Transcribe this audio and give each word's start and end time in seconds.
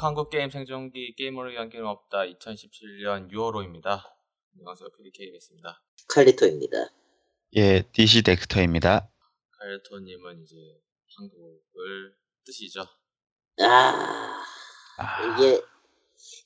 한국 0.00 0.20
한국 0.20 0.30
게임 0.30 0.48
생존기 0.48 1.14
게임으로 1.14 1.50
위한 1.50 1.68
게임 1.68 1.84
없다 1.84 2.20
2017년 2.20 3.30
6월호입니다. 3.30 4.00
안녕하세요 4.54 4.88
PDKBS입니다. 4.96 5.82
칼리토입니다. 6.08 6.76
예, 7.56 7.82
DC 7.92 8.22
덱스터입니다. 8.22 9.10
칼리토님은 9.58 10.42
이제 10.42 10.56
한국을 11.18 12.16
뜨시죠. 12.46 12.80
아, 13.60 14.42
아, 14.96 15.36
이게 15.36 15.60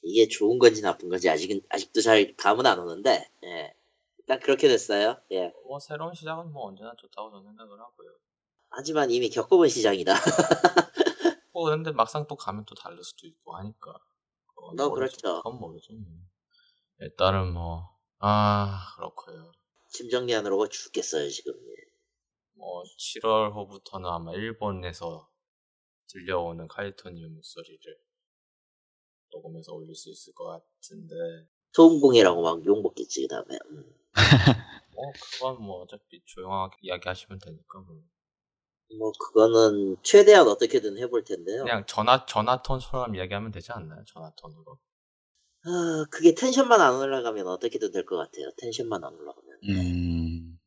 이게 0.03 0.27
좋은 0.27 0.59
건지 0.59 0.83
나쁜 0.83 1.09
건지 1.09 1.31
아직은 1.31 1.61
아직도 1.69 2.01
잘 2.01 2.35
감은 2.35 2.67
안 2.67 2.81
오는데, 2.81 3.31
예. 3.45 3.73
일단 4.19 4.41
그렇게 4.41 4.67
됐어요. 4.67 5.21
예. 5.31 5.53
뭐 5.69 5.79
새로운 5.79 6.13
시작은 6.13 6.53
뭐 6.53 6.67
언제나 6.67 6.93
좋다고 6.99 7.31
저는 7.31 7.45
생각을 7.45 7.79
하고요. 7.79 8.11
하지만 8.71 9.13
이미 9.13 9.31
겪어본 9.31 9.69
시장이다. 9.69 10.13
뭐 11.55 11.65
근데 11.71 11.93
막상 11.93 12.27
또 12.27 12.37
가면 12.37 12.67
또 12.67 12.75
다를 12.75 13.03
수도 13.03 13.27
있고 13.29 13.57
하니까. 13.57 13.95
너 14.77 14.89
모르죠. 14.91 15.17
그렇죠. 15.19 15.43
그건 15.43 15.59
모르죠. 15.61 15.95
뭐. 15.95 16.03
일단은 17.01 17.55
뭐 17.55 17.95
아 18.21 18.93
그렇고요. 18.97 19.53
짐 19.91 20.09
정리 20.11 20.35
안 20.35 20.47
하고 20.47 20.69
죽겠어요 20.69 21.29
지금. 21.31 21.53
예. 21.55 21.75
뭐 22.55 22.83
7월호부터는 22.99 24.07
아마 24.07 24.33
일본에서 24.33 25.29
들려오는 26.09 26.67
칼리토님 26.69 27.35
목소리를 27.35 27.99
녹음해서 29.33 29.73
올릴 29.75 29.95
수 29.95 30.11
있을 30.11 30.33
것 30.35 30.45
같은데 30.47 31.15
소음공이라고 31.73 32.43
막 32.43 32.65
욕 32.67 32.83
먹겠지 32.83 33.23
그 33.23 33.29
다음에. 33.29 33.59
음. 33.71 33.95
뭐 34.95 35.13
그건 35.33 35.63
뭐 35.63 35.83
어차피 35.83 36.23
조용하게 36.25 36.79
이야기하시면 36.83 37.41
되니까 37.41 37.81
뭐 37.81 38.01
뭐 38.99 39.13
그거는 39.13 39.97
최대한 40.03 40.47
어떻게든 40.49 40.99
해볼 40.99 41.25
텐데요. 41.25 41.65
그냥 41.65 41.85
전화 41.87 42.25
전화 42.27 42.63
톤처럼 42.63 43.15
이야기하면 43.17 43.51
되지 43.53 43.73
않나요? 43.73 44.03
전화 44.07 44.31
톤으로. 44.37 44.79
아, 45.67 46.05
그게 46.11 46.35
텐션만 46.35 46.81
안 46.81 46.95
올라가면 46.97 47.47
어떻게든 47.47 47.91
될 47.93 48.05
것 48.05 48.17
같아요. 48.17 48.51
텐션만 48.59 49.03
안 49.03 49.15
올라가면. 49.15 49.59
음, 49.71 50.59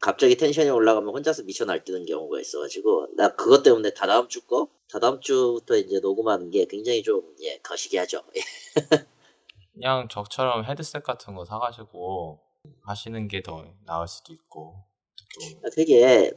갑자기 0.00 0.36
텐션이 0.36 0.70
올라가면 0.70 1.10
혼자서 1.12 1.42
미쳐 1.42 1.64
날뛰는 1.64 2.06
경우가 2.06 2.40
있어가지고 2.40 3.08
나 3.16 3.34
그것 3.34 3.62
때문에 3.64 3.90
다다음 3.94 4.28
주 4.28 4.46
거? 4.46 4.68
다다음 4.90 5.20
주부터 5.20 5.76
이제 5.76 5.98
녹음하는 6.00 6.50
게 6.50 6.66
굉장히 6.66 7.02
좀 7.02 7.34
예, 7.42 7.58
거시기 7.58 7.96
하죠. 7.98 8.22
그냥 9.74 10.08
저처럼 10.08 10.64
헤드셋 10.64 11.02
같은 11.02 11.34
거 11.34 11.44
사가지고 11.44 12.40
하시는 12.84 13.28
게 13.28 13.42
더 13.42 13.64
나을 13.86 14.06
수도 14.08 14.32
있고. 14.32 14.84
보면. 15.40 15.70
되게 15.74 16.32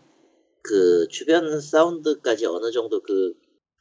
그 0.63 1.07
주변 1.09 1.59
사운드까지 1.61 2.45
어느 2.45 2.71
정도 2.71 3.01
그 3.01 3.33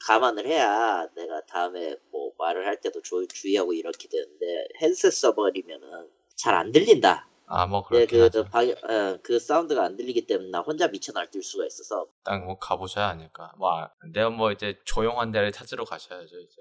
감안을 0.07 0.47
해야 0.47 1.07
내가 1.15 1.43
다음에 1.47 1.97
뭐 2.11 2.33
말을 2.39 2.67
할 2.67 2.81
때도 2.81 3.03
주, 3.03 3.27
주의하고 3.29 3.73
이렇게 3.75 4.09
되는데 4.09 4.69
헤드셋 4.83 5.13
써버리면은 5.13 6.09
잘 6.37 6.55
안 6.55 6.73
들린다. 6.73 7.29
아, 7.47 7.67
뭐 7.67 7.83
네, 7.91 8.07
그렇긴 8.07 8.45
그. 8.45 8.45
방, 8.51 8.69
어, 8.71 9.19
그 9.23 9.39
사운드가 9.41 9.85
안 9.85 9.97
들리기 9.97 10.27
때문에 10.27 10.51
나 10.51 10.61
혼자 10.61 10.89
미쳐 10.89 11.13
날뛸 11.13 11.43
수가 11.43 11.67
있어서 11.67 12.07
딱 12.25 12.45
뭐 12.45 12.59
가보셔야 12.59 13.09
하니까. 13.11 13.53
뭐, 13.59 13.73
아, 13.73 13.91
내가 14.13 14.31
뭐 14.31 14.53
이제 14.53 14.79
조용한 14.85 15.33
데를 15.33 15.53
찾으러 15.53 15.85
가셔야죠, 15.85 16.39
이제. 16.41 16.57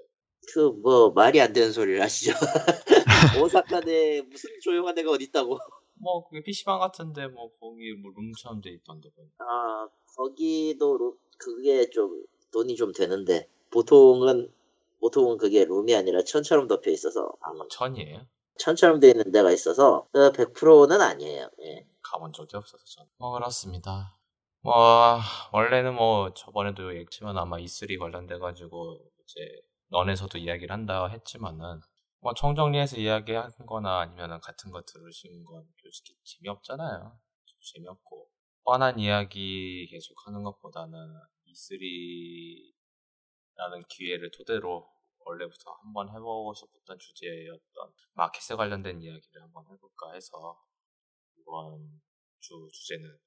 그 0.52 0.72
뭐 0.82 1.10
말이 1.12 1.40
안 1.40 1.52
되는 1.52 1.72
소리를 1.72 2.00
하시죠. 2.02 2.32
오사카에 3.44 4.22
무슨 4.22 4.50
조용한 4.62 4.94
데가 4.94 5.10
어디 5.12 5.24
있다고? 5.24 5.58
뭐, 6.00 6.26
그게 6.28 6.42
PC방 6.42 6.78
같은데, 6.80 7.26
뭐, 7.28 7.50
거기 7.60 7.92
뭐 7.94 8.12
룸처럼 8.16 8.60
돼 8.60 8.70
있던데. 8.70 9.10
뭐. 9.16 9.26
아 9.38 9.88
거기도 10.16 10.96
루- 10.98 11.18
그게 11.38 11.88
좀 11.90 12.24
돈이 12.52 12.74
좀 12.76 12.92
되는데 12.92 13.48
보통은 13.70 14.52
보통은 15.00 15.38
그게 15.38 15.64
룸이 15.64 15.94
아니라 15.94 16.22
천처럼 16.22 16.66
덮여 16.68 16.90
있어서 16.90 17.32
아, 17.40 17.52
뭐 17.52 17.66
천이에요? 17.68 18.26
천처럼 18.58 19.00
돼 19.00 19.08
있는 19.10 19.30
데가 19.32 19.50
있어서 19.52 20.06
100%는 20.12 21.00
아니에요. 21.00 21.48
예. 21.62 21.86
가본 22.02 22.32
적이 22.34 22.56
없어서 22.56 22.84
전. 22.84 23.06
뭐 23.16 23.32
그렇습니다. 23.32 24.14
뭐 24.62 25.18
원래는 25.52 25.94
뭐 25.94 26.34
저번에도 26.34 26.90
얘기했지만 26.90 27.38
아마 27.38 27.58
E3 27.58 27.96
관련돼 27.98 28.38
가지고 28.38 28.98
이제 29.24 29.40
넌에서도 29.88 30.36
이야기를 30.36 30.70
한다 30.74 31.06
했지만은 31.06 31.80
뭐 32.20 32.34
총정리해서 32.34 32.96
이야기한 32.98 33.50
거나 33.66 34.00
아니면은 34.00 34.40
같은 34.40 34.70
거 34.70 34.82
들으신 34.82 35.42
건 35.44 35.66
솔직히 35.80 36.14
재미없잖아요. 36.24 37.18
재미없고 37.60 38.30
뻔한 38.62 38.98
이야기 38.98 39.86
계속 39.90 40.14
하는 40.26 40.42
것보다는 40.42 40.96
E3라는 41.46 42.72
기회를 43.88 44.30
토대로 44.30 44.88
원래부터 45.20 45.72
한번 45.82 46.08
해보고 46.10 46.54
싶었던 46.54 46.98
주제였던 46.98 47.92
마켓에 48.14 48.54
관련된 48.54 49.00
이야기를 49.00 49.42
한번 49.42 49.64
해볼까 49.70 50.12
해서 50.12 50.62
이번 51.38 52.00
주 52.38 52.68
주제는 52.72 53.18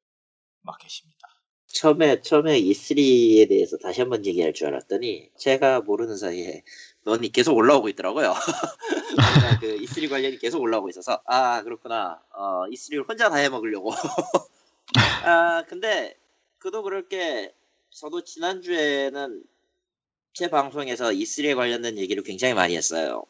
마켓입니다. 0.61 1.42
처음에 1.67 2.21
처음에 2.21 2.61
E3에 2.61 3.49
대해서 3.49 3.77
다시 3.77 4.01
한번 4.01 4.25
얘기할 4.25 4.53
줄 4.53 4.67
알았더니 4.67 5.29
제가 5.37 5.81
모르는 5.81 6.17
사이에 6.17 6.63
논이 7.03 7.31
계속 7.31 7.55
올라오고 7.57 7.89
있더라고요. 7.89 8.33
그 9.61 9.77
E3 9.77 10.09
관련이 10.09 10.37
계속 10.39 10.61
올라오고 10.61 10.89
있어서 10.89 11.21
아 11.25 11.63
그렇구나. 11.63 12.21
어, 12.31 12.65
E3를 12.69 13.07
혼자 13.07 13.29
다 13.29 13.37
해먹으려고. 13.37 13.91
아 15.25 15.63
근데 15.67 16.15
그도 16.59 16.83
그럴 16.83 17.07
게 17.07 17.53
저도 17.89 18.23
지난주에는 18.23 19.43
제 20.33 20.49
방송에서 20.49 21.11
E3에 21.11 21.55
관련된 21.55 21.97
얘기를 21.97 22.23
굉장히 22.23 22.53
많이 22.53 22.75
했어요. 22.75 23.23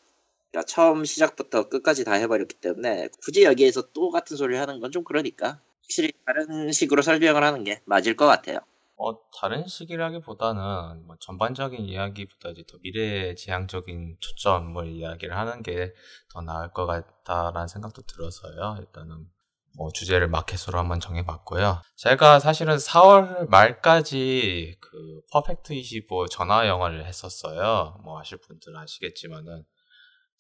그러니까 0.52 0.68
처음 0.68 1.04
시작부터 1.06 1.70
끝까지 1.70 2.04
다 2.04 2.14
해버렸기 2.14 2.56
때문에 2.58 3.10
굳이 3.24 3.44
여기에서 3.44 3.90
또 3.94 4.12
같은 4.12 4.38
소리를 4.38 4.60
하는 4.62 4.80
건 4.80 4.92
좀 4.92 5.04
그러니까 5.04 5.60
확실히 5.84 6.12
다른 6.26 6.72
식으로 6.72 7.02
설명을 7.02 7.44
하는 7.44 7.64
게 7.64 7.82
맞을 7.86 8.16
것 8.16 8.26
같아요. 8.26 8.60
어, 8.96 9.14
다른 9.40 9.68
시기라기보다는 9.68 11.06
뭐 11.08 11.16
전반적인 11.20 11.82
이야기보다 11.86 12.50
이제 12.50 12.64
더 12.70 12.78
미래 12.82 13.36
지향적인 13.36 14.18
초점을 14.20 14.88
이야기를 14.88 15.36
하는 15.36 15.62
게 15.64 15.94
더 16.32 16.42
나을 16.42 16.72
것 16.72 16.86
같다라는 16.88 17.68
생각도 17.68 18.02
들어서요. 18.04 18.78
일단은 18.80 19.28
뭐 19.76 19.92
주제를 19.92 20.28
마켓으로 20.30 20.78
한번 20.80 21.00
정해봤고요. 21.00 21.82
제가 21.96 22.40
사실은 22.40 22.78
4월 22.78 23.50
말까지 23.50 24.78
그 24.80 25.22
퍼펙트 25.32 25.74
25 25.74 26.28
전화 26.28 26.68
영화를 26.68 27.06
했었어요. 27.06 28.00
뭐 28.04 28.20
아실 28.20 28.40
분들은 28.40 28.78
아시겠지만은 28.78 29.64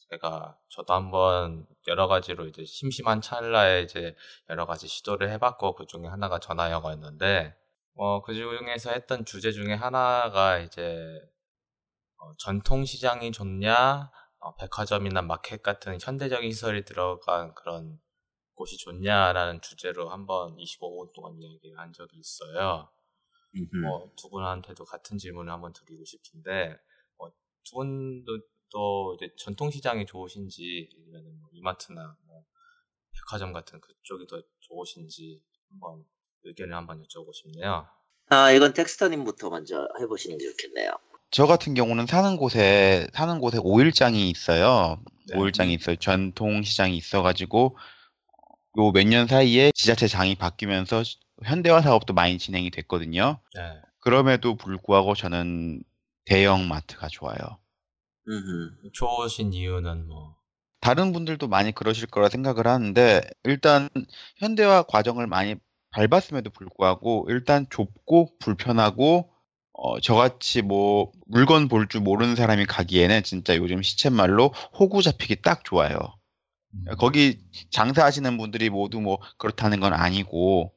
제가 0.09 0.57
저도 0.69 0.93
한번 0.93 1.65
여러 1.87 2.07
가지로 2.07 2.45
이제 2.45 2.65
심심한 2.65 3.21
찰나에 3.21 3.81
이제 3.83 4.15
여러 4.49 4.65
가지 4.65 4.87
시도를 4.87 5.29
해봤고 5.31 5.75
그 5.75 5.85
중에 5.85 6.07
하나가 6.07 6.39
전화 6.39 6.71
영화였는데 6.71 7.55
어, 7.95 8.21
그 8.21 8.33
중에서 8.33 8.91
했던 8.91 9.25
주제 9.25 9.51
중에 9.51 9.73
하나가 9.73 10.59
이제 10.59 11.19
어, 12.17 12.31
전통 12.37 12.85
시장이 12.85 13.31
좋냐, 13.31 14.09
어, 14.39 14.55
백화점이나 14.55 15.21
마켓 15.21 15.61
같은 15.61 15.97
현대적인 16.01 16.51
시설이 16.51 16.85
들어간 16.85 17.53
그런 17.53 17.99
곳이 18.55 18.77
좋냐라는 18.77 19.61
주제로 19.61 20.09
한번 20.09 20.55
25분 20.57 21.13
동안 21.13 21.35
이야기를 21.37 21.77
한 21.77 21.91
적이 21.91 22.19
있어요. 22.19 22.89
뭐, 23.81 24.11
두 24.15 24.29
분한테도 24.29 24.85
같은 24.85 25.17
질문을 25.17 25.51
한번 25.51 25.73
드리고 25.73 26.03
싶은데, 26.05 26.77
어, 27.17 27.29
두 27.63 27.75
분도 27.75 28.39
또 28.73 29.15
이제 29.15 29.31
전통시장이 29.37 30.05
좋으신지, 30.07 30.89
아니면 31.13 31.39
뭐 31.39 31.49
이마트나 31.53 32.17
뭐 32.25 32.43
백화점 33.13 33.53
같은 33.53 33.79
그쪽이 33.79 34.27
더 34.27 34.41
좋으신지 34.61 35.41
한번 35.69 36.03
의견을 36.43 36.75
한번 36.75 37.01
여쭤보고 37.03 37.33
싶네요. 37.33 37.87
아, 38.29 38.51
이건 38.51 38.73
텍스터님부터 38.73 39.49
먼저 39.51 39.87
해보시는 39.99 40.37
게 40.39 40.45
좋겠네요. 40.49 40.91
저 41.31 41.45
같은 41.47 41.73
경우는 41.73 42.05
사는 42.07 42.37
곳에 42.37 43.07
사는 43.13 43.39
곳에 43.39 43.59
오일장이 43.61 44.29
있어요. 44.29 45.01
네. 45.27 45.37
오일장이 45.37 45.73
있어요. 45.73 45.95
전통 45.97 46.63
시장이 46.63 46.95
있어가지고 46.97 47.77
요 48.77 48.91
몇 48.91 49.05
년 49.07 49.27
사이에 49.27 49.71
지자체 49.73 50.07
장이 50.07 50.35
바뀌면서 50.35 51.03
현대화 51.43 51.81
사업도 51.81 52.13
많이 52.13 52.37
진행이 52.37 52.71
됐거든요. 52.71 53.39
네. 53.55 53.61
그럼에도 53.99 54.55
불구하고 54.55 55.15
저는 55.15 55.83
대형 56.25 56.67
마트가 56.67 57.07
좋아요. 57.09 57.59
음흠. 58.27 58.91
좋으신 58.93 59.53
이유는 59.53 60.07
뭐, 60.07 60.35
다른 60.81 61.13
분들도 61.13 61.47
많이 61.47 61.71
그러실 61.71 62.07
거라 62.07 62.29
생각을 62.29 62.67
하는데 62.67 63.21
일단 63.43 63.89
현대화 64.37 64.83
과정을 64.83 65.27
많이 65.27 65.55
밟았음에도 65.91 66.49
불구하고 66.49 67.25
일단 67.29 67.65
좁고 67.69 68.37
불편하고 68.39 69.29
어, 69.73 69.99
저같이 69.99 70.61
뭐 70.61 71.11
물건 71.27 71.67
볼 71.67 71.87
줄 71.87 72.01
모르는 72.01 72.35
사람이 72.35 72.65
가기에는 72.65 73.23
진짜 73.23 73.55
요즘 73.57 73.81
시쳇말로 73.81 74.47
호구 74.79 75.01
잡히기 75.01 75.41
딱 75.41 75.63
좋아요. 75.63 75.97
음, 76.73 76.85
거기 76.97 77.39
장사하시는 77.71 78.37
분들이 78.37 78.69
모두 78.69 78.99
뭐 79.01 79.19
그렇다는 79.37 79.79
건 79.79 79.93
아니고 79.93 80.73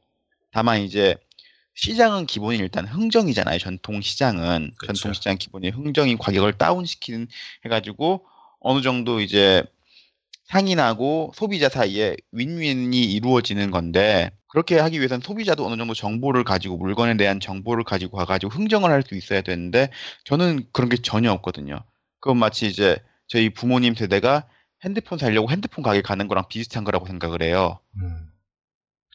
다만 0.53 0.81
이제 0.81 1.17
시장은 1.77 2.27
기본이 2.27 2.59
일단 2.59 2.87
흥정이잖아요. 2.87 3.59
전통 3.59 4.01
시장은 4.01 4.73
그쵸. 4.79 4.95
전통 4.95 5.13
시장 5.13 5.37
기본이 5.37 5.71
흥정이 5.71 6.17
가격을 6.17 6.55
다운시키는 6.55 7.29
해가지고 7.65 8.27
어느 8.61 8.81
정도 8.81 9.21
이제 9.21 9.63
상인하고 10.45 11.33
소비자 11.35 11.69
사이에 11.69 12.17
윈윈이 12.33 13.01
이루어지는 13.13 13.71
건데 13.71 14.31
그렇게 14.49 14.79
하기 14.79 14.99
위해서는 14.99 15.21
소비자도 15.21 15.67
어느 15.67 15.77
정도 15.77 15.93
정보를 15.93 16.45
가지고 16.45 16.79
물건에 16.79 17.17
대한 17.17 17.41
정보를 17.41 17.85
가지고 17.85 18.17
와가지고 18.19 18.53
흥정을 18.53 18.91
할 18.91 19.03
수 19.03 19.15
있어야 19.15 19.43
되는데 19.43 19.91
저는 20.25 20.65
그런 20.73 20.89
게 20.89 20.97
전혀 20.97 21.31
없거든요. 21.33 21.83
그건 22.21 22.39
마치 22.39 22.67
이제 22.67 22.97
저희 23.27 23.51
부모님 23.51 23.95
세대가 23.95 24.47
핸드폰 24.85 25.19
살려고 25.19 25.51
핸드폰 25.51 25.83
가게 25.83 26.01
가는 26.01 26.27
거랑 26.27 26.45
비슷한 26.49 26.85
거라고 26.85 27.07
생각을 27.07 27.43
해요. 27.43 27.81
음. 28.01 28.31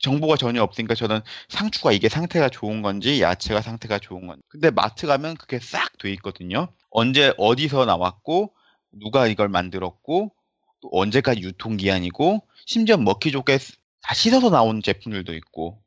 정보가 0.01 0.35
전혀 0.35 0.61
없으니까 0.63 0.95
저는 0.95 1.21
상추가 1.49 1.91
이게 1.91 2.09
상태가 2.09 2.49
좋은 2.49 2.81
건지 2.81 3.21
야채가 3.21 3.61
상태가 3.61 3.99
좋은 3.99 4.27
건지 4.27 4.41
근데 4.49 4.71
마트 4.71 5.07
가면 5.07 5.35
그게 5.35 5.59
싹 5.59 5.97
돼 5.99 6.11
있거든요 6.13 6.67
언제 6.89 7.33
어디서 7.37 7.85
나왔고 7.85 8.53
누가 8.93 9.27
이걸 9.27 9.47
만들었고 9.49 10.33
또 10.81 10.89
언제까지 10.91 11.41
유통기한이고 11.41 12.41
심지어 12.65 12.97
먹기 12.97 13.31
좋게 13.31 13.57
다 14.01 14.13
씻어서 14.15 14.49
나온 14.49 14.81
제품들도 14.81 15.33
있고 15.35 15.81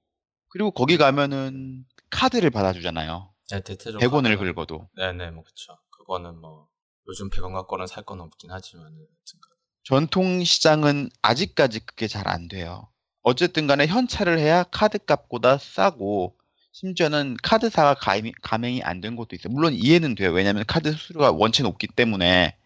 그리고 0.48 0.70
거기 0.70 0.96
가면은 0.96 1.84
카드를 2.10 2.50
받아주잖아요 2.50 3.30
네, 3.50 3.60
대체적으로 3.60 3.98
100원을 4.00 4.36
카드가- 4.36 4.54
긁어도 4.54 4.88
네네, 4.96 5.30
뭐 5.32 5.42
그쵸. 5.44 5.76
그거는 5.90 6.40
뭐 6.40 6.68
요즘 7.08 7.28
100원 7.28 7.52
갖고 7.52 7.76
는 7.76 7.86
살 7.86 8.04
건 8.04 8.20
없긴 8.20 8.50
하지만 8.50 8.84
여튼간. 8.86 9.50
전통 9.82 10.42
시장은 10.44 11.10
아직까지 11.20 11.80
그게 11.80 12.06
잘 12.06 12.26
안 12.28 12.48
돼요. 12.48 12.88
어쨌든 13.24 13.66
간에 13.66 13.86
현찰을 13.86 14.38
해야 14.38 14.62
카드 14.64 14.98
값보다 14.98 15.58
싸고 15.58 16.36
심지어는 16.72 17.36
카드사가 17.42 17.94
가입, 17.94 18.34
가맹 18.42 18.74
이 18.74 18.82
안 18.82 19.00
된 19.00 19.16
것도 19.16 19.34
있어요. 19.36 19.52
물론 19.52 19.72
이해는 19.72 20.14
돼요. 20.14 20.30
왜냐하면 20.32 20.64
카드 20.66 20.92
수수료가 20.92 21.32
원체 21.32 21.62
높기 21.62 21.86
때문에 21.86 22.56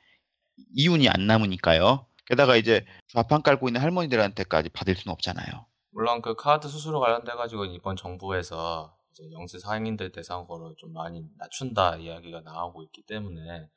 이윤이 0.74 1.08
안 1.08 1.26
남으니까요. 1.26 2.06
게다가 2.26 2.56
이제 2.56 2.84
좌판 3.08 3.42
깔고 3.42 3.68
있는 3.68 3.80
할머니들한테까지 3.80 4.70
받을 4.70 4.96
수는 4.96 5.12
없잖아요. 5.12 5.66
물론 5.92 6.20
그 6.22 6.34
카드 6.34 6.68
수수료 6.68 7.00
관련돼 7.00 7.32
가지고 7.32 7.64
이번 7.66 7.96
정부에서 7.96 8.94
이제 9.18 9.30
영세 9.32 9.58
상인들 9.58 10.12
대상으로 10.12 10.74
좀 10.76 10.92
많이 10.92 11.24
낮춘다 11.36 11.96
이야기가 11.96 12.40
나오고 12.42 12.82
있기 12.84 13.02
때문에 13.02 13.68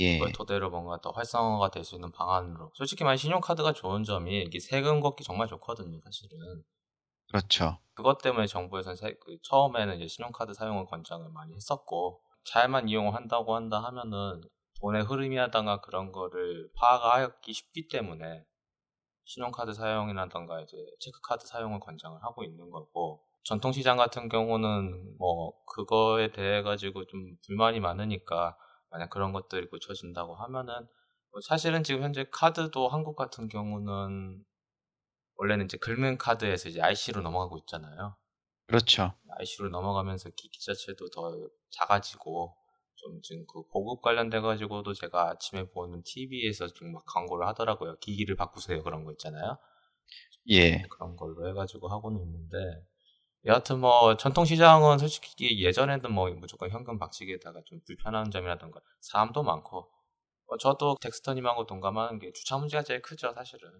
예, 0.00 0.18
그걸 0.18 0.32
토대로 0.32 0.70
뭔가 0.70 1.00
더 1.00 1.10
활성화가 1.10 1.70
될 1.70 1.84
수 1.84 1.94
있는 1.94 2.10
방안으로 2.12 2.72
솔직히 2.74 3.04
말해 3.04 3.16
신용카드가 3.16 3.72
좋은 3.72 4.02
점이 4.04 4.42
이게 4.42 4.58
세금 4.60 5.00
걷기 5.00 5.22
정말 5.24 5.46
좋거든요 5.48 6.00
사실은 6.04 6.62
그렇죠. 7.28 7.78
그것 7.94 8.18
때문에 8.22 8.46
정부에서는 8.46 8.96
세- 8.96 9.14
그 9.20 9.36
처음에는 9.42 9.96
이제 9.96 10.06
신용카드 10.08 10.54
사용을 10.54 10.86
권장을 10.86 11.28
많이 11.30 11.54
했었고 11.54 12.22
잘만 12.44 12.88
이용을 12.88 13.14
한다고 13.14 13.54
한다 13.54 13.82
하면은 13.84 14.40
돈의 14.80 15.02
흐름이라던가 15.04 15.80
그런 15.80 16.12
거를 16.12 16.70
파악하기 16.76 17.52
쉽기 17.52 17.88
때문에 17.88 18.44
신용카드 19.24 19.74
사용이라던가 19.74 20.60
이제 20.62 20.76
체크카드 21.00 21.46
사용을 21.46 21.80
권장을 21.80 22.22
하고 22.22 22.44
있는 22.44 22.70
거고 22.70 23.22
전통시장 23.48 23.96
같은 23.96 24.28
경우는 24.28 25.16
뭐 25.18 25.54
그거에 25.64 26.32
대해 26.32 26.60
가지고 26.62 27.06
좀 27.06 27.36
불만이 27.46 27.80
많으니까 27.80 28.58
만약 28.90 29.08
그런 29.08 29.32
것들이 29.32 29.68
고쳐진다고 29.68 30.34
하면은 30.34 30.74
뭐 31.30 31.40
사실은 31.40 31.82
지금 31.82 32.02
현재 32.02 32.26
카드도 32.30 32.88
한국 32.88 33.16
같은 33.16 33.48
경우는 33.48 34.44
원래는 35.36 35.64
이제 35.64 35.78
긁는 35.78 36.18
카드에서 36.18 36.68
이제 36.68 36.82
IC로 36.82 37.22
넘어가고 37.22 37.56
있잖아요. 37.60 38.16
그렇죠. 38.66 39.14
IC로 39.38 39.70
넘어가면서 39.70 40.28
기기 40.36 40.60
자체도 40.60 41.08
더 41.08 41.32
작아지고 41.70 42.54
좀 42.96 43.22
지금 43.22 43.46
그 43.46 43.66
보급 43.72 44.02
관련돼 44.02 44.40
가지고도 44.40 44.92
제가 44.92 45.30
아침에 45.30 45.70
보는 45.70 46.02
TV에서 46.04 46.66
좀 46.68 46.92
막 46.92 47.04
광고를 47.06 47.46
하더라고요. 47.46 47.96
기기를 48.00 48.36
바꾸세요 48.36 48.82
그런 48.82 49.04
거 49.04 49.12
있잖아요. 49.12 49.56
예, 50.50 50.82
그런 50.90 51.16
걸로 51.16 51.48
해가지고 51.48 51.88
하고는 51.88 52.20
있는데 52.20 52.56
여하튼 53.44 53.80
뭐 53.80 54.16
전통시장은 54.16 54.98
솔직히 54.98 55.62
예전에는 55.64 56.12
뭐 56.12 56.30
무조건 56.30 56.70
현금 56.70 56.98
박치기에다가 56.98 57.62
좀 57.66 57.80
불편한 57.86 58.30
점이라던가 58.30 58.80
사람도 59.00 59.42
많고 59.42 59.88
뭐 60.46 60.58
저도 60.58 60.96
덱스터님하고 61.00 61.66
동감하는 61.66 62.18
게 62.18 62.32
주차 62.32 62.58
문제가 62.58 62.82
제일 62.82 63.00
크죠 63.02 63.32
사실은 63.32 63.70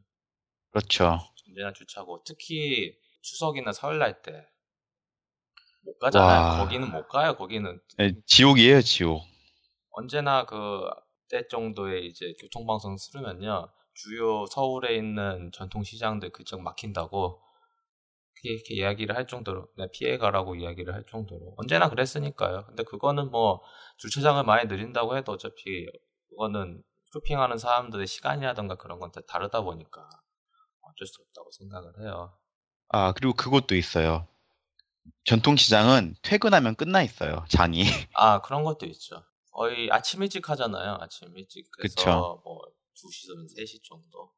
그렇죠. 0.70 1.19
언제나 1.49 1.72
주차고 1.72 2.22
특히 2.25 2.96
추석이나 3.22 3.72
설날 3.72 4.22
때 4.22 4.46
못 5.84 5.99
가잖아요. 5.99 6.40
와. 6.40 6.58
거기는 6.58 6.90
못 6.90 7.08
가요. 7.08 7.34
거기는 7.37 7.81
예, 8.00 8.12
지옥이에요, 8.26 8.82
지옥. 8.82 9.22
언제나 9.90 10.44
그 10.44 10.56
때 11.31 11.46
정도의 11.46 12.06
이제 12.06 12.32
교통방송 12.40 12.96
쓰면요 12.96 13.69
주요 13.93 14.46
서울에 14.46 14.96
있는 14.96 15.50
전통시장들 15.52 16.31
그쪽 16.31 16.62
막힌다고 16.62 17.43
이렇게 18.44 18.75
이야기를 18.75 19.17
할 19.17 19.26
정도로 19.26 19.69
네, 19.76 19.88
피해가라고 19.93 20.56
이야기를 20.56 20.94
할 20.94 21.05
정도로 21.11 21.55
언제나 21.56 21.88
그랬으니까요. 21.88 22.64
근데 22.67 22.82
그거는 22.85 23.31
뭐 23.31 23.62
주차장을 23.99 24.43
많이 24.44 24.67
늘린다고 24.69 25.17
해도 25.17 25.32
어차피 25.32 25.87
그거는 26.31 26.82
쇼핑하는 27.12 27.58
사람들의 27.58 28.06
시간이라던가 28.06 28.76
그런 28.76 28.99
건 29.00 29.11
다 29.12 29.20
다르다 29.26 29.62
보니까 29.62 30.08
어쩔 30.82 31.06
수 31.06 31.23
없다고 31.23 31.50
생각을 31.52 31.93
해요. 32.02 32.37
아, 32.88 33.12
그리고 33.12 33.35
그것도 33.35 33.75
있어요. 33.76 34.26
전통시장은 35.25 36.17
퇴근하면 36.23 36.75
끝나 36.75 37.02
있어요, 37.02 37.44
장이. 37.49 37.82
아 38.14 38.40
그런 38.43 38.64
것도 38.64 38.87
있죠. 38.87 39.23
거의 39.52 39.90
아침 39.90 40.23
일찍 40.23 40.49
하잖아요. 40.49 40.99
아침 41.00 41.37
일찍 41.37 41.70
그래서 41.73 41.94
그쵸. 41.96 42.43
뭐 42.44 42.61
2시든 42.94 43.46
3시 43.56 43.82
정도 43.82 44.32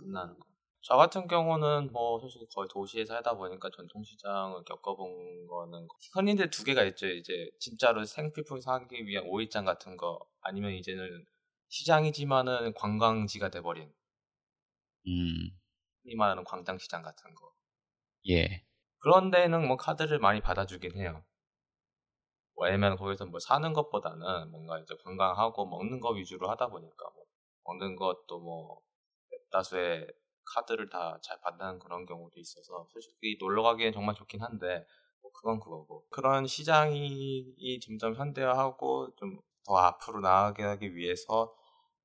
끝나는 0.00 0.38
거. 0.38 0.46
저 0.82 0.96
같은 0.96 1.26
경우는 1.28 1.92
뭐 1.92 2.18
솔직히 2.18 2.46
거의 2.54 2.66
도시에 2.70 3.04
살다 3.04 3.34
보니까 3.34 3.68
전통시장을 3.70 4.64
겪어본 4.64 5.46
거는 5.46 5.86
흔히들 6.14 6.48
두 6.48 6.64
개가 6.64 6.84
있죠. 6.84 7.06
이제 7.06 7.50
진짜로 7.58 8.04
생필품 8.04 8.60
사기 8.60 9.06
위한 9.06 9.24
오일장 9.26 9.64
같은 9.64 9.96
거 9.96 10.18
아니면 10.40 10.72
이제는 10.72 11.24
시장이지만은 11.68 12.72
관광지가 12.74 13.50
돼버린 13.50 13.92
음, 15.06 15.50
흔히 16.02 16.14
말하는 16.16 16.44
광장시장 16.44 17.02
같은 17.02 17.34
거. 17.34 17.52
예. 18.28 18.64
그런 18.98 19.30
데는 19.30 19.66
뭐 19.66 19.76
카드를 19.76 20.18
많이 20.18 20.40
받아주긴 20.40 20.96
해요. 20.96 21.24
왜냐면 22.56 22.96
거기서 22.96 23.26
뭐 23.26 23.38
사는 23.40 23.72
것보다는 23.72 24.50
뭔가 24.50 24.78
이제 24.78 24.94
관광하고 25.02 25.66
먹는 25.66 26.00
거 26.00 26.10
위주로 26.10 26.50
하다 26.50 26.68
보니까 26.68 27.10
뭐 27.14 27.24
먹는 27.64 27.96
것도 27.96 28.40
뭐 28.40 28.82
다수의 29.50 30.06
카드를 30.54 30.88
다 30.90 31.18
잘 31.22 31.40
받는 31.42 31.78
그런 31.80 32.06
경우도 32.06 32.38
있어서 32.40 32.86
솔직히 32.92 33.36
놀러 33.40 33.62
가기엔 33.62 33.92
정말 33.92 34.14
좋긴 34.14 34.42
한데 34.42 34.84
뭐 35.22 35.30
그건 35.32 35.60
그거고 35.60 36.04
그런 36.10 36.46
시장이 36.46 37.54
이 37.56 37.80
점점 37.80 38.14
현대화하고 38.16 39.14
좀 39.16 39.40
더 39.66 39.76
앞으로 39.76 40.20
나아가게 40.20 40.62
하기 40.62 40.96
위해서 40.96 41.54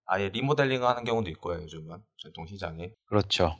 아예 0.05 0.29
리모델링을 0.29 0.87
하는 0.87 1.03
경우도 1.05 1.29
있고요 1.31 1.61
요즘은 1.63 2.03
전통 2.17 2.45
시장이 2.47 2.91
그렇죠. 3.05 3.57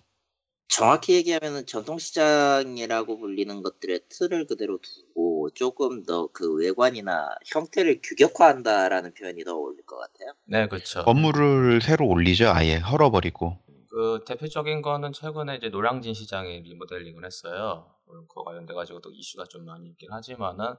정확히 0.67 1.13
얘기하면 1.15 1.65
전통시장이라고 1.65 3.17
불리는 3.17 3.61
것들의 3.63 4.01
틀을 4.09 4.45
그대로 4.47 4.79
두고 4.81 5.49
조금 5.51 6.03
더 6.03 6.27
그 6.27 6.53
외관이나 6.55 7.29
형태를 7.47 8.01
규격화한다라는 8.03 9.13
표현이 9.13 9.43
더 9.43 9.55
어울릴 9.55 9.85
것 9.85 9.97
같아요. 9.97 10.33
네 10.45 10.67
그렇죠 10.67 11.03
건물을 11.03 11.81
새로 11.81 12.07
올리죠, 12.07 12.49
아예 12.49 12.77
헐어버리고. 12.77 13.57
그 13.95 14.25
대표적인 14.25 14.81
거는 14.81 15.13
최근에 15.13 15.55
이제 15.55 15.69
노량진 15.69 16.13
시장에 16.13 16.59
리모델링을 16.59 17.23
했어요. 17.23 17.95
물론 18.03 18.27
그거 18.27 18.43
관련돼 18.43 18.73
가지고 18.73 18.99
또 18.99 19.09
이슈가 19.09 19.45
좀 19.45 19.63
많이 19.63 19.87
있긴 19.87 20.11
하지만은 20.11 20.75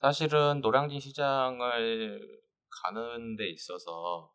사실은 0.00 0.60
노량진 0.60 1.00
시장을 1.00 2.40
가는 2.70 3.34
데 3.34 3.48
있어서 3.48 4.32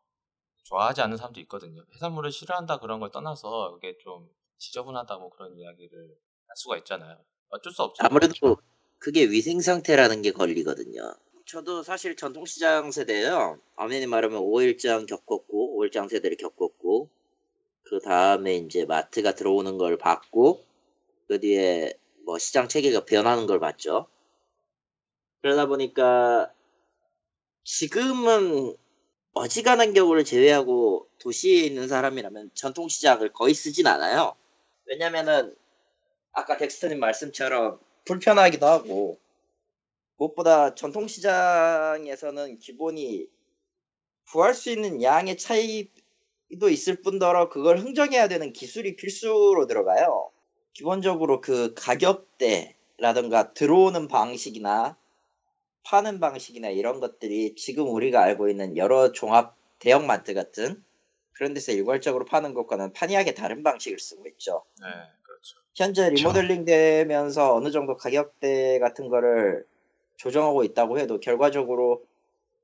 좋아하지 0.64 1.00
않는 1.00 1.16
사람도 1.16 1.40
있거든요. 1.40 1.82
해산물을 1.94 2.30
싫어한다 2.30 2.80
그런 2.80 3.00
걸 3.00 3.10
떠나서 3.10 3.78
이게 3.78 3.96
좀 3.96 4.28
지저분하다 4.58 5.16
뭐 5.16 5.30
그런 5.30 5.56
이야기를 5.56 5.98
할 5.98 6.56
수가 6.56 6.76
있잖아요. 6.76 7.16
어쩔 7.48 7.72
수 7.72 7.82
없죠. 7.84 8.04
아무래도 8.04 8.58
그게 8.98 9.22
위생 9.30 9.62
상태라는 9.62 10.20
게 10.20 10.32
걸리거든요. 10.32 11.14
저도 11.46 11.82
사실 11.82 12.16
전통시장 12.16 12.90
세대예요. 12.90 13.58
아메니 13.76 14.06
말하면 14.08 14.42
5일장 14.42 15.08
겪었고 15.08 15.78
5일장 15.78 16.10
세대를 16.10 16.36
겪었고 16.36 17.08
그 17.90 17.98
다음에 17.98 18.54
이제 18.54 18.84
마트가 18.84 19.34
들어오는 19.34 19.76
걸 19.76 19.98
봤고 19.98 20.64
그 21.26 21.40
뒤에 21.40 21.92
뭐 22.24 22.38
시장 22.38 22.68
체계가 22.68 23.04
변하는 23.04 23.46
걸 23.46 23.58
봤죠. 23.58 24.06
그러다 25.42 25.66
보니까 25.66 26.52
지금은 27.64 28.76
어지간한 29.32 29.92
경우를 29.92 30.24
제외하고 30.24 31.08
도시에 31.18 31.64
있는 31.64 31.88
사람이라면 31.88 32.52
전통시장을 32.54 33.32
거의 33.32 33.54
쓰진 33.54 33.88
않아요. 33.88 34.36
왜냐면은 34.84 35.56
아까 36.30 36.56
덱스터님 36.56 37.00
말씀처럼 37.00 37.80
불편하기도 38.04 38.66
하고 38.66 39.18
무엇보다 40.16 40.76
전통시장에서는 40.76 42.60
기본이 42.60 43.28
구할 44.30 44.54
수 44.54 44.70
있는 44.70 45.02
양의 45.02 45.38
차이 45.38 45.90
도 46.58 46.68
있을 46.68 47.00
뿐더러 47.02 47.48
그걸 47.48 47.78
흥정해야 47.78 48.28
되는 48.28 48.52
기술이 48.52 48.96
필수로 48.96 49.66
들어가요. 49.66 50.30
기본적으로 50.72 51.40
그 51.40 51.74
가격대라든가 51.74 53.52
들어오는 53.52 54.08
방식이나 54.08 54.96
파는 55.84 56.20
방식이나 56.20 56.68
이런 56.68 57.00
것들이 57.00 57.54
지금 57.54 57.88
우리가 57.88 58.22
알고 58.22 58.48
있는 58.48 58.76
여러 58.76 59.12
종합 59.12 59.56
대형 59.78 60.06
마트 60.06 60.34
같은 60.34 60.82
그런 61.32 61.54
데서 61.54 61.72
일괄적으로 61.72 62.24
파는 62.24 62.54
것과는 62.54 62.92
판이하게 62.92 63.34
다른 63.34 63.62
방식을 63.62 63.98
쓰고 63.98 64.26
있죠. 64.28 64.64
네, 64.80 64.86
그렇죠. 65.22 65.56
현재 65.74 66.10
리모델링 66.10 66.64
되면서 66.64 67.54
어느 67.54 67.70
정도 67.70 67.96
가격대 67.96 68.78
같은 68.78 69.08
거를 69.08 69.64
조정하고 70.16 70.64
있다고 70.64 70.98
해도 70.98 71.18
결과적으로 71.18 72.04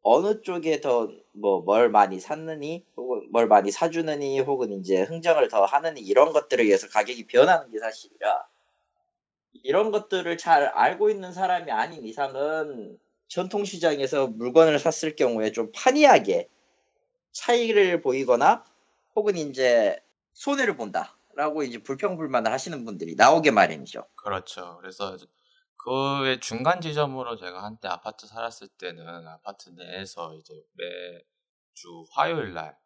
어느 0.08 0.42
쪽에 0.42 0.80
더 0.80 1.08
뭐 1.32 1.60
뭘 1.62 1.90
많이 1.90 2.18
샀느니 2.20 2.86
혹은 2.96 3.28
뭘 3.30 3.46
많이 3.48 3.70
사주느니 3.70 4.40
혹은 4.40 4.72
이제 4.72 5.02
흥정을 5.02 5.48
더 5.48 5.64
하느니 5.64 6.00
이런 6.00 6.32
것들에 6.32 6.62
의해서 6.64 6.88
가격이 6.88 7.26
변하는 7.26 7.70
게 7.70 7.78
사실이라 7.78 8.46
이런 9.64 9.90
것들을 9.90 10.36
잘 10.38 10.64
알고 10.66 11.10
있는 11.10 11.32
사람이 11.32 11.70
아닌 11.72 12.04
이상은 12.04 12.98
전통시장에서 13.28 14.28
물건을 14.28 14.78
샀을 14.78 15.16
경우에 15.16 15.50
좀 15.52 15.72
판이하게 15.74 16.48
차이를 17.32 18.00
보이거나 18.00 18.64
혹은 19.14 19.36
이제 19.36 20.00
손해를 20.34 20.76
본다라고 20.76 21.64
이제 21.64 21.82
불평불만을 21.82 22.52
하시는 22.52 22.84
분들이 22.84 23.14
나오게 23.14 23.50
마련이죠. 23.50 24.04
그렇죠. 24.14 24.78
그래서 24.80 25.16
그의 25.86 26.40
중간 26.40 26.80
지점으로 26.80 27.36
제가 27.36 27.62
한때 27.62 27.86
아파트 27.86 28.26
살았을 28.26 28.66
때는 28.76 29.28
아파트 29.28 29.70
내에서 29.70 30.34
이제 30.34 30.52
매주 30.72 32.04
화요일 32.10 32.54
날 32.54 32.76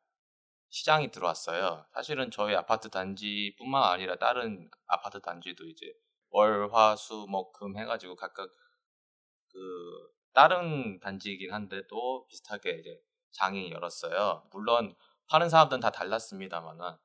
시장이 0.69 1.11
들어왔어요. 1.11 1.87
사실은 1.95 2.31
저희 2.31 2.55
아파트 2.55 2.91
단지뿐만 2.91 3.85
아니라 3.85 4.17
다른 4.17 4.71
아파트 4.87 5.19
단지도 5.23 5.65
이제 5.65 5.87
월, 6.29 6.69
화, 6.75 6.95
수, 6.95 7.25
목, 7.27 7.55
금 7.55 7.79
해가지고 7.79 8.17
각각 8.17 8.51
그 9.49 9.59
다른 10.35 11.01
단지이긴 11.01 11.55
한데 11.55 11.87
도 11.87 12.27
비슷하게 12.27 12.81
이제 12.81 13.01
장이 13.33 13.71
열었어요. 13.71 14.47
물론 14.53 14.95
파는 15.29 15.49
사람들은 15.49 15.81
다 15.81 15.91
달랐습니다만은 15.91 16.99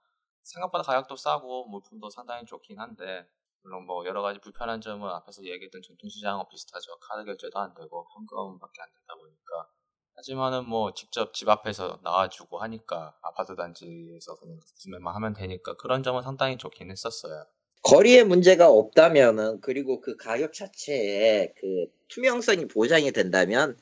생각보다 0.44 0.84
가격도 0.84 1.16
싸고 1.16 1.70
물품도 1.70 2.10
상당히 2.10 2.46
좋긴 2.46 2.80
한데 2.80 3.30
물론 3.66 3.86
뭐 3.86 4.06
여러 4.06 4.22
가지 4.22 4.40
불편한 4.40 4.80
점은 4.80 5.10
앞에서 5.10 5.44
얘기했던 5.44 5.82
전통시장하고 5.82 6.48
비슷하죠. 6.50 6.98
카드 7.02 7.26
결제도 7.26 7.60
안 7.60 7.74
되고 7.74 8.06
현금밖에 8.16 8.82
안 8.82 8.88
되다 8.90 9.16
보니까. 9.20 9.70
하지만은 10.16 10.70
뭐 10.70 10.94
직접 10.94 11.34
집 11.34 11.50
앞에서 11.50 12.00
나와주고 12.04 12.60
하니까 12.60 13.18
아파트 13.22 13.56
단지에서 13.56 14.36
그냥 14.36 14.60
구매만 14.82 15.16
하면 15.16 15.34
되니까 15.34 15.76
그런 15.76 16.04
점은 16.04 16.22
상당히 16.22 16.58
좋긴 16.58 16.92
했었어요. 16.92 17.44
거리에 17.82 18.24
문제가 18.24 18.70
없다면은 18.70 19.62
그리고 19.62 20.00
그 20.00 20.16
가격 20.16 20.54
자체에 20.54 21.54
그 21.58 21.88
투명성이 22.08 22.68
보장이 22.68 23.12
된다면 23.12 23.78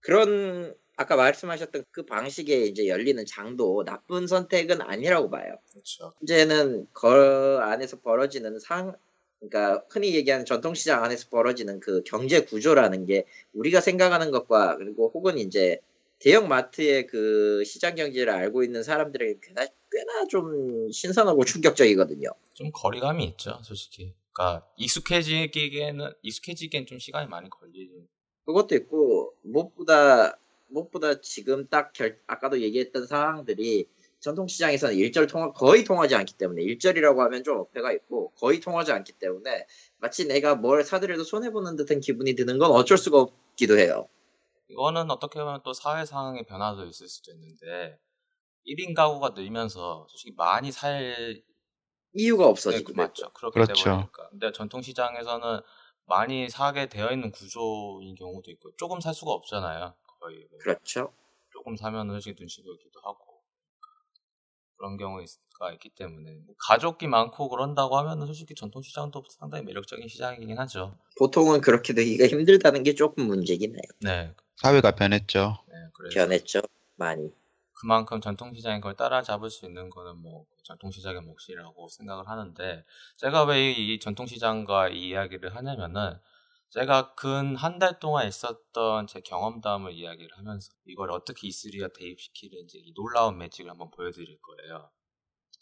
그런 0.00 0.76
아까 0.98 1.14
말씀하셨던 1.14 1.84
그 1.92 2.04
방식에 2.04 2.64
이제 2.64 2.88
열리는 2.88 3.24
장도 3.24 3.84
나쁜 3.84 4.26
선택은 4.26 4.82
아니라고 4.82 5.30
봐요. 5.30 5.56
그렇죠. 5.70 6.12
문제는 6.18 6.88
그 6.92 7.58
안에서 7.62 8.00
벌어지는 8.00 8.58
상, 8.58 8.96
그러니까 9.38 9.84
흔히 9.88 10.12
얘기하는 10.16 10.44
전통시장 10.44 11.04
안에서 11.04 11.28
벌어지는 11.30 11.78
그 11.78 12.02
경제 12.04 12.40
구조라는 12.40 13.06
게 13.06 13.26
우리가 13.52 13.80
생각하는 13.80 14.32
것과 14.32 14.76
그리고 14.76 15.12
혹은 15.14 15.38
이제 15.38 15.78
대형 16.18 16.48
마트의 16.48 17.06
그 17.06 17.62
시장 17.64 17.94
경제를 17.94 18.32
알고 18.32 18.64
있는 18.64 18.82
사람들에게 18.82 19.38
꽤나, 19.40 19.66
꽤나 19.92 20.26
좀 20.28 20.90
신선하고 20.90 21.44
충격적이거든요. 21.44 22.28
좀 22.54 22.72
거리감이 22.72 23.24
있죠, 23.24 23.60
솔직히. 23.62 24.14
그러니까 24.32 24.66
익숙해지기에는 24.76 26.10
익숙해지기엔 26.22 26.86
좀 26.86 26.98
시간이 26.98 27.28
많이 27.28 27.48
걸리죠. 27.48 27.92
그것도 28.46 28.74
있고 28.74 29.34
무엇보다 29.42 30.36
무엇보다 30.68 31.20
지금 31.20 31.66
딱 31.68 31.92
결, 31.92 32.18
아까도 32.26 32.60
얘기했던 32.60 33.06
상황들이 33.06 33.88
전통시장에서는 34.20 34.96
일절 34.96 35.26
통화 35.28 35.52
거의 35.52 35.84
통하지 35.84 36.14
않기 36.14 36.34
때문에 36.34 36.62
일절이라고 36.62 37.22
하면 37.22 37.44
좀 37.44 37.58
어폐가 37.58 37.92
있고 37.92 38.32
거의 38.32 38.60
통하지 38.60 38.92
않기 38.92 39.12
때문에 39.12 39.66
마치 39.98 40.26
내가 40.26 40.54
뭘 40.54 40.82
사더라도 40.82 41.24
손해 41.24 41.50
보는 41.50 41.76
듯한 41.76 42.00
기분이 42.00 42.34
드는 42.34 42.58
건 42.58 42.70
어쩔 42.72 42.98
수가 42.98 43.20
없기도 43.20 43.78
해요. 43.78 44.08
이거는 44.68 45.10
어떻게 45.10 45.38
보면 45.40 45.60
또 45.64 45.72
사회 45.72 46.04
상황의 46.04 46.44
변화도 46.46 46.84
있을 46.86 47.08
수도 47.08 47.32
있는데 47.32 47.98
1인 48.66 48.94
가구가 48.94 49.30
늘면서 49.30 50.06
솔직히 50.08 50.34
많이 50.36 50.72
살 50.72 51.42
이유가 52.12 52.44
네, 52.44 52.50
없어지고 52.50 52.92
그 52.92 52.96
맞죠. 53.00 53.30
그렇게 53.32 53.54
그렇죠. 53.54 53.84
돼버리니까. 53.84 54.28
근데 54.30 54.52
전통시장에서는 54.52 55.60
많이 56.06 56.48
사게 56.48 56.88
되어 56.88 57.12
있는 57.12 57.30
구조인 57.30 58.14
경우도 58.14 58.50
있고 58.52 58.74
조금 58.76 59.00
살 59.00 59.14
수가 59.14 59.32
없잖아요. 59.32 59.94
거의 60.20 60.46
뭐 60.50 60.58
그렇죠. 60.60 61.12
조금 61.50 61.76
사면 61.76 62.08
솔직히 62.10 62.36
눈치 62.36 62.62
보이기도 62.62 63.00
하고 63.00 63.42
그런 64.76 64.96
경우가 64.96 65.72
있기 65.74 65.90
때문에 65.90 66.30
뭐 66.46 66.54
가족이 66.58 67.08
많고 67.08 67.48
그런다고 67.48 67.96
하면 67.98 68.24
솔직히 68.26 68.54
전통시장도 68.54 69.24
상당히 69.30 69.64
매력적인 69.64 70.06
시장이긴 70.06 70.58
하죠. 70.60 70.96
보통은 71.18 71.60
그렇게 71.60 71.94
되기가 71.94 72.26
힘들다는 72.28 72.84
게 72.84 72.94
조금 72.94 73.26
문제긴 73.26 73.74
해요. 73.74 73.82
네, 74.00 74.32
사회가 74.56 74.92
변했죠. 74.92 75.58
네 75.68 75.74
그래서 75.94 76.14
변했죠. 76.20 76.60
많이. 76.96 77.32
그만큼 77.72 78.20
전통시장이 78.20 78.80
그걸 78.80 78.94
따라잡을 78.96 79.50
수 79.50 79.64
있는 79.66 79.88
거는 79.90 80.16
뭐 80.18 80.46
전통시장의 80.64 81.22
몫이라고 81.22 81.88
생각을 81.88 82.28
하는데 82.28 82.84
제가 83.16 83.44
왜 83.44 83.72
이 83.72 83.98
전통시장과 84.00 84.88
이 84.90 85.08
이야기를 85.08 85.54
하냐면은 85.56 86.18
제가 86.70 87.14
근 87.14 87.56
한 87.56 87.78
달 87.78 87.98
동안 88.00 88.26
있었던 88.26 89.06
제 89.06 89.20
경험담을 89.20 89.92
이야기를 89.92 90.36
하면서 90.38 90.70
이걸 90.86 91.10
어떻게 91.10 91.48
이스리가 91.48 91.88
대입시키는지 91.92 92.78
이 92.78 92.94
놀라운 92.94 93.36
매직을 93.38 93.70
한번 93.70 93.90
보여드릴 93.90 94.38
거예요. 94.40 94.90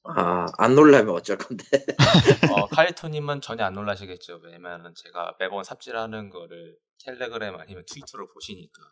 아, 0.04 0.46
안 0.58 0.74
놀라면 0.74 1.14
어쩔 1.14 1.36
건데. 1.36 1.64
어, 2.46 2.68
카리토님은 2.68 3.40
전혀 3.40 3.64
안 3.64 3.74
놀라시겠죠. 3.74 4.40
왜냐면은 4.44 4.94
제가 4.94 5.36
매번 5.38 5.64
삽질하는 5.64 6.30
거를 6.30 6.78
텔레그램 7.04 7.56
아니면 7.56 7.84
트위터로 7.86 8.28
보시니까. 8.28 8.82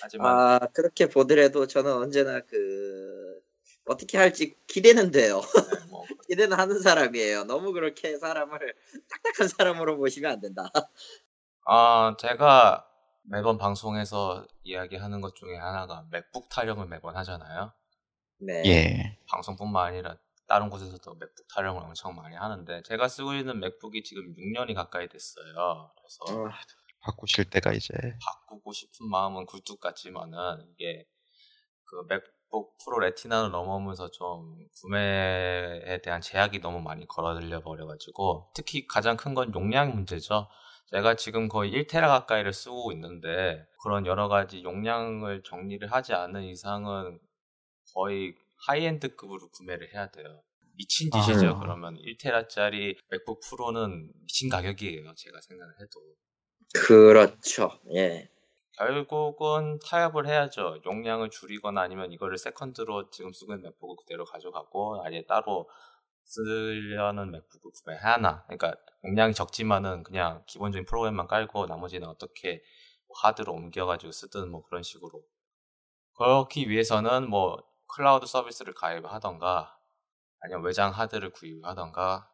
하지만 0.00 0.38
아, 0.38 0.58
그렇게 0.74 1.06
보더라도 1.08 1.66
저는 1.66 1.92
언제나 1.92 2.40
그, 2.40 3.40
어떻게 3.86 4.18
할지 4.18 4.56
기대는 4.66 5.10
돼요. 5.10 5.40
네, 5.68 5.78
뭐 5.90 6.04
기대는 6.28 6.58
하는 6.58 6.80
사람이에요. 6.80 7.44
너무 7.44 7.72
그렇게 7.72 8.18
사람을 8.18 8.58
딱딱한 9.08 9.48
사람으로 9.48 9.96
보시면 9.98 10.30
안 10.32 10.40
된다. 10.40 10.70
아, 11.72 12.16
제가 12.18 12.84
매번 13.22 13.56
방송에서 13.56 14.44
이야기하는 14.64 15.20
것 15.20 15.36
중에 15.36 15.56
하나가 15.56 16.04
맥북 16.10 16.48
타령을 16.48 16.86
매번 16.86 17.16
하잖아요. 17.16 17.72
네. 18.40 18.62
예. 18.66 19.18
방송뿐만 19.28 19.86
아니라 19.86 20.16
다른 20.48 20.68
곳에서도 20.68 21.14
맥북 21.14 21.46
타령을 21.54 21.80
엄청 21.80 22.16
많이 22.16 22.34
하는데 22.34 22.82
제가 22.82 23.06
쓰고 23.06 23.34
있는 23.34 23.60
맥북이 23.60 24.02
지금 24.02 24.34
6년이 24.34 24.74
가까이 24.74 25.08
됐어요. 25.08 25.92
그래서 25.96 26.42
어, 26.42 26.50
바꾸실 27.02 27.48
때가 27.50 27.72
이제 27.72 27.94
바꾸고 28.20 28.72
싶은 28.72 29.08
마음은 29.08 29.46
굴뚝 29.46 29.78
같지만은 29.78 30.66
이게 30.72 31.06
그 31.84 32.04
맥북 32.08 32.76
프로 32.84 32.98
레티나를 32.98 33.52
넘어오면서 33.52 34.10
좀 34.10 34.56
구매에 34.80 36.00
대한 36.02 36.20
제약이 36.20 36.58
너무 36.62 36.80
많이 36.80 37.06
걸어들려 37.06 37.60
버려가지고 37.60 38.50
특히 38.56 38.88
가장 38.88 39.16
큰 39.16 39.34
건 39.34 39.54
용량 39.54 39.94
문제죠. 39.94 40.48
제가 40.92 41.14
지금 41.14 41.48
거의 41.48 41.72
1테라 41.72 42.08
가까이를 42.08 42.52
쓰고 42.52 42.92
있는데 42.92 43.64
그런 43.82 44.06
여러 44.06 44.28
가지 44.28 44.62
용량을 44.62 45.42
정리를 45.44 45.90
하지 45.90 46.14
않는 46.14 46.42
이상은 46.44 47.20
거의 47.94 48.34
high-end급으로 48.66 49.50
구매를 49.50 49.94
해야 49.94 50.10
돼요. 50.10 50.42
미친 50.76 51.10
짓이죠. 51.10 51.48
아. 51.48 51.60
그러면 51.60 51.96
1테라짜리 51.96 52.96
맥북 53.10 53.40
프로는 53.48 54.10
미친 54.22 54.48
가격이에요. 54.48 55.14
제가 55.14 55.40
생각을 55.40 55.74
해도. 55.80 56.00
그렇죠. 56.74 57.70
예. 57.94 58.28
결국은 58.76 59.78
타협을 59.84 60.26
해야죠. 60.26 60.80
용량을 60.86 61.30
줄이거나 61.30 61.82
아니면 61.82 62.12
이거를 62.12 62.38
second로 62.38 63.10
지금 63.10 63.32
쓰고 63.32 63.52
있는 63.52 63.64
맥북을 63.64 63.96
그대로 63.96 64.24
가져가고 64.24 65.02
아예 65.04 65.22
따로 65.26 65.68
쓰려는 66.30 67.30
맥북을 67.32 67.70
구매하나. 67.72 68.44
그러니까 68.46 68.74
용량이 69.04 69.34
적지만은 69.34 70.02
그냥 70.04 70.44
기본적인 70.46 70.86
프로그램만 70.86 71.26
깔고 71.26 71.66
나머지는 71.66 72.08
어떻게 72.08 72.62
뭐 73.08 73.16
하드로 73.22 73.52
옮겨가지고 73.52 74.12
쓰든 74.12 74.50
뭐 74.50 74.62
그런 74.64 74.82
식으로. 74.82 75.22
그렇기 76.16 76.68
위해서는 76.68 77.28
뭐 77.30 77.62
클라우드 77.88 78.26
서비스를 78.26 78.74
가입하던가 78.74 79.76
아니면 80.40 80.64
외장 80.64 80.92
하드를 80.92 81.32
구입하던가 81.32 82.30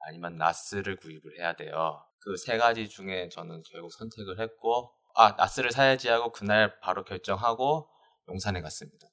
아니면 0.00 0.36
나스를 0.36 0.96
구입을 0.96 1.38
해야 1.40 1.54
돼요. 1.54 2.04
그 2.20 2.36
세 2.38 2.58
가지 2.58 2.88
중에 2.88 3.28
저는 3.30 3.62
결국 3.70 3.92
선택을 3.92 4.40
했고 4.40 4.94
아 5.16 5.32
나스를 5.32 5.72
사야지 5.72 6.08
하고 6.08 6.32
그날 6.32 6.80
바로 6.80 7.04
결정하고 7.04 7.88
용산에 8.28 8.60
갔습니다. 8.62 9.06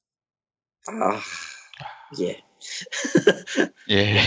아, 0.88 1.20
예. 2.22 2.44
예. 3.90 3.96
예. 4.16 4.20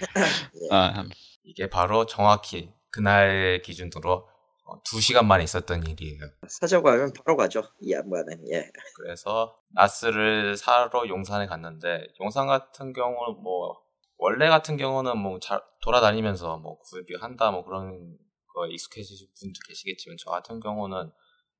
아, 0.70 1.04
이게 1.44 1.68
바로 1.68 2.06
정확히 2.06 2.70
그날 2.90 3.60
기준으로 3.64 4.28
어, 4.64 4.82
2시간 4.84 5.24
만에 5.26 5.44
있었던 5.44 5.86
일이에요. 5.86 6.20
사자고 6.48 6.88
하면 6.90 7.12
바로 7.12 7.36
가죠. 7.36 7.62
이 7.80 7.92
양반은, 7.92 8.48
예. 8.52 8.70
그래서 8.96 9.56
나스를 9.70 10.56
사러 10.56 11.06
용산에 11.08 11.46
갔는데 11.46 12.06
용산 12.20 12.46
같은 12.46 12.92
경우는 12.92 13.42
뭐 13.42 13.80
원래 14.18 14.48
같은 14.48 14.76
경우는 14.76 15.18
뭐 15.18 15.38
잘 15.40 15.60
돌아다니면서 15.82 16.58
뭐 16.58 16.78
구입을 16.78 17.22
한다 17.22 17.50
뭐 17.50 17.64
그런 17.64 18.16
거 18.54 18.66
익숙해지신 18.68 19.28
분도 19.38 19.58
계시겠지만 19.66 20.16
저 20.20 20.30
같은 20.30 20.60
경우는 20.60 21.10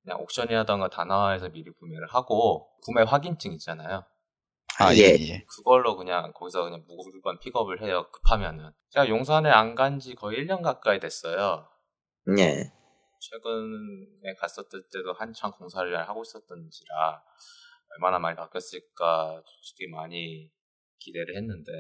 그냥 0.02 0.20
옥션이라던가 0.20 0.88
다나와에서 0.88 1.48
미리 1.48 1.70
구매를 1.70 2.06
하고 2.08 2.70
구매 2.84 3.02
확인증 3.02 3.52
있잖아요. 3.54 4.04
아, 4.78 4.94
예, 4.94 5.16
예. 5.20 5.44
그걸로 5.46 5.96
그냥 5.96 6.32
거기서 6.32 6.64
그냥 6.64 6.84
물건 6.86 7.38
픽업을 7.40 7.82
해요. 7.82 8.08
급하면은. 8.12 8.70
제가 8.90 9.08
용산에 9.08 9.50
안 9.50 9.74
간 9.74 9.98
지 10.00 10.14
거의 10.14 10.38
1년 10.38 10.62
가까이 10.62 10.98
됐어요. 11.00 11.68
예. 12.38 12.72
최근에 13.20 14.34
갔었을 14.38 14.82
때도 14.92 15.12
한창 15.12 15.52
공사를 15.52 15.96
하고 16.08 16.22
있었던지라 16.22 17.22
얼마나 17.94 18.18
많이 18.18 18.36
바뀌었을까 18.36 19.42
솔직히 19.46 19.88
많이 19.90 20.50
기대를 20.98 21.36
했는데 21.36 21.70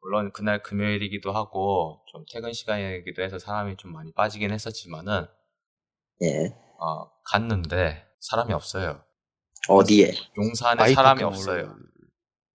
물론 0.00 0.32
그날 0.32 0.62
금요일이기도 0.62 1.32
하고 1.32 2.04
좀 2.10 2.24
퇴근 2.32 2.52
시간이기도 2.52 3.22
해서 3.22 3.38
사람이 3.38 3.76
좀 3.76 3.92
많이 3.92 4.12
빠지긴 4.12 4.50
했었지만은 4.50 5.26
예. 6.22 6.46
어, 6.78 7.10
갔는데 7.24 8.06
사람이 8.20 8.52
없어요. 8.52 9.04
어디에? 9.68 10.12
용산에 10.36 10.92
사람이 10.94 11.22
아이파크몰. 11.22 11.26
없어요. 11.32 11.76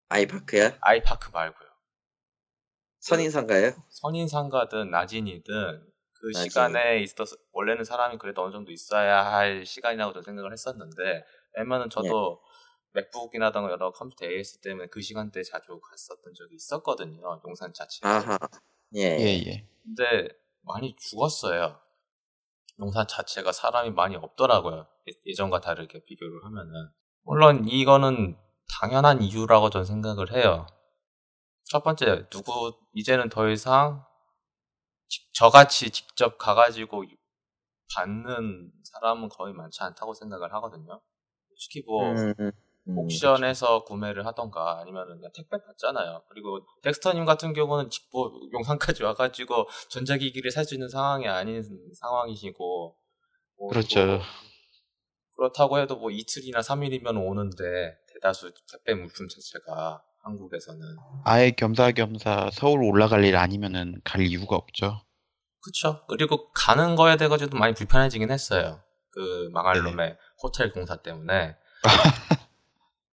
아이파크야? 0.09 0.77
아이파크 0.81 1.29
말고요. 1.31 1.69
선인상가요? 2.99 3.71
선인상가든 3.89 4.89
나진이든 4.91 5.43
그 6.13 6.27
나진. 6.33 6.49
시간에 6.49 6.99
있어서 7.01 7.35
원래는 7.53 7.83
사람이 7.85 8.17
그래도 8.17 8.43
어느 8.43 8.51
정도 8.51 8.71
있어야 8.71 9.25
할 9.25 9.65
시간이라고 9.65 10.11
저는 10.13 10.23
생각을 10.23 10.51
했었는데 10.51 11.23
왜냐면은 11.55 11.89
저도 11.89 12.41
맥북이나던가 12.91 13.71
여러 13.71 13.91
컴퓨터 13.91 14.25
AS 14.25 14.59
때문에 14.59 14.87
그 14.87 15.01
시간대에 15.01 15.43
자주 15.43 15.79
갔었던 15.79 16.33
적이 16.33 16.55
있었거든요 16.55 17.41
용산 17.47 17.71
자체 17.71 17.99
아하. 18.01 18.37
예. 18.95 19.01
예, 19.19 19.43
예. 19.47 19.67
근데 19.83 20.27
많이 20.61 20.95
죽었어요 20.97 21.79
용산 22.79 23.07
자체가 23.07 23.51
사람이 23.51 23.91
많이 23.91 24.15
없더라고요 24.17 24.87
예- 25.07 25.13
예전과 25.25 25.61
다르게 25.61 26.03
비교를 26.03 26.43
하면은 26.45 26.89
물론 27.29 27.67
이거는 27.67 28.35
당연한 28.79 29.21
이유라고 29.21 29.69
저는 29.69 29.85
생각을 29.85 30.33
해요 30.33 30.65
첫 31.69 31.83
번째 31.83 32.27
누구 32.29 32.73
이제는 32.93 33.29
더 33.29 33.47
이상 33.49 34.03
직- 35.07 35.31
저같이 35.33 35.91
직접 35.91 36.37
가가지고 36.39 37.03
받는 37.95 38.71
사람은 38.83 39.29
거의 39.29 39.53
많지 39.53 39.81
않다고 39.81 40.13
생각을 40.13 40.53
하거든요. 40.53 41.01
솔직히 41.49 41.83
뭐 41.87 42.11
음, 42.11 42.33
음, 42.39 42.51
음. 42.87 42.97
옥션에서 42.97 43.83
구매를 43.83 44.25
하던가 44.25 44.79
아니면 44.79 45.07
그냥 45.07 45.31
택배 45.33 45.57
받잖아요. 45.63 46.23
그리고 46.29 46.59
덱스터님 46.83 47.25
같은 47.25 47.53
경우는 47.53 47.89
직- 47.89 48.09
뭐 48.11 48.31
용산까지 48.53 49.03
와가지고 49.03 49.67
전자기기를 49.89 50.51
살 50.51 50.65
수 50.65 50.73
있는 50.75 50.87
상황이 50.89 51.27
아닌 51.27 51.61
상황이시고 51.99 52.95
뭐 53.59 53.69
그렇죠. 53.69 54.05
뭐 54.05 54.19
그렇다고 55.39 55.79
해도 55.79 55.95
뭐 55.95 56.11
이틀이나 56.11 56.59
3일이면 56.59 57.15
오는데 57.15 57.97
대다수 58.13 58.51
택배 58.69 58.93
물품 58.93 59.29
자체가 59.29 60.03
한국에서는 60.21 60.81
아예 61.23 61.51
겸사겸사 61.51 62.49
서울 62.51 62.83
올라갈 62.83 63.23
일 63.23 63.37
아니면은 63.37 64.01
갈 64.03 64.21
이유가 64.21 64.57
없죠. 64.57 65.01
그쵸. 65.61 66.05
그리고 66.09 66.51
가는 66.51 66.97
거에 66.97 67.15
대해서도 67.15 67.57
많이 67.57 67.73
불편해지긴 67.73 68.31
했어요. 68.31 68.81
그 69.11 69.49
망할 69.53 69.75
네네. 69.75 69.91
놈의 69.91 70.17
호텔 70.43 70.73
공사 70.73 70.97
때문에. 70.97 71.55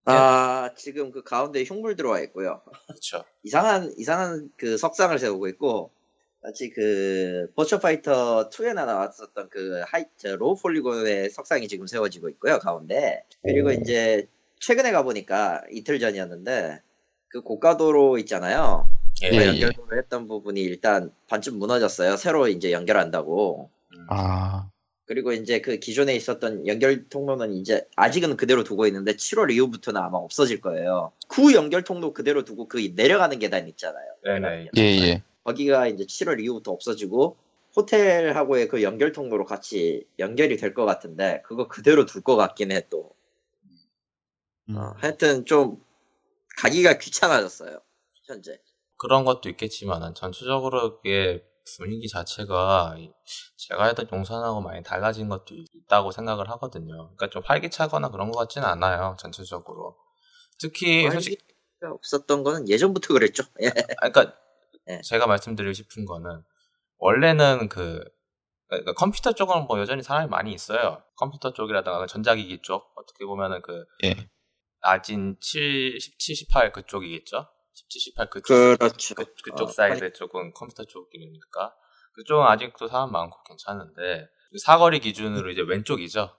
아, 0.05 0.71
지금 0.77 1.13
그 1.13 1.23
가운데 1.23 1.63
흉물 1.63 1.95
들어와 1.95 2.21
있고요. 2.21 2.61
그쵸. 2.89 3.25
이상한, 3.45 3.93
이상한 3.99 4.51
그 4.57 4.77
석상을 4.77 5.17
세우고 5.17 5.49
있고, 5.49 5.93
마치 6.43 6.71
그, 6.71 7.51
버추어 7.57 7.81
파이터 7.81 8.51
2에나 8.51 8.87
나왔었던 8.87 9.49
그 9.51 9.83
high, 9.87 10.05
저 10.17 10.37
low 10.37 10.57
polygon의 10.57 11.31
석상이 11.31 11.67
지금 11.67 11.87
세워지고 11.87 12.29
있고요, 12.31 12.59
가운데. 12.59 13.25
그리고 13.43 13.73
이제, 13.73 14.29
최근에 14.61 14.93
가보니까 14.93 15.65
이틀 15.73 15.99
전이었는데, 15.99 16.81
그 17.29 17.43
고가도로 17.43 18.19
있잖아요. 18.19 18.89
예. 19.23 19.31
그 19.31 19.37
예, 19.37 19.41
예. 19.41 19.47
연결도로 19.47 19.97
했던 19.97 20.29
부분이 20.29 20.61
일단 20.61 21.11
반쯤 21.29 21.59
무너졌어요. 21.59 22.17
새로 22.17 22.49
이제 22.49 22.73
연결한다고. 22.73 23.71
음. 23.95 24.07
아, 24.11 24.71
그리고 25.07 25.33
이제 25.33 25.61
그 25.61 25.79
기존에 25.79 26.15
있었던 26.15 26.67
연결 26.67 27.09
통로는 27.09 27.55
이제 27.55 27.87
아직은 27.97 28.37
그대로 28.37 28.65
두고 28.65 28.87
있는데 28.87 29.13
7월 29.13 29.51
이후부터는 29.53 30.01
아마 30.01 30.19
없어질 30.19 30.61
거예요. 30.61 31.13
구 31.29 31.55
연결 31.55 31.83
통로 31.85 32.13
그대로 32.13 32.45
두고 32.45 32.69
그 32.69 32.93
내려가는 32.95 33.39
계단 33.39 33.69
있잖아요. 33.69 34.05
네네. 34.25 34.71
예, 34.77 34.83
예. 34.83 35.23
거기가 35.47 35.87
이제 35.87 36.05
7월 36.07 36.41
이후부터 36.41 36.73
없어지고 36.73 37.37
호텔하고의 37.77 38.69
그 38.69 38.83
연결 38.83 39.13
통로로 39.13 39.45
같이 39.45 40.07
연결이 40.19 40.57
될 40.57 40.75
것 40.75 40.85
같은데 40.87 41.43
그거 41.45 41.69
그대로 41.69 42.05
둘 42.07 42.23
것 42.23 42.37
같긴 42.37 42.73
해 42.73 42.89
또. 42.91 43.13
음. 44.69 44.77
어, 44.77 44.95
하여튼 44.99 45.45
좀 45.45 45.83
가기가 46.59 46.99
귀찮아졌어요. 46.99 47.81
현재. 48.27 48.59
그런 48.99 49.25
것도 49.25 49.49
있겠지만, 49.51 50.15
전체적으로 50.15 51.01
이게 51.05 51.45
분위기 51.77 52.09
자체가 52.09 52.97
제가 53.57 53.87
했던 53.87 54.09
용산하고 54.13 54.61
많이 54.63 54.83
달라진 54.83 55.29
것도 55.29 55.55
있다고 55.75 56.13
생각을 56.13 56.49
하거든요. 56.51 56.95
그러니까 57.17 57.29
좀 57.31 57.43
활기차거나 57.45 58.11
그런 58.11 58.31
것 58.31 58.39
같지는 58.39 58.67
않아요, 58.67 59.17
전체적으로. 59.21 59.97
특히, 60.59 61.11
솔직히, 61.11 61.37
활기가 61.81 61.95
없었던 61.95 62.43
거는 62.45 62.69
예전부터 62.69 63.15
그랬죠. 63.15 63.45
예. 63.63 63.69
아, 64.01 64.09
그러니까 64.11 64.37
예. 64.89 65.01
제가 65.03 65.27
말씀드리고 65.27 65.73
싶은 65.73 66.05
거는 66.05 66.43
원래는 66.99 67.69
그 67.69 68.03
그러니까 68.69 68.95
컴퓨터 68.95 69.33
쪽은 69.33 69.67
뭐 69.67 69.79
여전히 69.79 70.03
사람이 70.03 70.29
많이 70.29 70.53
있어요. 70.53 71.03
컴퓨터 71.17 71.53
쪽이라든가 71.53 72.07
전자기기 72.07 72.63
쪽 72.63 72.93
어떻게 72.97 73.25
보면은 73.25 73.63
그 73.63 73.85
예. 74.05 74.15
나진 74.81 75.37
7, 75.41 76.01
17, 76.01 76.35
18 76.35 76.73
그쪽이겠죠. 76.73 77.49
17, 77.73 78.01
18 78.01 78.31
그쪽 78.31 78.47
그렇죠. 78.55 79.15
그, 79.15 79.25
그쪽 79.45 79.69
어, 79.69 79.73
사이드 79.73 80.13
쪽은 80.15 80.53
컴퓨터 80.55 80.85
쪽이니까 80.85 81.75
그쪽은 82.15 82.47
아직도 82.47 82.89
사람 82.89 83.13
많고 83.13 83.43
괜찮은데 83.45 84.29
그 84.51 84.59
사거리 84.59 85.01
기준으로 85.01 85.51
이제 85.51 85.63
왼쪽이죠. 85.63 86.37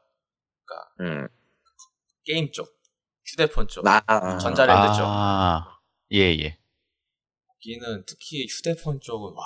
음. 0.99 1.27
게임 2.25 2.51
쪽, 2.51 2.67
휴대폰 3.25 3.67
쪽. 3.67 3.83
나 3.83 4.01
전자랜드 4.39 4.95
쪽. 4.95 5.05
아, 5.05 5.79
예, 6.11 6.35
예. 6.39 6.59
거기는 7.57 8.03
특히 8.05 8.45
휴대폰 8.47 8.99
쪽은 8.99 9.33
와 9.35 9.45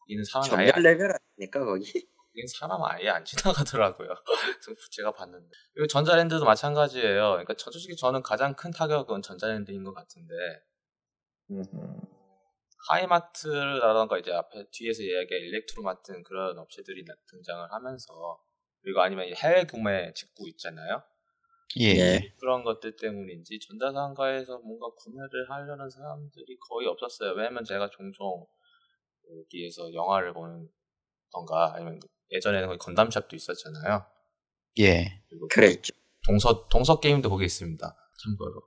거기는 0.00 0.24
사람이 0.24 0.62
아예 0.62 0.72
전멸 0.72 0.82
레벨 0.82 1.10
아닙니까 1.12 1.64
거기? 1.64 1.84
거긴 1.92 2.46
사람 2.46 2.82
아예 2.84 3.08
안 3.10 3.24
지나가더라고요. 3.24 4.08
제가 4.90 5.12
봤는데. 5.12 5.48
그리고 5.74 5.86
전자랜드도 5.86 6.44
마찬가지예요. 6.44 7.30
그러니까 7.32 7.54
저- 7.58 7.70
솔직히 7.70 7.94
저는 7.96 8.22
가장 8.22 8.54
큰 8.54 8.70
타격은 8.70 9.20
전자랜드인 9.22 9.84
것 9.84 9.92
같은데 9.92 10.34
하이마트라던가 12.88 14.18
이제 14.18 14.32
앞에 14.32 14.64
뒤에서 14.72 15.02
이야기한 15.02 15.42
일렉트로마트 15.44 16.22
그런 16.22 16.58
업체들이 16.58 17.04
나- 17.04 17.14
등장을 17.28 17.70
하면서 17.72 18.40
그리고 18.80 19.00
아니면 19.02 19.26
이 19.28 19.34
해외 19.34 19.64
구매 19.64 20.12
직구 20.14 20.48
있잖아요. 20.48 21.02
예, 21.80 21.84
예. 21.84 21.98
예. 21.98 22.34
그런 22.38 22.64
것들 22.64 22.96
때문인지 22.96 23.58
전자상가에서 23.60 24.58
뭔가 24.58 24.88
구매를 24.96 25.50
하려는 25.50 25.88
사람들이 25.88 26.58
거의 26.58 26.86
없었어요. 26.86 27.32
왜냐면 27.32 27.64
제가 27.64 27.88
종종 27.90 28.46
여기에서 29.38 29.92
영화를 29.94 30.34
보는던가 30.34 31.74
아니면 31.74 31.98
예전에는 32.30 32.68
거기 32.68 32.78
건담샵도 32.78 33.36
있었잖아요. 33.36 34.04
예. 34.80 35.22
그리고 35.28 35.48
그랬죠. 35.48 35.94
동서 36.26 36.66
동서 36.68 37.00
게임도 37.00 37.30
거기 37.30 37.44
있습니다. 37.46 37.96
참고로 38.24 38.62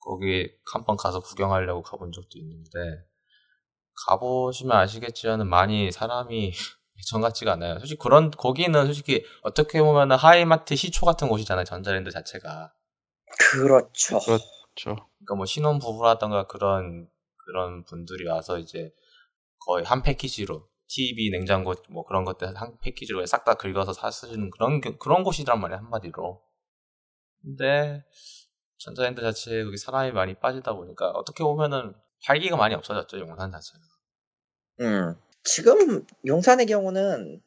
거기 0.00 0.50
한 0.72 0.84
번 0.84 0.96
가서 0.96 1.20
구경하려고 1.20 1.82
가본 1.82 2.12
적도 2.12 2.38
있는데 2.38 3.04
가보시면 4.06 4.76
아시겠지만 4.76 5.48
많이 5.48 5.92
사람이 5.92 6.52
예 6.52 6.79
전 7.06 7.20
같지가 7.20 7.52
않아요. 7.52 7.78
솔직히 7.78 7.98
그런 7.98 8.30
거기는 8.30 8.84
솔직히 8.86 9.24
어떻게 9.42 9.80
보면 9.82 10.12
하이마트 10.12 10.76
시초 10.76 11.06
같은 11.06 11.28
곳이잖아요. 11.28 11.64
전자랜드 11.64 12.10
자체가. 12.10 12.72
그렇죠. 13.52 14.18
그렇- 14.20 14.38
그렇죠. 14.74 15.08
그러니까 15.18 15.34
뭐 15.36 15.46
신혼 15.46 15.78
부부라던가 15.78 16.46
그런 16.46 17.08
그런 17.46 17.84
분들이 17.84 18.26
와서 18.28 18.58
이제 18.58 18.90
거의 19.66 19.84
한 19.84 20.02
패키지로 20.02 20.68
TV, 20.88 21.30
냉장고 21.30 21.74
뭐 21.90 22.04
그런 22.04 22.24
것들 22.24 22.56
한 22.56 22.76
패키지로 22.82 23.24
싹 23.26 23.44
다 23.44 23.54
긁어서 23.54 23.92
사시는 23.92 24.50
그런 24.50 24.80
그런 24.98 25.22
곳이란 25.22 25.60
말이야 25.60 25.78
한마디로. 25.78 26.42
근데 27.42 28.04
전자랜드 28.78 29.20
자체에 29.22 29.64
거기 29.64 29.76
사람이 29.76 30.12
많이 30.12 30.34
빠지다 30.34 30.72
보니까 30.74 31.10
어떻게 31.10 31.44
보면은 31.44 31.94
활기가 32.24 32.56
많이 32.56 32.74
없어졌죠 32.74 33.18
용산 33.20 33.50
자체가. 33.52 33.78
음. 34.80 35.14
지금 35.44 36.04
용산의 36.26 36.66
경우는 36.66 37.40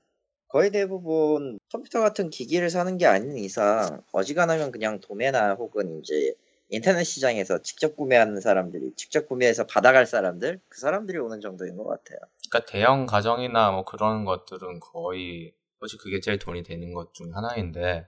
거의 0.48 0.72
대부분 0.72 1.60
컴퓨터 1.72 2.00
같은 2.02 2.30
기기를 2.30 2.70
사는 2.70 2.98
게 2.98 3.06
아닌 3.06 3.38
이상 3.38 4.02
어지간하면 4.12 4.72
그냥 4.72 5.00
도매나 5.00 5.56
혹은 5.56 6.00
이제 6.00 6.36
인터넷 6.70 7.04
시장에서 7.04 7.62
직접 7.62 7.96
구매하는 7.96 8.40
사람들이 8.40 8.94
직접 8.96 9.28
구매해서 9.28 9.66
받아갈 9.66 10.06
사람들 10.06 10.60
그 10.70 10.80
사람들이 10.80 11.18
오는 11.18 11.42
정도인 11.42 11.76
것 11.78 11.86
같아요. 11.86 12.20
그러니까 12.50 12.72
대형 12.72 13.06
가정이나 13.06 13.72
뭐 13.72 13.84
그런 13.86 14.26
것들은 14.26 14.80
거의 14.80 15.54
사실 15.80 16.00
그게 16.00 16.20
제일 16.20 16.40
돈이 16.40 16.64
되는 16.64 16.94
것 16.94 17.14
중 17.14 17.36
하나인데 17.36 18.06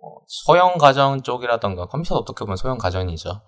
뭐 0.00 0.22
소형 0.26 0.78
가정 0.78 1.22
쪽이라던가 1.22 1.86
컴퓨터 1.86 2.16
어떻게 2.16 2.44
보면 2.44 2.56
소형 2.56 2.78
가정이죠. 2.78 3.42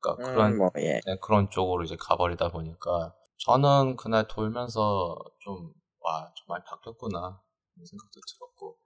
그러니까 0.00 0.30
그런 0.30 0.52
음, 0.52 0.58
뭐, 0.58 0.70
예. 0.78 1.00
네, 1.04 1.16
그런 1.22 1.50
쪽으로 1.50 1.84
이제 1.84 1.96
가버리다 1.98 2.48
보니까 2.50 3.14
저는 3.44 3.96
그날 3.96 4.26
돌면서 4.28 5.18
좀 5.40 5.72
와, 6.00 6.32
좀 6.34 6.46
많이 6.48 6.62
바뀌었구나. 6.64 7.42
이런 7.76 7.86
생각도 7.86 8.20
들었고. 8.20 8.78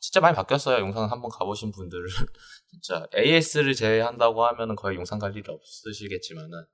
진짜 0.00 0.20
많이 0.20 0.34
바뀌었어요. 0.34 0.80
용산 0.80 1.08
한번 1.08 1.30
가보신 1.30 1.70
분들은 1.70 2.04
진짜 2.70 3.06
AS를 3.16 3.74
제외한다고 3.74 4.44
하면은 4.46 4.74
거의 4.74 4.96
용산 4.96 5.18
갈 5.18 5.34
일이 5.36 5.50
없으시겠지만은. 5.50 6.66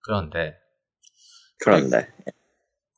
그런데. 0.00 0.58
그런데. 1.64 2.08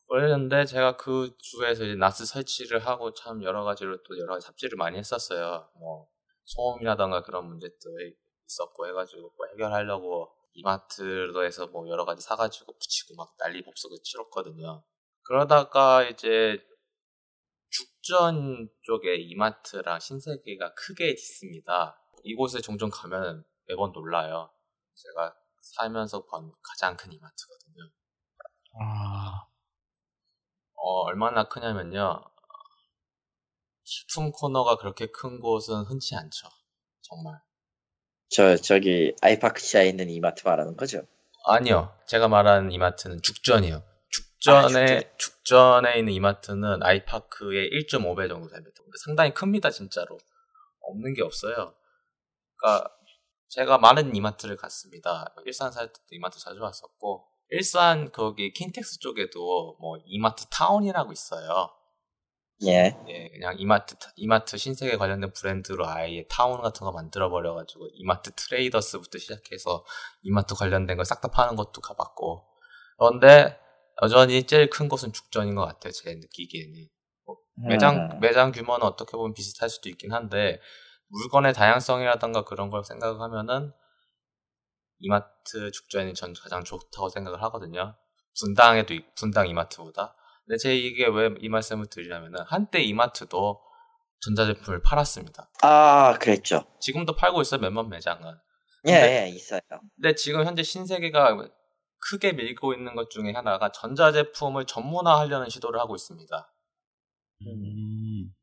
그랬는데 0.08 0.64
제가 0.64 0.96
그 0.96 1.36
주에서 1.38 1.84
이제 1.84 1.96
나스 1.96 2.24
설치를 2.24 2.78
하고 2.86 3.12
참 3.14 3.42
여러 3.42 3.64
가지로 3.64 4.02
또 4.02 4.18
여러 4.18 4.34
가지 4.34 4.46
삽질을 4.46 4.76
많이 4.76 4.96
했었어요. 4.96 5.68
뭐 5.78 6.08
소음이라던가 6.44 7.22
그런 7.22 7.46
문제들이 7.46 8.14
있었고 8.46 8.86
해가지고 8.88 9.22
뭐 9.36 9.46
해결하려고 9.52 10.30
이마트로해서 10.54 11.66
뭐 11.68 11.88
여러 11.88 12.04
가지 12.04 12.22
사가지고 12.22 12.72
붙이고 12.72 13.14
막 13.16 13.36
난리 13.38 13.62
법석을 13.62 13.98
치렀거든요. 14.02 14.84
그러다가 15.22 16.02
이제 16.04 16.58
죽전 17.70 18.68
쪽에 18.82 19.16
이마트랑 19.16 19.98
신세계가 19.98 20.74
크게 20.74 21.10
있습니다. 21.10 22.00
이곳에 22.22 22.60
종종 22.60 22.90
가면 22.90 23.44
매번 23.66 23.92
놀라요. 23.92 24.50
제가 24.94 25.34
살면서 25.60 26.24
본 26.26 26.52
가장 26.62 26.96
큰 26.96 27.12
이마트거든요. 27.12 27.90
아, 28.80 29.46
어, 30.74 31.02
얼마나 31.06 31.48
크냐면요. 31.48 32.22
식품 33.82 34.30
코너가 34.32 34.76
그렇게 34.76 35.06
큰 35.06 35.40
곳은 35.40 35.84
흔치 35.84 36.14
않죠. 36.14 36.48
정말. 37.00 37.40
저 38.30 38.56
저기 38.56 39.14
아이파크시아에 39.22 39.88
있는 39.88 40.10
이마트 40.10 40.46
말하는 40.46 40.76
거죠? 40.76 41.02
아니요. 41.46 41.94
제가 42.06 42.28
말하는 42.28 42.72
이마트는 42.72 43.20
죽전이요. 43.22 43.82
죽전에, 44.10 44.96
아, 44.96 45.16
죽전. 45.16 45.86
에 45.86 45.98
있는 45.98 46.12
이마트는 46.12 46.82
아이파크의 46.82 47.70
1.5배 47.70 48.28
정도 48.28 48.48
됩니다. 48.48 48.76
상당히 49.04 49.32
큽니다, 49.34 49.70
진짜로. 49.70 50.18
없는 50.80 51.14
게 51.14 51.22
없어요. 51.22 51.74
그러니까 52.56 52.90
제가 53.48 53.78
많은 53.78 54.14
이마트를 54.14 54.56
갔습니다. 54.56 55.34
일산 55.44 55.72
살 55.72 55.88
때도 55.88 56.06
이마트 56.10 56.38
자주 56.38 56.60
왔었고, 56.60 57.26
일산 57.50 58.10
거기 58.10 58.52
킨텍스 58.52 58.98
쪽에도 59.00 59.76
뭐 59.80 59.98
이마트 60.06 60.46
타운이라고 60.50 61.12
있어요. 61.12 61.70
예. 62.62 62.96
예, 63.08 63.28
그냥 63.30 63.56
이마트 63.58 63.96
이마트 64.16 64.56
신세계 64.56 64.96
관련된 64.96 65.32
브랜드로 65.32 65.86
아예 65.86 66.24
타운 66.28 66.60
같은 66.62 66.84
거 66.84 66.92
만들어 66.92 67.28
버려 67.28 67.54
가지고 67.54 67.88
이마트 67.94 68.30
트레이더스부터 68.32 69.18
시작해서 69.18 69.84
이마트 70.22 70.54
관련된 70.54 70.96
걸 70.96 71.04
싹 71.04 71.20
다 71.20 71.28
파는 71.28 71.56
것도 71.56 71.80
가봤고. 71.80 72.46
그런데 72.98 73.58
여전히 74.02 74.44
제일 74.46 74.70
큰 74.70 74.88
곳은 74.88 75.12
죽전인 75.12 75.54
것 75.56 75.64
같아요. 75.66 75.92
제 75.92 76.14
느끼기에는. 76.14 76.88
뭐 77.26 77.36
매장 77.68 77.96
음. 78.12 78.20
매장 78.20 78.52
규모는 78.52 78.86
어떻게 78.86 79.12
보면 79.16 79.34
비슷할 79.34 79.68
수도 79.68 79.88
있긴 79.88 80.12
한데 80.12 80.60
물건의 81.08 81.52
다양성이라던가 81.54 82.44
그런 82.44 82.70
걸 82.70 82.84
생각하면은 82.84 83.72
이마트 85.00 85.70
죽전이 85.70 86.14
전 86.14 86.32
가장 86.34 86.64
좋다고 86.64 87.08
생각을 87.08 87.42
하거든요. 87.44 87.96
분당에도 88.40 88.94
있- 88.94 89.14
분당 89.16 89.48
이마트보다. 89.48 90.16
근데 90.46 90.58
제 90.58 90.76
이게 90.76 91.06
왜 91.06 91.30
이 91.40 91.48
말씀을 91.48 91.86
드리냐면은 91.86 92.40
한때 92.46 92.80
이마트도 92.82 93.60
전자제품을 94.20 94.82
팔았습니다. 94.82 95.50
아 95.62 96.16
그랬죠. 96.20 96.64
지금도 96.80 97.14
팔고 97.16 97.42
있어요 97.42 97.60
몇몇 97.60 97.84
매장은. 97.84 98.34
예, 98.88 98.92
예 99.24 99.28
있어요. 99.28 99.60
근데 99.96 100.14
지금 100.14 100.44
현재 100.44 100.62
신세계가 100.62 101.36
크게 102.10 102.32
밀고 102.32 102.74
있는 102.74 102.94
것 102.94 103.10
중에 103.10 103.32
하나가 103.32 103.70
전자제품을 103.72 104.66
전문화하려는 104.66 105.48
시도를 105.48 105.80
하고 105.80 105.94
있습니다. 105.94 106.54
음, 107.46 108.34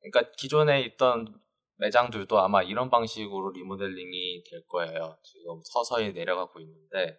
그러니까 0.00 0.32
기존에 0.36 0.80
있던 0.82 1.38
매장들도 1.76 2.38
아마 2.40 2.62
이런 2.62 2.90
방식으로 2.90 3.52
리모델링이 3.52 4.44
될 4.50 4.66
거예요. 4.68 5.16
지금 5.22 5.60
서서히 5.64 6.12
내려가고 6.12 6.60
있는데 6.60 7.18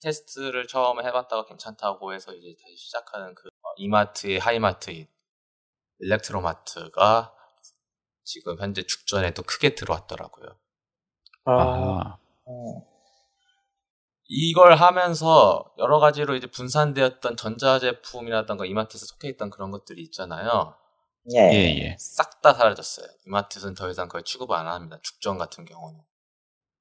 테스트를 0.00 0.66
처음에 0.66 1.04
해봤다가 1.04 1.44
괜찮다고 1.46 2.12
해서 2.12 2.32
이제 2.34 2.54
다시 2.62 2.76
시작하는 2.76 3.34
그 3.34 3.48
어, 3.48 3.72
이마트의 3.76 4.38
하이마트인 4.38 5.08
일렉트로마트가 5.98 7.34
지금 8.24 8.58
현재 8.58 8.82
죽전에 8.82 9.32
또 9.32 9.42
크게 9.42 9.74
들어왔더라고요. 9.74 10.58
아, 11.46 12.18
이걸 14.28 14.74
하면서 14.74 15.72
여러 15.78 16.00
가지로 16.00 16.34
이제 16.34 16.48
분산되었던 16.48 17.36
전자제품이라던가 17.36 18.66
이마트에서 18.66 19.06
속해 19.06 19.28
있던 19.28 19.50
그런 19.50 19.70
것들이 19.70 20.02
있잖아요. 20.02 20.76
예. 21.34 21.38
예, 21.38 21.78
예. 21.78 21.96
싹다 21.98 22.54
사라졌어요. 22.54 23.06
이마트는 23.26 23.74
더 23.74 23.88
이상 23.90 24.08
그걸 24.08 24.22
취급 24.22 24.50
안 24.52 24.66
합니다. 24.66 24.98
죽전 25.02 25.38
같은 25.38 25.64
경우는. 25.64 26.00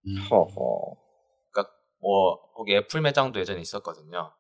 음, 0.08 0.18
허허. 0.30 1.05
뭐 2.06 2.52
거기 2.54 2.76
애플 2.76 3.02
매장도 3.02 3.40
예전에 3.40 3.60
있었거든요. 3.62 4.32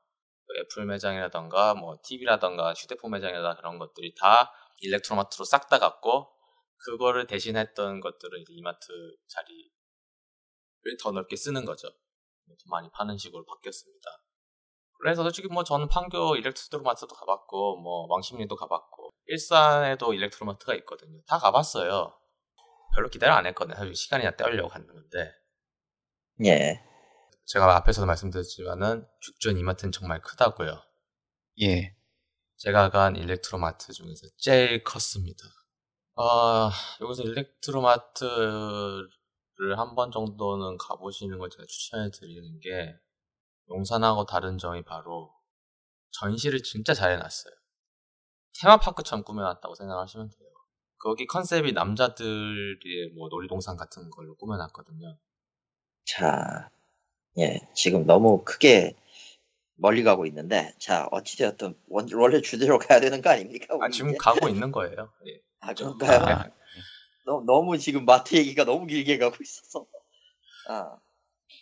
그 0.45 0.59
애플 0.59 0.85
매장이라던가 0.85 1.73
뭐 1.73 1.97
TV라던가 2.03 2.75
휴대폰 2.75 3.09
매장이라던가 3.09 3.55
그런 3.55 3.79
것들이 3.79 4.13
다 4.13 4.53
일렉트로마트로 4.77 5.45
싹 5.45 5.67
다 5.67 5.79
갔고 5.79 6.31
그거를 6.85 7.25
대신했던 7.25 8.01
것들은 8.01 8.41
이제 8.41 8.53
이마트 8.53 8.85
자리를 9.27 9.71
더 11.01 11.09
넓게 11.11 11.35
쓰는 11.35 11.65
거죠. 11.65 11.89
더 11.89 12.55
많이 12.69 12.87
파는 12.91 13.17
식으로 13.17 13.43
바뀌었습니다. 13.45 14.09
그래서 14.99 15.23
솔직히 15.23 15.47
뭐 15.47 15.63
저는 15.63 15.87
판교 15.87 16.35
일렉트로마트도 16.35 17.15
가봤고 17.15 17.77
뭐 17.81 18.05
왕십리도 18.09 18.55
가봤고 18.55 19.09
일산에도 19.25 20.13
일렉트로마트가 20.13 20.75
있거든요. 20.75 21.19
다 21.25 21.39
가봤어요. 21.39 22.15
별로 22.93 23.09
기대를 23.09 23.33
안 23.33 23.47
했거든요. 23.47 23.75
사실 23.75 23.95
시간이나 23.95 24.35
때우려고 24.35 24.69
갔는 24.69 24.93
건데 24.93 25.31
예. 26.45 26.94
제가 27.45 27.75
앞에서도 27.77 28.05
말씀드렸지만은 28.07 29.07
죽전 29.19 29.57
이마트는 29.57 29.91
정말 29.91 30.21
크다고요. 30.21 30.81
예. 31.61 31.95
제가 32.57 32.89
간 32.89 33.15
일렉트로마트 33.15 33.93
중에서 33.93 34.27
제일 34.37 34.83
컸습니다. 34.83 35.43
아, 36.15 36.71
여기서 37.01 37.23
일렉트로마트를 37.23 39.09
한 39.77 39.95
번 39.95 40.11
정도는 40.11 40.77
가보시는 40.77 41.37
걸 41.37 41.49
제가 41.49 41.65
추천해 41.67 42.09
드리는 42.11 42.59
게 42.59 42.95
용산하고 43.69 44.25
다른 44.25 44.57
점이 44.57 44.83
바로 44.83 45.33
전시를 46.11 46.63
진짜 46.63 46.93
잘 46.93 47.11
해놨어요. 47.11 47.53
테마파크처럼 48.61 49.23
꾸며놨다고 49.23 49.75
생각하시면 49.75 50.29
돼요. 50.29 50.49
거기 50.97 51.27
컨셉이 51.27 51.73
남자들의 51.73 53.13
뭐 53.15 53.27
놀이동산 53.29 53.75
같은 53.75 54.09
걸로 54.09 54.35
꾸며놨거든요. 54.37 55.17
자, 56.05 56.71
예. 57.39 57.59
지금 57.73 58.05
너무 58.05 58.43
크게 58.43 58.95
멀리 59.75 60.03
가고 60.03 60.25
있는데, 60.25 60.73
자, 60.79 61.07
어찌되었든, 61.11 61.75
원, 61.89 62.07
원래 62.13 62.41
주제로 62.41 62.79
가야 62.79 62.99
되는 63.01 63.21
거 63.21 63.29
아닙니까? 63.29 63.77
아, 63.81 63.89
지금 63.89 64.09
이제? 64.11 64.17
가고 64.17 64.47
있는 64.47 64.71
거예요. 64.71 65.11
예. 65.27 65.39
아, 65.59 65.73
그런가요? 65.73 66.19
아, 66.21 66.49
너, 67.25 67.43
너무 67.45 67.77
지금 67.77 68.05
마트 68.05 68.35
얘기가 68.35 68.63
너무 68.63 68.85
길게 68.87 69.17
가고 69.17 69.35
있어서. 69.41 69.85
아, 70.69 70.97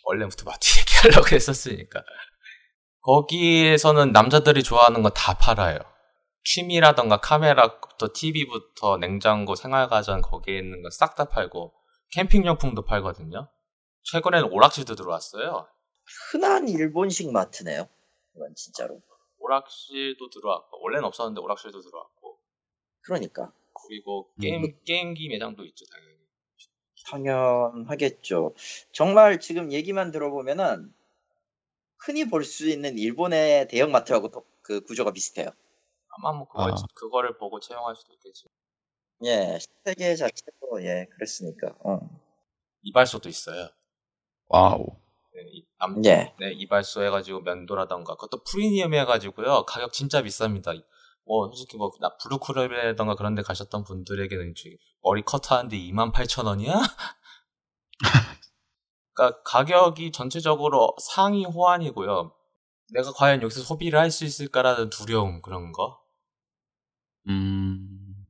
원래부터 0.04 0.44
마트 0.44 0.78
얘기하려고 0.78 1.34
했었으니까. 1.34 2.04
거기에서는 3.02 4.12
남자들이 4.12 4.62
좋아하는 4.62 5.02
거 5.02 5.10
다 5.10 5.34
팔아요. 5.34 5.78
취미라던가 6.44 7.18
카메라부터 7.20 8.08
TV부터 8.14 8.98
냉장고, 8.98 9.54
생활가전 9.54 10.22
거기에 10.22 10.58
있는 10.58 10.82
거 10.82 10.88
싹 10.90 11.14
다 11.16 11.24
팔고 11.26 11.72
캠핑용품도 12.12 12.84
팔거든요. 12.84 13.48
최근에는 14.04 14.50
오락실도 14.52 14.94
들어왔어요. 14.94 15.66
흔한 16.32 16.68
일본식 16.68 17.32
마트네요. 17.32 17.88
이건 18.36 18.54
진짜로. 18.54 19.00
오락실도 19.38 20.30
들어왔고 20.30 20.80
원래는 20.82 21.04
없었는데 21.04 21.40
오락실도 21.40 21.80
들어왔고 21.82 22.38
그러니까 23.02 23.52
그리고 23.86 24.30
게임 24.40 24.78
게임기 24.84 25.28
매장도 25.28 25.64
있죠 25.66 25.84
당연히. 25.86 26.14
당연하겠죠. 27.06 28.54
정말 28.92 29.38
지금 29.40 29.72
얘기만 29.72 30.10
들어보면은 30.10 30.94
흔히 31.98 32.28
볼 32.28 32.44
수 32.44 32.68
있는 32.68 32.98
일본의 32.98 33.68
대형 33.68 33.90
마트하고 33.92 34.30
또그 34.30 34.82
구조가 34.84 35.12
비슷해요. 35.12 35.50
아마 36.08 36.32
뭐 36.32 36.46
그거 36.48 36.64
아. 36.70 36.74
그거를 36.94 37.36
보고 37.36 37.60
채용할 37.60 37.94
수도 37.96 38.12
있겠지. 38.14 38.48
예, 39.24 39.58
세계 39.84 40.16
자체도 40.16 40.82
예 40.82 41.06
그랬으니까. 41.12 41.74
어. 41.80 41.98
이발소도 42.82 43.28
있어요. 43.28 43.68
wow. 44.48 44.86
네, 45.34 45.40
예. 46.04 46.34
네, 46.38 46.52
이발소 46.52 47.02
해가지고 47.04 47.40
면도라던가 47.40 48.14
그것도 48.14 48.44
프리미엄 48.44 48.94
해가지고요 48.94 49.64
가격 49.66 49.92
진짜 49.92 50.22
비쌉니다. 50.22 50.80
뭐 51.26 51.48
솔직히 51.48 51.76
뭐나 51.76 52.16
블루클럽이라던가 52.22 53.14
그런 53.16 53.34
데 53.34 53.42
가셨던 53.42 53.84
분들에게는 53.84 54.54
머리 55.02 55.22
커트하는데 55.22 55.76
28,000원이야? 55.76 56.72
그러니까 59.14 59.42
가격이 59.44 60.12
전체적으로 60.12 60.94
상위 61.00 61.44
호환이고요. 61.44 62.34
내가 62.92 63.12
과연 63.12 63.42
여기서 63.42 63.62
소비를 63.62 63.98
할 63.98 64.10
수 64.10 64.24
있을까라는 64.24 64.90
두려움 64.90 65.40
그런 65.42 65.72
거. 65.72 66.00
음. 67.28 68.26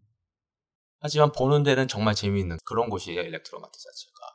하지만 1.00 1.33
보는 1.33 1.62
데는 1.64 1.88
정말 1.88 2.14
재미있는 2.14 2.59
그런 2.64 2.88
곳이에요 2.90 3.20
일렉트로마트 3.20 3.79
자체가. 3.79 4.34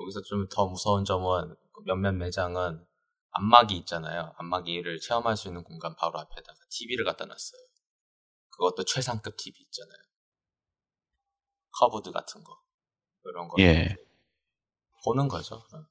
여기서 0.00 0.22
좀 0.22 0.48
더 0.50 0.66
무서운 0.66 1.04
점은 1.04 1.54
그 1.72 1.82
몇몇 1.84 2.12
매장은 2.12 2.84
안마기 3.32 3.76
있잖아요. 3.78 4.32
안마기를 4.38 4.98
체험할 5.00 5.36
수 5.36 5.48
있는 5.48 5.62
공간 5.62 5.94
바로 5.96 6.18
앞에다가 6.18 6.58
TV를 6.70 7.04
갖다 7.04 7.24
놨어요. 7.26 7.60
그것도 8.50 8.84
최상급 8.84 9.36
TV 9.36 9.60
있잖아요. 9.62 9.98
curved 11.78 12.10
같은 12.10 12.42
거 12.42 12.60
그런 13.22 13.48
거 13.48 13.56
예. 13.60 13.96
보는 15.04 15.28
거죠. 15.28 15.56
어. 15.56 15.86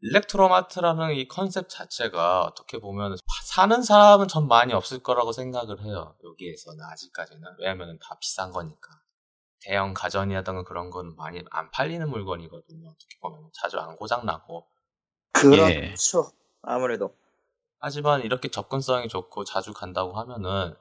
일렉트로마트라는 0.00 1.14
이 1.14 1.26
컨셉 1.28 1.68
자체가 1.68 2.42
어떻게 2.42 2.78
보면 2.78 3.16
사는 3.44 3.82
사람은 3.82 4.28
전 4.28 4.46
많이 4.46 4.74
없을 4.74 5.02
거라고 5.02 5.32
생각을 5.32 5.80
해요. 5.82 6.16
여기에서는 6.22 6.84
아직까지는. 6.84 7.42
왜냐면 7.58 7.98
다 8.02 8.18
비싼 8.20 8.50
거니까. 8.52 9.00
대형 9.60 9.94
가전이라던가 9.94 10.64
그런 10.64 10.90
건 10.90 11.14
많이 11.16 11.42
안 11.50 11.70
팔리는 11.70 12.08
물건이거든요. 12.08 12.88
어떻게 12.88 13.18
보면 13.20 13.50
자주 13.52 13.78
안 13.78 13.96
고장나고. 13.96 14.66
그렇죠. 15.32 16.30
아무래도. 16.62 17.14
하지만 17.78 18.22
이렇게 18.22 18.48
접근성이 18.48 19.08
좋고 19.08 19.44
자주 19.44 19.72
간다고 19.72 20.14
하면은 20.18 20.74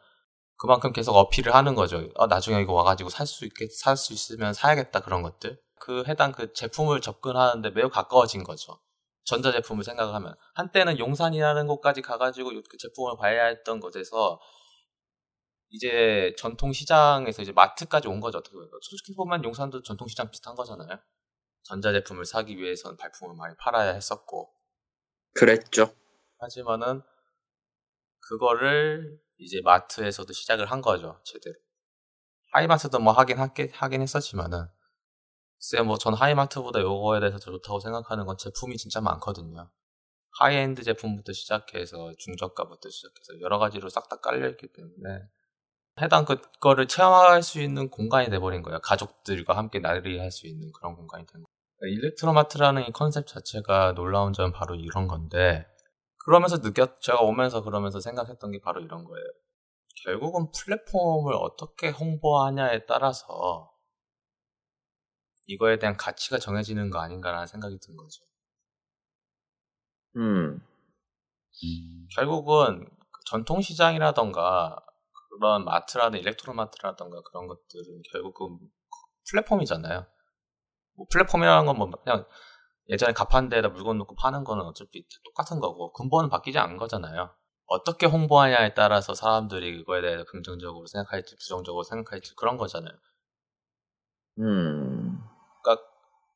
그만큼 0.58 0.94
계속 0.94 1.16
어필을 1.16 1.54
하는 1.54 1.76
거죠. 1.76 2.08
아, 2.16 2.28
나중에 2.28 2.62
이거 2.62 2.74
와가지고 2.74 3.10
살 3.10 3.28
수 3.28 3.46
있겠, 3.46 3.72
살수 3.72 4.14
있으면 4.14 4.54
사야겠다 4.54 5.02
그런 5.02 5.22
것들. 5.22 5.60
그 5.80 6.04
해당 6.08 6.32
그 6.32 6.54
제품을 6.54 7.02
접근하는데 7.02 7.72
매우 7.72 7.90
가까워진 7.90 8.44
거죠. 8.44 8.80
전자 9.26 9.52
제품을 9.52 9.84
생각을 9.84 10.14
하면. 10.14 10.36
한때는 10.54 10.98
용산이라는 10.98 11.68
곳까지 11.68 12.02
가가지고 12.02 12.52
그 12.70 12.78
제품을 12.78 13.18
봐야 13.18 13.46
했던 13.46 13.80
곳에서 13.80 14.40
이제 15.70 16.34
전통 16.38 16.74
시장에서 16.74 17.42
이제 17.42 17.52
마트까지 17.52 18.08
온 18.08 18.20
거죠. 18.20 18.38
어떻게 18.40 18.54
보면. 18.56 18.70
솔직히 18.82 19.16
보면 19.16 19.44
용산도 19.44 19.84
전통 19.84 20.08
시장 20.08 20.30
비슷한 20.32 20.56
거잖아요. 20.56 21.00
전자제품을 21.64 22.26
사기 22.26 22.58
위해서는 22.58 22.98
발품을 22.98 23.36
많이 23.36 23.56
팔아야 23.58 23.94
했었고. 23.94 24.54
그랬죠. 25.34 25.94
하지만은 26.40 27.02
그거를 28.28 29.20
이제 29.38 29.62
마트에서도 29.64 30.32
시작을 30.34 30.72
한 30.72 30.82
거죠 30.82 31.20
제대로 31.24 31.56
하이마트도 32.54 33.00
뭐 33.00 33.14
하긴 33.14 33.38
하긴, 33.40 33.70
하긴 33.74 34.02
했었지만은 34.02 34.68
글쎄 35.60 35.82
뭐전 35.84 36.14
하이마트보다 36.14 36.82
요거에 36.82 37.20
대해서 37.20 37.38
더 37.40 37.52
좋다고 37.52 37.80
생각하는 37.80 38.26
건 38.26 38.38
제품이 38.38 38.78
진짜 38.78 39.02
많거든요 39.02 39.70
하이엔드 40.40 40.84
제품부터 40.84 41.34
시작해서 41.34 42.14
중저가부터 42.18 42.90
시작해서 42.90 43.40
여러 43.42 43.58
가지로 43.60 43.90
싹 43.90 44.10
다 44.10 44.18
깔려 44.18 44.50
있기 44.50 44.72
때문에 44.74 45.28
해당 46.02 46.26
그 46.26 46.42
거를 46.60 46.88
체험할 46.88 47.42
수 47.44 47.62
있는 47.62 47.90
공간이 47.90 48.30
돼버린 48.30 48.62
거예요 48.62 48.80
가족들과 48.82 49.56
함께 49.58 49.80
나들이 49.80 50.20
할 50.20 50.32
수 50.32 50.48
있는 50.48 50.72
그런 50.74 50.96
공간이 50.96 51.26
된 51.26 51.44
거예요 51.44 51.94
일렉트로마트라는 51.94 52.84
이 52.88 52.92
컨셉 52.92 53.28
자체가 53.28 53.94
놀라운 53.94 54.34
점은 54.34 54.52
바로 54.52 54.76
이런 54.76 55.08
건데 55.08 55.66
그러면서 56.26 56.58
느꼈, 56.60 57.00
제가 57.02 57.22
오면서 57.22 57.62
그러면서 57.64 58.00
생각했던 58.00 58.52
게 58.52 58.60
바로 58.60 58.82
이런 58.82 59.04
거예요. 59.06 59.26
결국은 60.04 60.52
플랫폼을 60.52 61.34
어떻게 61.36 61.90
홍보하냐에 61.90 62.86
따라서 62.88 63.72
이거에 65.46 65.78
대한 65.78 65.96
가치가 65.98 66.40
정해지는 66.40 66.90
거 66.90 67.00
아닌가라는 67.00 67.46
생각이 67.48 67.78
든 67.80 67.96
거죠. 67.96 68.24
음. 70.18 70.56
음. 71.64 72.08
결국은 72.16 72.86
그 73.12 73.22
전통시장이라던가 73.28 74.78
그런 75.38 75.66
마트라든 75.66 76.20
일렉트로마트라던가 76.20 77.22
그런 77.24 77.48
것들은 77.48 78.02
결국 78.12 78.42
은 78.44 78.60
플랫폼이잖아요. 79.32 80.06
뭐 80.98 81.06
플랫폼이라는 81.12 81.66
건 81.66 81.78
뭐 81.78 81.90
그냥 81.92 82.26
예전에 82.90 83.14
가판대에다 83.14 83.70
물건 83.70 83.98
놓고 84.00 84.16
파는 84.16 84.44
거는 84.44 84.64
어차피 84.66 85.06
똑같은 85.26 85.60
거고 85.60 85.92
근본은 85.94 86.30
바뀌지 86.30 86.60
않은 86.60 86.78
거잖아요. 86.78 87.36
어떻게 87.68 88.06
홍보하냐에 88.06 88.74
따라서 88.76 89.14
사람들이 89.16 89.78
그거에 89.80 90.02
대해서 90.02 90.24
긍정적으로 90.26 90.86
생각할지 90.88 91.36
부정적으로 91.38 91.84
생각할지 91.84 92.36
그런 92.36 92.58
거잖아요. 92.58 92.96
음. 94.40 95.20
그러니까 95.64 95.84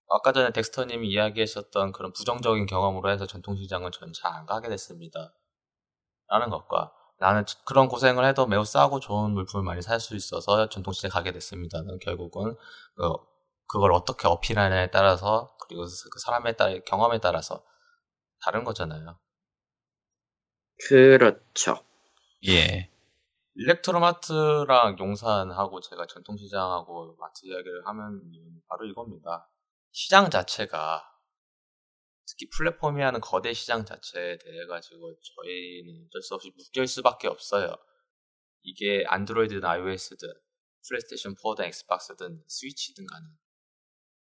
아까 0.09 0.31
전에 0.31 0.51
덱스터님이 0.51 1.09
이야기하셨던 1.09 1.91
그런 1.91 2.13
부정적인 2.13 2.65
경험으로 2.65 3.11
해서 3.11 3.25
전통시장은 3.27 3.91
전 3.91 4.11
잘 4.13 4.33
안 4.33 4.45
가게 4.45 4.69
됐습니다. 4.69 5.33
라는 6.27 6.49
것과 6.49 6.93
나는 7.19 7.43
그런 7.65 7.87
고생을 7.87 8.25
해도 8.25 8.47
매우 8.47 8.65
싸고 8.65 8.99
좋은 8.99 9.31
물품을 9.31 9.63
많이 9.65 9.81
살 9.81 9.99
수 9.99 10.15
있어서 10.15 10.69
전통시장에 10.69 11.09
가게 11.11 11.31
됐습니다는 11.31 11.99
결국은 11.99 12.55
그, 12.95 13.13
그걸 13.67 13.91
어떻게 13.93 14.27
어필하냐에 14.27 14.91
따라서 14.91 15.55
그리고 15.67 15.83
그 15.83 16.19
사람에 16.19 16.55
따라 16.55 16.79
경험에 16.85 17.19
따라서 17.19 17.63
다른 18.41 18.63
거잖아요. 18.63 19.19
그렇죠. 20.87 21.83
예. 22.47 22.89
일렉트로마트랑 23.55 24.97
용산하고 24.99 25.81
제가 25.81 26.05
전통시장하고 26.07 27.17
마트 27.19 27.45
이야기를 27.45 27.85
하면 27.87 28.21
바로 28.69 28.85
이겁니다. 28.85 29.49
시장 29.91 30.29
자체가 30.29 31.03
특히 32.29 32.49
플랫폼이 32.49 33.01
하는 33.01 33.21
거대 33.21 33.53
시장 33.53 33.85
자체에 33.85 34.37
대해 34.37 34.65
가지고 34.67 35.15
저희는 35.15 36.05
어쩔 36.07 36.21
수 36.21 36.35
없이 36.35 36.51
묶일 36.55 36.87
수밖에 36.87 37.27
없어요. 37.27 37.73
이게 38.61 39.03
안드로이드든 39.07 39.63
iOS든 39.65 40.17
플레이스테이션 40.87 41.35
4든 41.35 41.65
엑스박스든 41.65 42.43
스위치든 42.47 43.05
간에 43.05 43.25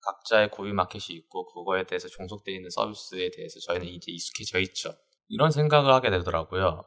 각자의 0.02 0.52
고유 0.52 0.74
마켓이 0.74 1.18
있고 1.18 1.48
그거에 1.48 1.86
대해서 1.86 2.08
종속되어 2.08 2.54
있는 2.54 2.70
서비스에 2.70 3.32
대해서 3.32 3.60
저희는 3.62 3.88
이제 3.88 4.12
익숙해져 4.12 4.60
있죠. 4.60 4.94
이런 5.28 5.52
생각을 5.52 5.91
하게 5.91 6.12
되더라고요. 6.12 6.84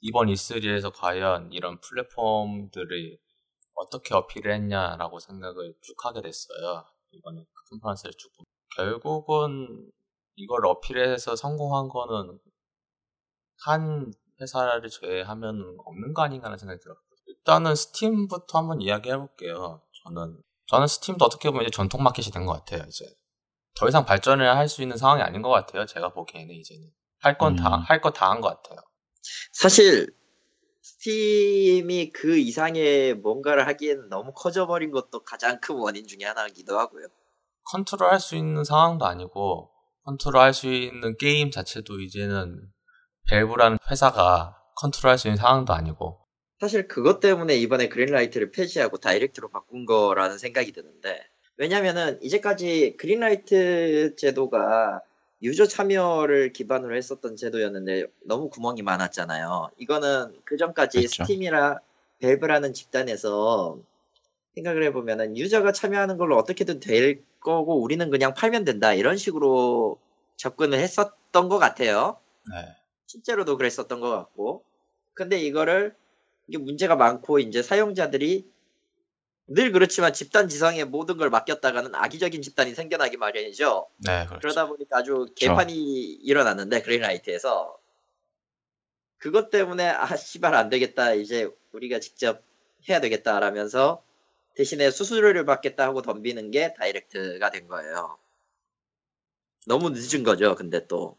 이번 0.00 0.28
E3에서 0.28 0.92
과연 0.94 1.52
이런 1.52 1.80
플랫폼들이 1.80 3.18
어떻게 3.74 4.14
어필을 4.14 4.52
했냐라고 4.52 5.18
생각을 5.18 5.74
쭉 5.82 6.04
하게 6.04 6.22
됐어요. 6.22 6.84
이번에 7.10 7.40
그 7.52 7.70
컨퍼런스를 7.70 8.12
쭉 8.16 8.32
보면. 8.36 8.46
결국은 8.76 9.90
이걸 10.36 10.66
어필해서 10.66 11.36
성공한 11.36 11.88
거는 11.88 12.38
한 13.64 14.12
회사를 14.40 14.88
제외하면 14.88 15.76
없는 15.84 16.14
거 16.14 16.22
아닌가 16.22 16.46
하는 16.46 16.58
생각이 16.58 16.80
들었어요. 16.80 17.02
일단은 17.26 17.74
스팀부터 17.74 18.58
한번 18.58 18.80
이야기해 18.80 19.16
볼게요. 19.16 19.82
저는 20.04 20.42
저는 20.66 20.86
스팀도 20.86 21.24
어떻게 21.24 21.50
보면 21.50 21.64
이제 21.64 21.70
전통 21.70 22.02
마켓이 22.02 22.30
된 22.32 22.46
것 22.46 22.52
같아요. 22.52 22.84
이제 22.88 23.04
더 23.74 23.88
이상 23.88 24.04
발전을 24.04 24.56
할 24.56 24.68
수 24.68 24.82
있는 24.82 24.96
상황이 24.96 25.22
아닌 25.22 25.42
것 25.42 25.50
같아요. 25.50 25.86
제가 25.86 26.12
보기에는 26.12 26.54
이제는 26.54 26.90
할 27.20 27.38
건다 27.38 27.76
음. 27.76 27.82
할거 27.86 28.10
다 28.12 28.30
한것 28.30 28.62
같아요. 28.62 28.80
사실 29.52 30.12
스팀이 30.82 32.10
그 32.12 32.38
이상의 32.38 33.14
뭔가를 33.14 33.66
하기에는 33.68 34.08
너무 34.08 34.32
커져버린 34.34 34.90
것도 34.90 35.22
가장 35.24 35.60
큰 35.60 35.76
원인 35.76 36.06
중에 36.06 36.24
하나이기도 36.24 36.78
하고요. 36.78 37.06
컨트롤 37.70 38.10
할 38.10 38.18
수 38.20 38.34
있는 38.36 38.64
상황도 38.64 39.04
아니고 39.06 39.70
컨트롤 40.04 40.38
할 40.40 40.52
수 40.52 40.66
있는 40.68 41.16
게임 41.16 41.50
자체도 41.50 42.00
이제는 42.00 42.60
밸브라는 43.30 43.78
회사가 43.90 44.56
컨트롤 44.76 45.10
할 45.10 45.18
수 45.18 45.28
있는 45.28 45.36
상황도 45.36 45.72
아니고 45.72 46.18
사실 46.60 46.86
그것 46.88 47.20
때문에 47.20 47.56
이번에 47.56 47.88
그린라이트를 47.88 48.52
폐지하고 48.52 48.98
다이렉트로 48.98 49.48
바꾼 49.48 49.84
거라는 49.84 50.38
생각이 50.38 50.72
드는데 50.72 51.20
왜냐면은 51.56 52.18
이제까지 52.22 52.96
그린라이트 52.98 54.14
제도가 54.16 55.00
유저 55.42 55.66
참여를 55.66 56.52
기반으로 56.52 56.96
했었던 56.96 57.36
제도였는데 57.36 58.06
너무 58.24 58.48
구멍이 58.48 58.82
많았잖아요. 58.82 59.70
이거는 59.76 60.36
그 60.44 60.56
전까지 60.56 60.98
그렇죠. 60.98 61.24
스팀이라 61.24 61.80
밸브라는 62.20 62.72
집단에서 62.72 63.78
생각을 64.54 64.84
해보면은 64.84 65.36
유저가 65.36 65.72
참여하는 65.72 66.16
걸로 66.16 66.36
어떻게든 66.36 66.78
될 66.78 67.22
거고 67.42 67.80
우리는 67.82 68.10
그냥 68.10 68.34
팔면 68.34 68.64
된다 68.64 68.94
이런 68.94 69.16
식으로 69.16 69.98
접근을 70.36 70.78
했었던 70.78 71.48
것 71.48 71.58
같아요. 71.58 72.18
네. 72.50 72.76
실제로도 73.06 73.56
그랬었던 73.56 74.00
것 74.00 74.10
같고. 74.10 74.64
근데 75.14 75.38
이거를 75.38 75.94
이게 76.48 76.58
문제가 76.58 76.96
많고 76.96 77.38
이제 77.38 77.62
사용자들이 77.62 78.50
늘 79.48 79.72
그렇지만 79.72 80.12
집단 80.12 80.48
지성에 80.48 80.84
모든 80.84 81.16
걸 81.16 81.28
맡겼다가는 81.28 81.94
악의적인 81.94 82.42
집단이 82.42 82.74
생겨나기 82.74 83.16
마련이죠. 83.16 83.88
네, 83.98 84.24
그렇죠. 84.26 84.40
그러다 84.40 84.66
보니까 84.66 84.98
아주 84.98 85.26
개판이 85.34 85.74
일어났는데 85.74 86.82
그린라이트에서 86.82 87.76
그것 89.18 89.50
때문에 89.50 89.88
아 89.88 90.16
씨발 90.16 90.54
안 90.54 90.68
되겠다 90.68 91.12
이제 91.12 91.48
우리가 91.72 92.00
직접 92.00 92.42
해야 92.88 93.00
되겠다라면서 93.00 94.02
대신에 94.54 94.90
수수료를 94.90 95.44
받겠다 95.44 95.84
하고 95.84 96.02
덤비는 96.02 96.50
게 96.50 96.74
다이렉트가 96.74 97.50
된 97.50 97.68
거예요. 97.68 98.18
너무 99.66 99.90
늦은 99.90 100.24
거죠. 100.24 100.54
근데 100.54 100.86
또 100.86 101.16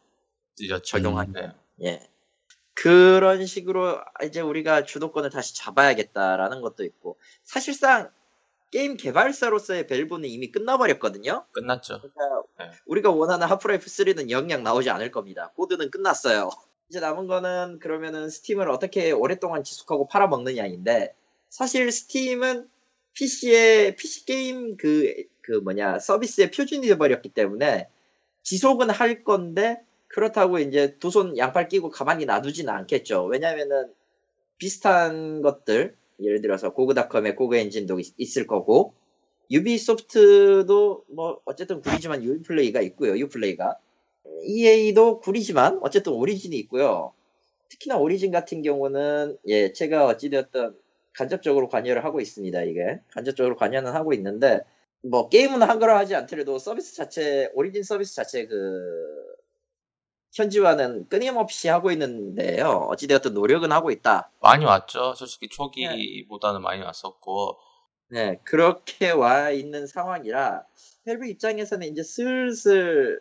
늦었죠. 0.59 0.83
적용하기. 0.83 1.31
네. 1.31 1.51
예. 1.83 2.09
그런 2.73 3.45
식으로 3.45 3.99
이제 4.23 4.41
우리가 4.41 4.83
주도권을 4.83 5.29
다시 5.29 5.55
잡아야겠다라는 5.55 6.61
것도 6.61 6.83
있고 6.83 7.17
사실상 7.43 8.11
게임 8.71 8.97
개발사로서의 8.97 9.85
밸브는 9.85 10.27
이미 10.27 10.51
끝나버렸거든요. 10.51 11.45
끝났죠. 11.51 12.01
그러니까 12.01 12.43
네. 12.57 12.71
우리가 12.87 13.11
원하는 13.11 13.45
하프라이프 13.45 13.85
3는 13.85 14.31
영영 14.31 14.63
나오지 14.63 14.89
않을 14.89 15.11
겁니다. 15.11 15.51
코드는 15.55 15.91
끝났어요. 15.91 16.49
이제 16.89 16.99
남은 16.99 17.27
거는 17.27 17.79
그러면은 17.79 18.29
스팀을 18.29 18.69
어떻게 18.69 19.11
오랫동안 19.11 19.63
지속하고 19.63 20.07
팔아먹느냐인데 20.07 21.15
사실 21.49 21.91
스팀은 21.91 22.67
PC의 23.13 23.95
PC 23.95 24.25
게임 24.25 24.77
그, 24.77 25.13
그 25.41 25.53
뭐냐 25.53 25.99
서비스의 25.99 26.51
표준이 26.51 26.87
돼버렸기 26.87 27.29
때문에 27.29 27.87
지속은 28.43 28.89
할 28.89 29.23
건데 29.23 29.79
그렇다고 30.07 30.59
이제 30.59 30.97
두 30.99 31.09
손 31.09 31.37
양팔 31.37 31.67
끼고 31.69 31.89
가만히 31.89 32.25
놔두지는 32.25 32.71
않겠죠. 32.73 33.25
왜냐면은 33.25 33.91
비슷한 34.57 35.41
것들 35.41 35.95
예를 36.21 36.41
들어서 36.41 36.73
고그닷컴의 36.73 37.35
고그 37.35 37.55
엔진도 37.57 37.99
있, 37.99 38.13
있을 38.17 38.47
거고 38.47 38.93
유비소프트도 39.51 41.05
뭐 41.09 41.41
어쨌든 41.45 41.81
구리지만 41.81 42.23
유플레이가 42.23 42.81
있고요. 42.81 43.17
유플레이가 43.17 43.77
EA도 44.45 45.19
구리지만 45.19 45.79
어쨌든 45.81 46.13
오리진이 46.13 46.55
있고요. 46.59 47.13
특히나 47.69 47.97
오리진 47.97 48.31
같은 48.31 48.61
경우는 48.61 49.37
예 49.47 49.73
제가 49.73 50.05
어찌되었던 50.07 50.75
간접적으로 51.13 51.69
관여를 51.69 52.03
하고 52.05 52.19
있습니다. 52.19 52.61
이게 52.63 52.99
간접적으로 53.11 53.55
관여는 53.55 53.91
하고 53.93 54.13
있는데 54.13 54.61
뭐 55.01 55.29
게임은 55.29 55.61
한 55.63 55.79
거라 55.79 55.97
하지 55.97 56.15
않더라도 56.15 56.57
서비스 56.59 56.95
자체 56.95 57.49
오리진 57.53 57.83
서비스 57.83 58.15
자체 58.15 58.45
그 58.47 59.33
현지화는 60.33 61.09
끊임없이 61.09 61.67
하고 61.67 61.91
있는데요. 61.91 62.87
어찌되었든 62.89 63.33
노력은 63.35 63.71
하고 63.71 63.91
있다. 63.91 64.31
많이 64.41 64.65
왔죠. 64.65 65.13
솔직히 65.15 65.47
초기보다는 65.49 66.61
많이 66.61 66.81
왔었고 66.81 67.59
네, 68.09 68.39
그렇게 68.43 69.11
와 69.11 69.51
있는 69.51 69.85
상황이라 69.87 70.65
밸브 71.07 71.27
입장에서는 71.27 71.87
이제 71.87 72.01
슬슬 72.03 73.19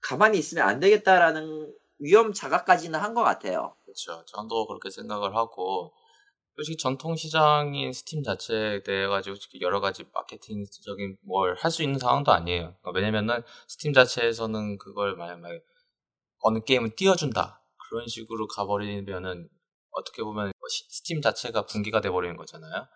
가만히 0.00 0.38
있으면 0.38 0.66
안 0.66 0.80
되겠다라는 0.80 1.72
위험 1.98 2.32
자각까지는 2.32 2.98
한 2.98 3.12
것 3.14 3.22
같아요. 3.22 3.74
그렇죠. 3.84 4.24
저도 4.26 4.66
그렇게 4.66 4.88
생각을 4.90 5.36
하고 5.36 5.92
솔직히 6.60 6.76
전통 6.76 7.16
시장인 7.16 7.90
스팀 7.94 8.22
자체에 8.22 8.82
대해 8.82 9.06
가지고 9.06 9.36
여러 9.62 9.80
가지 9.80 10.04
마케팅적인 10.12 11.16
뭘 11.22 11.54
할 11.56 11.70
수 11.70 11.82
있는 11.82 11.98
상황도 11.98 12.32
아니에요. 12.32 12.74
그러니까 12.82 12.90
왜냐면은 12.94 13.42
스팀 13.66 13.94
자체에서는 13.94 14.76
그걸 14.76 15.16
만약 15.16 15.40
막 15.40 15.52
어느 16.40 16.60
게임을 16.60 16.96
띄워준다 16.96 17.62
그런 17.88 18.06
식으로 18.06 18.46
가버리면은 18.46 19.48
어떻게 19.92 20.22
보면 20.22 20.52
뭐 20.58 20.68
시- 20.68 20.84
스팀 20.90 21.22
자체가 21.22 21.64
붕괴가 21.64 22.02
돼버리는 22.02 22.36
거잖아요. 22.36 22.86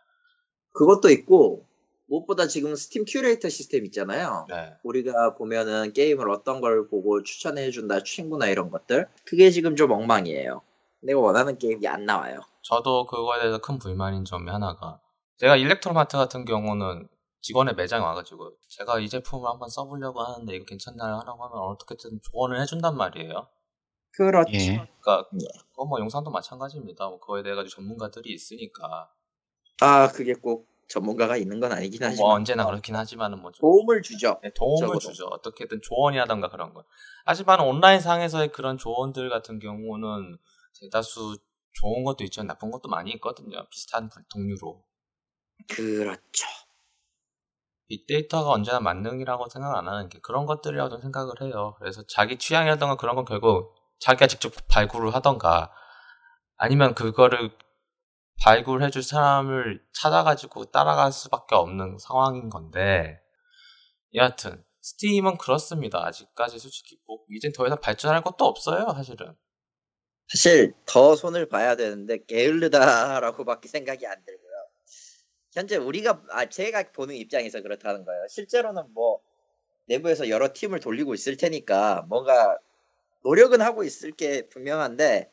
그것도 0.75 1.09
있고 1.11 1.67
무엇보다 2.07 2.47
지금 2.49 2.75
스팀 2.77 3.07
큐레이터 3.09 3.49
시스템 3.49 3.87
있잖아요. 3.87 4.45
네. 4.51 4.75
우리가 4.83 5.37
보면은 5.37 5.95
게임을 5.95 6.29
어떤 6.29 6.61
걸 6.61 6.87
보고 6.89 7.23
추천해준다, 7.23 8.03
친구나 8.03 8.47
이런 8.49 8.69
것들 8.71 9.09
그게 9.25 9.51
지금 9.51 9.75
좀 9.75 9.91
엉망이에요. 9.91 10.61
내가 11.05 11.21
원하는 11.21 11.59
게임이 11.59 11.87
안 11.87 12.05
나와요. 12.05 12.41
저도 12.63 13.07
그거에 13.07 13.41
대해서 13.41 13.59
큰 13.59 13.79
불만인 13.79 14.25
점이 14.25 14.51
하나가 14.51 15.01
제가 15.37 15.57
일렉트로마트 15.57 16.17
같은 16.17 16.45
경우는 16.45 17.09
직원의 17.43 17.75
매장에 17.75 18.03
와가지고 18.03 18.53
제가 18.69 19.01
이 19.01 19.09
제품을 19.09 19.49
한번 19.49 19.69
써보려고 19.69 20.23
하는데 20.23 20.57
이거 20.57 20.65
괜찮나요? 20.65 21.17
하라고 21.19 21.45
하면 21.45 21.59
어떻게든 21.59 22.21
조언을 22.23 22.61
해준단 22.61 22.97
말이에요. 22.97 23.49
그렇죠. 24.17 24.53
예. 24.55 24.77
그러니까 24.77 25.29
예. 25.35 25.47
그건 25.73 25.89
뭐 25.89 26.01
영상도 26.01 26.31
마찬가지입니다. 26.31 27.07
뭐 27.09 27.21
그거에 27.21 27.43
대해 27.43 27.55
가지고 27.55 27.83
전문가들이 27.83 28.33
있으니까 28.33 29.11
아 29.81 30.09
그게 30.09 30.33
꼭 30.33 30.69
전문가가 30.89 31.37
있는 31.37 31.61
건 31.61 31.73
아니긴 31.73 32.03
하지만 32.03 32.17
뭐 32.17 32.35
언제나 32.35 32.65
그렇긴 32.65 32.97
하지만은 32.97 33.43
뭐좀 33.43 33.61
도움을 33.61 34.03
주죠. 34.03 34.39
네, 34.43 34.51
도움을 34.55 34.87
적어도. 34.87 34.99
주죠. 35.01 35.27
어떻게든 35.27 35.81
조언이라던가 35.83 36.49
그런 36.49 36.73
거. 36.73 36.85
하지만 37.27 37.61
온라인 37.61 38.01
상에서의 38.01 38.53
그런 38.53 38.79
조언들 38.79 39.29
같은 39.29 39.59
경우는 39.59 40.39
대다수 40.81 41.37
좋은 41.73 42.05
것도 42.05 42.25
있지만 42.25 42.47
나쁜 42.47 42.71
것도 42.71 42.89
많이 42.89 43.11
있거든요. 43.13 43.69
비슷한 43.69 44.09
동류로. 44.31 44.85
그렇죠. 45.69 46.47
빅데이터가 47.89 48.51
언제나 48.51 48.81
만능이라고 48.81 49.49
생각 49.49 49.77
안 49.77 49.89
하는 49.89 50.09
게 50.09 50.19
그런 50.21 50.47
것들이라고 50.47 51.01
생각을 51.01 51.43
해요. 51.43 51.75
그래서 51.79 52.03
자기 52.07 52.39
취향이라던가 52.39 52.97
그런 52.97 53.15
건 53.17 53.25
결국 53.25 53.75
자기가 54.01 54.27
직접 54.27 54.53
발굴을 54.69 55.15
하던가 55.15 55.71
아니면 56.57 56.95
그거를 56.95 57.57
발굴해줄 58.43 59.03
사람을 59.03 59.85
찾아가지고 59.95 60.67
따라갈 60.67 61.13
수밖에 61.13 61.55
없는 61.55 61.99
상황인 61.99 62.49
건데 62.49 63.21
여하튼 64.15 64.65
스팀은 64.81 65.39
그렇습니다. 65.39 66.05
아직까지 66.05 66.59
솔직히 66.59 66.99
뭐 67.07 67.19
이젠 67.31 67.53
더 67.53 67.67
이상 67.67 67.81
발전할 67.81 68.23
것도 68.23 68.45
없어요, 68.45 68.93
사실은. 68.95 69.35
사실 70.29 70.73
더 70.87 71.17
손을 71.17 71.47
봐야 71.47 71.77
되는데 71.77 72.19
게을르다라고밖에 72.27 73.69
생각이 73.69 74.07
안 74.07 74.25
들고요. 74.25 74.53
현재 75.53 75.77
우리가 75.77 76.23
아 76.31 76.47
제가 76.47 76.91
보는 76.93 77.15
입장에서 77.15 77.63
그렇다는 77.63 78.05
거예요. 78.05 78.27
실제로는 78.29 78.85
뭐 78.93 79.21
내부에서 79.87 80.29
여러 80.29 80.53
팀을 80.53 80.81
돌리고 80.81 81.15
있을 81.15 81.37
테니까 81.37 82.07
뭔가 82.09 82.59
노력은 83.23 83.61
하고 83.61 83.85
있을 83.85 84.13
게 84.13 84.49
분명한데 84.49 85.31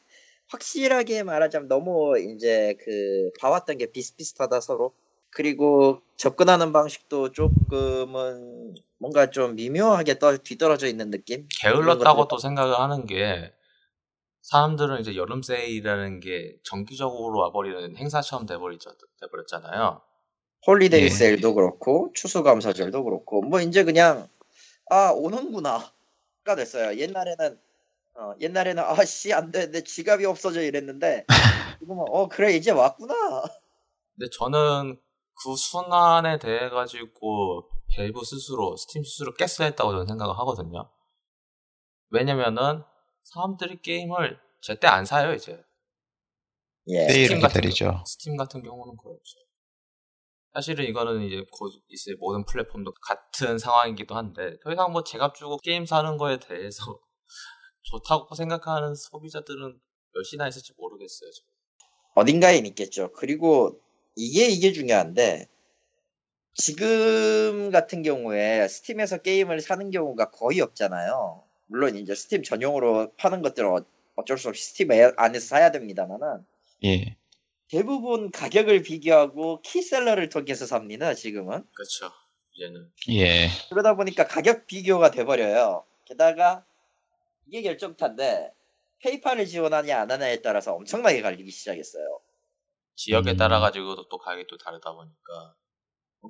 확실하게 0.48 1.24
말하자면 1.24 1.68
너무 1.70 2.20
이제 2.20 2.76
그 2.84 3.32
봐왔던 3.40 3.78
게 3.78 3.88
비슷비슷하다 3.88 4.60
서로 4.62 4.94
그리고 5.30 6.02
접근하는 6.18 6.74
방식도 6.74 7.32
조금은 7.32 8.76
뭔가 8.98 9.30
좀 9.30 9.56
미묘하게 9.56 10.20
떠, 10.20 10.38
뒤떨어져 10.38 10.88
있는 10.88 11.10
느낌? 11.10 11.48
게을렀다고 11.50 12.28
또 12.28 12.38
생각을 12.38 12.78
하는 12.78 13.06
게 13.06 13.54
사람들은 14.42 15.02
이제 15.02 15.16
여름 15.16 15.42
세일이라는 15.42 16.20
게 16.20 16.56
정기적으로 16.64 17.40
와버리는 17.40 17.96
행사처럼 17.96 18.46
돼버리죠, 18.46 18.92
돼버렸잖아요. 19.20 20.02
holiday 20.68 21.04
예. 21.04 21.10
세일도 21.10 21.56
그렇고 21.56 22.12
추수감사절도 22.14 23.04
그렇고 23.04 23.42
뭐 23.42 23.60
이제 23.62 23.84
그냥 23.84 24.28
아 24.90 25.12
오는구나가 25.12 26.56
됐어요. 26.56 26.98
옛날에는 27.00 27.60
어, 28.16 28.34
옛날에는 28.40 28.84
아씨 28.84 29.34
안돼 29.34 29.72
내 29.72 29.84
지갑이 29.84 30.26
없어져 30.26 30.62
이랬는데 30.62 31.26
지금은 31.80 32.06
어 32.10 32.28
그래 32.28 32.54
이제 32.54 32.72
왔구나. 32.72 33.14
근데 34.16 34.30
저는 34.38 35.00
그 35.44 35.56
순환에 35.56 36.38
대해 36.38 36.70
가지고 36.70 37.64
밸브 37.96 38.24
스스로 38.24 38.76
스팀 38.78 39.04
스스로 39.04 39.34
깼어야 39.34 39.68
했다고 39.70 39.92
저는 39.92 40.08
생각을 40.08 40.38
하거든요. 40.40 40.90
왜냐면은 42.10 42.84
사람들이 43.24 43.82
게임을 43.82 44.40
제때 44.62 44.88
안 44.88 45.06
사요 45.06 45.34
이제. 45.34 45.62
예. 46.88 47.08
세일을 47.08 47.26
스팀 47.28 47.40
같은 47.42 47.62
기다리죠. 47.62 47.86
경우- 47.86 48.04
스팀 48.06 48.38
같은 48.38 48.64
경우는 48.64 48.98
그렇죠. 48.98 49.38
사실은 50.54 50.86
이거는 50.86 51.22
이제 51.22 51.46
곧 51.52 51.72
있을 51.88 52.18
모든 52.18 52.44
플랫폼도 52.46 52.94
같은 53.02 53.58
상황이기도 53.58 54.16
한데 54.16 54.58
더 54.60 54.72
이상 54.74 54.92
뭐 54.92 55.04
제값 55.04 55.36
주고 55.36 55.58
게임 55.58 55.86
사는 55.86 56.18
거에 56.18 56.40
대해서 56.40 56.84
좋다고 57.84 58.36
생각하는 58.36 58.94
소비자들은 58.96 59.80
몇이나 60.14 60.48
있을지 60.48 60.74
모르겠어요. 60.78 61.32
저는. 61.32 61.52
어딘가에 62.16 62.58
있겠죠. 62.58 63.12
그리고 63.14 63.80
이게 64.16 64.48
이게 64.48 64.74
중요한데 64.74 65.48
지금 66.56 67.72
같은 67.72 68.04
경우에 68.04 68.68
스팀에서 68.68 69.20
게임을 69.20 69.62
사는 69.62 69.90
경우가 69.90 70.32
거의 70.32 70.60
없잖아요. 70.60 71.46
물론 71.72 71.96
이제 71.96 72.14
스팀 72.14 72.44
전용으로 72.44 73.14
파는 73.16 73.42
것들은 73.42 73.86
어쩔 74.16 74.38
수 74.38 74.50
없이 74.50 74.62
스팀 74.66 74.90
안에서 75.16 75.48
사야 75.48 75.72
됩니다만은 75.72 76.46
예. 76.84 77.16
대부분 77.70 78.30
가격을 78.30 78.84
비교하고 78.84 79.62
키셀러를 79.62 80.28
통해서 80.28 80.66
삽니다. 80.66 81.14
지금은 81.14 81.66
그렇죠. 81.74 82.12
이제는 82.52 82.92
예. 83.12 83.48
그러다 83.70 83.96
보니까 83.96 84.28
가격 84.28 84.68
비교가 84.68 85.12
돼버려요. 85.12 85.86
게다가 86.04 86.66
이게 87.48 87.62
결정타인데 87.62 88.52
페이팔을 89.00 89.46
지원하냐 89.46 89.98
안 89.98 90.12
하냐에 90.12 90.42
따라서 90.42 90.74
엄청나게 90.74 91.22
갈리기 91.22 91.50
시작했어요. 91.52 92.20
지역에 92.96 93.32
음. 93.32 93.38
따라 93.38 93.62
가지고도 93.62 94.10
또 94.10 94.18
가격이 94.18 94.48
또 94.48 94.58
다르다 94.58 94.92
보니까 94.92 95.56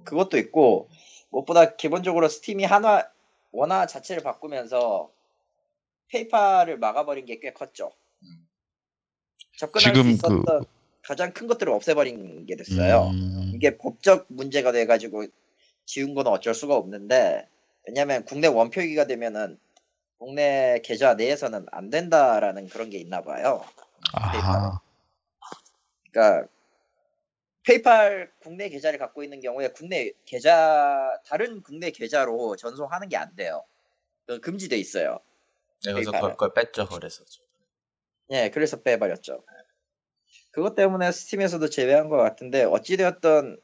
그것도 0.05 0.37
있고 0.37 0.87
무엇보다 1.31 1.75
기본적으로 1.75 2.27
스팀이 2.27 2.63
한화 2.63 3.09
원화 3.51 3.87
자체를 3.87 4.21
바꾸면서 4.21 5.11
페이팔을 6.11 6.77
막아버린 6.77 7.25
게 7.25 7.39
꽤 7.39 7.53
컸죠. 7.53 7.91
음. 8.23 8.47
접근할 9.57 9.93
지금 9.93 10.09
수 10.09 10.15
있었던 10.15 10.65
가장 11.03 11.33
큰 11.33 11.47
것들을 11.47 11.71
없애버린 11.73 12.45
게 12.45 12.55
됐어요. 12.55 13.07
음, 13.07 13.51
이게 13.55 13.77
법적 13.77 14.25
문제가 14.29 14.71
돼가지고 14.71 15.25
지운 15.85 16.13
건 16.13 16.27
어쩔 16.27 16.53
수가 16.53 16.75
없는데 16.75 17.47
왜냐면 17.87 18.23
국내 18.25 18.47
원표기가 18.47 19.07
되면은 19.07 19.57
국내 20.17 20.79
계좌 20.83 21.15
내에서는 21.15 21.65
안 21.71 21.89
된다라는 21.89 22.67
그런 22.67 22.89
게 22.91 22.99
있나 22.99 23.21
봐요. 23.23 23.65
그러니까 26.11 26.47
페이팔 27.63 28.31
국내 28.39 28.69
계좌를 28.69 28.99
갖고 28.99 29.23
있는 29.23 29.39
경우에 29.39 29.69
국내 29.69 30.11
계좌 30.25 31.09
다른 31.25 31.61
국내 31.61 31.89
계좌로 31.91 32.55
전송하는 32.55 33.09
게 33.09 33.17
안 33.17 33.35
돼요. 33.35 33.63
그 34.27 34.39
금지돼 34.39 34.77
있어요. 34.77 35.19
네, 35.85 35.93
그래서. 35.93 36.11
그걸, 36.11 36.31
그걸 36.31 36.53
뺐죠. 36.53 36.87
그래서 36.87 37.23
예, 38.31 38.49
그래서 38.49 38.81
빼버렸죠. 38.81 39.43
그것 40.51 40.75
때문에 40.75 41.11
스팀에서도 41.11 41.69
제외한 41.69 42.09
것 42.09 42.17
같은데 42.17 42.63
어찌되었던 42.63 43.59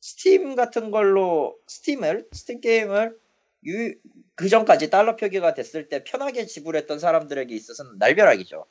스팀 0.00 0.54
같은 0.54 0.90
걸로 0.90 1.58
스팀을 1.66 2.28
스팀 2.32 2.60
게임을 2.60 3.18
유, 3.66 3.94
그 4.34 4.48
전까지 4.48 4.90
달러 4.90 5.16
표기가 5.16 5.54
됐을 5.54 5.88
때 5.88 6.02
편하게 6.04 6.46
지불했던 6.46 6.98
사람들에게 6.98 7.54
있어서는 7.54 7.98
날벼락이죠. 7.98 8.66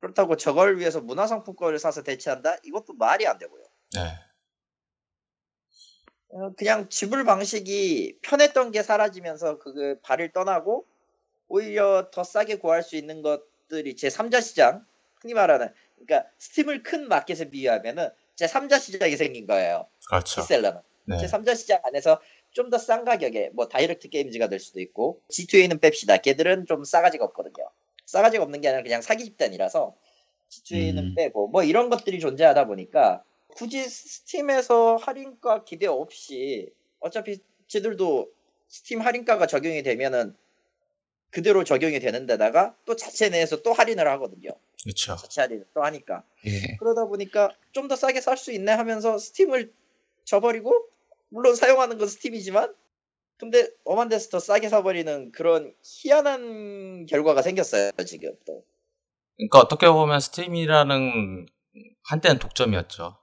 그렇다고 0.00 0.36
저걸 0.36 0.78
위해서 0.78 1.00
문화상품권을 1.00 1.78
사서 1.78 2.02
대체한다? 2.02 2.56
이것도 2.62 2.94
말이 2.94 3.26
안 3.26 3.38
되고요. 3.38 3.64
네. 3.94 4.00
어, 6.30 6.52
그냥 6.56 6.88
지불 6.90 7.24
방식이 7.24 8.18
편했던 8.22 8.70
게 8.70 8.82
사라지면서 8.82 9.58
그 9.58 9.98
판을 10.02 10.32
떠나고 10.32 10.86
오히려 11.48 12.10
더 12.12 12.24
싸게 12.24 12.56
구할 12.56 12.82
수 12.82 12.96
있는 12.96 13.22
것들이 13.22 13.96
제 13.96 14.08
3자 14.08 14.42
시장 14.42 14.84
흔히 15.20 15.34
말하는 15.34 15.68
그러니까 15.96 16.30
스팀을 16.38 16.82
큰 16.82 17.08
마켓에 17.08 17.50
비유하면은 17.50 18.08
제 18.36 18.46
3자 18.46 18.78
시장이 18.80 19.16
생긴 19.16 19.46
거예요. 19.46 19.86
그렇죠. 20.08 20.40
키셀러는 20.40 20.80
네. 21.06 21.18
제 21.18 21.26
3자 21.26 21.56
시장 21.56 21.80
안에서 21.84 22.20
좀 22.52 22.70
더 22.70 22.78
싼 22.78 23.04
가격에 23.04 23.50
뭐 23.52 23.68
다이렉트 23.68 24.08
게임즈가 24.08 24.48
될 24.48 24.58
수도 24.58 24.80
있고 24.80 25.20
G2A는 25.30 25.80
뺍시다. 25.80 26.22
걔들은 26.22 26.66
좀 26.66 26.84
싸가지가 26.84 27.24
없거든요. 27.26 27.68
싸가지가 28.06 28.42
없는 28.42 28.60
게 28.60 28.68
아니라 28.68 28.82
그냥 28.82 29.02
사기 29.02 29.24
집단이라서 29.24 29.94
G2A는 30.50 30.98
음. 30.98 31.14
빼고 31.14 31.48
뭐 31.48 31.62
이런 31.62 31.90
것들이 31.90 32.20
존재하다 32.20 32.66
보니까 32.66 33.22
굳이 33.54 33.82
스팀에서 33.82 34.96
할인가 34.96 35.64
기대 35.64 35.86
없이 35.86 36.70
어차피 37.00 37.38
쟤들도 37.66 38.30
스팀 38.68 39.00
할인가가 39.02 39.46
적용이 39.46 39.82
되면은 39.82 40.34
그대로 41.30 41.64
적용이 41.64 42.00
되는 42.00 42.26
데다가 42.26 42.74
또 42.86 42.96
자체 42.96 43.28
내에서 43.28 43.62
또 43.62 43.72
할인을 43.72 44.08
하거든요. 44.12 44.50
그렇죠. 44.82 45.16
자체 45.16 45.42
할인을 45.42 45.66
또 45.74 45.82
하니까. 45.84 46.22
예. 46.46 46.76
그러다 46.78 47.04
보니까 47.06 47.50
좀 47.72 47.88
더 47.88 47.96
싸게 47.96 48.20
살 48.20 48.36
수 48.36 48.52
있네 48.52 48.72
하면서 48.72 49.18
스팀을 49.18 49.72
져버리고 50.24 50.72
물론 51.30 51.54
사용하는 51.54 51.98
건 51.98 52.08
스팀이지만 52.08 52.74
근데 53.38 53.68
엄한 53.84 54.08
데서 54.08 54.30
더 54.30 54.38
싸게 54.40 54.68
사버리는 54.68 55.30
그런 55.32 55.72
희한한 55.82 57.06
결과가 57.06 57.42
생겼어요 57.42 57.92
지금 58.06 58.32
또 58.46 58.64
그러니까 59.36 59.60
어떻게 59.60 59.88
보면 59.88 60.18
스팀이라는 60.20 61.46
한때는 62.02 62.38
독점이었죠. 62.40 63.16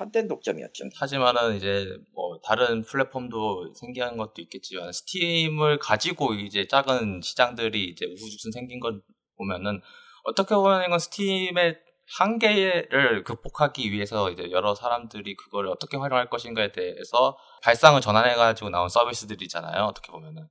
한땐 0.00 0.28
독점이었죠 0.28 0.84
하지만은 0.98 1.56
이제 1.56 1.86
뭐 2.14 2.40
다른 2.42 2.82
플랫폼도 2.82 3.74
생기는 3.74 4.16
것도 4.16 4.34
있겠지만 4.38 4.92
스팀을 4.92 5.78
가지고 5.78 6.34
이제 6.34 6.66
작은 6.66 7.20
시장들이 7.22 7.84
이제 7.84 8.06
우후죽순 8.06 8.52
생긴 8.52 8.80
걸 8.80 9.00
보면은 9.36 9.80
어떻게 10.24 10.54
보면 10.54 10.84
이건 10.84 10.98
스팀의 10.98 11.78
한계를 12.18 13.22
극복하기 13.24 13.92
위해서 13.92 14.30
이제 14.30 14.50
여러 14.50 14.74
사람들이 14.74 15.36
그걸 15.36 15.68
어떻게 15.68 15.96
활용할 15.96 16.28
것인가에 16.28 16.72
대해서 16.72 17.36
발상을 17.62 18.00
전환해가지고 18.00 18.70
나온 18.70 18.88
서비스들이잖아요. 18.88 19.84
어떻게 19.84 20.10
보면은. 20.10 20.48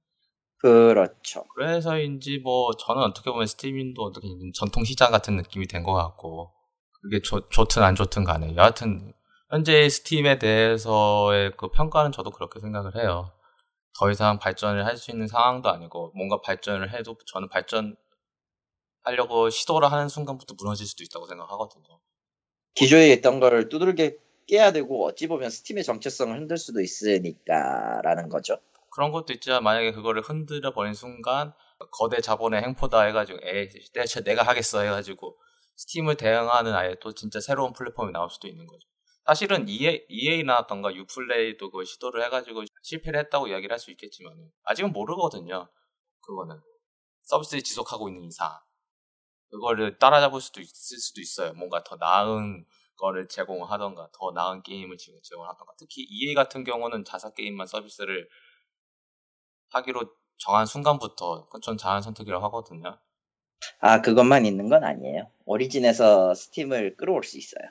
그렇죠 0.61 1.45
그래서인지 1.55 2.39
뭐 2.39 2.71
저는 2.73 3.01
어떻게 3.03 3.29
보면 3.31 3.45
스팀도 3.47 4.01
어떻게 4.01 4.27
전통 4.53 4.83
시장 4.83 5.11
같은 5.11 5.35
느낌이 5.37 5.67
된 5.67 5.83
것 5.83 5.93
같고 5.93 6.53
그게 7.01 7.21
좋, 7.21 7.49
좋든 7.49 7.81
안 7.81 7.95
좋든 7.95 8.25
간에 8.25 8.55
여하튼 8.55 9.13
현재 9.49 9.89
스팀에 9.89 10.37
대해서의 10.39 11.53
그 11.57 11.69
평가는 11.69 12.11
저도 12.11 12.29
그렇게 12.31 12.59
생각을 12.59 12.95
해요. 12.97 13.31
더 13.99 14.11
이상 14.11 14.37
발전을 14.39 14.85
할 14.85 14.97
수 14.97 15.11
있는 15.11 15.27
상황도 15.27 15.69
아니고 15.69 16.11
뭔가 16.15 16.39
발전을 16.41 16.93
해도 16.93 17.17
저는 17.25 17.49
발전하려고 17.49 17.97
시도를 19.49 19.91
하는 19.91 20.07
순간부터 20.07 20.55
무너질 20.57 20.85
수도 20.87 21.03
있다고 21.03 21.27
생각하거든요. 21.27 21.99
기존에 22.75 23.11
있던 23.13 23.39
거를 23.39 23.69
두들겨 23.69 24.11
깨야 24.47 24.71
되고 24.71 25.05
어찌 25.05 25.27
보면 25.27 25.49
스팀의 25.49 25.83
정체성을 25.83 26.35
흔들 26.39 26.57
수도 26.57 26.81
있으니까라는 26.81 28.29
거죠 28.29 28.57
그런 28.91 29.11
것도 29.11 29.33
있지만 29.33 29.63
만약에 29.63 29.91
그거를 29.91 30.21
흔들어 30.23 30.73
버린 30.73 30.93
순간 30.93 31.53
거대 31.91 32.21
자본의 32.21 32.61
행포다 32.63 33.01
해가지고 33.03 33.39
에이 33.43 33.69
대체 33.93 34.23
내가 34.23 34.43
하겠어 34.43 34.81
해가지고 34.81 35.37
스팀을 35.75 36.15
대응하는 36.17 36.73
아예 36.75 36.95
또 37.01 37.13
진짜 37.13 37.39
새로운 37.39 37.73
플랫폼이 37.73 38.11
나올 38.11 38.29
수도 38.29 38.47
있는 38.47 38.65
거죠. 38.67 38.87
사실은 39.29 39.69
EA, 39.69 40.07
EA 40.09 40.41
나왔던가 40.43 40.95
유플레이도 40.95 41.69
그걸 41.69 41.85
시도를 41.85 42.23
해가지고 42.25 42.63
실패를 42.81 43.19
했다고 43.19 43.47
이야기를 43.49 43.71
할 43.71 43.77
수 43.79 43.91
있겠지만 43.91 44.33
아직은 44.63 44.91
모르거든요. 44.91 45.69
그거는 46.21 46.59
서비스를 47.21 47.61
지속하고 47.63 48.09
있는 48.09 48.23
이상 48.23 48.49
그거를 49.51 49.99
따라잡을 49.99 50.41
수도 50.41 50.61
있을 50.61 50.97
수도 50.97 51.21
있어요. 51.21 51.53
뭔가 51.53 51.83
더 51.83 51.95
나은 51.97 52.65
거를 52.97 53.27
제공하던가 53.27 54.09
더 54.13 54.31
나은 54.31 54.63
게임을 54.63 54.97
제공하던가 54.97 55.73
특히 55.77 56.01
EA 56.09 56.33
같은 56.33 56.63
경우는 56.63 57.05
자사 57.05 57.31
게임만 57.31 57.67
서비스를 57.67 58.27
하기로 59.69 60.11
정한 60.39 60.65
순간부터 60.65 61.45
그건 61.45 61.61
전 61.61 61.77
잘한 61.77 62.01
선택이라고 62.01 62.43
하거든요. 62.45 62.99
아 63.79 64.01
그것만 64.01 64.45
있는 64.45 64.69
건 64.69 64.83
아니에요 64.85 65.31
오리진에서 65.45 66.33
스팀을 66.35 66.97
끌어올 66.97 67.23
수 67.23 67.37
있어요 67.37 67.69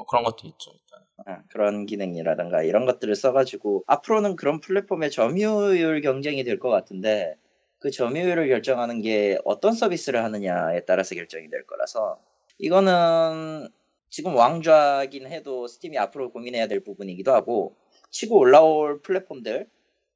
뭐 0.00 0.06
그런 0.06 0.24
것도 0.24 0.48
있죠. 0.48 0.72
일단. 0.72 1.04
아, 1.26 1.42
그런 1.50 1.84
기능이라든가 1.84 2.62
이런 2.62 2.86
것들을 2.86 3.14
써가지고 3.14 3.84
앞으로는 3.86 4.36
그런 4.36 4.60
플랫폼의 4.60 5.10
점유율 5.10 6.00
경쟁이 6.00 6.42
될 6.44 6.58
것 6.58 6.70
같은데 6.70 7.36
그 7.78 7.90
점유율을 7.90 8.48
결정하는 8.48 9.02
게 9.02 9.38
어떤 9.44 9.72
서비스를 9.74 10.24
하느냐에 10.24 10.80
따라서 10.86 11.14
결정이 11.14 11.50
될 11.50 11.66
거라서 11.66 12.18
이거는 12.58 13.68
지금 14.08 14.34
왕좌긴 14.34 15.26
해도 15.26 15.66
스팀이 15.66 15.98
앞으로 15.98 16.30
고민해야 16.32 16.66
될 16.66 16.80
부분이기도 16.80 17.32
하고 17.32 17.76
치고 18.10 18.38
올라올 18.38 19.02
플랫폼들 19.02 19.68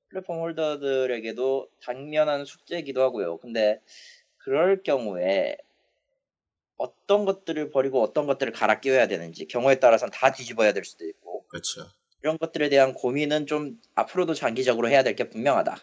플랫폼 0.08 0.38
홀더들에게도 0.40 1.68
당면한 1.82 2.44
숙제이기도 2.46 3.02
하고요. 3.02 3.38
근데 3.38 3.80
그럴 4.38 4.82
경우에 4.82 5.56
어떤 6.76 7.24
것들을 7.24 7.70
버리고 7.70 8.02
어떤 8.02 8.26
것들을 8.26 8.52
갈아 8.52 8.80
끼워야 8.80 9.06
되는지 9.08 9.46
경우에 9.46 9.78
따라서는 9.78 10.12
다 10.12 10.32
뒤집어야 10.32 10.72
될 10.72 10.84
수도 10.84 11.06
있고 11.06 11.46
그렇죠. 11.48 11.86
이런 12.22 12.38
것들에 12.38 12.68
대한 12.68 12.94
고민은 12.94 13.46
좀 13.46 13.78
앞으로도 13.94 14.34
장기적으로 14.34 14.88
해야 14.88 15.02
될 15.02 15.14
게 15.14 15.28
분명하다. 15.28 15.76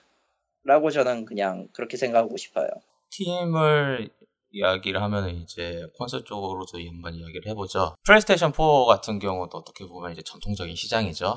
라고 0.63 0.91
저는 0.91 1.25
그냥 1.25 1.67
그렇게 1.73 1.97
생각하고 1.97 2.37
싶어요. 2.37 2.67
스팀을 3.11 4.09
이야기를 4.51 5.01
하면 5.01 5.29
이제 5.29 5.87
콘솔 5.97 6.23
쪽으로도 6.25 6.77
한번 6.87 7.15
이야기를 7.15 7.47
해보죠. 7.47 7.95
플레이스테이션 8.05 8.51
4 8.53 8.63
같은 8.87 9.17
경우도 9.19 9.57
어떻게 9.57 9.85
보면 9.85 10.11
이제 10.11 10.21
전통적인 10.23 10.75
시장이죠. 10.75 11.35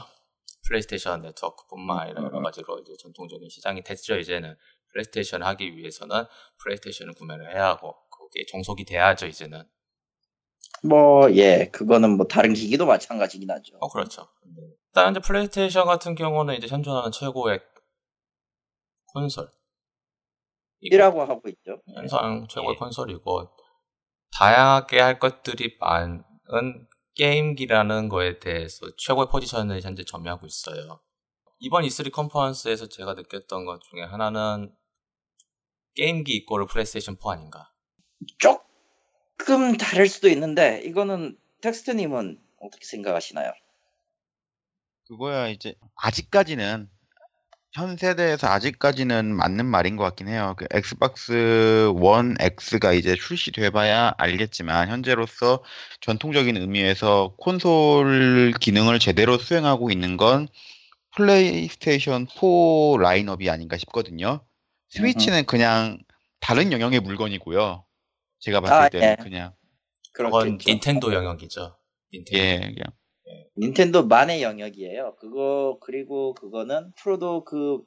플레이스테이션 0.67 1.23
네트워크뿐만 1.23 1.99
아니라 1.99 2.23
여러 2.23 2.41
가지로 2.43 2.79
이제 2.81 2.93
전통적인 2.99 3.49
시장이 3.49 3.83
됐죠. 3.83 4.17
이제는 4.17 4.57
플레이스테이션을 4.93 5.47
하기 5.47 5.77
위해서는 5.77 6.25
플레이스테이션을 6.63 7.15
구매를 7.15 7.55
해야 7.55 7.67
하고 7.69 7.95
종속이 8.49 8.85
돼야죠. 8.85 9.27
이제는. 9.27 9.65
뭐, 10.83 11.31
예, 11.35 11.71
그거는 11.73 12.17
뭐 12.17 12.27
다른 12.27 12.53
기기도 12.53 12.87
마찬가지긴 12.87 13.51
하죠. 13.51 13.77
어 13.81 13.89
그렇죠. 13.89 14.29
일단 14.89 15.11
이제 15.13 15.21
플레이스테이션 15.21 15.87
같은 15.87 16.15
경우는 16.15 16.55
이제 16.57 16.67
현존하는 16.67 17.11
최고의 17.11 17.61
콘솔. 19.13 19.49
이라고 20.81 21.23
하고 21.23 21.49
있죠. 21.49 21.81
현상 21.95 22.47
최고의 22.49 22.75
예. 22.75 22.79
콘솔이고 22.79 23.49
다양하게 24.39 25.01
할 25.01 25.19
것들이 25.19 25.77
많은 25.81 26.23
게임기라는 27.15 28.09
거에 28.09 28.39
대해서 28.39 28.87
최고의 28.99 29.29
포지션을 29.31 29.81
현재 29.83 30.05
점유하고 30.05 30.47
있어요. 30.47 31.01
이번 31.61 31.85
E3 31.85 32.13
컨퍼런스에서 32.13 32.89
제가 32.89 33.15
느꼈던 33.15 33.65
것 33.65 33.81
중에 33.83 34.03
하나는 34.03 34.75
게임기 35.95 36.35
이꼬르 36.37 36.67
플레이스테이션 36.67 37.17
4 37.23 37.33
아닌가. 37.33 37.71
조금 38.39 39.77
다를 39.77 40.09
수도 40.09 40.29
있는데 40.29 40.83
이거는 40.85 41.37
텍스트님은 41.61 42.41
어떻게 42.61 42.85
생각하시나요? 42.85 43.53
그거야 45.09 45.49
이제 45.49 45.75
아직까지는 45.97 46.89
현 47.73 47.97
세대에서 47.97 48.47
아직까지는 48.47 49.35
맞는 49.35 49.67
말인 49.67 49.97
것 49.97 50.05
같긴 50.05 50.29
해요. 50.29 50.55
그 50.57 50.65
엑스박스 50.71 51.91
원 51.97 52.37
X가 52.39 52.93
이제 52.93 53.17
출시돼봐야 53.17 54.15
알겠지만 54.17 54.89
현재로서 54.89 55.65
전통적인 56.01 56.57
의미에서 56.57 57.35
콘솔 57.37 58.53
기능을 58.61 59.01
제대로 59.01 59.39
수행하고 59.39 59.91
있는 59.91 60.17
건 60.17 60.47
플레이스테이션 61.17 62.29
4 62.33 63.03
라인업이 63.03 63.51
아닌가 63.51 63.77
싶거든요. 63.79 64.41
스위치는 64.91 65.45
그냥 65.47 65.99
다른 66.39 66.71
영역의 66.71 67.01
물건이고요. 67.01 67.84
제가 68.45 68.61
봤을 68.61 68.75
아, 68.75 68.89
때는 68.91 69.17
예. 69.19 69.23
그냥 69.23 69.55
그건 70.13 70.31
그렇겠죠. 70.31 70.71
닌텐도 70.71 71.15
영역이죠. 71.15 71.77
닌텐도. 72.13 72.39
예 72.39 72.59
그냥 72.61 72.85
닌텐도만의 73.59 74.43
영역이에요. 74.43 75.17
그거 75.19 75.79
그리고 75.81 76.35
그거는 76.35 76.93
프로도 76.99 77.45
그 77.45 77.79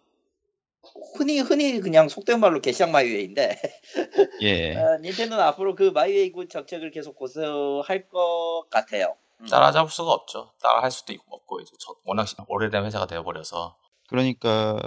흔히 1.15 1.39
흔히 1.39 1.79
그냥 1.79 2.09
속된 2.09 2.39
말로 2.39 2.59
개썅 2.59 2.91
마이웨이인데 2.91 3.55
예. 4.41 4.75
어, 4.75 4.97
닌텐도는 5.01 5.43
앞으로 5.43 5.75
그 5.75 5.91
마이웨이 5.91 6.31
군 6.31 6.49
정책을 6.49 6.89
계속 6.91 7.15
고수할 7.15 8.07
것 8.09 8.67
같아요. 8.71 9.15
음. 9.41 9.45
따라잡을 9.45 9.91
수가 9.91 10.11
없죠. 10.11 10.51
따라할 10.61 10.89
수도 10.89 11.13
있고 11.13 11.35
없고 11.35 11.59
이제 11.61 11.71
저- 11.79 11.95
워낙 12.05 12.27
오래된 12.47 12.83
회사가 12.85 13.05
되어버려서 13.05 13.77
그러니까 14.07 14.79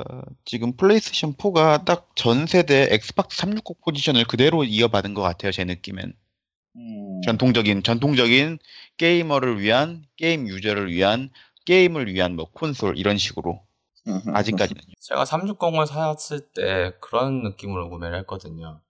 지금 0.44 0.76
플레이스테이션 0.76 1.34
4가 1.34 1.84
딱 1.84 2.10
전 2.16 2.46
세대 2.46 2.88
엑스박스 2.90 3.38
360 3.38 3.80
포지션을 3.82 4.24
그대로 4.26 4.64
이어받은 4.64 5.14
것 5.14 5.22
같아요. 5.22 5.52
제 5.52 5.64
느낌엔. 5.64 6.12
음. 6.76 7.20
전통적인 7.24 7.82
전통적인 7.82 8.58
게이머를 8.98 9.60
위한 9.60 10.04
게임 10.16 10.46
유저를 10.48 10.90
위한 10.92 11.30
게임을 11.66 12.12
위한 12.12 12.36
뭐 12.36 12.50
콘솔 12.52 12.98
이런 12.98 13.16
식으로. 13.18 13.62
아직까지는 14.34 14.82
제가 15.00 15.24
360을 15.24 15.86
샀을 15.86 16.40
때 16.54 16.92
그런 17.00 17.42
느낌으로 17.42 17.90
구매를 17.90 18.18
했거든요. 18.20 18.80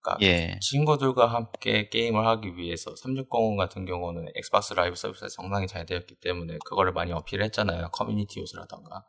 그러니까 0.00 0.24
예 0.26 0.58
친구들과 0.60 1.26
함께 1.26 1.88
게임을 1.88 2.26
하기 2.26 2.56
위해서 2.56 2.94
360 2.96 3.56
같은 3.58 3.84
경우는 3.86 4.28
엑스박스 4.36 4.74
라이브 4.74 4.96
서비스가 4.96 5.28
정착이 5.28 5.66
잘 5.66 5.86
되었기 5.86 6.16
때문에 6.16 6.58
그거를 6.64 6.92
많이 6.92 7.12
어필했잖아요. 7.12 7.90
커뮤니티 7.92 8.40
요소라던가. 8.40 9.04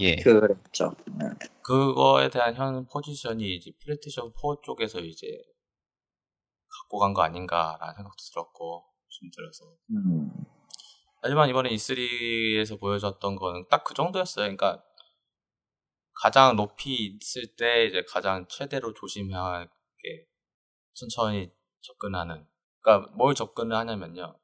예. 0.00 0.16
그렇죠. 0.16 0.94
음. 1.08 1.34
그거에 1.62 2.28
대한 2.30 2.54
현 2.54 2.86
포지션이 2.86 3.56
이제 3.56 3.70
플레이스테이션 3.80 4.32
4 4.32 4.56
쪽에서 4.64 5.00
이제 5.00 5.26
갖고 6.82 6.98
간 6.98 7.12
거 7.14 7.22
아닌가라는 7.22 7.94
생각도 7.96 8.16
들었고 8.32 8.84
좀 9.08 9.30
들어서 9.34 9.64
음. 9.90 10.30
하지만 11.22 11.48
이번에 11.48 11.70
E3에서 11.70 12.78
보여줬던 12.80 13.36
거는 13.36 13.66
딱 13.68 13.84
그 13.84 13.94
정도였어요. 13.94 14.44
그러니까 14.44 14.84
가장 16.22 16.56
높이 16.56 17.16
있을 17.20 17.54
때 17.56 17.86
이제 17.86 18.02
가장 18.08 18.46
최대로 18.48 18.92
조심하게 18.94 19.68
천천히 20.94 21.50
접근하는. 21.80 22.46
그러니까 22.80 23.10
뭘 23.16 23.34
접근을 23.34 23.76
하냐면요. 23.76 24.38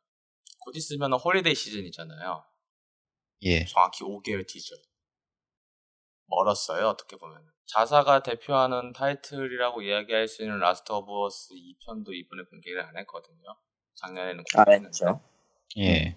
곧 0.61 0.77
있으면 0.77 1.13
홀리데이 1.15 1.55
시즌이잖아요. 1.55 2.45
예. 3.43 3.65
정확히 3.67 4.03
5개월 4.05 4.47
뒤죠. 4.47 4.75
멀었어요, 6.27 6.89
어떻게 6.89 7.17
보면. 7.17 7.55
자사가 7.67 8.23
대표하는 8.23 8.93
타이틀이라고 8.93 9.83
이야기할 9.83 10.29
수 10.29 10.43
있는 10.43 10.59
라스트 10.59 10.93
오브 10.93 11.11
어스 11.25 11.55
2편도 11.55 12.13
이번에 12.13 12.43
공개를 12.51 12.83
안 12.83 12.97
했거든요. 12.99 13.57
작년에는 13.95 14.39
안 14.39 14.65
공개했는데. 14.65 14.87
했죠. 14.89 15.21
예. 15.79 16.17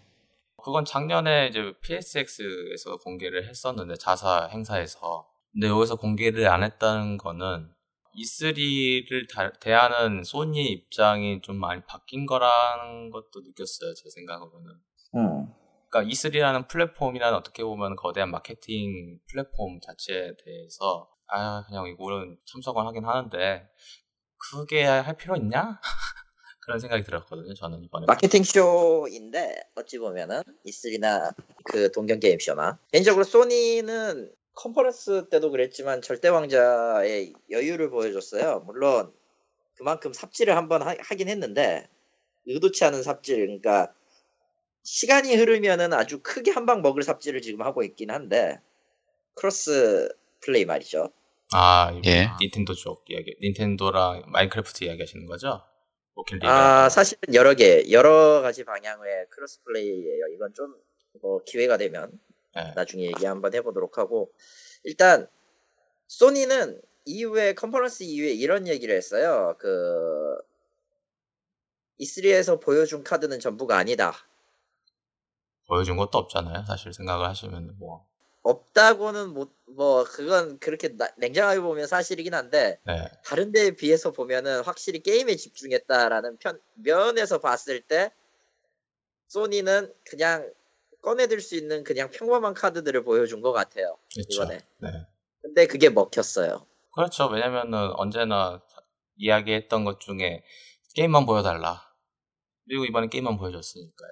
그건 0.61 0.83
작년에 0.85 1.47
이제 1.47 1.73
PSX에서 1.81 2.97
공개를 2.97 3.47
했었는데 3.47 3.95
자사 3.95 4.47
행사에서 4.47 5.29
근데 5.53 5.67
여기서 5.67 5.95
공개를 5.95 6.47
안 6.49 6.63
했다는 6.63 7.17
거는 7.17 7.71
E3를 8.15 9.59
대하는 9.61 10.23
소니의 10.23 10.65
입장이 10.67 11.41
좀 11.41 11.57
많이 11.57 11.81
바뀐 11.87 12.25
거라는 12.25 13.11
것도 13.11 13.41
느꼈어요 13.41 13.93
제 13.93 14.09
생각으로는 14.09 14.71
음. 15.15 15.53
그러니까 15.89 16.11
E3라는 16.11 16.67
플랫폼이라는 16.67 17.37
어떻게 17.37 17.63
보면 17.63 17.95
거대한 17.95 18.31
마케팅 18.31 19.19
플랫폼 19.29 19.79
자체에 19.81 20.33
대해서 20.43 21.09
아 21.27 21.63
그냥 21.67 21.87
이거는 21.87 22.37
참석을 22.45 22.85
하긴 22.87 23.05
하는데 23.05 23.67
그게 24.37 24.83
할 24.83 25.17
필요 25.17 25.35
있냐? 25.35 25.79
그런 26.61 26.79
생각이 26.79 27.03
들었거든요 27.03 27.53
저는 27.53 27.81
이번에 27.83 28.05
마케팅 28.07 28.43
쇼인데 28.43 29.55
어찌 29.75 29.99
보면은 29.99 30.41
E3나 30.65 31.33
그 31.63 31.91
동경 31.93 32.19
게임 32.19 32.39
쇼나 32.39 32.77
개인적으로 32.91 33.23
소니는 33.23 34.33
컨퍼런스 34.57 35.29
때도 35.29 35.51
그랬지만 35.51 36.01
절대 36.01 36.29
왕자의 36.29 37.33
여유를 37.51 37.89
보여줬어요. 37.91 38.63
물론 38.65 39.13
그만큼 39.75 40.11
삽질을 40.13 40.57
한번 40.57 40.81
하, 40.81 40.95
긴 40.95 41.29
했는데 41.29 41.87
의도치 42.47 42.83
않은 42.85 43.03
삽질 43.03 43.37
그러니까 43.37 43.93
시간이 44.91 45.35
흐르면은 45.35 45.91
아주 45.91 46.21
크게 46.21 46.51
한 46.51 46.65
방 46.65 46.81
먹을 46.81 47.03
삽질을 47.03 47.41
지금 47.41 47.61
하고 47.61 47.83
있긴 47.83 48.09
한데 48.09 48.59
크로스 49.35 50.09
플레이 50.39 50.63
말이죠. 50.65 51.11
아, 51.51 51.91
이 51.93 52.01
예. 52.07 52.29
닌텐도 52.41 52.73
쪽 52.73 53.03
이야기, 53.09 53.35
닌텐도랑 53.41 54.23
마인크래프트 54.27 54.85
이야기 54.85 55.01
하시는 55.01 55.25
거죠? 55.25 55.61
리그. 56.31 56.47
아 56.47 56.89
사실은 56.89 57.33
여러 57.33 57.53
개 57.53 57.91
여러 57.91 58.41
가지 58.41 58.63
방향의 58.63 59.27
크로스 59.29 59.61
플레이예요. 59.63 60.27
이건 60.35 60.53
좀 60.53 60.73
뭐 61.21 61.41
기회가 61.43 61.77
되면 61.77 62.11
네. 62.55 62.73
나중에 62.75 63.05
얘기 63.07 63.25
한번 63.25 63.53
해보도록 63.55 63.97
하고 63.97 64.31
일단 64.83 65.27
소니는 66.07 66.79
이후에 67.05 67.53
컨퍼런스 67.53 68.03
이후에 68.03 68.33
이런 68.33 68.67
얘기를 68.67 68.95
했어요. 68.95 69.55
그 69.57 70.37
E3에서 71.99 72.61
보여준 72.61 73.03
카드는 73.03 73.39
전부가 73.39 73.77
아니다. 73.77 74.13
보여준 75.67 75.97
것도 75.97 76.17
없잖아요. 76.17 76.63
사실 76.65 76.93
생각을 76.93 77.27
하시면 77.27 77.75
뭐. 77.77 78.05
없다고는 78.43 79.33
못, 79.33 79.53
뭐, 79.65 80.05
그건 80.05 80.57
그렇게 80.59 80.95
나- 80.95 81.11
냉정하게 81.17 81.59
보면 81.59 81.85
사실이긴 81.85 82.33
한데, 82.33 82.79
네. 82.85 83.05
다른 83.25 83.51
데에 83.51 83.71
비해서 83.71 84.11
보면은 84.11 84.61
확실히 84.63 85.01
게임에 85.01 85.35
집중했다라는 85.35 86.37
편, 86.37 86.61
면에서 86.75 87.39
봤을 87.39 87.81
때, 87.81 88.11
소니는 89.27 89.93
그냥 90.09 90.49
꺼내들 91.01 91.41
수 91.41 91.55
있는 91.57 91.83
그냥 91.83 92.09
평범한 92.09 92.53
카드들을 92.53 93.03
보여준 93.03 93.41
것 93.41 93.51
같아요. 93.51 93.97
그렇죠. 94.13 94.43
이번에. 94.43 94.59
네. 94.77 95.05
근데 95.41 95.67
그게 95.67 95.89
먹혔어요. 95.89 96.65
그렇죠. 96.95 97.27
왜냐면은 97.27 97.91
언제나 97.95 98.61
이야기했던 99.17 99.83
것 99.83 99.99
중에 99.99 100.43
게임만 100.95 101.25
보여달라. 101.25 101.83
그리고 102.65 102.85
이번에 102.85 103.07
게임만 103.07 103.37
보여줬으니까요. 103.37 104.11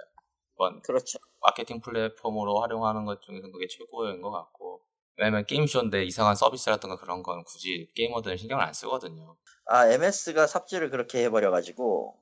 이번 0.56 0.82
그렇죠. 0.82 1.18
마케팅 1.46 1.80
플랫폼으로 1.80 2.60
활용하는 2.60 3.06
것 3.06 3.22
중에서 3.22 3.52
그게 3.52 3.68
최고인 3.68 4.22
것 4.22 4.32
같고. 4.32 4.82
왜냐면 5.18 5.46
게임쇼인데 5.46 6.04
이상한 6.04 6.36
서비스라든가 6.36 6.98
그런 6.98 7.24
건 7.24 7.44
굳이 7.44 7.88
게이머들은 7.96 8.38
신경을 8.38 8.64
안 8.64 8.74
쓰거든요. 8.74 9.38
아, 9.68 9.88
MS가 9.88 10.48
삽질을 10.48 10.90
그렇게 10.90 11.24
해버려가지고, 11.24 12.18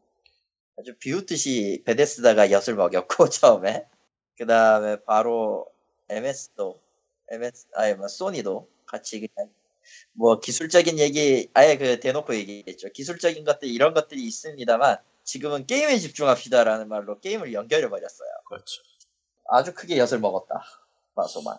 아주 0.77 0.97
비웃듯이 0.99 1.83
베데스다가 1.85 2.51
엿을 2.51 2.75
먹였고, 2.75 3.29
처음에. 3.29 3.87
그 4.37 4.45
다음에 4.45 4.97
바로 5.05 5.67
MS도, 6.09 6.81
MS, 7.31 7.67
아니, 7.73 7.95
뭐, 7.95 8.07
소니도 8.07 8.69
같이 8.85 9.27
그냥, 9.27 9.51
뭐, 10.13 10.39
기술적인 10.39 10.99
얘기, 10.99 11.49
아예 11.53 11.77
그 11.77 11.99
대놓고 11.99 12.35
얘기했죠. 12.35 12.89
기술적인 12.89 13.43
것들, 13.43 13.69
이런 13.69 13.93
것들이 13.93 14.21
있습니다만, 14.23 14.97
지금은 15.23 15.65
게임에 15.65 15.97
집중합시다라는 15.97 16.89
말로 16.89 17.19
게임을 17.19 17.53
연결해 17.53 17.89
버렸어요. 17.89 18.29
그렇죠. 18.45 18.81
아주 19.45 19.73
크게 19.73 19.97
엿을 19.97 20.19
먹었다. 20.19 20.61
마소만. 21.15 21.57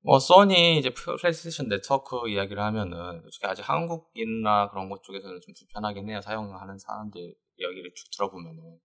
뭐 0.00 0.18
소니 0.18 0.78
이제 0.78 0.90
플레이스테이션 0.94 1.68
네트워크 1.68 2.28
이야기를 2.28 2.62
하면은 2.62 3.20
솔직히 3.22 3.46
아직 3.46 3.68
한국이나 3.68 4.70
그런 4.70 4.88
곳 4.88 5.02
쪽에서는 5.02 5.40
좀 5.40 5.54
불편하긴 5.58 6.08
해요. 6.08 6.20
사용하는 6.20 6.78
사람들 6.78 7.34
이야기를 7.56 7.92
쭉 7.94 8.10
들어보면은 8.12 8.78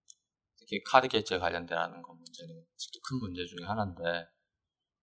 특히 0.58 0.84
카드 0.84 1.08
결제 1.08 1.38
관련되라는 1.38 2.02
건 2.02 2.18
문제는 2.18 2.66
아직도 2.76 3.00
큰 3.08 3.20
문제 3.20 3.46
중에 3.46 3.66
하나인데 3.66 4.28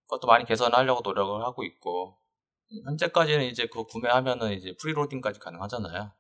그것도 0.05 0.26
많이 0.26 0.45
개선하려고 0.45 1.03
노력을 1.03 1.43
하고 1.45 1.64
있고 1.64 2.18
현재까지는 2.84 3.45
이제 3.47 3.66
그 3.66 3.84
구매하면은 3.84 4.53
이제 4.53 4.74
프리로딩까지 4.80 5.38
가능하잖아요. 5.38 6.12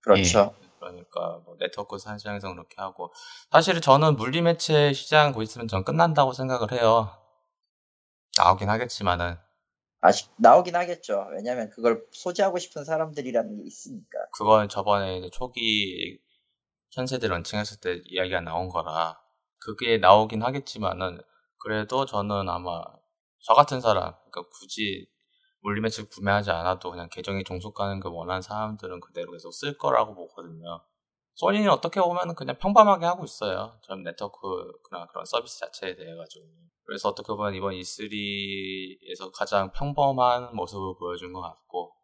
그렇죠. 0.00 0.54
그러니까 0.90 1.40
뭐 1.44 1.56
네트워크 1.58 1.98
시장에서 1.98 2.52
그렇게 2.52 2.76
하고 2.78 3.12
사실 3.50 3.80
저는 3.80 4.16
물리매체 4.16 4.92
시장 4.92 5.32
곧 5.32 5.42
있으면 5.42 5.68
전 5.68 5.84
끝난다고 5.84 6.32
생각을 6.32 6.72
해요. 6.72 7.10
나오긴 8.36 8.68
하겠지만은 8.68 9.36
아직 10.00 10.30
나오긴 10.36 10.76
하겠죠. 10.76 11.28
왜냐면 11.32 11.70
그걸 11.70 12.04
소지하고 12.12 12.58
싶은 12.58 12.84
사람들이라는 12.84 13.56
게 13.56 13.62
있으니까. 13.64 14.18
그건 14.36 14.68
저번에 14.68 15.30
초기 15.30 16.18
현세대 16.90 17.26
런칭했을 17.28 17.80
때 17.80 18.02
이야기가 18.04 18.40
나온 18.40 18.68
거라 18.68 19.18
그게 19.58 19.98
나오긴 19.98 20.42
하겠지만은 20.42 21.20
그래도 21.58 22.04
저는 22.04 22.48
아마 22.48 22.82
저 23.40 23.54
같은 23.54 23.80
사람 23.80 24.14
그러니까 24.30 24.50
굳이 24.50 25.08
물리매치 25.64 26.10
구매하지 26.10 26.50
않아도 26.50 26.90
그냥 26.90 27.08
계정에 27.10 27.42
종속가는 27.42 27.98
걸 28.00 28.12
원하는 28.12 28.42
사람들은 28.42 29.00
그대로 29.00 29.32
계속 29.32 29.50
쓸 29.50 29.78
거라고 29.78 30.14
보거든요. 30.14 30.84
소니는 31.36 31.70
어떻게 31.70 32.00
보면 32.00 32.34
그냥 32.34 32.58
평범하게 32.58 33.06
하고 33.06 33.24
있어요. 33.24 33.80
전 33.82 34.02
네트워크나 34.02 35.06
그런 35.10 35.24
서비스 35.24 35.58
자체에 35.58 35.96
대해 35.96 36.14
가지고. 36.14 36.46
그래서 36.84 37.08
어떻게 37.08 37.28
보면 37.28 37.54
이번 37.54 37.72
E3에서 37.72 39.32
가장 39.34 39.72
평범한 39.72 40.54
모습을 40.54 40.96
보여준 40.98 41.32
것 41.32 41.40
같고 41.40 41.96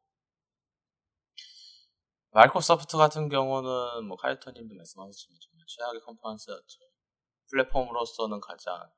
마이크로소프트 2.33 2.97
같은 2.97 3.29
경우는 3.29 4.07
뭐 4.07 4.17
카이터님도 4.17 4.75
말씀하셨지만 4.75 5.39
정말 5.39 5.67
최악의 5.69 6.01
컨퍼런스였죠. 6.01 6.79
플랫폼으로서는 7.51 8.41
가장 8.41 8.91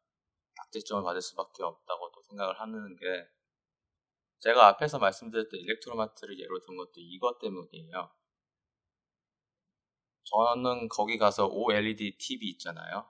낙제점을 0.56 1.02
받을 1.02 1.20
수밖에 1.20 1.64
없다고도 1.64 2.22
생각을 2.28 2.60
하는 2.60 2.94
게 2.96 3.04
제가 4.42 4.66
앞에서 4.68 4.98
말씀드렸던 4.98 5.60
일렉트로마트를 5.60 6.38
예로 6.38 6.60
든 6.60 6.76
것도 6.76 6.92
이것 6.96 7.38
때문이에요. 7.38 8.10
저는 10.24 10.88
거기 10.88 11.16
가서 11.16 11.46
OLED 11.46 12.16
TV 12.18 12.50
있잖아요. 12.50 13.06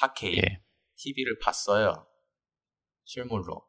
4K 0.00 0.36
예. 0.38 0.64
TV를 0.96 1.38
봤어요. 1.40 2.06
실물로. 3.04 3.68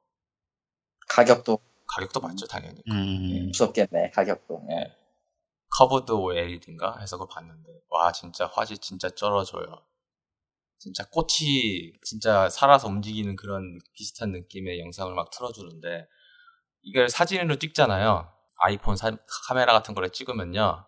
가격도 1.10 1.60
가격도 1.88 2.22
맞죠, 2.22 2.48
당연히. 2.48 2.82
음, 2.90 3.48
무섭겠네. 3.48 4.12
가격도. 4.12 4.66
예. 4.72 4.96
커브드 5.78 6.12
OLED인가 6.14 7.00
해서 7.00 7.18
그걸 7.18 7.34
봤는데 7.34 7.70
와 7.90 8.12
진짜 8.14 8.48
화질 8.48 8.78
진짜 8.78 9.10
쩔어줘요. 9.10 9.86
진짜 10.78 11.04
꽃이 11.10 11.94
진짜 12.04 12.48
살아서 12.50 12.88
움직이는 12.88 13.36
그런 13.36 13.80
비슷한 13.94 14.32
느낌의 14.32 14.80
영상을 14.80 15.14
막 15.16 15.32
틀어주는데 15.32 16.08
이걸 16.84 17.10
사진으로 17.10 17.56
찍잖아요. 17.58 18.32
아이폰 18.58 18.96
사- 18.96 19.18
카메라 19.48 19.74
같은 19.74 19.94
걸로 19.94 20.08
찍으면요 20.10 20.86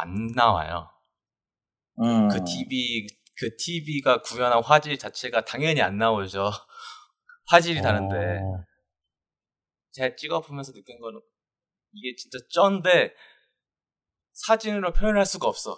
안 0.00 0.26
나와요. 0.34 0.90
음. 2.00 2.28
그 2.28 2.44
TV 2.44 3.06
그 3.36 3.56
TV가 3.56 4.22
구현한 4.22 4.62
화질 4.62 4.98
자체가 4.98 5.44
당연히 5.44 5.80
안 5.80 5.96
나오죠. 5.98 6.50
화질이 7.46 7.82
다른데 7.82 8.16
어, 8.16 8.64
제가 9.92 10.16
찍어보면서 10.16 10.72
느낀 10.72 10.98
거는 11.00 11.20
이게 11.92 12.14
진짜 12.16 12.38
쩐데 12.50 13.14
사진으로 14.32 14.92
표현할 14.92 15.24
수가 15.26 15.46
없어. 15.48 15.76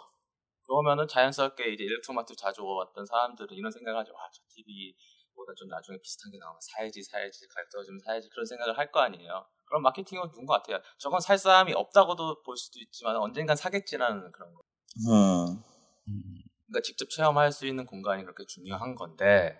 그러면은 0.66 1.06
자연스럽게 1.06 1.72
이제 1.74 1.84
일렉트로마트 1.84 2.34
자주 2.36 2.64
왔던 2.64 3.04
사람들은 3.06 3.56
이런 3.56 3.70
생각을 3.70 4.00
하죠. 4.00 4.12
와, 4.14 4.20
저 4.32 4.42
TV 4.54 4.94
보다 5.46 5.54
좀 5.56 5.68
나중에 5.68 5.98
비슷한 6.02 6.30
게 6.32 6.38
나오면 6.38 6.58
사야지, 6.60 7.02
사야지, 7.02 7.46
가격 7.48 7.70
떨어지면 7.70 8.00
사야지 8.04 8.28
그런 8.30 8.44
생각을 8.44 8.76
할 8.76 8.90
거 8.90 9.00
아니에요. 9.00 9.46
그런 9.66 9.82
마케팅은 9.82 10.28
노린 10.30 10.46
것 10.46 10.54
같아요. 10.54 10.80
저건 10.98 11.20
살 11.20 11.38
사람이 11.38 11.72
없다고도 11.74 12.42
볼 12.42 12.56
수도 12.56 12.78
있지만 12.80 13.16
언젠간 13.16 13.56
사겠지라는 13.56 14.32
그런 14.32 14.54
거. 14.54 14.60
음. 15.08 15.62
음, 16.08 16.22
그러니까 16.66 16.82
직접 16.84 17.08
체험할 17.10 17.50
수 17.52 17.66
있는 17.66 17.84
공간이 17.86 18.22
그렇게 18.22 18.44
중요한 18.46 18.94
건데 18.94 19.58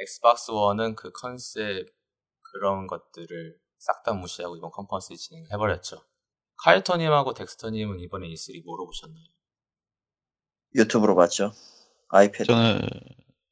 Xbox 0.00 0.50
One은 0.50 0.94
그 0.96 1.10
컨셉 1.12 1.86
그런 2.42 2.86
것들을 2.86 3.58
싹 3.78 4.02
다 4.02 4.12
무시하고 4.14 4.56
이번 4.56 4.70
컨퍼런스 4.72 5.14
진행을 5.16 5.52
해버렸죠. 5.52 5.96
카이터님하고 6.64 7.34
덱스터님은 7.34 8.00
이번에 8.00 8.26
E3 8.28 8.64
뭐로 8.64 8.86
보셨나요? 8.86 9.24
유튜브로 10.74 11.14
봤죠. 11.14 11.52
아이패드. 12.08 12.44
저는 12.46 12.80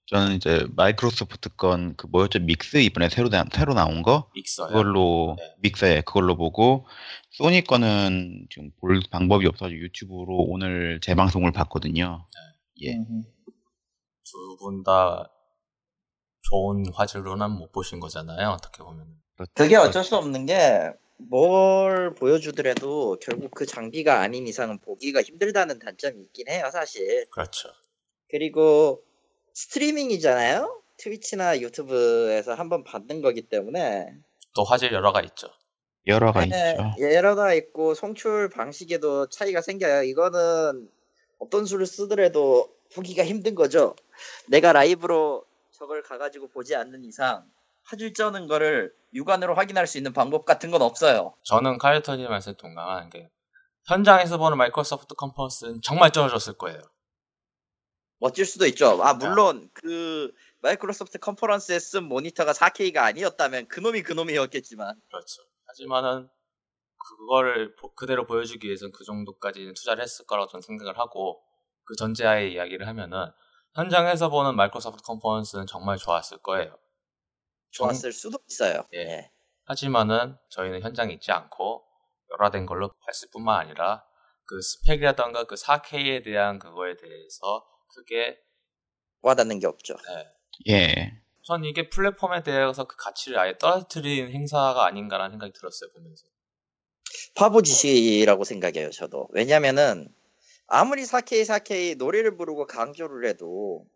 저는 0.06 0.36
이제 0.36 0.66
마이크로소프트 0.76 1.56
건 1.56 1.94
그 1.96 2.06
뭐였죠 2.06 2.40
믹스 2.40 2.76
이번에 2.78 3.08
새로 3.08 3.28
나, 3.28 3.44
새로 3.52 3.74
나온 3.74 4.02
거 4.02 4.30
믹서요. 4.34 4.68
그걸로 4.68 5.36
네. 5.38 5.54
믹서에 5.60 6.00
그걸로 6.02 6.36
보고 6.36 6.86
소니 7.30 7.64
거는 7.64 8.46
지금 8.50 8.70
볼 8.80 9.00
방법이 9.10 9.46
없어서 9.46 9.72
유튜브로 9.72 10.36
오늘 10.48 11.00
재방송을 11.00 11.52
봤거든요. 11.52 12.26
예. 12.82 12.94
음. 12.94 13.24
두분 14.24 14.82
다 14.82 15.30
좋은 16.42 16.84
화질로는 16.94 17.50
못 17.50 17.72
보신 17.72 18.00
거잖아요. 18.00 18.50
어떻게 18.50 18.82
보면. 18.82 19.06
그게 19.54 19.76
어쩔 19.76 20.04
수 20.04 20.16
없는 20.16 20.46
게 20.46 20.92
뭘 21.18 22.14
보여주더라도 22.14 23.18
결국 23.20 23.50
그 23.52 23.66
장비가 23.66 24.20
아닌 24.20 24.46
이상은 24.46 24.78
보기가 24.78 25.22
힘들다는 25.22 25.78
단점이 25.78 26.20
있긴 26.22 26.48
해요, 26.48 26.68
사실. 26.72 27.26
그렇죠. 27.30 27.68
그리고 28.30 29.02
스트리밍이잖아요. 29.54 30.82
트위치나 30.98 31.60
유튜브에서 31.60 32.54
한번 32.54 32.84
받는 32.84 33.22
거기 33.22 33.42
때문에 33.42 34.14
또 34.54 34.62
화질 34.64 34.92
여러가 34.92 35.22
있죠. 35.22 35.48
여러가 36.06 36.44
네, 36.44 36.76
있죠. 36.96 37.14
여러가 37.14 37.54
있고 37.54 37.94
송출 37.94 38.50
방식에도 38.50 39.28
차이가 39.28 39.60
생겨요. 39.60 40.02
이거는 40.02 40.88
어떤 41.38 41.64
수를 41.64 41.86
쓰더라도 41.86 42.68
보기가 42.94 43.24
힘든 43.24 43.54
거죠. 43.54 43.96
내가 44.46 44.72
라이브로 44.72 45.44
저걸 45.72 46.02
가가지고 46.02 46.48
보지 46.48 46.76
않는 46.76 47.04
이상 47.04 47.44
화질 47.84 48.14
쩌는 48.14 48.46
거를 48.46 48.92
육안으로 49.14 49.54
확인할 49.54 49.86
수 49.86 49.98
있는 49.98 50.12
방법 50.12 50.44
같은 50.44 50.70
건 50.70 50.82
없어요. 50.82 51.34
저는 51.42 51.78
카이터님 51.78 52.28
말씀에 52.28 52.54
동감하는 52.56 53.10
게 53.10 53.30
현장에서 53.86 54.38
보는 54.38 54.56
마이크로소프트 54.58 55.14
컨퍼런스는 55.14 55.80
정말 55.82 56.10
쩔어졌을 56.10 56.54
거예요. 56.54 56.80
멋질 58.18 58.46
수도 58.46 58.66
있죠. 58.66 59.02
아 59.02 59.14
물론 59.14 59.68
그 59.74 60.32
마이크로소프트 60.62 61.18
컨퍼런스에 61.18 61.78
쓴 61.78 62.04
모니터가 62.04 62.52
4K가 62.52 62.98
아니었다면 62.98 63.68
그놈이 63.68 64.02
그놈이었겠지만 64.02 64.94
그렇죠. 65.10 65.42
하지만은 65.66 66.28
그거를 67.06 67.74
보- 67.76 67.94
그대로 67.94 68.26
보여주기 68.26 68.66
위해서는 68.66 68.92
그 68.92 69.04
정도까지는 69.04 69.74
투자를 69.74 70.02
했을 70.02 70.24
거라고 70.26 70.48
저는 70.50 70.62
생각을 70.62 70.98
하고 70.98 71.42
그 71.84 71.94
전제하에 71.96 72.48
이야기를 72.48 72.86
하면은 72.88 73.26
현장에서 73.74 74.30
보는 74.30 74.56
마이크로소프트 74.56 75.02
컨퍼런스는 75.02 75.66
정말 75.66 75.98
좋았을 75.98 76.38
거예요. 76.38 76.70
정- 77.72 77.88
좋았을 77.88 78.12
수도 78.12 78.38
있어요. 78.48 78.86
예. 78.94 78.98
예. 79.00 79.30
하지만은 79.66 80.36
저희는 80.50 80.80
현장에 80.82 81.12
있지 81.14 81.30
않고 81.32 81.84
열화된 82.32 82.64
걸로 82.66 82.90
봤을 83.04 83.28
뿐만 83.32 83.60
아니라 83.60 84.04
그 84.46 84.60
스펙이라던가 84.62 85.44
그 85.44 85.56
4K에 85.56 86.24
대한 86.24 86.58
그거에 86.58 86.96
대해서 86.96 87.66
크게 87.94 88.38
와닿는 89.22 89.58
게 89.58 89.66
없죠. 89.66 89.96
네. 90.66 90.72
예. 90.72 91.12
전 91.42 91.64
이게 91.64 91.88
플랫폼에 91.90 92.42
대해서 92.42 92.84
그 92.84 92.96
가치를 92.96 93.38
아예 93.38 93.56
떨어뜨린 93.58 94.30
행사가 94.32 94.86
아닌가라는 94.86 95.32
생각이 95.32 95.52
들었어요 95.52 95.90
보면서. 95.92 96.24
바보짓이라고 97.34 98.44
생각해요, 98.44 98.90
저도. 98.90 99.28
왜냐면은, 99.32 100.08
아무리 100.66 101.02
4K, 101.02 101.42
4K 101.44 101.96
노래를 101.96 102.36
부르고 102.36 102.66
강조를 102.66 103.28
해도, 103.28 103.86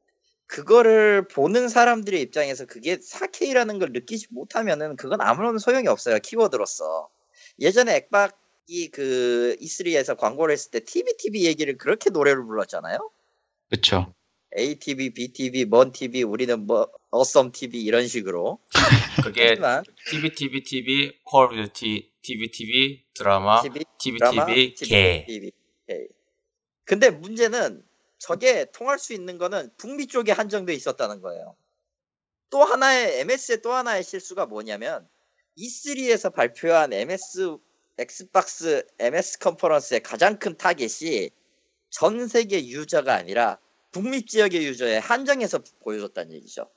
그거를 0.47 1.29
보는 1.29 1.69
사람들의 1.69 2.21
입장에서 2.21 2.67
그게 2.67 2.97
4K라는 2.99 3.79
걸 3.81 3.93
느끼지 3.93 4.29
못하면은, 4.31 4.97
그건 4.97 5.21
아무런 5.21 5.59
소용이 5.59 5.89
없어요, 5.89 6.19
키워드로서. 6.19 7.09
예전에 7.61 7.97
액박 7.97 8.39
이 8.69 8.91
그 8.91 9.57
E3에서 9.61 10.17
광고를 10.19 10.53
했을 10.53 10.71
때 10.71 10.81
TV, 10.81 11.17
TV 11.19 11.47
얘기를 11.47 11.79
그렇게 11.79 12.11
노래를 12.11 12.45
불렀잖아요? 12.45 12.99
그쵸. 13.71 14.15
ATV, 14.57 15.11
BTV, 15.11 15.67
먼 15.67 15.93
TV, 15.93 16.23
우리는 16.23 16.67
뭐, 16.67 16.91
어썸 17.11 17.53
TV 17.53 17.83
이런 17.83 18.07
식으로. 18.07 18.59
그게 19.23 19.49
하지만, 19.49 19.85
TV, 20.11 20.31
TV, 20.35 20.63
TV, 20.63 21.19
콜 21.25 21.51
듀티, 21.51 22.11
TV, 22.23 22.51
TV, 22.51 23.05
드라마, 23.15 23.63
TV, 23.63 23.85
TV, 23.99 24.19
드라마, 24.19 24.47
TV, 24.47 24.75
개. 24.75 25.25
TV. 25.27 25.53
개. 25.87 26.07
근데 26.85 27.11
문제는 27.11 27.83
저게 28.19 28.67
통할 28.73 28.99
수 28.99 29.13
있는 29.13 29.39
거는 29.39 29.71
북미 29.77 30.07
쪽에 30.07 30.33
한정돼 30.33 30.73
있었다는 30.75 31.21
거예요. 31.21 31.55
또 32.51 32.65
하나의 32.65 33.21
MS의 33.21 33.61
또 33.61 33.73
하나의 33.73 34.03
실수가 34.03 34.47
뭐냐면 34.47 35.07
E3에서 35.59 36.35
발표한 36.35 36.93
MS 36.93 37.59
엑스박스 37.99 38.87
MS 38.99 39.39
컨퍼런스의 39.41 40.01
가장 40.03 40.39
큰 40.39 40.57
타겟이 40.57 41.31
전 41.91 42.29
세계 42.29 42.67
유저가 42.67 43.15
아니라 43.15 43.59
북미 43.93 44.25
지역의 44.27 44.65
유저에 44.67 44.99
한정해서 44.99 45.61
보여줬다는 45.81 46.33
얘기죠. 46.35 46.71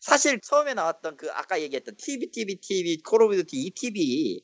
사실 0.00 0.40
처음에 0.40 0.74
나왔던 0.74 1.16
그 1.16 1.30
아까 1.32 1.60
얘기했던 1.60 1.96
TV, 1.96 2.30
TV, 2.30 2.56
TV, 2.56 3.02
Call 3.02 3.22
of 3.22 3.36
Duty 3.36 3.56
이 3.56 3.70
TV 3.70 4.42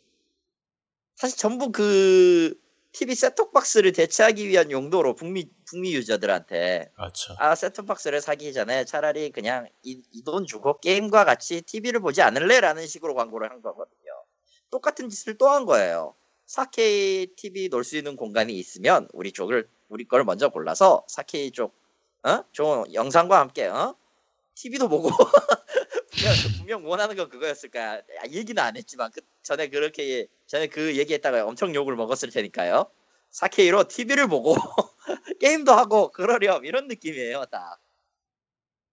사실 1.17 1.37
전부 1.39 1.71
그 1.73 2.55
TV 2.93 3.15
셋톱박스를 3.15 3.93
대체하기 3.93 4.49
위한 4.49 4.71
용도로 4.71 5.15
북미 5.15 5.49
북미 5.67 5.95
유저들한테 5.95 6.91
그렇죠. 6.95 7.35
아 7.39 7.55
셋톱박스를 7.55 8.21
사기 8.21 8.53
전에 8.53 8.85
차라리 8.85 9.31
그냥 9.31 9.69
이돈 9.83 10.47
주고 10.47 10.79
게임과 10.81 11.25
같이 11.25 11.63
TV를 11.63 12.01
보지 12.01 12.23
않을래라는 12.23 12.87
식으로 12.87 13.15
광고를 13.15 13.51
한 13.51 13.63
거거든요. 13.63 14.25
똑같은 14.71 15.09
짓을 15.09 15.39
또 15.39 15.49
한 15.49 15.65
거예요. 15.65 16.15
4K 16.53 17.35
TV 17.35 17.69
놓을 17.71 17.83
수 17.83 17.97
있는 17.97 18.15
공간이 18.15 18.53
있으면 18.59 19.09
우리 19.15 19.33
쪽을 19.33 19.67
우리 19.89 20.05
걸 20.05 20.23
먼저 20.25 20.51
골라서 20.51 21.05
4K 21.09 21.53
쪽 21.55 21.75
어? 22.25 22.45
좋은 22.53 22.93
영상과 22.93 23.41
함께 23.41 23.67
어? 23.67 23.97
TV도 24.55 24.89
보고 24.91 25.09
분명, 26.13 26.35
분명 26.59 26.89
원하는 26.89 27.17
건 27.17 27.31
그거였을 27.31 27.71
거야. 27.71 27.97
야, 27.97 28.03
얘기는 28.31 28.63
안 28.63 28.77
했지만 28.77 29.11
그 29.13 29.23
전에 29.43 29.69
그렇게 29.69 30.27
전에 30.47 30.67
그 30.67 30.97
얘기했다가 30.99 31.47
엄청 31.47 31.75
욕을 31.75 31.97
먹었을 31.97 32.31
테니까요. 32.31 32.91
4K로 33.31 33.89
TV를 33.89 34.29
보고 34.29 34.55
게임도 35.41 35.73
하고 35.73 36.13
그러렴 36.13 36.67
이런 36.67 36.87
느낌이에요. 36.87 37.47
딱. 37.47 37.79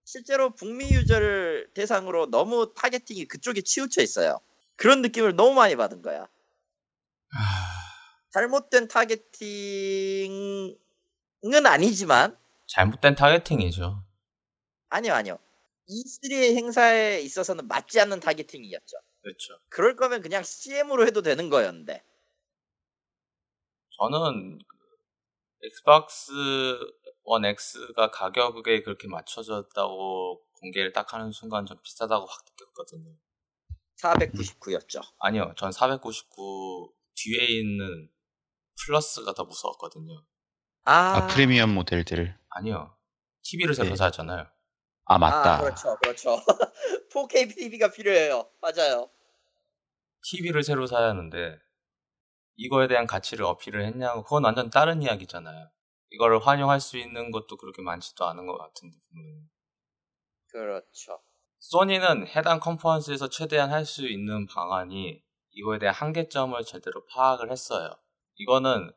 실제로 0.05 0.55
북미 0.55 0.93
유저를 0.93 1.71
대상으로 1.73 2.27
너무 2.27 2.73
targeting이 2.73 3.25
그쪽에 3.25 3.61
치우쳐 3.61 4.01
있어요. 4.01 4.39
그런 4.77 5.01
느낌을 5.01 5.35
너무 5.35 5.53
많이 5.55 5.75
받은 5.75 6.01
거야. 6.01 6.29
잘못된 8.31 8.87
targeting은 8.87 10.75
아니지만 11.65 12.37
잘못된 12.67 13.15
targeting이죠. 13.15 14.03
아니요 14.89 15.13
아니요. 15.13 15.39
E3 15.89 16.55
행사에 16.55 17.21
있어서는 17.21 17.67
맞지 17.67 17.99
않는 18.01 18.19
targeting이었죠. 18.19 18.97
그렇죠. 19.21 19.59
그럴 19.69 19.95
거면 19.95 20.21
그냥 20.21 20.43
CM으로 20.43 21.07
해도 21.07 21.21
되는 21.21 21.49
거였는데. 21.49 22.03
저는 23.97 24.59
그 24.59 24.77
Xbox 25.63 26.31
One 27.23 27.45
X가 27.45 28.11
가격에 28.11 28.81
그렇게 28.83 29.07
맞춰졌다고 29.07 30.41
공개를 30.53 30.93
딱 30.93 31.13
하는 31.13 31.31
순간 31.31 31.65
좀 31.65 31.77
비싸다고 31.81 32.25
확 32.25 32.45
느꼈거든요. 32.45 33.15
499였죠. 33.97 35.01
아니요, 35.19 35.53
전 35.57 35.71
499 35.71 36.93
뒤에 37.23 37.45
있는 37.59 38.09
플러스가 38.85 39.33
더 39.33 39.43
무서웠거든요. 39.45 40.23
아, 40.85 41.17
아, 41.17 41.27
프리미엄 41.27 41.73
모델들. 41.73 42.37
아니요, 42.49 42.95
TV를 43.43 43.73
새로 43.75 43.89
네. 43.89 43.95
사잖아요. 43.95 44.47
아, 45.05 45.17
맞다. 45.17 45.55
아, 45.55 45.59
그렇죠, 45.61 45.97
그렇죠. 46.01 46.37
4K 47.13 47.47
TV가 47.55 47.91
필요해요. 47.91 48.49
맞아요. 48.61 49.09
TV를 50.23 50.63
새로 50.63 50.85
사야 50.87 51.09
하는데 51.09 51.59
이거에 52.57 52.87
대한 52.87 53.07
가치를 53.07 53.45
어필을 53.45 53.85
했냐고 53.85 54.23
그건 54.23 54.43
완전 54.43 54.69
다른 54.69 55.01
이야기잖아요. 55.01 55.69
이거를 56.11 56.45
활용할 56.45 56.79
수 56.81 56.97
있는 56.97 57.31
것도 57.31 57.57
그렇게 57.57 57.81
많지도 57.81 58.25
않은 58.27 58.45
것 58.47 58.57
같은데. 58.57 58.97
그렇죠. 60.51 61.21
소니는 61.59 62.27
해당 62.27 62.59
컨퍼런스에서 62.59 63.29
최대한 63.29 63.71
할 63.71 63.85
수 63.85 64.07
있는 64.07 64.45
방안이 64.47 65.21
이거에 65.59 65.77
대한 65.77 65.93
한계점을 65.93 66.61
제대로 66.63 67.05
파악을 67.05 67.51
했어요. 67.51 67.89
이거는 68.35 68.91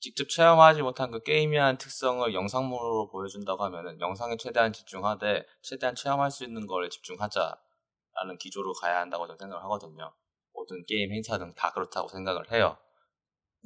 직접 0.00 0.28
체험하지 0.28 0.82
못한 0.82 1.10
그 1.10 1.22
게임이라는 1.22 1.78
특성을 1.78 2.34
영상물로 2.34 3.08
보여준다고 3.10 3.64
하면은 3.64 4.00
영상에 4.00 4.36
최대한 4.36 4.72
집중하되 4.72 5.46
최대한 5.62 5.94
체험할 5.94 6.30
수 6.30 6.44
있는 6.44 6.66
걸 6.66 6.90
집중하자라는 6.90 8.38
기조로 8.40 8.72
가야 8.74 9.00
한다고 9.00 9.26
저는 9.26 9.38
생각을 9.38 9.62
하거든요. 9.64 10.12
모든 10.52 10.84
게임 10.86 11.12
행사는 11.12 11.54
다 11.54 11.70
그렇다고 11.72 12.08
생각을 12.08 12.50
해요. 12.52 12.76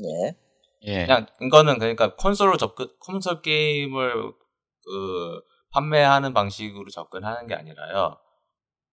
예. 0.05 0.37
예. 0.83 1.07
그냥 1.07 1.27
이거는 1.41 1.79
그러니까 1.79 2.15
콘솔로 2.17 2.59
접근 2.59 2.87
콘솔 3.01 3.43
게임을 3.43 4.33
그 4.85 5.41
판매하는 5.71 6.33
방식으로 6.33 6.91
접근하는 6.91 7.47
게 7.47 7.55
아니라요. 7.55 8.19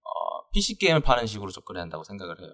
어, 0.03 0.49
PC 0.53 0.79
게임을 0.79 1.01
파는 1.01 1.27
식으로 1.27 1.51
접근해야 1.51 1.83
한다고 1.83 2.03
생각을 2.03 2.41
해요. 2.41 2.53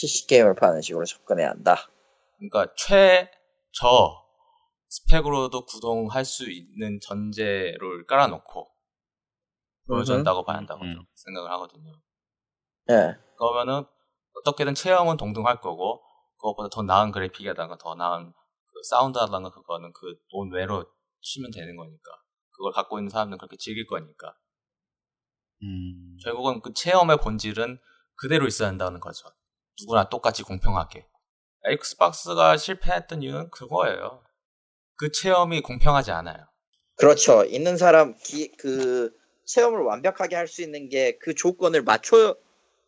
PC 0.00 0.26
게임을 0.26 0.54
파는 0.54 0.82
식으로 0.82 1.04
접근해야 1.04 1.50
한다. 1.50 1.88
그러니까 2.36 2.72
최저 2.76 4.24
스펙으로도 4.88 5.66
구동할 5.66 6.24
수 6.24 6.50
있는 6.50 7.00
전제를 7.00 8.06
깔아놓고 8.06 8.70
보여준다고 9.86 10.44
봐야 10.44 10.58
한다고 10.58 10.82
음. 10.82 11.04
생각을 11.14 11.50
하거든요. 11.52 11.92
예. 12.90 13.16
그러면은 13.36 13.84
어떻게든 14.40 14.74
체험은 14.74 15.16
동등할 15.16 15.60
거고 15.60 16.02
그것보다 16.36 16.68
더 16.70 16.82
나은 16.82 17.12
그래픽에다가 17.12 17.78
더 17.78 17.94
나은 17.94 18.32
그 18.32 18.82
사운드하다가 18.88 19.50
그거는 19.50 19.92
그 19.92 20.14
돈 20.30 20.52
외로 20.52 20.84
치면 21.20 21.50
되는 21.52 21.76
거니까 21.76 22.10
그걸 22.50 22.72
갖고 22.72 22.98
있는 22.98 23.08
사람들은 23.08 23.38
그렇게 23.38 23.56
즐길 23.56 23.86
거니까 23.86 24.36
음, 25.62 26.16
결국은 26.22 26.60
그 26.60 26.72
체험의 26.74 27.18
본질은 27.18 27.78
그대로 28.16 28.46
있어야 28.46 28.68
한다는 28.68 29.00
거죠. 29.00 29.28
누구나 29.80 30.08
똑같이 30.08 30.42
공평하게. 30.42 31.06
Xbox가 31.66 32.56
실패했던 32.56 33.22
이유는 33.22 33.50
그거예요. 33.50 34.22
그 34.96 35.10
체험이 35.10 35.62
공평하지 35.62 36.10
않아요. 36.12 36.46
그렇죠. 36.96 37.44
있는 37.44 37.76
사람 37.76 38.14
기, 38.18 38.52
그 38.56 39.10
체험을 39.46 39.80
완벽하게 39.80 40.36
할 40.36 40.46
수 40.46 40.62
있는 40.62 40.88
게 40.88 41.18
그 41.20 41.34
조건을 41.34 41.82
맞춰 41.82 42.36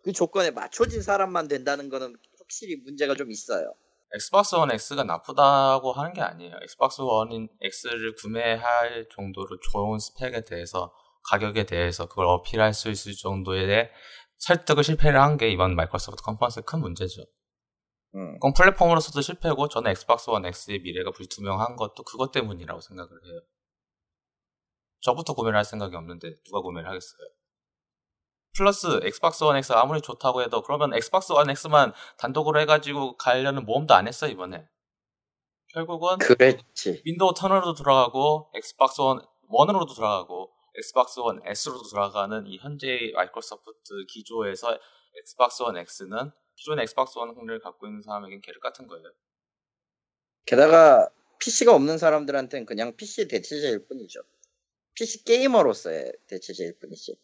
그 0.05 0.12
조건에 0.12 0.51
맞춰진 0.53 1.03
사람만 1.03 1.49
된다는 1.49 1.89
거는 1.89 2.14
확실히 2.39 2.76
문제가 2.76 3.14
좀 3.14 3.30
있어요. 3.30 3.74
Xbox 4.14 4.54
One 4.54 4.70
X가 4.70 5.03
나쁘다고 5.03 5.93
하는 5.93 6.12
게 6.12 6.20
아니에요. 6.20 6.55
Xbox 6.62 7.00
One 7.00 7.48
X를 7.61 8.14
구매할 8.14 9.09
정도로 9.12 9.59
좋은 9.72 9.99
스펙에 9.99 10.45
대해서 10.45 10.93
가격에 11.28 11.66
대해서 11.66 12.07
그걸 12.07 12.26
어필할 12.26 12.72
수 12.72 12.89
있을 12.89 13.14
정도의 13.14 13.91
설득을 14.39 14.84
실패를 14.84 15.20
한 15.20 15.37
게 15.37 15.49
이번 15.51 15.74
마이크로소프트 15.76 16.22
컨퍼런스의 16.22 16.64
큰 16.66 16.80
문제죠. 16.80 17.22
음. 18.14 18.34
그건 18.34 18.53
플랫폼으로서도 18.55 19.20
실패고 19.20 19.68
저는 19.68 19.91
Xbox 19.90 20.30
One 20.30 20.44
X의 20.47 20.80
미래가 20.80 21.11
불투명한 21.11 21.76
것도 21.76 22.03
그것 22.05 22.32
때문이라고 22.32 22.80
생각을 22.80 23.11
해요. 23.11 23.41
저부터 25.01 25.34
구매를 25.34 25.57
할 25.57 25.64
생각이 25.64 25.95
없는데 25.95 26.37
누가 26.45 26.61
구매를 26.61 26.89
하겠어요? 26.89 27.28
플러스 28.57 29.01
엑스박스 29.03 29.45
원 29.45 29.57
X 29.57 29.72
아무리 29.74 30.01
좋다고 30.01 30.43
해도 30.43 30.62
그러면 30.62 30.95
Xbox 30.94 31.32
One 31.32 31.50
X만 31.51 31.93
단독으로 32.18 32.59
해가지고 32.61 33.16
가려는 33.18 33.66
모험도 33.66 33.95
안 33.95 34.09
했어 34.09 34.26
이번에. 34.28 34.66
결국은 35.74 36.16
그랬지. 36.18 37.03
Windows 37.04 37.32
10으로도 37.34 37.76
돌아가고 37.76 38.51
Xbox 38.54 39.00
One 39.02 39.20
1으로도 39.51 39.95
돌아가고 39.95 40.53
Xbox 40.78 41.20
One 41.20 41.40
S로도 41.44 41.88
돌아가는 41.88 42.46
이 42.46 42.58
현재의 42.58 43.12
마이크로소프트 43.12 44.06
기조에서 44.08 44.78
Xbox 45.18 45.62
One 45.62 45.76
X는 45.76 46.30
기존의 46.56 46.82
Xbox 46.84 47.18
One을 47.18 47.59
갖고 47.60 47.86
있는 47.86 48.02
사람에겐 48.02 48.40
계륵 48.40 48.60
같은 48.60 48.86
거예요. 48.86 49.10
게다가 50.44 51.08
PC가 51.38 51.74
없는 51.74 51.98
사람들한테는 51.98 52.66
그냥 52.66 52.96
PC 52.96 53.28
대체제일 53.28 53.86
뿐이죠. 53.86 54.22
PC 54.94 55.24
게이머로서의 55.24 56.12
대체제일 56.26 56.78
뿐이지. 56.78 57.16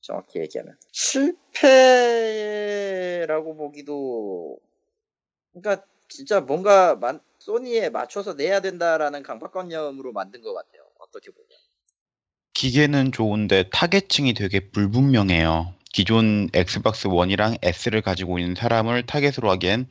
정확히 0.00 0.40
얘기하면. 0.40 0.76
실패라고 0.90 1.66
보기도, 3.56 4.58
그러니까 5.52 5.86
진짜 6.08 6.40
뭔가 6.40 6.96
만- 6.96 7.20
소니에 7.38 7.90
맞춰서 7.90 8.34
내야 8.34 8.60
된다라는 8.60 9.22
강박관념으로 9.22 10.12
만든 10.12 10.42
것 10.42 10.54
같아요. 10.54 10.88
어떻게 10.98 11.30
보면. 11.30 11.48
기계는 12.62 13.10
좋은데 13.10 13.64
타겟층이 13.70 14.34
되게 14.34 14.60
불분명해요. 14.60 15.74
기존 15.92 16.48
Xbox 16.54 17.08
1이랑 17.08 17.58
S를 17.60 18.02
가지고 18.02 18.38
있는 18.38 18.54
사람을 18.54 19.04
타겟으로 19.04 19.50
하기엔 19.50 19.88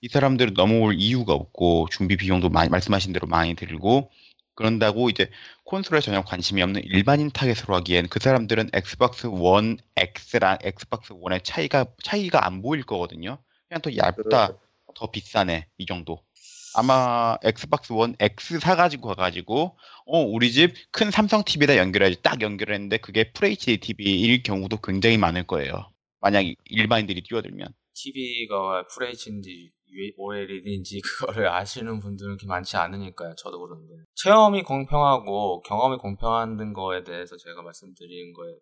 이 0.00 0.08
사람들은 0.08 0.54
넘어올 0.54 0.94
이유가 0.96 1.34
없고 1.34 1.88
준비 1.90 2.16
비용도 2.16 2.48
많이 2.48 2.70
말씀하신 2.70 3.12
대로 3.12 3.26
많이 3.26 3.54
들고 3.54 4.10
그런다고 4.54 5.10
이제 5.10 5.28
콘솔에 5.66 6.00
전혀 6.00 6.22
관심이 6.22 6.62
없는 6.62 6.84
일반인 6.84 7.30
타겟으로 7.30 7.74
하기엔 7.74 8.08
그 8.08 8.20
사람들은 8.20 8.70
Xbox 8.72 9.26
1 9.26 9.76
X랑 9.94 10.60
Xbox 10.62 11.12
1의 11.12 11.44
차이가 11.44 11.84
차이가 12.02 12.46
안 12.46 12.62
보일 12.62 12.84
거거든요. 12.84 13.36
그냥 13.68 13.82
더 13.82 13.94
얇다, 13.94 14.56
더 14.94 15.10
비싸네 15.10 15.66
이 15.76 15.84
정도. 15.84 16.22
아마 16.74 17.36
Xbox 17.44 17.92
1 17.92 18.16
X 18.18 18.58
사가지고 18.60 19.08
가가지고 19.08 19.78
어 20.06 20.18
우리 20.20 20.52
집 20.52 20.74
큰 20.92 21.10
삼성 21.10 21.42
TV에다 21.44 21.76
연결해야지 21.76 22.22
딱 22.22 22.40
연결했는데 22.42 22.98
그게 22.98 23.20
FHD 23.34 23.78
TV일 23.78 24.42
경우도 24.42 24.78
굉장히 24.78 25.16
많을 25.18 25.46
거예요. 25.46 25.72
만약 26.20 26.44
일반인들이 26.64 27.22
뛰어들면. 27.22 27.68
TV가 27.94 28.84
FHD인지 28.90 29.72
OLED인지 30.16 31.00
그거를 31.00 31.48
아시는 31.48 32.00
분들은 32.00 32.32
그렇게 32.36 32.46
많지 32.48 32.76
않으니까요. 32.76 33.34
저도 33.36 33.60
그런데. 33.60 33.94
체험이 34.16 34.62
공평하고 34.64 35.62
경험이 35.62 35.98
공평한 35.98 36.72
거에 36.72 37.04
대해서 37.04 37.36
제가 37.36 37.62
말씀드린 37.62 38.32
거에 38.32 38.52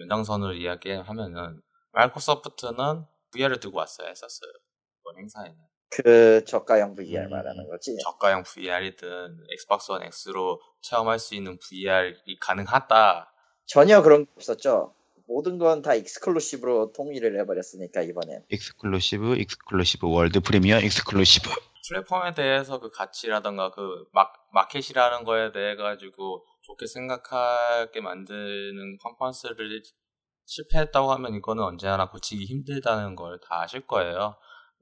연장선을 0.00 0.60
이야기하면은 0.60 1.60
마이크로소프트는 1.92 3.04
VR을 3.32 3.60
들고 3.60 3.78
왔어야 3.78 4.08
했었어요. 4.08 4.50
이번 5.00 5.18
행사에는. 5.18 5.69
그 5.90 6.44
저가형 6.46 6.94
VR 6.94 7.24
음. 7.26 7.30
말하는 7.30 7.68
거지. 7.68 7.96
저가형 8.04 8.44
VR이든 8.44 9.38
Xbox 9.52 9.90
One 9.92 10.02
X로 10.02 10.60
체험할 10.82 11.18
수 11.18 11.34
있는 11.34 11.58
VR이 11.58 12.38
가능하다. 12.40 13.32
전혀 13.66 14.02
그런 14.02 14.24
게 14.26 14.30
없었죠. 14.36 14.94
모든 15.26 15.58
건 15.58 15.82
다 15.82 15.94
exclusive로 15.94 16.92
통일을 16.92 17.38
해버렸으니까 17.40 18.02
이번엔. 18.02 18.44
exclusive, 18.48 19.36
exclusive, 19.36 20.06
world 20.08 20.40
premiere, 20.40 20.80
exclusive. 20.80 21.48
플랫폼에 21.88 22.34
대해서 22.34 22.78
그 22.78 22.90
가치라던가 22.90 23.70
그 23.72 24.06
마, 24.12 24.26
마켓이라는 24.52 25.24
거에 25.24 25.50
대해 25.52 25.74
가지고 25.76 26.44
좋게 26.62 26.86
생각하게 26.86 28.00
만드는 28.00 28.98
컨퍼런스를 29.02 29.82
실패했다고 30.46 31.12
하면 31.12 31.34
이거는 31.34 31.62
언제나 31.62 32.08
고치기 32.10 32.44
힘들다는 32.44 33.14
걸 33.16 33.40
다 33.40 33.62
아실 33.62 33.86
거예요. 33.86 34.36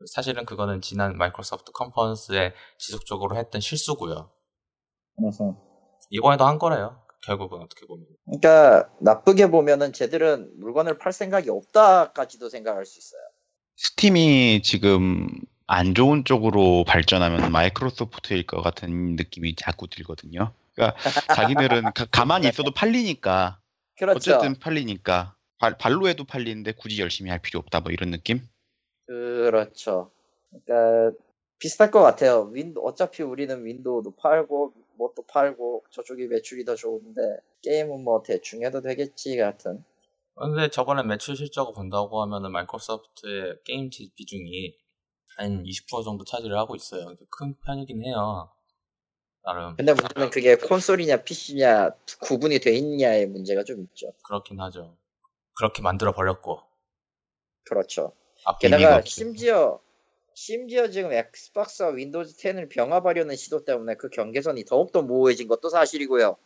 사실은 0.06 0.44
그거는 0.44 0.80
지난 0.80 1.16
마이크로소프트 1.16 1.72
컨퍼런스에 1.72 2.54
지속적으로 2.78 3.36
했던 3.36 3.60
실수고요. 3.60 4.30
이번에도 6.10 6.46
한 6.46 6.58
거래요. 6.58 7.02
결국은 7.24 7.60
어떻게 7.60 7.86
보면. 7.86 8.06
그러니까 8.26 8.90
나쁘게 9.00 9.50
보면은 9.50 9.92
쟤들은 9.92 10.60
물건을 10.60 10.98
팔 10.98 11.12
생각이 11.12 11.50
없다까지도 11.50 12.48
생각할 12.48 12.86
수 12.86 12.98
있어요. 12.98 13.20
스팀이 13.76 14.62
지금 14.62 15.28
안 15.66 15.94
좋은 15.94 16.24
쪽으로 16.24 16.84
발전하면 16.84 17.50
마이크로소프트일 17.52 18.46
것 18.46 18.62
같은 18.62 19.16
느낌이 19.16 19.56
자꾸 19.56 19.88
들거든요. 19.88 20.52
그러니까 20.74 20.96
자기들은 21.34 21.92
가, 21.92 22.04
가만히 22.06 22.48
있어도 22.48 22.72
팔리니까 22.72 23.58
그렇죠. 23.98 24.16
어쨌든 24.16 24.58
팔리니까 24.58 25.34
발, 25.58 25.76
발로 25.76 26.08
해도 26.08 26.24
팔리는데 26.24 26.72
굳이 26.72 27.00
열심히 27.00 27.30
할 27.30 27.40
필요 27.40 27.58
없다 27.58 27.80
뭐 27.80 27.92
이런 27.92 28.10
느낌? 28.10 28.46
그렇죠. 29.12 30.10
그러니까 30.50 31.16
비슷할 31.58 31.90
것 31.90 32.00
같아요. 32.02 32.42
윈도 32.52 32.82
어차피 32.84 33.22
우리는 33.22 33.64
윈도우도 33.64 34.12
팔고 34.16 34.74
뭣도 34.96 35.22
팔고 35.22 35.84
저쪽이 35.90 36.26
매출이 36.26 36.64
더 36.66 36.74
좋은데 36.74 37.20
게임은 37.62 38.04
뭐 38.04 38.22
대충 38.22 38.62
해도 38.62 38.80
되겠지 38.82 39.36
같은. 39.38 39.82
근데 40.34 40.68
저번에 40.68 41.02
매출 41.02 41.36
실적을 41.36 41.72
본다고 41.74 42.20
하면은 42.22 42.52
마이크로소프트의 42.52 43.58
게임 43.64 43.90
지- 43.90 44.12
비중이 44.14 44.76
한 45.36 45.64
20% 45.64 46.04
정도 46.04 46.24
차지를 46.24 46.56
하고 46.58 46.76
있어요. 46.76 47.14
큰 47.30 47.54
편이긴 47.64 48.04
해요. 48.04 48.50
나름 49.42 49.74
근데 49.76 49.94
문제는 49.94 50.30
그게 50.30 50.56
콘솔이냐 50.56 51.22
PC냐 51.22 51.90
구분이 52.20 52.58
돼 52.60 52.72
있냐의 52.76 53.26
문제가 53.26 53.64
좀 53.64 53.82
있죠. 53.84 54.12
그렇긴 54.24 54.60
하죠. 54.60 54.96
그렇게 55.56 55.80
만들어 55.82 56.12
버렸고 56.12 56.60
그렇죠. 57.64 58.12
의미가 58.62 58.78
게다가. 58.78 59.02
심지어 59.04 59.80
심지어 60.34 60.88
지금 60.88 61.12
Xbox와 61.12 61.90
Windows 61.90 62.36
10을 62.36 62.70
병합하려는 62.70 63.34
시도 63.34 63.64
때문에 63.64 63.96
그 63.96 64.08
경계선이 64.08 64.64
더욱더 64.66 65.02
모호해진 65.02 65.48
것도 65.48 65.68
사실이고요. 65.68 66.36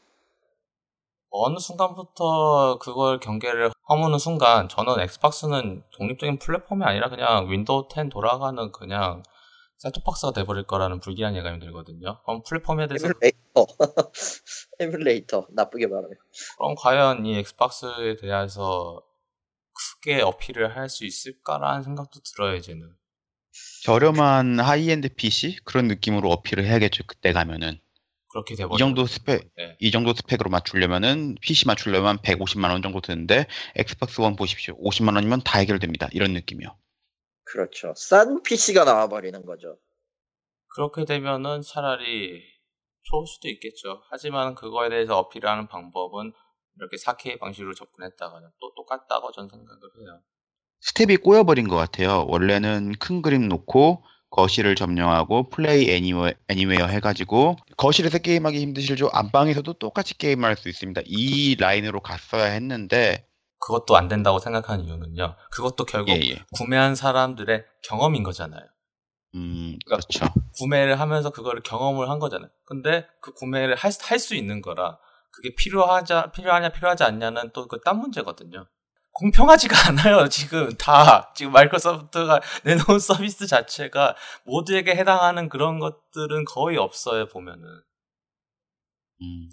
어느 1.29 1.59
순간부터 1.59 2.79
그걸 2.79 3.21
경계를 3.21 3.71
허무는 3.89 4.19
순간 4.19 4.69
저는 4.69 5.01
Xbox는 5.01 5.83
독립적인 5.93 6.39
플랫폼이 6.39 6.85
아니라 6.85 7.09
그냥 7.11 7.51
Windows 7.51 7.89
10 7.95 8.09
돌아가는 8.11 8.73
그냥 8.73 9.23
셋톱박스가 9.79 10.33
돼버릴 10.33 10.65
거라는 10.65 11.01
불길한 11.01 11.35
예감이 11.37 11.59
들거든요. 11.59 12.21
그럼 12.23 12.43
플랫폼에 12.47 12.87
대해서 12.87 13.09
에뮬레이터. 13.09 13.67
에뮬레이터. 14.79 15.47
나쁘게 15.51 15.89
말하면. 15.89 16.17
그럼 16.57 16.75
과연 16.79 17.27
이 17.27 17.37
엑스박스에 17.39 18.17
대해서 18.17 19.03
크게 19.73 20.21
어필을 20.21 20.77
할 20.77 20.89
수 20.89 21.05
있을까라는 21.05 21.83
생각도 21.83 22.21
들어요 22.21 22.57
이제는. 22.57 22.95
저렴한 23.85 24.61
high-end 24.61 25.15
PC 25.15 25.59
그런 25.65 25.87
느낌으로 25.89 26.31
어필을 26.31 26.65
해야겠죠 26.65 27.05
그때 27.07 27.33
가면은 27.33 27.79
그렇게 28.29 28.55
돼버리고 28.55 28.77
이 28.77 28.79
정도 28.79 29.07
스펙 29.07 29.51
네. 29.57 29.77
이 29.79 29.91
정도 29.91 30.15
스펙으로 30.15 30.49
맞추려면은 30.51 31.35
PC 31.43 31.67
맞추려면 31.67 32.19
150만 32.19 32.71
원 32.71 32.81
정도 32.83 33.01
드는데 33.01 33.47
엑스박스 33.77 34.21
원 34.23 34.37
보십시오 34.37 34.75
50만 34.79 35.15
원이면 35.17 35.43
다 35.43 35.59
해결됩니다 35.59 36.09
이런 36.13 36.33
느낌이요 36.33 36.75
그렇죠. 37.45 37.93
싼 37.97 38.43
PC가 38.43 38.85
나와버리는 38.85 39.45
거죠. 39.45 39.77
그렇게 40.69 41.05
되면은 41.05 41.61
차라리 41.61 42.43
좋을 43.03 43.27
수도 43.27 43.49
있겠죠. 43.49 44.03
하지만 44.11 44.55
그거에 44.55 44.89
대해서 44.89 45.19
어필하는 45.19 45.67
방법은 45.69 46.33
이렇게 46.79 46.97
4K 46.97 47.39
방식으로 47.39 47.75
접근했다가는 47.75 48.49
또 48.61 48.75
똑같다고 48.75 49.33
저는 49.33 49.49
생각을 49.51 49.81
해요. 50.01 50.21
스텝이 50.81 51.19
꼬여버린 51.19 51.69
것 51.69 51.77
같아요 51.77 52.25
원래는 52.29 52.95
큰 52.99 53.23
그림 53.23 53.49
놓고 53.49 54.03
거실을 54.31 54.75
점령하고 54.75 55.49
Play 55.51 55.91
Anywhe-, 55.91 56.35
Anywhere 56.49 56.87
해가지고 56.87 57.57
거실에서 57.77 58.19
게임하기 58.19 58.59
힘드시죠 58.59 59.09
안방에서도 59.13 59.75
똑같이 59.75 60.17
게임할 60.19 60.57
수 60.57 60.69
있습니다 60.69 61.03
이 61.05 61.55
라인으로 61.57 62.01
갔어야 62.01 62.47
했는데 62.47 63.29
그것도 63.61 63.97
안 63.97 64.09
된다고 64.09 64.41
생각하는 64.41 64.87
이유는요. 64.87 65.37
그것도 65.53 65.85
결국 65.85 66.11
예 66.11 66.21
예 66.31 66.45
구매한 66.57 66.97
사람들의 66.97 67.65
경험인 67.85 68.25
거잖아요. 68.25 68.63
음 69.37 69.79
그렇죠 69.87 70.27
구매를 70.59 70.99
하면서 70.99 71.31
그거를 71.31 71.63
경험을 71.63 72.11
한 72.11 72.19
거잖아요. 72.19 72.51
근데 72.65 73.07
그 73.21 73.33
구매를 73.35 73.77
할 73.77 73.93
수 74.19 74.35
있는 74.35 74.63
거라 74.63 74.99
그게 75.33 75.55
필요하자 75.57 76.33
필요하냐 76.33 76.71
필요하지 76.71 77.05
않냐는 77.05 77.51
또 77.53 77.67
그 77.69 77.81
딴 77.85 77.99
문제거든요. 77.99 78.67
공평하지가 79.13 79.75
않아요. 79.91 80.29
지금 80.29 80.71
다 80.77 81.33
지금 81.37 81.53
마이크로소프트가 81.53 82.41
내놓은 82.65 82.99
서비스 82.99 83.47
자체가 83.47 84.17
모두에게 84.45 84.95
해당하는 84.97 85.49
그런 85.49 85.79
것들은 85.81 86.45
거의 86.47 86.79
없어요 86.79 87.27
보면은 87.29 87.65
음. 89.23 89.49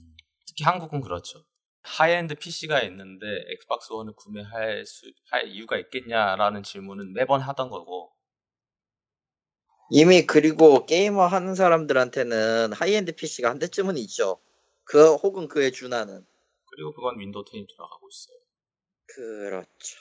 특히 0.48 0.64
한국은 0.64 1.02
그렇죠. 1.02 1.44
high-end 1.84 2.36
PC가 2.36 2.82
있는데 2.84 3.26
엑스박스 3.54 3.94
원을 3.94 4.14
구매할 4.16 4.86
수, 4.86 5.06
할 5.32 5.48
이유가 5.48 5.78
있겠냐라는 5.78 6.64
질문은 6.64 7.14
매번 7.14 7.42
하던 7.42 7.70
거고 7.70 8.12
이미 9.92 10.26
그리고 10.26 10.86
게임 10.86 11.26
하는 11.26 11.56
사람들한테는 11.56 12.74
high-end 12.74 13.16
PC가 13.16 13.50
한 13.50 13.60
대쯤은 13.60 13.98
있죠. 14.00 14.40
그 14.90 15.14
혹은 15.16 15.48
그에 15.48 15.70
준하는. 15.72 16.26
그리고 16.66 16.94
그건 16.94 17.20
윈도우 17.20 17.44
10이 17.44 17.68
들어가고 17.68 18.10
있어요. 18.10 18.38
그렇죠. 19.06 20.00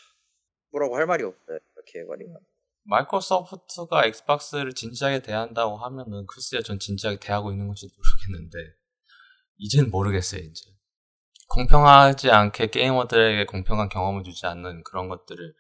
뭐라고 0.73 0.97
할 0.97 1.07
말이 1.07 1.25
없어요. 1.25 1.59
이렇게 1.77 2.01
해버리면. 2.01 2.39
마이크로소프트가 2.85 4.07
엑스박스를 4.07 4.73
진지하게 4.73 5.21
대한다고 5.21 5.77
하면은 5.77 6.27
글쎄요 6.27 6.63
전 6.63 6.79
진지하게 6.79 7.19
대하고 7.21 7.53
있는 7.53 7.67
건지 7.67 7.87
모르겠는데 7.95 8.57
이젠 9.59 9.91
모르겠어요 9.91 10.41
이제 10.41 10.65
공평하지 11.51 12.31
않게 12.31 12.69
게이머들에게 12.71 13.45
공평한 13.45 13.91
경험을 13.91 14.23
주지 14.25 14.47
않는 14.47 14.85
그런 14.85 15.11
것들을 15.11 15.55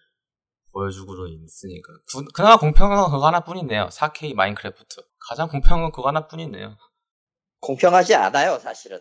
보여주고 0.72 1.26
있으니까 1.26 1.92
구- 2.14 2.24
그나마 2.32 2.56
공평한 2.56 2.98
건 2.98 3.10
그거 3.10 3.26
하나뿐이네요 3.26 3.88
4K 3.90 4.32
마인크래프트 4.32 5.02
가장 5.28 5.48
공평한 5.48 5.82
건 5.82 5.92
그거 5.92 6.08
하나뿐이네요 6.08 6.78
공평하지 7.60 8.14
않아요, 8.14 8.58
사실은. 8.58 9.00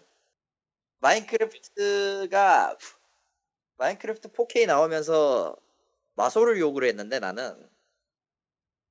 마인크래프트가 0.99 2.77
마인크래프트 3.77 4.29
4K 4.31 4.65
나오면서 4.67 5.55
마소를 6.15 6.59
요구를 6.59 6.87
했는데 6.89 7.19
나는 7.19 7.69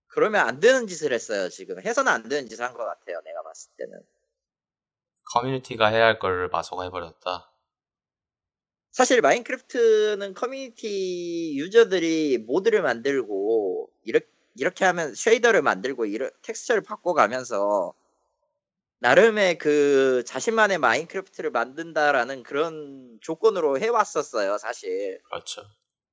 그러면 0.08 0.46
안 0.46 0.60
되는 0.60 0.86
짓을 0.86 1.12
했어요, 1.12 1.48
지금. 1.50 1.80
해서는 1.80 2.10
안 2.10 2.28
되는 2.28 2.48
짓을 2.48 2.64
한 2.64 2.72
것 2.74 2.84
같아요, 2.84 3.20
내가 3.24 3.42
봤을 3.42 3.70
때는. 3.76 4.00
커뮤니티가 5.32 5.88
해야 5.88 6.06
할 6.06 6.18
거를 6.20 6.48
마소가 6.48 6.84
해버렸다 6.84 7.50
사실 8.92 9.20
마인크래프트는 9.20 10.32
커뮤니티 10.34 11.54
유저들이 11.58 12.38
mod를 12.46 12.80
만들고 12.82 13.90
이렇게, 14.04 14.26
이렇게 14.54 14.84
하면 14.86 15.14
shader를 15.14 15.60
만들고 15.62 16.06
이런 16.06 16.30
텍스처를 16.42 16.82
바꿔가면서 16.82 17.92
나름의 18.98 19.58
그 19.58 20.24
자신만의 20.26 20.78
마인크래프트를 20.78 21.50
만든다라는 21.50 22.42
그런 22.42 23.18
조건으로 23.20 23.78
해왔었어요, 23.78 24.58
사실. 24.58 25.20
그렇죠 25.24 25.62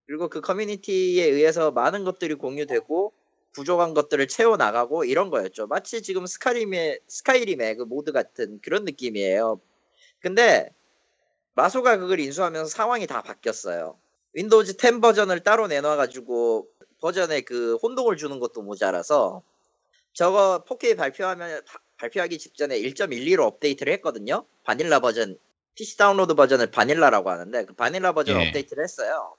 그리고 0.05 0.27
그 0.27 0.41
커뮤니티에 0.41 1.23
의해서 1.25 1.71
많은 1.71 2.03
것들이 2.03 2.33
공유되고 2.35 3.13
부족한 3.53 3.93
것들을 3.93 4.27
채워 4.27 4.57
나가고 4.57 5.05
이런 5.05 5.29
거였죠. 5.29 5.67
마치 5.67 6.01
지금 6.01 6.25
스카림의 6.25 6.99
스카이림의 7.07 7.77
그 7.77 7.83
mod 7.83 8.11
같은 8.11 8.59
그런 8.61 8.83
느낌이에요. 8.83 9.61
근데 10.19 10.73
마소가 11.53 11.97
그걸 11.97 12.19
인수하면서 12.19 12.69
상황이 12.69 13.07
다 13.07 13.21
바뀌었어요. 13.21 13.97
윈도우즈 14.33 14.77
10 14.77 14.99
버전을 14.99 15.41
따로 15.41 15.67
내놔가지고 15.67 16.67
버전에 16.99 17.41
그 17.41 17.75
혼동을 17.75 18.17
주는 18.17 18.39
것도 18.39 18.63
모자라서 18.63 19.43
저거 20.13 20.63
4K 20.67 20.97
발표하면 20.97 21.63
바- 21.65 21.79
발표하기 21.97 22.37
직전에 22.37 22.79
1.12로 22.79 23.43
업데이트를 23.43 23.93
했거든요. 23.93 24.45
바닐라 24.63 24.99
버전 24.99 25.37
PC 25.75 25.97
다운로드 25.97 26.35
버전을 26.35 26.67
바닐라라고 26.71 27.29
하는데 27.29 27.65
그 27.65 27.73
바닐라 27.73 28.13
버전 28.13 28.39
예. 28.39 28.47
업데이트를 28.47 28.83
했어요. 28.83 29.35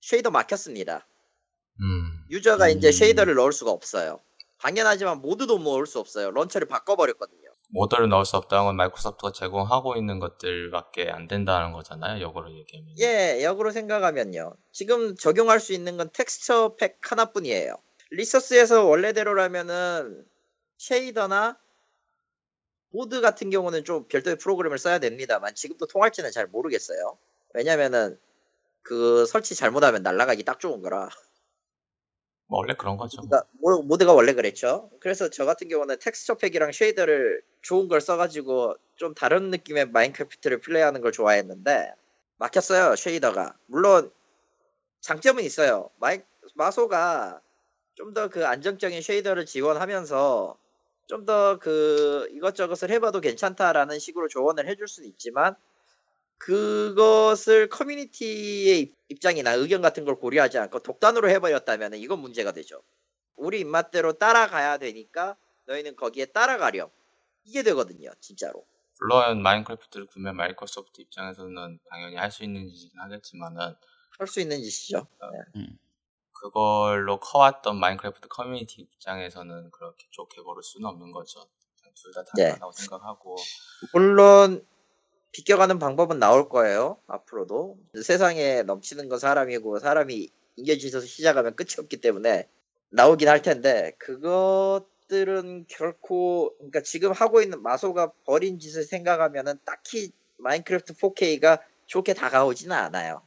shader 0.00 0.30
막혔습니다. 0.30 1.06
음. 1.80 2.24
유저가 2.30 2.68
이제 2.68 2.88
음. 2.88 2.92
shader를 2.92 3.34
넣을 3.34 3.52
수가 3.52 3.70
없어요. 3.70 4.20
당연하지만 4.58 5.20
mod도 5.20 5.58
넣을 5.58 5.86
수 5.86 5.98
없어요. 5.98 6.30
launcher를 6.30 6.66
바꿔버렸거든요. 6.68 7.46
mod를 7.68 8.08
넣을 8.08 8.24
수 8.24 8.36
없다는 8.36 8.66
건 8.66 8.76
마이크로소프트가 8.76 9.32
제공하고 9.32 9.96
있는 9.96 10.18
것들밖에 10.18 11.10
안 11.10 11.26
된다는 11.26 11.72
거잖아요. 11.72 12.22
역으로 12.22 12.52
얘기하면. 12.52 12.94
예, 13.00 13.42
역으로 13.42 13.70
생각하면요. 13.70 14.54
지금 14.72 15.16
적용할 15.16 15.60
수 15.60 15.72
있는 15.72 15.96
건 15.96 16.08
texture 16.12 16.76
pack 16.76 16.98
하나뿐이에요. 17.02 17.76
리소스에서 18.10 18.84
원래대로라면은 18.84 20.24
shader나 20.78 21.58
mod 22.90 23.20
같은 23.20 23.50
경우는 23.50 23.84
좀 23.84 24.06
별도의 24.08 24.36
프로그램을 24.38 24.78
써야 24.78 24.98
됩니다만 24.98 25.54
지금도 25.54 25.86
통할지는 25.86 26.30
잘 26.30 26.46
모르겠어요. 26.46 27.18
왜냐면은 27.54 28.18
그 28.82 29.26
설치 29.26 29.54
잘못하면 29.54 30.02
날아가기 30.02 30.44
딱 30.44 30.60
좋은 30.60 30.82
거라. 30.82 31.08
뭐 32.48 32.60
원래 32.60 32.74
그런 32.74 32.96
거죠. 32.96 33.20
뭐. 33.22 33.28
그러니까 33.28 33.48
모- 33.60 33.82
mod가 33.82 34.12
원래 34.12 34.32
그랬죠. 34.32 34.90
그래서 35.00 35.30
저 35.30 35.44
같은 35.44 35.68
경우는 35.68 35.98
texture 35.98 36.36
pack이랑 36.36 36.72
shader를 36.72 37.42
좋은 37.62 37.88
걸 37.88 38.00
써가지고 38.00 38.76
좀 38.96 39.14
다른 39.14 39.50
느낌의 39.50 39.90
마인크래프트를 39.90 40.60
플레이하는 40.60 41.00
걸 41.00 41.12
좋아했는데 41.12 41.92
막혔어요 42.38 42.96
shader가. 42.96 43.56
물론 43.66 44.12
장점은 45.00 45.42
있어요. 45.44 45.90
마이, 45.98 46.20
마소가 46.54 47.40
좀 47.96 48.12
더 48.14 48.28
그 48.28 48.46
안정적인 48.46 49.00
shader를 49.02 49.46
지원하면서 49.46 50.58
좀 51.08 51.24
더 51.24 51.58
그 51.60 52.28
이것저것을 52.32 52.90
해봐도 52.90 53.20
괜찮다라는 53.20 53.98
식으로 53.98 54.28
조언을 54.28 54.66
해줄 54.68 54.88
수는 54.88 55.08
있지만 55.10 55.54
그것을 56.38 57.68
커뮤니티의 57.68 58.80
입- 58.80 58.96
입장이나 59.08 59.52
의견 59.54 59.80
같은 59.82 60.04
걸 60.04 60.16
고려하지 60.16 60.58
않고 60.58 60.80
독단으로 60.80 61.30
해버렸다면 61.30 61.94
이건 61.94 62.18
문제가 62.20 62.52
되죠. 62.52 62.82
우리 63.36 63.60
입맛대로 63.60 64.14
따라가야 64.14 64.78
되니까 64.78 65.36
너희는 65.66 65.96
거기에 65.96 66.26
따라가렴. 66.26 66.90
이게 67.44 67.62
되거든요, 67.62 68.10
진짜로. 68.20 68.66
물론 69.00 69.40
마인크래프트를 69.42 70.06
구매 70.06 70.32
마이크로소프트 70.32 71.00
입장에서는 71.02 71.78
당연히 71.90 72.16
할 72.16 72.30
수 72.30 72.42
있는 72.44 72.68
짓이긴 72.68 72.98
하겠지만은 73.00 73.74
할 74.18 74.26
수 74.26 74.40
있는 74.40 74.62
짓이죠. 74.62 75.06
그걸로 76.40 77.18
커왔던 77.18 77.78
마인크래프트 77.78 78.28
커뮤니티 78.28 78.82
입장에서는 78.82 79.70
그렇게 79.70 80.06
좋게 80.10 80.42
볼 80.42 80.62
수는 80.62 80.86
없는 80.88 81.12
거죠. 81.12 81.46
둘다 81.96 82.24
네. 82.36 82.42
당연하다고 82.44 82.72
생각하고 82.72 83.36
물론 83.92 84.64
비껴가는 85.32 85.78
방법은 85.78 86.18
나올 86.18 86.48
거예요. 86.48 86.98
앞으로도 87.06 87.78
세상에 88.02 88.62
넘치는 88.62 89.08
건 89.08 89.18
사람이고 89.18 89.78
사람이 89.78 90.30
인겨지셔서 90.56 91.06
시작하면 91.06 91.54
끝이 91.56 91.74
없기 91.78 91.98
때문에 91.98 92.48
나오긴 92.90 93.28
할 93.28 93.42
텐데 93.42 93.92
그것들은 93.98 95.66
결코 95.68 96.54
그러니까 96.56 96.80
지금 96.82 97.12
하고 97.12 97.42
있는 97.42 97.62
마소가 97.62 98.12
버린 98.24 98.58
짓을 98.58 98.84
생각하면은 98.84 99.58
딱히 99.64 100.12
마인크래프트 100.38 100.94
4K가 100.94 101.60
좋게 101.86 102.14
다가오지는 102.14 102.74
않아요. 102.74 103.22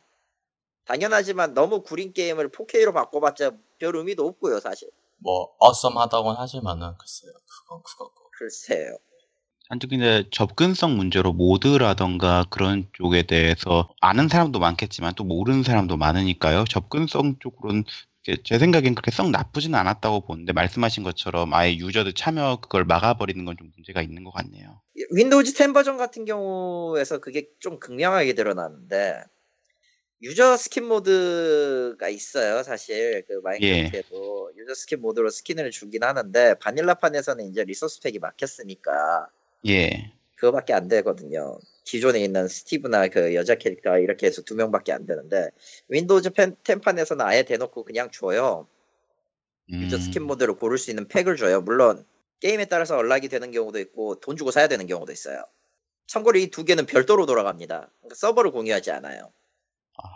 당연하지만 0.90 1.54
너무 1.54 1.84
구린 1.84 2.14
게임을 2.14 2.50
4K로 2.50 2.94
바꿔봤자 2.94 3.52
별 3.80 3.96
의미도 3.96 4.26
없고요, 4.26 4.60
사실. 4.60 4.90
뭐 5.18 5.50
어썸하다곤 5.60 6.36
하지만은 6.38 6.94
글쎄요. 6.98 7.32
그건 7.64 7.82
그거고. 7.84 8.14
글쎄요. 8.38 8.98
단지 9.70 9.86
근데 9.86 10.24
접근성 10.32 10.98
문제로 10.98 11.32
모드라던가 11.32 12.46
그런 12.50 12.88
쪽에 12.94 13.22
대해서 13.24 13.88
아는 14.02 14.28
사람도 14.28 14.58
많겠지만 14.58 15.14
또 15.16 15.24
모르는 15.24 15.62
사람도 15.62 15.96
많으니까요. 15.96 16.64
접근성 16.66 17.36
쪽으로는 17.40 17.84
제 18.44 18.58
생각엔 18.58 18.96
그렇게 18.96 19.12
썩 19.12 19.30
나쁘진 19.30 19.76
않았다고 19.76 20.22
보는데 20.22 20.54
말씀하신 20.54 21.04
것처럼 21.04 21.54
아예 21.54 21.76
유저들 21.76 22.14
참여 22.14 22.60
그걸 22.62 22.84
막아버리는 22.86 23.46
건 23.46 23.56
좀 23.58 23.72
문제가 23.76 24.02
있는 24.02 24.24
것 24.24 24.32
같네요. 24.32 24.82
윈도우즈 25.12 25.54
10 25.54 25.74
버전 25.74 25.98
같은 25.98 26.26
경우에서 26.26 27.20
그게 27.20 27.48
좀 27.60 27.80
극명하게 27.80 28.34
드러나는데 28.34 29.22
유저 30.22 30.58
스킨 30.58 30.86
모드가 30.86 32.10
있어요 32.10 32.64
사실 32.64 33.24
그 33.28 33.40
마인크래프트에도 33.44 34.52
유저 34.58 34.74
스킨 34.74 35.02
모드로 35.02 35.30
스킨을 35.30 35.72
주긴 35.72 36.04
하는데 36.04 36.56
바닐라판에서는 36.56 37.46
이제 37.46 37.64
resource 37.64 38.02
pack이 38.02 38.20
막혔으니까 38.20 39.28
예. 39.68 40.12
그거밖에 40.36 40.74
안 40.74 40.88
되거든요 40.88 41.58
기존에 41.86 42.20
있는 42.20 42.48
스티브나 42.48 43.08
그 43.08 43.34
여자 43.36 43.56
캐릭터 43.56 43.98
이렇게 43.98 44.28
해서 44.28 44.42
두 44.42 44.56
명밖에 44.56 44.92
안 44.92 45.06
되는데 45.06 45.50
윈도우즈 45.88 46.32
10판에서는 46.32 47.22
아예 47.22 47.44
대놓고 47.44 47.84
그냥 47.84 48.12
줘요 48.12 48.68
유저 49.72 49.98
음, 49.98 50.02
스킨 50.02 50.24
모드로 50.24 50.58
고를 50.58 50.78
수 50.78 50.90
있는 50.90 51.08
pack을 51.08 51.38
줘요. 51.38 51.62
물론 51.62 52.06
게임에 52.40 52.66
따라서 52.66 52.98
unlock이 52.98 53.30
되는 53.30 53.52
경우도 53.52 53.80
있고 53.80 54.20
돈 54.20 54.36
주고 54.36 54.52
사야 54.52 54.68
되는 54.68 54.88
경우도 54.88 55.12
있어요. 55.12 55.44
참고로 56.08 56.40
이 56.40 56.48
두 56.48 56.66
개는 56.66 56.86
별도로 56.88 57.26
돌아갑니다. 57.28 57.92
그러니까 58.00 58.16
서버를 58.16 58.52
공유하지 58.52 58.92
않아요. 58.92 59.32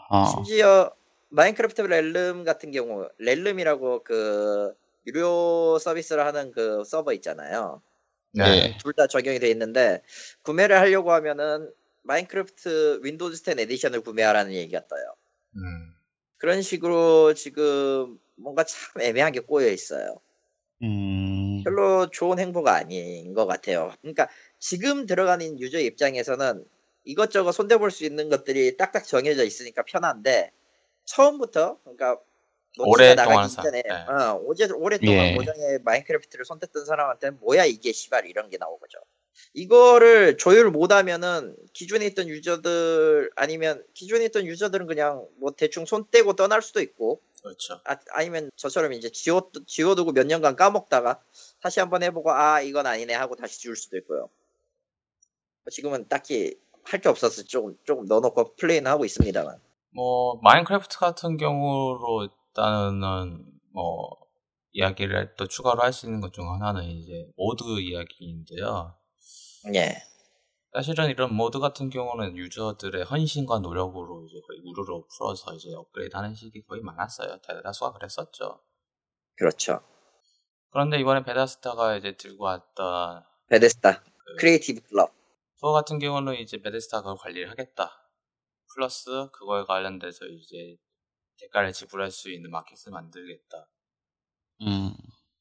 아하. 0.09 0.29
심지어 0.29 0.91
마인크래프트 1.29 1.81
렐름 1.81 2.43
같은 2.43 2.71
경우 2.71 3.07
렐름이라고 3.17 4.03
그 4.03 4.73
유료 5.07 5.77
서비스를 5.79 6.25
하는 6.25 6.51
그 6.51 6.83
서버 6.85 7.13
있잖아요. 7.13 7.81
네. 8.33 8.77
둘 8.79 8.93
다 8.93 9.07
적용이 9.07 9.39
돼 9.39 9.49
있는데 9.49 10.01
구매를 10.43 10.77
하려고 10.79 11.11
하면은 11.13 11.71
마인크래프트 12.03 13.01
윈도우즈 13.03 13.43
10 13.43 13.59
Edition을 13.59 14.01
구매하라는 14.01 14.53
얘기가 14.53 14.87
떠요. 14.87 15.15
음. 15.57 15.93
그런 16.37 16.61
식으로 16.61 17.33
지금 17.33 18.19
뭔가 18.35 18.63
참 18.63 19.01
애매하게 19.01 19.41
꼬여 19.41 19.69
있어요. 19.69 20.19
음, 20.81 21.63
별로 21.63 22.09
좋은 22.09 22.39
행보가 22.39 22.73
아닌 22.75 23.33
것 23.33 23.45
같아요. 23.45 23.93
그러니까 24.01 24.27
지금 24.59 25.05
들어가는 25.05 25.59
유저 25.59 25.79
입장에서는 25.79 26.65
이것저것 27.03 27.51
손대볼 27.51 27.91
수 27.91 28.05
있는 28.05 28.29
것들이 28.29 28.77
딱딱 28.77 29.05
정해져 29.05 29.43
있으니까 29.43 29.83
편한데 29.83 30.51
처음부터 31.05 31.79
그러니까 31.83 32.19
오랫동안 32.79 33.27
나가기 33.27 33.53
사- 33.53 33.61
전에 33.61 33.83
네. 33.83 33.91
어, 33.91 34.39
오제, 34.43 34.69
오랫동안 34.73 35.15
예. 35.27 35.35
기존에 35.35 35.77
마인크래프트를 35.83 36.45
손댔던 36.45 36.85
사람한테는 36.85 37.39
뭐야 37.39 37.65
이게 37.65 37.91
시발 37.91 38.25
이런 38.25 38.49
게 38.49 38.57
나오는 38.57 38.77
거죠. 38.77 38.97
이거를 39.53 40.37
조율 40.37 40.71
못하면은 40.71 41.55
기존에 41.73 42.05
있던 42.07 42.27
유저들 42.29 43.31
아니면 43.35 43.83
기존에 43.93 44.25
있던 44.25 44.45
유저들은 44.45 44.87
그냥 44.87 45.27
뭐 45.37 45.51
대충 45.51 45.85
손 45.85 46.05
떼고 46.09 46.33
떠날 46.35 46.61
수도 46.61 46.81
있고 46.81 47.21
그렇죠. 47.41 47.79
아, 47.83 47.97
아니면 48.11 48.49
저처럼 48.55 48.93
이제 48.93 49.09
지워, 49.09 49.51
지워두고 49.67 50.13
몇 50.13 50.25
년간 50.25 50.55
까먹다가 50.55 51.21
다시 51.61 51.79
한번 51.79 52.01
해보고 52.01 52.31
아 52.31 52.61
이건 52.61 52.87
아니네 52.87 53.13
하고 53.13 53.35
다시 53.35 53.59
지울 53.59 53.75
수도 53.75 53.97
있고요. 53.97 54.29
뭐 55.63 55.69
지금은 55.71 56.07
딱히 56.07 56.57
할 56.85 57.01
게 57.01 57.09
없어서 57.09 57.43
조금 57.43 57.75
조금 57.85 58.05
넣어놓고 58.05 58.55
플레이는 58.55 58.89
하고 58.89 59.05
있습니다만. 59.05 59.59
뭐 59.95 60.39
마인크래프트 60.41 60.97
같은 60.99 61.37
경우로 61.37 62.23
일단은 62.25 63.45
뭐 63.73 64.09
이야기를 64.71 65.35
또 65.37 65.47
추가로 65.47 65.81
할 65.81 65.93
수 65.93 66.05
있는 66.07 66.19
것 66.21 66.31
중 66.31 66.51
하나는 66.51 66.83
이제 66.85 67.27
모드 67.37 67.63
이야기인데요. 67.79 68.95
예. 69.75 69.95
사실은 70.73 71.09
이런 71.11 71.33
모드 71.35 71.59
같은 71.59 71.91
경우는 71.91 72.35
유저들의 72.35 73.03
헌신과 73.05 73.59
노력으로 73.59 74.25
이제 74.27 74.41
거의 74.47 74.59
우르르 74.65 75.03
풀어서 75.15 75.53
이제 75.53 75.71
업그레이드 75.75 76.15
하는 76.15 76.33
식이 76.33 76.63
거의 76.65 76.81
많았어요. 76.81 77.37
대다수가 77.47 77.93
그랬었죠. 77.93 78.59
그렇죠. 79.35 79.81
그런데 80.71 80.99
이번에 80.99 81.23
베데스다가 81.23 81.95
이제 81.97 82.17
들고 82.17 82.43
왔던 82.45 83.23
베데스다 83.49 84.01
그 84.01 84.35
크리에이티브 84.39 84.81
클럽. 84.89 85.11
그거 85.63 85.71
같은 85.71 85.97
경우는 85.97 86.35
이제 86.35 86.61
베데스다가 86.61 87.15
관리를 87.15 87.49
하겠다. 87.49 88.05
플러스 88.73 89.09
그거에 89.31 89.63
관련돼서 89.63 90.25
이제 90.25 90.75
대가를 91.39 91.71
지불할 91.71 92.11
수 92.11 92.29
있는 92.29 92.51
마켓을 92.51 92.91
만들겠다. 92.91 93.69
음, 94.63 94.93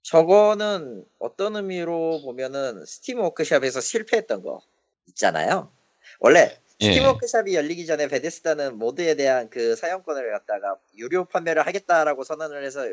저거는 0.03 1.05
어떤 1.19 1.57
의미로 1.57 2.21
보면은 2.23 2.85
스팀 2.87 3.19
워크샵에서 3.19 3.81
실패했던 3.81 4.45
거 4.45 4.63
있잖아요. 5.09 5.73
원래 6.21 6.57
예. 6.83 6.87
스팀 6.87 7.05
워크샵이 7.05 7.57
열리기 7.57 7.85
전에 7.85 8.07
베데스다는 8.07 8.79
모드에 8.79 9.17
대한 9.17 9.51
그 9.51 9.75
사용권을 9.75 10.31
갖다가 10.31 10.79
유료 10.95 11.25
판매를 11.25 11.67
하겠다라고 11.67 12.23
선언을 12.23 12.65
해서 12.65 12.85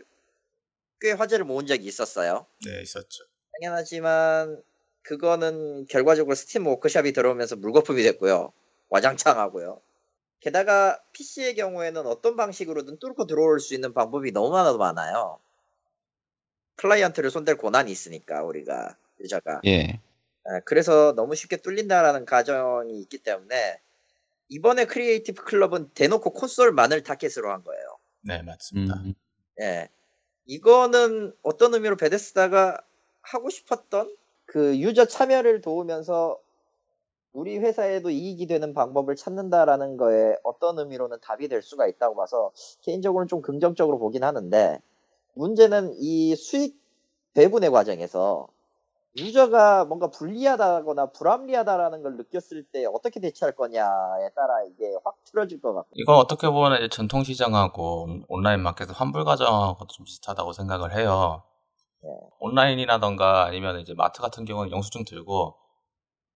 꽤 1.00 1.12
화제를 1.12 1.46
모은 1.46 1.68
적이 1.68 1.86
있었어요. 1.86 2.48
네, 2.66 2.82
있었죠. 2.82 3.24
당연하지만 3.62 4.64
그거는 5.02 5.86
결과적으로 5.88 6.36
스팀 6.36 6.68
워크샵이 6.68 7.14
들어오면서 7.14 7.56
물거품이 7.56 8.04
됐고요. 8.04 8.52
와장창하고요. 8.90 9.82
게다가 10.40 11.02
PC의 11.12 11.56
경우에는 11.56 12.06
어떤 12.08 12.36
방식으로든 12.36 13.00
뚫고 13.00 13.28
들어올 13.28 13.60
수 13.60 13.74
있는 13.74 13.94
방법이 13.94 14.32
너무나도 14.32 14.78
많아요. 14.78 15.40
클라이언트를 16.76 17.30
손댈 17.30 17.58
권한이 17.58 17.92
있으니까 17.92 18.44
우리가 18.44 18.96
유저가 19.20 19.62
예. 19.66 20.00
아, 20.46 20.60
그래서 20.62 21.14
너무 21.16 21.36
쉽게 21.36 21.58
뚫린다라는 21.58 22.26
가정이 22.26 23.00
있기 23.02 23.18
때문에 23.18 23.82
이번에 24.48 24.86
크리에이티브 24.86 25.44
클럽은 25.44 25.90
대놓고 25.94 26.32
콘솔만을 26.32 27.04
타깃으로 27.04 27.52
한 27.52 27.64
거예요. 27.64 27.98
네, 28.22 28.42
맞습니다. 28.42 28.96
음, 28.96 29.14
예. 29.62 29.90
이거는 30.46 31.36
어떤 31.44 31.74
의미로 31.74 31.98
베데스다가 31.98 32.82
하고 33.22 33.50
싶었던 33.50 34.16
그 34.50 34.80
유저 34.80 35.06
참여를 35.06 35.62
도우면서 35.62 36.40
우리 37.34 37.60
회사에도 37.60 38.10
이익이 38.10 38.48
되는 38.48 38.74
방법을 38.74 39.16
찾는다라는 39.16 39.98
거에 39.98 40.36
어떤 40.44 40.80
의미로는 40.80 41.20
답이 41.22 41.48
될 41.48 41.62
수가 41.62 41.88
있다고 41.88 42.16
봐서 42.16 42.52
개인적으로는 42.82 43.28
좀 43.28 43.42
긍정적으로 43.42 44.00
보긴 44.00 44.24
하는데 44.24 44.80
문제는 45.36 45.94
이 46.00 46.36
수익 46.36 46.82
배분의 47.36 47.70
과정에서 47.70 48.48
유저가 49.18 49.86
뭔가 49.86 50.10
불리하다거나 50.10 51.08
불합리하다라는 51.08 52.02
걸 52.04 52.18
느꼈을 52.18 52.64
때 52.64 52.86
어떻게 52.86 53.20
대처할 53.20 53.56
거냐에 53.56 54.30
따라 54.36 54.64
이게 54.64 54.96
확 55.06 55.16
틀어질 55.26 55.62
것 55.62 55.74
같고 55.74 55.90
이건 55.94 56.16
어떻게 56.18 56.50
보면 56.50 56.78
이제 56.80 56.90
전통 56.90 57.24
시장하고 57.24 58.04
온- 58.06 58.26
온라인 58.28 58.62
마켓 58.62 58.90
환불 58.92 59.26
과정하고 59.26 59.86
좀 59.88 60.06
비슷하다고 60.06 60.54
생각을 60.54 60.96
해요. 60.96 61.44
네. 62.02 62.10
온라인이라던가 62.40 63.46
아니면 63.46 63.80
이제 63.80 63.94
마트 63.94 64.22
같은 64.22 64.46
경우는 64.46 64.72
영수증 64.72 65.04
들고 65.06 65.56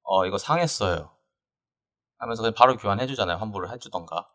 어 0.04 0.26
이거 0.26 0.38
상했어요. 0.38 1.12
하면서 2.18 2.42
그냥 2.42 2.54
바로 2.56 2.78
교환해 2.78 3.08
주잖아요. 3.08 3.38
환불을 3.38 3.72
해 3.72 3.78
주던가. 3.78 4.30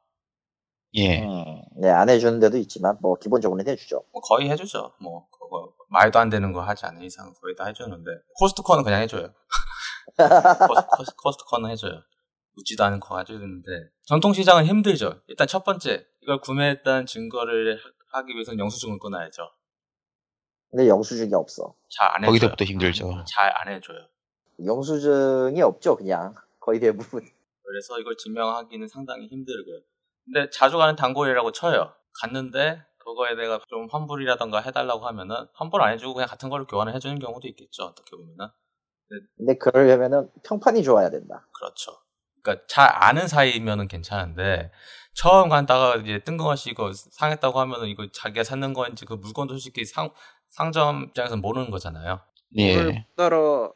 예. 0.95 1.23
음, 1.23 1.63
네, 1.81 1.91
안 1.91 2.09
해주는 2.09 2.41
데도 2.41 2.57
있지만 2.59 2.97
뭐 3.03 3.17
기본적으로는 3.17 3.71
해주죠. 3.71 4.05
뭐 4.13 4.23
거의 4.23 4.49
해 4.51 4.57
주죠. 4.57 4.95
뭐 5.01 5.29
그거 5.31 5.73
말도 5.91 6.19
안 6.19 6.31
되는 6.31 6.53
거 6.53 6.63
하지 6.63 6.87
않는 6.87 7.03
이상 7.03 7.33
거의 7.41 7.55
다 7.57 7.67
해주는데 7.67 8.11
코스트코는 8.39 8.85
그냥 8.85 9.03
해줘요. 9.03 9.33
코스, 10.97 11.15
코스트, 11.17 11.45
코는 11.45 11.71
해줘요. 11.71 12.01
묻지도 12.57 12.85
않은 12.85 13.01
거 13.01 13.19
해주는데 13.19 13.69
전통 14.07 14.33
시장은 14.33 14.65
힘들죠. 14.65 15.21
일단 15.29 15.47
첫 15.47 15.63
번째 15.65 16.05
이걸 16.23 16.41
구매했다는 16.41 17.07
증거를 17.07 17.77
하- 17.77 18.19
하기 18.21 18.33
위해서는 18.35 18.59
영수증을 18.59 18.99
끊어야죠. 18.99 19.43
근데 20.71 20.89
영수증이 20.89 21.35
없어. 21.35 21.75
잘 21.91 22.09
안 22.09 22.23
해줘요. 22.23 22.27
거기서부터 22.31 22.65
힘들죠. 22.65 23.25
잘 23.27 23.53
안 23.57 23.69
해줘요. 23.73 23.99
영수증이 24.65 25.63
없죠, 25.63 25.97
그냥 25.97 26.35
거의 26.61 26.81
대부분. 26.81 27.23
그래서 27.65 27.99
이걸 28.01 28.17
증명하기는 28.17 28.89
상당히 28.89 29.27
힘들고요. 29.29 29.81
근데 30.25 30.51
자주 30.51 30.77
가는 30.79 30.97
단골이라고 30.97 31.53
쳐요. 31.53 31.93
갔는데 32.21 32.83
그거에 32.99 33.35
내가 33.35 33.61
좀 33.69 33.89
환불이라던가 33.91 34.61
해달라고 34.61 35.07
하면은 35.07 35.47
환불 35.55 35.81
안 35.83 35.93
해주고 35.95 36.15
그냥 36.15 36.29
같은 36.29 36.51
거를 36.51 36.67
교환을 36.67 36.95
해주는 36.95 37.19
경우도 37.19 37.49
있겠죠. 37.49 37.85
어떻게 37.85 38.17
보면은 38.17 38.49
근데 39.37 39.57
그러려면은 39.57 40.31
평판이 40.45 40.83
좋아야 40.83 41.09
된다. 41.09 41.47
그렇죠. 41.59 41.93
그러니까 42.43 42.67
잘 42.69 42.89
아는 42.93 43.27
사이면은 43.29 43.89
괜찮은데 43.89 44.71
처음 45.15 45.49
간다가 45.49 45.97
이제 45.97 46.23
뜬금없이 46.25 46.71
이거 46.71 46.93
상했다고 46.93 47.59
하면은 47.61 47.89
이거 47.89 48.07
자기가 48.13 48.43
찾는 48.43 48.75
건지 48.75 49.05
그 49.07 49.15
물건도 49.15 49.55
솔직히 49.55 49.85
상 49.85 50.11
상점 50.49 51.05
입장에서 51.05 51.37
모르는 51.37 51.71
거잖아요. 51.71 52.21
그걸 52.51 52.95
예. 52.95 53.07
따라 53.17 53.71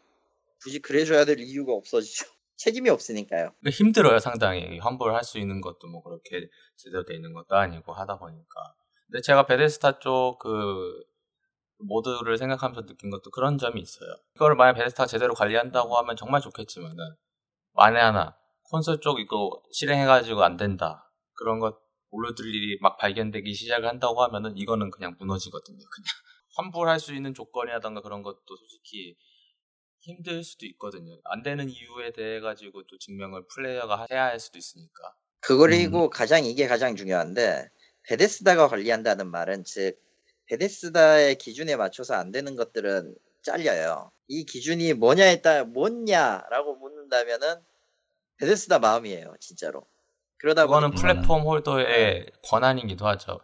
굳이 0.62 0.80
그래줘야 0.80 1.24
될 1.24 1.38
이유가 1.40 1.72
없어지죠. 1.72 2.26
책임이 2.56 2.90
없으니까요. 2.90 3.52
힘들어요, 3.70 4.18
상당히. 4.18 4.78
환불할 4.78 5.24
수 5.24 5.38
있는 5.38 5.60
것도 5.60 5.88
뭐 5.88 6.02
그렇게 6.02 6.48
제대로 6.76 7.04
돼 7.04 7.14
있는 7.14 7.32
것도 7.32 7.56
아니고 7.56 7.92
하다 7.92 8.18
보니까. 8.18 8.74
근데 9.06 9.20
제가 9.20 9.46
베데스타 9.46 9.98
쪽 9.98 10.38
그 10.38 11.02
모드를 11.84 12.38
생각하면서 12.38 12.86
느낀 12.86 13.10
것도 13.10 13.30
그런 13.30 13.58
점이 13.58 13.80
있어요. 13.80 14.08
이거를 14.36 14.56
만약 14.56 14.74
베데스타가 14.74 15.06
제대로 15.06 15.34
관리한다고 15.34 15.96
하면 15.98 16.16
정말 16.16 16.40
좋겠지만은 16.40 16.96
만에 17.74 18.00
하나 18.00 18.36
콘솔 18.70 19.00
쪽 19.00 19.20
이거 19.20 19.62
실행해가지고 19.72 20.42
안 20.42 20.56
된다. 20.56 21.10
그런 21.34 21.58
것 21.58 21.78
올려드릴 22.10 22.54
일이 22.54 22.78
막 22.80 22.98
발견되기 22.98 23.54
시작을 23.54 23.88
한다고 23.88 24.22
하면은 24.22 24.56
이거는 24.56 24.90
그냥 24.90 25.16
무너지거든요. 25.18 25.78
그냥 25.78 26.06
환불할 26.55 27.00
수 27.00 27.14
있는 27.14 27.34
조건이라던가 27.34 28.03
그런 28.03 28.22
것도 28.22 28.57
솔직히 28.57 29.16
힘들 30.00 30.42
수도 30.42 30.66
있거든요. 30.66 31.16
안 31.24 31.42
되는 31.42 31.68
이유에 31.68 32.12
대해 32.12 32.40
가지고 32.40 32.82
또 32.84 32.98
증명을 32.98 33.46
플레이어가 33.46 34.07
해야 34.11 34.24
할 34.24 34.40
수도 34.40 34.59
있으니까. 34.59 35.14
그리고 35.40 36.11
가장 36.11 36.44
이게 36.44 36.66
가장 36.66 36.96
중요한데 36.96 37.68
베데스다가 38.05 38.68
관리한다는 38.68 39.30
말은 39.30 39.64
즉 39.64 40.00
베데스다의 40.46 41.36
기준에 41.36 41.76
맞춰서 41.76 42.14
안 42.14 42.30
되는 42.30 42.57
것들은 42.57 43.14
잘려요. 43.42 44.11
이 44.28 44.44
기준이 44.44 44.94
뭐냐에 44.94 45.40
따라 45.40 45.64
뭐냐라고 45.64 46.76
묻는다면은 46.76 47.57
베데스다 48.38 48.78
마음이에요, 48.80 49.34
진짜로. 49.40 49.86
그러다 50.38 50.66
그거는 50.66 50.90
보니 50.90 51.00
플랫폼 51.00 51.42
홀더의 51.42 52.26
권한이기도 52.44 53.07
하죠. 53.07 53.40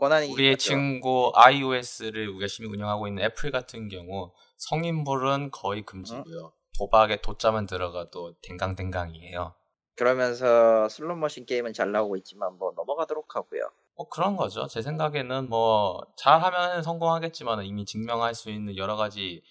권한이 0.00 0.32
우리의 0.32 0.52
있죠. 0.52 0.70
친구 0.70 1.30
iOS를 1.36 2.28
우리가 2.28 2.42
열심히 2.42 2.68
운영하고 2.68 3.06
있는 3.06 3.22
애플 3.22 3.50
같은 3.50 3.88
경우 3.88 4.32
성인불은 4.56 5.50
거의 5.52 5.82
금지고요. 5.82 6.52
도박에 6.78 7.20
도짜만 7.20 7.66
들어가도 7.66 8.34
댕강댕강이에요. 8.42 9.54
그러면서 9.96 10.88
슬롯머신 10.88 11.44
게임은 11.44 11.74
잘 11.74 11.92
나오고 11.92 12.16
있지만 12.16 12.56
뭐 12.56 12.72
넘어가도록 12.74 13.36
하고요. 13.36 13.70
뭐 13.96 14.08
그런 14.08 14.34
거죠. 14.36 14.66
제 14.66 14.80
생각에는 14.80 15.50
뭐 15.50 16.00
잘하면 16.16 16.82
성공하겠지만 16.82 17.62
이미 17.64 17.84
증명할 17.84 18.34
수 18.34 18.50
있는 18.50 18.78
여러 18.78 18.96
가지 18.96 19.42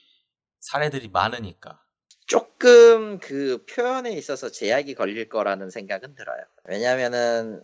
사례들이 0.60 1.10
많으니까. 1.10 1.80
조금 2.26 3.20
그 3.20 3.64
표현에 3.66 4.12
있어서 4.14 4.50
제약이 4.50 4.96
걸릴 4.96 5.30
거라는 5.30 5.70
생각은 5.70 6.16
들어요. 6.16 6.44
왜냐면은 6.66 7.64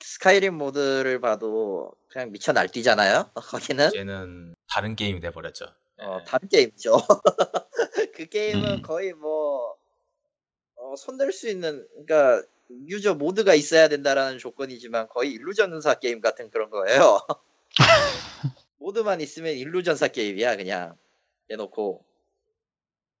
스카이림 0.00 0.54
모드를 0.54 1.20
봐도 1.20 1.92
그냥 2.08 2.32
미쳐 2.32 2.52
날뛰잖아요. 2.52 3.30
거기는 3.34 3.88
이제는 3.88 4.54
다른 4.68 4.96
게임이 4.96 5.20
돼 5.20 5.30
버렸죠. 5.30 5.66
어, 5.98 6.18
네. 6.18 6.24
다른 6.24 6.48
게임이죠. 6.48 6.96
그 8.14 8.26
게임은 8.26 8.64
음. 8.64 8.82
거의 8.82 9.12
뭐 9.12 9.74
어, 10.76 10.94
손댈 10.96 11.32
수 11.32 11.48
있는 11.48 11.86
그러니까 12.06 12.46
유저 12.88 13.14
모드가 13.14 13.54
있어야 13.54 13.88
된다라는 13.88 14.38
조건이지만 14.38 15.08
거의 15.08 15.32
일루전사 15.32 15.94
게임 15.94 16.20
같은 16.20 16.50
그런 16.50 16.70
거예요. 16.70 17.20
모드만 18.78 19.20
있으면 19.20 19.54
일루전사 19.54 20.08
게임이야 20.08 20.56
그냥 20.56 20.96
해놓고. 21.50 22.04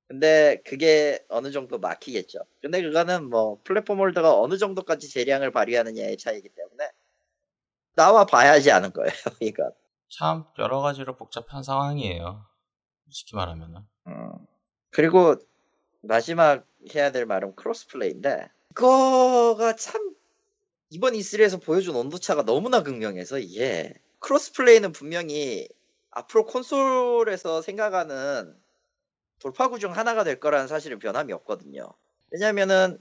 근데 0.08 0.62
그게 0.64 1.24
어느 1.28 1.50
정도 1.50 1.78
막히겠죠. 1.78 2.38
근데 2.62 2.80
그거는 2.82 3.28
뭐 3.28 3.60
플랫폼 3.64 3.98
홀더가 3.98 4.40
어느 4.40 4.56
정도까지 4.56 5.08
재량을 5.08 5.50
발휘하느냐의 5.50 6.16
차이기 6.16 6.48
때문에 6.48 6.90
나와 7.94 8.24
봐야지 8.24 8.70
아는 8.70 8.92
거예요. 8.92 9.10
이거. 9.40 9.72
참 10.08 10.44
여러 10.58 10.80
가지로 10.80 11.16
복잡한 11.16 11.62
상황이에요. 11.62 12.46
솔직히 13.04 13.34
말하면은. 13.34 13.80
음. 14.06 14.32
그리고 14.90 15.36
마지막 16.02 16.64
해야 16.94 17.10
될 17.10 17.26
말은 17.26 17.56
크로스플레이인데 17.56 18.48
그거가 18.74 19.74
참 19.74 20.14
이번 20.90 21.14
E3에서 21.14 21.62
보여준 21.62 21.96
온도차가 21.96 22.44
너무나 22.44 22.82
극명해서 22.82 23.38
이게 23.38 23.92
cross 24.20 24.48
play는 24.48 24.92
분명히 24.92 25.68
앞으로 26.10 26.46
콘솔에서 26.46 27.62
생각하는 27.62 28.56
돌파구 29.40 29.78
중 29.78 29.96
하나가 29.96 30.24
될 30.24 30.40
거라는 30.40 30.66
사실은 30.66 30.98
변함이 30.98 31.32
없거든요. 31.32 31.92
왜냐면은 32.30 32.98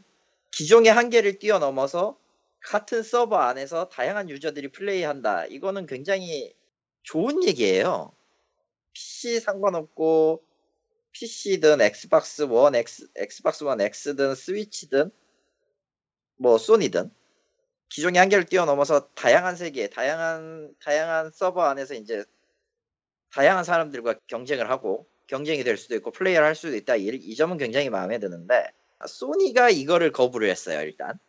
기존의 0.51 0.91
한계를 0.91 1.39
뛰어넘어서 1.39 2.17
같은 2.59 3.03
서버 3.03 3.37
안에서 3.37 3.89
다양한 3.89 4.29
유저들이 4.29 4.69
플레이한다. 4.71 5.45
이거는 5.45 5.85
굉장히 5.85 6.53
좋은 7.03 7.43
얘기예요. 7.43 8.11
PC 8.93 9.39
상관없고 9.39 10.43
PC든 11.11 11.81
엑스박스 11.81 12.43
원 12.43 12.75
X, 12.75 13.07
엑스박스 13.15 13.63
원 13.63 13.79
X든 13.79 14.35
스위치든 14.35 15.11
뭐 16.37 16.57
소니든 16.57 17.11
기존의 17.89 18.19
한계를 18.19 18.45
뛰어넘어서 18.45 19.07
다양한 19.13 19.55
세계, 19.55 19.89
다양한 19.89 20.75
다양한 20.83 21.31
서버 21.31 21.63
안에서 21.63 21.93
이제 21.93 22.25
다양한 23.31 23.63
사람들과 23.63 24.15
경쟁을 24.27 24.69
하고 24.69 25.07
경쟁이 25.27 25.63
될 25.63 25.77
수도 25.77 25.95
있고 25.95 26.11
플레이를 26.11 26.43
할 26.43 26.55
수도 26.55 26.75
있다. 26.75 26.95
이, 26.95 27.07
이 27.07 27.35
점은 27.35 27.57
굉장히 27.57 27.89
마음에 27.89 28.19
드는데 28.19 28.71
소니가 29.07 29.69
이거를 29.69 30.11
거부를 30.11 30.49
했어요. 30.49 30.81
일단 30.81 31.19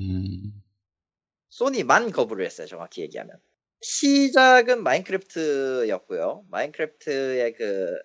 음, 0.00 0.62
소니만 1.50 2.10
거부를 2.10 2.44
했어요. 2.44 2.66
정확히 2.66 3.02
얘기하면. 3.02 3.38
시작은 3.80 4.82
마인크래프트였고요. 4.82 6.44
마인크래프트의 6.50 7.54
그 7.54 7.98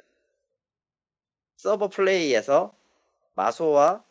서버 1.56 1.88
플레이에서 1.88 2.76
마소와 3.36 4.04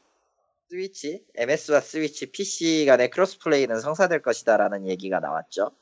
스위치, 0.71 1.25
MS와 1.35 1.81
스위치, 1.81 2.31
PC 2.31 2.85
간의 2.87 3.11
cross 3.11 3.39
play는 3.39 3.81
성사될 3.81 4.23
것이다라는 4.23 4.87
얘기가 4.87 5.21
나왔죠. 5.21 5.73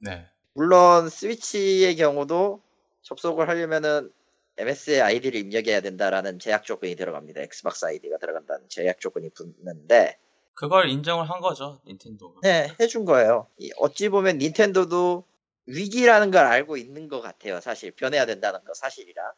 네. 0.00 0.26
물론 0.54 1.08
스위치의 1.08 1.96
경우도 1.96 2.62
접속을 3.02 3.48
하려면은 3.48 4.12
MS의 4.58 5.00
아이디를 5.00 5.40
입력해야 5.40 5.80
된다라는 5.80 6.40
제약 6.40 6.64
조건이 6.64 6.96
들어갑니다. 6.96 7.40
엑스박스 7.42 7.84
아이디가 7.84 8.18
들어간다는 8.18 8.68
제약 8.68 9.00
조건이 9.00 9.30
붙는데 9.30 10.18
그걸 10.54 10.88
인정을 10.88 11.30
한 11.30 11.40
거죠 11.40 11.80
닌텐도가. 11.86 12.40
네, 12.42 12.74
해준 12.80 13.04
거예요. 13.04 13.46
이 13.58 13.70
어찌 13.78 14.08
보면 14.08 14.38
닌텐도도 14.38 15.24
위기라는 15.66 16.32
걸 16.32 16.44
알고 16.44 16.76
있는 16.76 17.08
것 17.08 17.20
같아요. 17.20 17.60
사실 17.60 17.92
변해야 17.92 18.26
된다는 18.26 18.64
거 18.64 18.74
사실이라. 18.74 19.32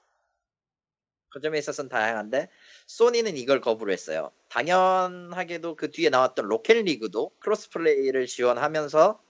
그 1.28 1.40
점에 1.40 1.58
있어서는 1.58 1.90
다양한데 1.90 2.48
소니는 2.86 3.36
이걸 3.36 3.60
거부를 3.60 3.92
했어요. 3.92 4.32
당연하게도 4.48 5.76
그 5.76 5.90
뒤에 5.90 6.08
나왔던 6.08 6.46
로켓리그도 6.46 7.32
cross 7.40 7.70
play를 7.70 8.26
지원하면서 8.26 9.20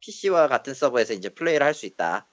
PC와 0.00 0.48
같은 0.48 0.74
서버에서 0.74 1.14
이제 1.14 1.28
플레이를 1.28 1.64
할 1.64 1.72
수 1.72 1.86
있다 1.86 2.26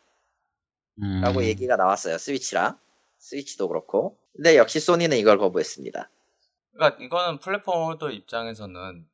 라고 1.22 1.40
음. 1.40 1.44
얘기가 1.44 1.76
나왔어요. 1.76 2.18
스위치랑 2.18 2.77
스위치도 3.23 3.69
그렇고. 3.69 4.19
근데 4.35 4.57
역시 4.57 4.79
소니는 4.79 5.17
이걸 5.17 5.37
거부했습니다. 5.37 6.09
그러니까 6.73 7.03
이거는 7.03 7.39
platform 7.39 7.85
holder 7.85 8.11
입장에서는 8.11 9.07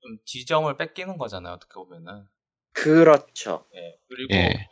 좀 0.00 0.18
지점을 0.24 0.74
뺏기는 0.76 1.18
거잖아요 1.18 1.54
어떻게 1.54 1.74
보면은. 1.74 2.28
그렇죠. 2.72 3.66
예. 3.74 3.98
그리고 4.08 4.34
예. 4.34 4.68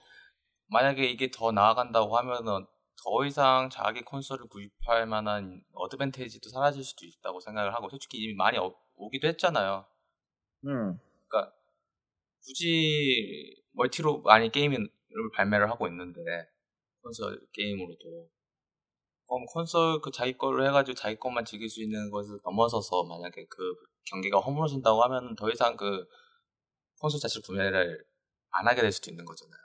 만약에 0.68 1.04
이게 1.04 1.30
더 1.30 1.50
나아간다고 1.50 2.16
하면은 2.16 2.66
더 3.02 3.24
이상 3.26 3.70
자기 3.70 4.02
콘솔을 4.02 4.46
구입할 4.48 5.06
만한 5.06 5.62
어드밴테이지도 5.72 6.48
사라질 6.50 6.84
수도 6.84 7.06
있다고 7.06 7.40
생각을 7.40 7.74
하고 7.74 7.88
솔직히 7.90 8.18
이미 8.18 8.34
많이 8.34 8.58
오- 8.58 8.76
오기도 8.94 9.26
했잖아요. 9.28 9.84
음. 10.66 10.98
그러니까 11.28 11.54
굳이 12.44 13.62
멀티로 13.72 14.22
많이 14.22 14.50
게임을 14.50 14.88
발매를 15.34 15.70
하고 15.70 15.88
있는데 15.88 16.20
콘솔 17.02 17.40
게임으로도 17.52 18.30
콘솔 19.26 20.00
그 20.02 20.10
자기 20.10 20.36
걸로 20.38 20.66
해가지고 20.66 20.94
자기 20.94 21.16
것만 21.18 21.44
즐길 21.44 21.68
수 21.68 21.82
있는 21.82 22.10
것을 22.10 22.38
넘어서서 22.44 23.04
만약에 23.04 23.46
그 23.48 23.74
경기가 24.04 24.38
허물어진다고 24.40 25.02
하면 25.04 25.34
더 25.36 25.50
이상 25.50 25.76
그 25.76 26.06
콘솔 27.00 27.20
자체를 27.20 27.42
구매를 27.44 28.04
안 28.52 28.68
하게 28.68 28.82
될 28.82 28.92
수도 28.92 29.10
있는 29.10 29.24
거잖아요. 29.24 29.58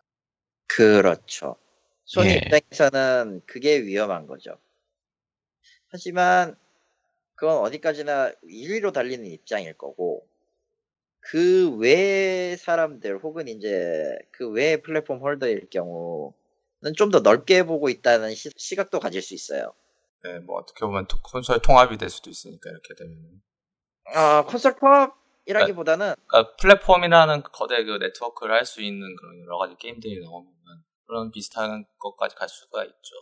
그렇죠. 0.68 1.58
소니 2.06 2.32
예. 2.32 2.36
입장에서는 2.36 3.42
그게 3.46 3.82
위험한 3.84 4.26
거죠. 4.28 4.58
하지만 5.88 6.56
그건 7.36 7.60
어디까지나 7.60 8.34
1위로 8.44 8.92
달리는 8.94 9.26
입장일 9.28 9.78
거고 9.78 10.28
그 11.22 11.78
외 11.80 12.56
사람들 12.58 13.20
혹은 13.24 13.48
이제 13.48 14.18
그 14.32 14.50
외 14.52 14.78
플랫폼 14.78 15.20
홀더일 15.22 15.70
경우는 15.70 16.34
좀 16.98 17.12
더 17.12 17.20
넓게 17.20 17.64
보고 17.64 17.90
있다는 17.90 18.34
시, 18.36 18.76
각도 18.76 19.00
가질 19.00 19.22
수 19.22 19.34
있어요. 19.34 19.74
네, 20.24 20.40
뭐 20.40 20.58
어떻게 20.60 20.82
보면 20.86 21.08
또 21.08 21.18
콘솔 21.24 21.62
통합이 21.62 21.98
될 21.98 22.10
수도 22.10 22.30
있으니까 22.30 22.70
이렇게 22.70 22.94
되면. 22.96 23.42
아 24.16 24.44
콘솔 24.46 24.76
통합이라기보다는 24.80 26.16
그러니까 26.28 26.56
플랫폼이라는 26.58 27.44
거대 27.44 27.84
그 27.84 27.98
네트워크를 27.98 28.56
할 28.56 28.66
수 28.66 28.82
있는 28.82 29.16
그런 29.16 29.40
여러 29.42 29.58
가지 29.58 29.76
게임들이 29.78 30.22
나오면 30.22 30.54
그런 31.08 31.32
비슷한 31.32 31.86
것까지 32.00 32.36
갈 32.36 32.50
수가 32.50 32.84
있죠. 32.86 33.16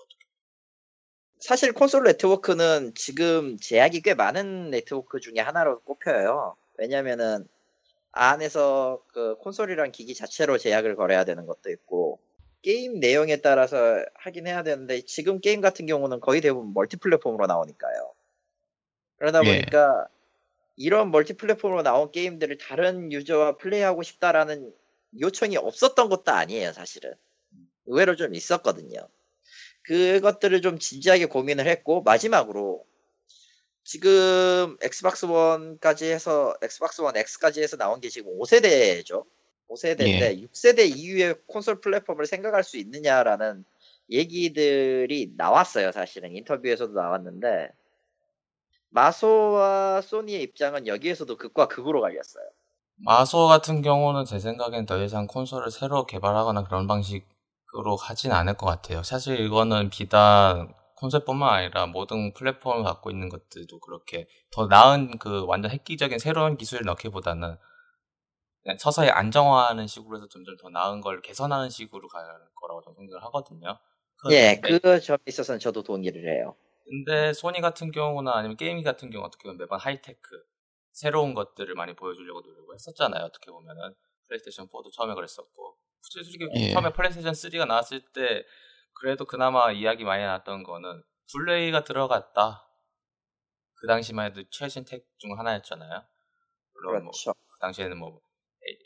사실 1.40 1.72
콘솔 1.74 2.04
네트워크는 2.04 2.94
지금 2.96 3.58
제약이 3.58 4.02
꽤 4.02 4.14
많은 4.16 4.72
네트워크 4.72 5.20
중에 5.20 5.36
하나로 5.40 5.82
꼽혀요. 5.82 6.56
왜냐면은 6.78 7.48
안에서 8.12 9.04
그 9.14 9.36
콘솔이란 9.38 9.92
기기 9.92 10.16
자체로 10.16 10.58
제약을 10.58 10.96
걸어야 10.96 11.26
되는 11.26 11.46
것도 11.46 11.70
있고 11.72 12.20
게임 12.68 12.99
내용에 12.99 13.38
따라서 13.38 14.03
하긴 14.15 14.45
해야 14.45 14.61
되는데 14.61 14.99
지금 14.99 15.39
게임 15.39 15.61
같은 15.61 15.85
경우는 15.85 16.19
거의 16.19 16.41
대부분 16.41 16.73
멀티 16.73 16.98
플랫폼으로 16.98 17.48
나오니까요. 17.48 18.14
그러다 19.15 19.39
예. 19.45 19.52
보니까 19.61 20.10
이런 20.76 21.10
멀티 21.10 21.38
플랫폼으로 21.38 21.81
나온 21.81 22.11
게임들을 22.11 22.57
다른 22.57 23.14
유저와 23.14 23.56
플레이하고 23.56 24.03
싶다라는 24.03 24.73
요청이 25.18 25.56
없었던 25.56 26.10
것도 26.10 26.34
아니에요, 26.34 26.73
사실은. 26.73 27.14
의외로 27.85 28.18
좀 28.18 28.35
있었거든요. 28.35 29.07
그것들을 29.84 30.61
좀 30.61 30.77
진지하게 30.77 31.27
고민을 31.27 31.68
했고 31.68 32.02
마지막으로 32.02 32.85
지금 33.85 34.76
엑스박스 34.81 35.23
원까지 35.23 36.11
해서 36.11 36.53
엑스박스 36.61 36.99
원 36.99 37.15
X까지 37.15 37.61
해서 37.61 37.77
나온 37.77 38.02
게 38.02 38.10
지금 38.10 38.38
5세대죠. 38.38 39.26
5세대인데 39.69 40.49
6세대 40.49 40.95
이후의 40.95 41.35
콘솔 41.48 41.81
플랫폼을 41.81 42.26
생각할 42.26 42.64
수 42.64 42.77
있느냐라는 42.77 43.65
얘기들이 44.10 45.34
나왔어요. 45.35 45.91
사실은 45.91 46.35
인터뷰에서도 46.35 46.94
나왔는데 46.94 47.69
마소와 48.89 50.02
소니의 50.02 50.44
입장은 50.44 50.88
여기에서도 50.88 51.35
극과 51.38 51.68
극으로 51.68 52.02
갈렸어요. 52.02 52.45
마소 52.99 53.48
같은 53.48 53.81
경우는 53.81 54.26
제 54.26 54.39
생각엔 54.39 54.85
더 54.85 55.03
이상 55.03 55.27
콘솔을 55.27 55.69
새로 55.72 56.06
개발하거나 56.06 56.64
그런 56.64 56.88
방식으로 56.88 57.95
하진 57.99 58.31
않을 58.31 58.56
것 58.56 58.65
같아요. 58.65 59.03
사실 59.03 59.39
이거는 59.39 59.89
비단 59.89 60.73
콘솔뿐만 60.95 61.53
아니라 61.53 61.85
모든 61.85 62.34
플랫폼을 62.34 62.84
갖고 62.84 63.11
있는 63.11 63.30
것들도 63.30 63.80
그렇게 63.80 64.27
더 64.52 64.65
나은 64.65 65.19
그 65.19 65.45
완전 65.45 65.69
획기적인 65.69 66.18
새로운 66.18 66.57
기술을 66.57 66.85
넣기보다는 66.85 67.56
서서히 68.77 69.10
안정화하는 69.10 69.88
식으로 69.88 70.18
해서 70.18 70.27
점점 70.27 70.57
더 70.57 70.69
나은 70.69 71.02
걸 71.02 71.22
개선하는 71.22 71.69
식으로 71.69 72.07
갈 72.07 72.26
거라고 72.56 72.81
저는 72.81 72.98
생각을 72.98 73.23
하거든요. 73.26 73.80
예, 74.31 74.60
그 74.61 74.99
점에 74.99 75.18
있어서는 75.26 75.60
저도 75.60 75.84
동의를 75.84 76.27
해요. 76.34 76.56
근데 76.85 77.34
소니 77.34 77.61
같은 77.61 77.91
경우나 77.91 78.35
아니면 78.35 78.57
게임 78.57 78.81
같은 78.81 79.10
경우 79.10 79.26
어떻게 79.26 79.44
보면 79.44 79.57
매번 79.57 79.80
하이테크 79.80 80.19
새로운 80.91 81.34
것들을 81.34 81.73
많이 81.76 81.95
보여주려고 81.95 82.41
노력을 82.41 82.73
했었잖아요. 82.73 83.23
어떻게 83.23 83.52
보면은 83.52 83.94
플레이스테이션 84.27 84.68
4도 84.68 84.91
처음에 84.94 85.14
그랬었고 85.14 85.77
솔직히 86.02 86.48
예. 86.56 86.72
처음에 86.73 86.91
플레이스테이션 86.94 87.34
3가 87.34 87.68
나왔을 87.68 88.02
때 88.14 88.44
그래도 88.94 89.26
그나마 89.26 89.72
이야기 89.72 90.03
많이 90.03 90.23
나왔던 90.23 90.64
거는 90.64 91.03
블루레이가 91.32 91.84
들어갔다. 91.84 92.68
그 93.76 93.88
당시만 93.88 94.27
해도 94.27 94.44
최신 94.49 94.85
tech 94.86 95.12
중 95.12 95.38
하나였잖아요. 95.38 96.03
물론 96.73 97.03
뭐 97.03 97.11
그렇죠. 97.11 97.34
그 97.34 97.60
당시에는 97.60 97.98
뭐 97.98 98.19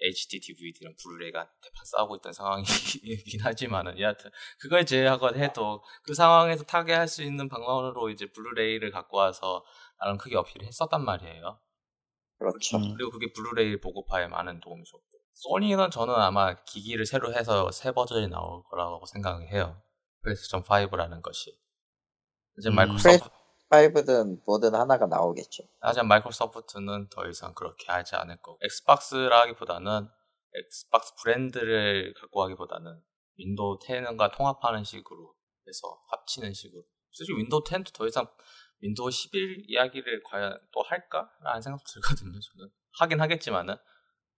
HD 0.01 0.39
DVD랑 0.39 0.95
블루레이가 1.01 1.49
대판 1.61 1.85
싸우고 1.85 2.17
있던 2.17 2.33
상황이긴 2.33 3.41
하지만은 3.41 3.99
여하튼 3.99 4.31
그걸 4.59 4.85
제외하고 4.85 5.35
해도 5.35 5.83
그 6.03 6.13
상황에서 6.13 6.63
타개할 6.63 7.07
수 7.07 7.23
있는 7.23 7.49
방법으로 7.49 8.09
이제 8.09 8.27
블루레이를 8.31 8.91
갖고 8.91 9.17
와서 9.17 9.63
나름 9.99 10.17
크게 10.17 10.35
어필을 10.35 10.67
했었단 10.67 11.03
말이에요. 11.03 11.59
그렇죠. 12.37 12.77
음. 12.77 12.95
그리고 12.95 13.11
그게 13.11 13.31
블루레이 13.33 13.79
보급화에 13.79 14.27
많은 14.27 14.59
도움이 14.61 14.83
줬고 14.83 15.03
소니는 15.33 15.91
저는 15.91 16.13
아마 16.13 16.55
기기를 16.63 17.05
새로 17.05 17.33
해서 17.33 17.71
새 17.71 17.91
버전이 17.91 18.27
나올 18.27 18.63
거라고 18.69 19.05
생각을 19.05 19.51
해요. 19.51 19.81
플레이스테이션 20.23 20.63
5라는 20.63 21.21
것이 21.21 21.51
이제 22.57 22.69
음. 22.69 22.75
마이크로소프트 22.75 23.40
5든 23.71 24.43
뭐든 24.45 24.75
하나가 24.75 25.07
나오겠죠. 25.07 25.63
하지만 25.79 26.07
마이크로소프트는 26.09 27.07
더 27.09 27.27
이상 27.27 27.53
그렇게 27.53 27.91
하지 27.91 28.15
않을 28.15 28.37
거고 28.41 28.59
엑스박스라기보다는 28.63 30.07
엑스박스 30.53 31.13
브랜드를 31.23 32.13
갖고 32.19 32.43
하기보다는 32.43 33.01
윈도우 33.37 33.79
10과 33.79 34.35
통합하는 34.35 34.83
식으로 34.83 35.33
해서 35.67 36.01
합치는 36.09 36.53
식으로 36.53 36.83
솔직히 37.11 37.37
윈도우 37.37 37.63
10도 37.63 37.93
더 37.93 38.05
이상 38.07 38.27
윈도우 38.81 39.09
11 39.09 39.65
이야기를 39.67 40.23
과연 40.29 40.59
또 40.73 40.83
할까라는 40.83 41.61
생각도 41.61 41.85
들거든요 41.93 42.31
저는 42.31 42.69
하긴 42.99 43.21
하겠지만은 43.21 43.75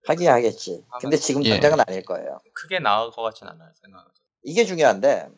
하긴 0.06 0.30
하겠지. 0.30 0.86
근데 1.00 1.18
지금 1.18 1.44
예. 1.46 1.52
당장은 1.60 1.84
아닐 1.88 2.04
거예요. 2.04 2.38
크게 2.54 2.80
나을 2.80 3.10
것 3.10 3.24
같진 3.24 3.48
않아요 3.48 3.72
생각은 3.82 4.12
이게 4.44 4.66
중요한데 4.66 5.30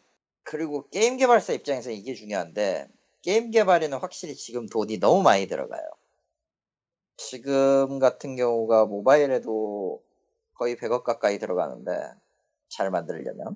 그리고 0.44 0.90
게임 0.90 1.18
개발사 1.18 1.54
입장에서 1.54 1.92
이게 1.92 2.14
중요한데 2.14 2.88
게임 3.26 3.50
개발에는 3.50 3.98
확실히 3.98 4.36
지금 4.36 4.68
돈이 4.68 5.00
너무 5.00 5.24
많이 5.24 5.48
들어가요. 5.48 5.82
지금 7.18 7.98
같은 7.98 8.36
경우가 8.36 8.86
모바일에도 8.86 10.04
거의 10.54 10.76
100억 10.76 11.04
가까이 11.04 11.40
들어가는데 11.40 11.92
잘 12.68 12.92
만들려면 12.92 13.56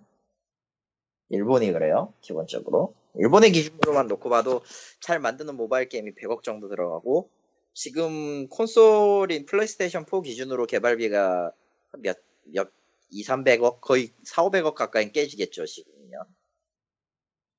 일본이 1.30 1.72
그래요 1.72 2.14
기본적으로 2.22 2.96
일본의 3.14 3.52
기준으로만 3.52 4.08
놓고 4.08 4.30
봐도 4.32 4.62
잘 5.02 5.20
만드는 5.20 5.56
모바일 5.56 5.88
게임이 5.88 6.16
100억 6.16 6.42
정도 6.42 6.68
들어가고 6.68 7.30
지금 7.74 8.48
콘솔인 8.48 9.46
플레이스테이션 9.46 10.06
4 10.10 10.22
기준으로 10.22 10.66
개발비가 10.66 11.52
몇, 12.00 12.18
몇 12.46 12.72
2, 13.12 13.24
300억 13.24 13.82
거의 13.82 14.14
4, 14.24 14.46
500억 14.46 14.74
가까이 14.74 15.12
깨지겠죠 15.12 15.68
지금요. 15.68 16.26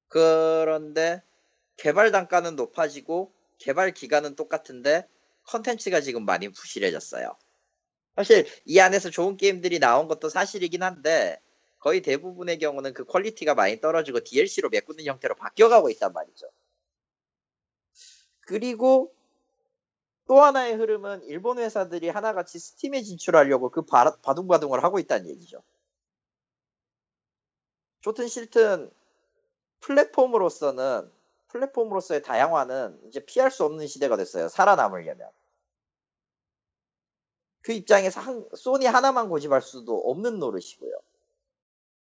그런데 0.09 1.23
개발 1.81 2.13
단가는 2.13 2.57
높아지고 2.57 3.33
개발 3.57 3.93
기간은 3.95 4.37
똑같은데 4.37 5.09
컨텐츠가 5.45 6.03
지금 6.03 6.27
많이 6.27 6.51
부실해졌어요. 6.51 7.35
사실 8.17 8.47
이 8.67 8.79
안에서 8.81 9.09
좋은 9.09 9.39
게임들이 9.39 9.79
나온 9.79 10.07
것도 10.07 10.29
사실이긴 10.29 10.83
한데 10.83 11.41
거의 11.79 12.03
대부분의 12.03 12.59
경우는 12.59 12.93
그 12.93 13.07
퀄리티가 13.07 13.55
많이 13.55 13.81
떨어지고 13.81 14.21
DLC로 14.21 14.69
메꾸는 14.69 15.07
형태로 15.07 15.37
바뀌어가고 15.37 15.89
있단 15.89 16.13
말이죠. 16.13 16.51
그리고 18.41 19.15
또 20.27 20.43
하나의 20.43 20.75
흐름은 20.75 21.25
일본 21.25 21.59
회사들이 21.59 22.11
하나같이 22.11 22.59
스팀에 22.59 23.01
진출하려고 23.01 23.71
그 23.71 23.87
바, 23.87 24.17
바둥바둥을 24.17 24.85
하고 24.85 24.99
있다는 24.99 25.31
얘기죠. 25.31 25.63
좋든 28.03 28.29
싫든 28.29 28.91
플랫폼으로서는 29.81 31.11
플랫폼으로서의 31.51 32.23
다양화는 32.23 33.01
이제 33.07 33.25
피할 33.25 33.51
수 33.51 33.65
없는 33.65 33.87
시대가 33.87 34.17
됐어요. 34.17 34.49
살아남으려면. 34.49 35.29
그 37.63 37.73
입장에서 37.73 38.21
한, 38.21 38.49
소니 38.57 38.87
하나만 38.87 39.29
고집할 39.29 39.61
수도 39.61 39.99
없는 39.99 40.39
노릇이고요. 40.39 40.93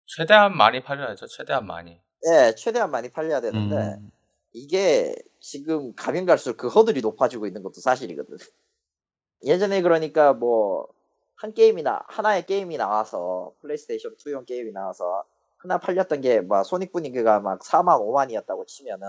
최대한 0.07 0.55
많이 0.57 0.81
팔려야죠. 0.81 1.27
최대한 1.27 1.65
많이. 1.65 1.99
예, 2.27 2.55
최대한 2.55 2.89
많이 2.89 3.09
팔려야 3.11 3.41
되는데 3.41 3.75
음, 3.75 4.11
이게 4.53 5.15
지금 5.39 5.93
가면 5.95 6.25
갈수록 6.25 6.57
그 6.57 6.67
허들이 6.67 7.01
높아지고 7.01 7.45
있는 7.45 7.61
것도 7.61 7.81
사실이거든. 7.81 8.37
예전에 9.43 9.81
그러니까 9.81 10.33
뭐 10.33 10.95
한 11.35 11.53
게임이나 11.53 12.03
하나의 12.07 12.45
게임이 12.45 12.77
나와서 12.77 13.53
플레이스테이션 13.61 14.15
2용 14.15 14.45
게임이 14.45 14.71
나와서 14.71 15.25
하나 15.65 15.79
팔렸던 15.79 16.21
게 16.21 16.41
막 16.41 16.63
손익 16.63 16.91
분기가 16.93 17.39
막 17.39 17.59
4만 17.61 17.99
5만이었다고 17.99 18.67
치면은 18.67 19.07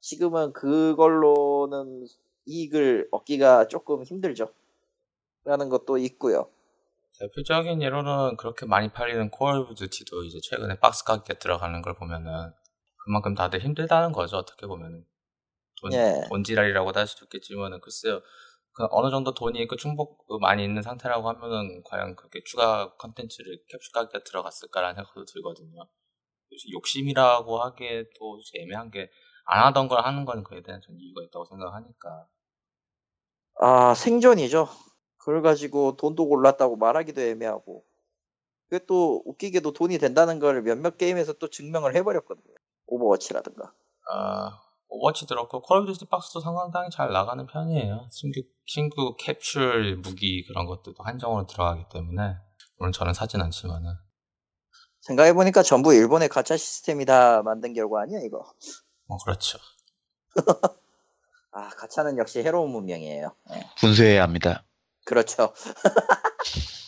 지금은 0.00 0.52
그걸로는 0.52 2.06
이익을 2.46 3.08
얻기가 3.10 3.66
조금 3.66 4.04
힘들죠. 4.04 4.52
라는 5.44 5.68
것도 5.68 5.98
있고요. 5.98 6.48
대표적인 7.18 7.82
예로는 7.82 8.36
그렇게 8.36 8.64
많이 8.64 8.92
팔리는 8.92 9.30
콜 9.30 9.56
오브 9.56 9.74
듀티도 9.74 10.22
이제 10.24 10.38
최근에 10.40 10.78
박스 10.78 11.02
가격에 11.04 11.34
들어가는 11.34 11.82
걸 11.82 11.94
보면은 11.94 12.52
그만큼 12.98 13.34
다들 13.34 13.60
힘들다는 13.60 14.12
거죠. 14.12 14.36
어떻게 14.36 14.66
보면은. 14.66 15.04
돈, 15.80 15.92
예. 15.94 16.22
돈지랄이라고도 16.28 17.00
할 17.00 17.06
수도 17.06 17.24
있겠지만은 17.26 17.80
글쎄요. 17.80 18.20
그 18.78 18.86
어느 18.90 19.10
정도 19.10 19.34
돈이 19.34 19.66
그 19.66 19.76
충복 19.76 20.24
많이 20.40 20.64
있는 20.64 20.82
상태라고 20.82 21.28
하면은 21.28 21.82
과연 21.84 22.16
그렇게 22.16 22.40
추가 22.44 22.94
컨텐츠를 22.96 23.64
캡슐 23.68 23.92
가격에 23.92 24.22
들어갔을까라는 24.24 24.94
생각도 24.94 25.24
들거든요. 25.24 25.86
욕심이라고 26.72 27.60
하기에도 27.60 28.40
애매한 28.54 28.90
게 28.90 29.10
안 29.50 29.64
하던 29.68 29.88
걸 29.88 30.04
하는 30.04 30.26
건 30.26 30.44
그에 30.44 30.62
대한 30.62 30.80
전 30.82 30.94
이유가 30.98 31.22
있다고 31.22 31.46
생각하니까. 31.46 32.26
아, 33.60 33.94
생존이죠. 33.94 34.68
그걸 35.16 35.40
가지고 35.40 35.96
돈도 35.96 36.28
올랐다고 36.28 36.76
말하기도 36.76 37.20
애매하고. 37.22 37.82
그게 38.68 38.84
또 38.84 39.22
웃기게도 39.24 39.72
돈이 39.72 39.96
된다는 39.96 40.38
걸 40.38 40.62
몇몇 40.62 40.98
게임에서 40.98 41.32
또 41.34 41.48
증명을 41.48 41.96
해버렸거든요. 41.96 42.54
오버워치라든가. 42.86 43.72
아, 44.10 44.60
오버워치 44.88 45.26
들었고 45.26 45.62
콜 45.62 45.78
오브 45.78 45.92
듀티 45.92 46.06
박스도 46.06 46.40
상당히 46.40 46.90
잘 46.90 47.12
나가는 47.12 47.46
편이에요. 47.46 48.08
신규 48.10 48.42
신규 48.64 49.16
캡슐 49.18 50.02
무기 50.02 50.44
그런 50.46 50.66
것들도 50.66 51.02
한정으로 51.02 51.46
들어가기 51.46 51.84
때문에 51.92 52.36
물론 52.76 52.92
저는 52.92 53.14
사진 53.14 53.40
않지만은 53.40 53.94
생각해보니까 55.00 55.62
전부 55.62 55.94
일본의 55.94 56.28
가챠 56.28 56.56
시스템이 56.56 57.04
다 57.04 57.42
만든 57.42 57.72
결과 57.72 58.02
아니야, 58.02 58.20
이거? 58.20 58.52
뭐 59.06 59.18
그렇죠. 59.18 59.58
아, 61.52 61.68
가챠는 61.70 62.18
역시 62.18 62.42
해로운 62.42 62.70
문명이에요. 62.70 63.34
예. 63.52 63.70
분쇄해야 63.80 64.22
합니다. 64.22 64.64
그렇죠. 65.04 65.54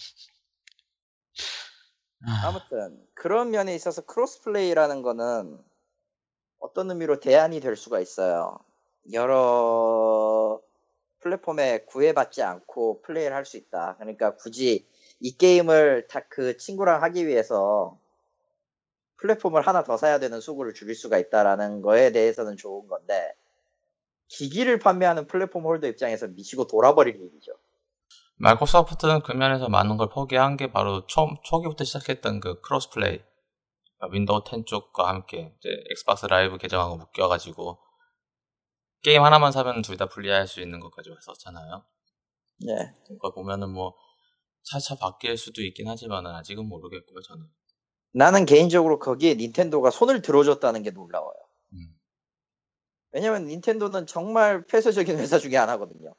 아, 2.26 2.48
아무튼 2.48 3.02
그런 3.14 3.50
면에 3.50 3.74
있어서 3.74 4.02
cross-play라는 4.02 5.02
거는 5.02 5.58
어떤 6.60 6.90
의미로 6.90 7.20
대안이 7.20 7.60
될 7.60 7.76
수가 7.76 8.00
있어요. 8.00 8.58
여러 9.12 10.60
플랫폼에 11.20 11.84
구애받지 11.86 12.42
않고 12.42 13.02
플레이를 13.02 13.34
할 13.36 13.44
수 13.44 13.56
있다. 13.56 13.96
그러니까 13.98 14.36
굳이 14.36 14.86
이 15.20 15.36
게임을 15.36 16.06
다 16.08 16.20
그 16.28 16.56
친구랑 16.56 17.02
하기 17.02 17.26
위해서 17.26 17.98
플랫폼을 19.18 19.66
하나 19.66 19.82
더 19.84 19.96
사야 19.96 20.18
되는 20.18 20.40
수고를 20.40 20.72
줄일 20.74 20.94
수가 20.94 21.18
있다라는 21.18 21.82
거에 21.82 22.12
대해서는 22.12 22.56
좋은 22.56 22.86
건데 22.88 23.34
기기를 24.28 24.78
판매하는 24.78 25.26
플랫폼 25.26 25.64
holder 25.64 25.88
입장에서 25.88 26.28
미치고 26.28 26.66
돌아버릴 26.68 27.16
일이죠. 27.16 27.52
마이크로소프트는 28.36 29.20
그 29.22 29.32
면에서 29.32 29.68
많은 29.68 29.98
걸 29.98 30.08
포기한 30.08 30.56
게 30.56 30.72
바로 30.72 31.06
초, 31.06 31.28
초기부터 31.42 31.84
시작했던 31.84 32.40
그 32.40 32.60
cross-play 32.62 33.20
윈도우 34.10 34.42
10 34.48 34.66
쪽과 34.66 35.08
함께 35.08 35.54
이제 35.58 35.68
엑스박스 35.90 36.26
라이브 36.26 36.56
계정하고 36.58 36.96
묶여가지고 36.96 37.78
게임 39.02 39.22
하나만 39.22 39.52
사면 39.52 39.82
둘 39.82 39.96
다 39.96 40.06
플레이할 40.06 40.46
수 40.46 40.60
있는 40.60 40.80
것까지 40.80 41.10
했었잖아요. 41.10 41.84
네. 42.60 42.74
그거 43.08 43.32
보면은 43.32 43.70
뭐 43.70 43.94
차차 44.62 44.96
바뀔 44.96 45.36
수도 45.36 45.62
있긴 45.62 45.88
하지만은 45.88 46.30
아직은 46.32 46.66
모르겠고요 46.66 47.20
저는. 47.22 47.46
나는 48.12 48.44
개인적으로 48.44 48.98
거기에 48.98 49.34
닌텐도가 49.34 49.90
손을 49.90 50.20
들어줬다는 50.22 50.82
게 50.82 50.90
놀라워요. 50.90 51.32
음. 51.74 51.94
왜냐면 53.12 53.46
닌텐도는 53.46 54.06
정말 54.06 54.66
폐쇄적인 54.66 55.18
회사 55.18 55.38
중에 55.38 55.56
하나거든요. 55.56 56.14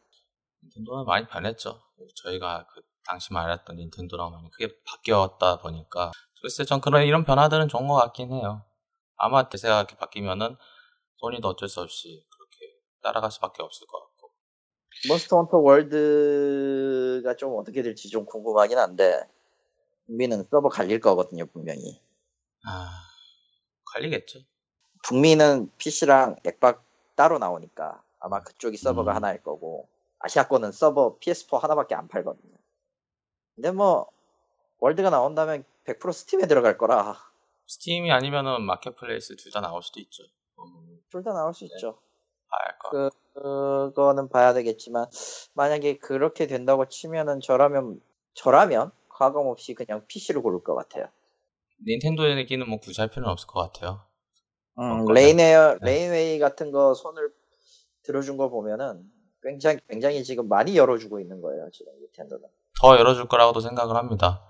닌텐도는 0.63 1.05
많이 1.05 1.27
변했죠. 1.27 1.79
저희가 2.23 2.65
그 2.73 2.81
당시 3.05 3.33
말했던 3.33 3.75
닌텐도랑 3.75 4.31
많이 4.31 4.49
크게 4.51 4.73
바뀌었다 4.85 5.59
보니까 5.61 6.11
글쎄 6.41 6.65
전 6.65 6.81
그런 6.81 7.03
이런 7.03 7.23
변화들은 7.23 7.67
좋은 7.67 7.87
것 7.87 7.95
같긴 7.95 8.33
해요. 8.33 8.63
아마 9.15 9.47
대세가 9.47 9.77
이렇게 9.79 9.95
바뀌면은 9.95 10.55
소니도 11.17 11.49
어쩔 11.49 11.69
수 11.69 11.81
없이 11.81 12.25
그렇게 12.29 12.79
따라갈 13.03 13.31
수밖에 13.31 13.61
없을 13.61 13.85
것 13.87 13.99
같고. 13.99 14.31
몬스터 15.07 15.37
헌터 15.37 15.57
월드가 15.59 17.35
좀 17.35 17.55
어떻게 17.57 17.83
될지 17.83 18.09
좀 18.09 18.25
궁금하긴 18.25 18.77
한데 18.77 19.27
북미는 20.07 20.45
서버 20.49 20.69
갈릴 20.69 20.99
거거든요 20.99 21.45
분명히. 21.45 22.01
아 22.65 22.89
갈리겠죠. 23.93 24.39
북미는 25.03 25.71
PC랑 25.77 26.37
액박 26.45 26.83
따로 27.15 27.37
나오니까 27.37 28.01
아마 28.19 28.41
그쪽이 28.41 28.77
서버가 28.77 29.11
음. 29.11 29.15
하나일 29.15 29.43
거고 29.43 29.87
아시아권은 30.19 30.71
서버 30.71 31.17
PS4 31.19 31.59
하나밖에 31.59 31.93
안 31.95 32.07
팔거든요. 32.07 32.55
근데 33.55 33.71
뭐 33.71 34.07
월드가 34.79 35.09
나온다면 35.11 35.63
100% 35.85 36.13
스팀에 36.13 36.47
들어갈 36.47 36.77
거라 36.77 37.17
스팀이 37.67 38.11
아니면은 38.11 38.61
marketplace 38.63 39.35
둘 39.37 39.51
다 39.51 39.61
나올 39.61 39.81
수도 39.81 39.99
있죠. 40.01 40.23
음, 40.59 40.99
둘다 41.09 41.33
나올 41.33 41.53
수 41.53 41.63
있죠. 41.65 41.99
봐야 42.49 42.67
할 42.67 42.77
것. 42.79 42.89
그, 43.33 43.89
그거는 43.93 44.29
봐야 44.29 44.53
되겠지만 44.53 45.05
만약에 45.53 45.97
그렇게 45.97 46.47
된다고 46.47 46.87
치면은 46.87 47.39
저라면 47.39 48.01
저라면 48.33 48.91
가감 49.09 49.47
없이 49.47 49.73
그냥 49.73 50.05
PC를 50.07 50.41
고를 50.41 50.61
것 50.63 50.75
같아요. 50.75 51.07
닌텐도 51.87 52.29
얘기는 52.37 52.67
뭐 52.67 52.79
굳이 52.79 52.99
할 53.01 53.09
필요는 53.09 53.29
없을 53.29 53.47
것 53.47 53.61
같아요. 53.61 54.05
음, 54.77 55.05
레인웨이, 55.05 55.77
네. 55.81 55.91
레인웨이 55.91 56.39
같은 56.39 56.71
거 56.71 56.93
손을 56.93 57.33
들어준 58.03 58.37
거 58.37 58.49
보면은 58.49 59.03
굉장히 59.41 59.79
굉장히 59.89 60.23
지금 60.23 60.47
많이 60.47 60.75
열어주고 60.77 61.19
있는 61.19 61.41
거예요 61.41 61.69
지금 61.71 61.93
닌텐도는. 62.01 62.47
더 62.81 62.97
열어줄 62.97 63.27
거라고도 63.27 63.59
생각을 63.61 63.95
합니다. 63.95 64.43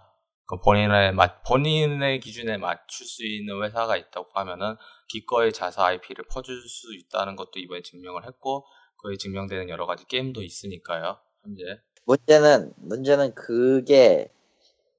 그 0.52 0.60
본인의 0.60 1.14
맞, 1.14 1.44
본인의 1.44 2.20
기준에 2.20 2.58
맞출 2.58 3.06
수 3.08 3.26
있는 3.26 3.64
회사가 3.64 3.96
있다고 3.96 4.32
하면은 4.34 4.76
기꺼이 5.08 5.54
자사 5.54 5.86
IP를 5.86 6.26
퍼줄 6.30 6.62
수 6.68 6.94
있다는 6.94 7.38
것도 7.38 7.52
이번에 7.56 7.82
증명을 7.82 8.26
했고 8.28 8.66
그에 8.98 9.16
증명되는 9.16 9.70
여러 9.70 9.86
가지 9.86 10.06
게임도 10.06 10.44
있으니까요. 10.44 11.18
현재 11.44 11.64
문제는 12.06 12.74
문제는 12.76 13.34
그게 13.34 14.30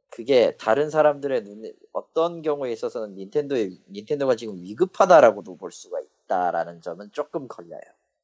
그게 0.09 0.57
다른 0.57 0.89
사람들의 0.89 1.43
눈에 1.43 1.73
어떤 1.93 2.41
경우에 2.41 2.73
있어서는 2.73 3.15
닌텐도의 3.15 3.79
닌텐도가 3.91 4.37
지금 4.37 4.57
위급하다라고도 4.63 5.59
볼 5.59 5.71
수가 5.71 5.99
있다라는 6.01 6.81
점은 6.81 7.11
조금 7.13 7.47
걸려요. 7.47 7.81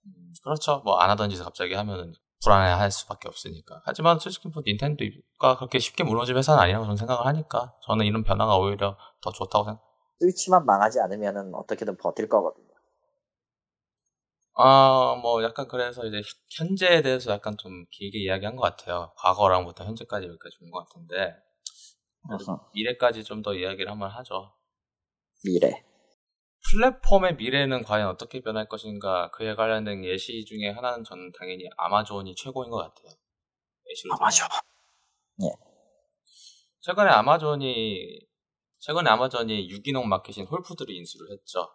음, 0.07 0.33
그렇죠. 0.43 0.81
뭐 0.85 0.99
안 0.99 1.11
하던 1.11 1.29
짓을 1.29 1.45
갑자기 1.45 1.75
하면은 1.75 2.15
불안해할 2.43 2.91
수밖에 2.91 3.29
없으니까. 3.29 3.83
하지만 3.85 4.19
솔직히 4.19 4.49
뭐 4.49 4.63
닌텐도가 4.67 5.57
그렇게 5.57 5.79
쉽게 5.79 6.05
무너질 6.05 6.37
회사는 6.37 6.61
아니라고 6.63 6.85
저는 6.85 6.97
생각을 6.97 7.27
하니까 7.27 7.75
저는 7.87 8.07
이런 8.07 8.23
변화가 8.25 8.57
오히려 8.59 8.97
더 9.21 9.33
좋다고 9.33 9.65
생각. 9.65 9.83
스위치만 10.21 10.65
망하지 10.67 11.01
않으면은 11.01 11.55
어떻게든 11.55 11.97
버틸 11.99 12.29
거거든요. 12.29 12.67
아, 14.55 15.17
뭐 15.23 15.43
약간 15.45 15.69
그래서 15.69 16.05
이제 16.05 16.21
현재에 16.51 17.01
대해서 17.03 17.31
약간 17.33 17.57
좀 17.57 17.87
길게 17.91 18.19
이야기한 18.19 18.57
것 18.57 18.63
같아요. 18.63 19.13
과거랑부터 19.17 19.85
현재까지 19.85 20.27
여기까지 20.27 20.57
온 20.63 20.71
것 20.71 20.81
같은데 20.81 21.37
미래까지 22.73 23.25
좀 23.25 23.43
더 23.43 23.55
이야기를 23.55 23.91
한번 23.91 24.11
하죠. 24.11 24.53
미래. 25.45 25.85
플랫폼의 26.71 27.37
미래는 27.37 27.83
과연 27.83 28.09
어떻게 28.09 28.41
변할 28.41 28.69
것인가 28.69 29.31
그에 29.31 29.55
관련된 29.55 30.05
예시 30.05 30.45
중에 30.45 30.71
하나는 30.71 31.03
저는 31.05 31.33
당연히 31.39 31.65
아마존이 31.77 32.35
최고인 32.35 32.71
것 32.71 32.77
같아요. 32.77 33.17
예시로 33.91 34.15
들면. 34.17 34.27
최근에 36.81 37.09
아마존이 37.09 38.21
최근에 38.81 39.11
아마존이 39.11 39.71
유기농 39.71 40.09
마켓인 40.09 40.47
홀푸드를 40.47 40.95
인수를 40.95 41.33
했죠. 41.33 41.69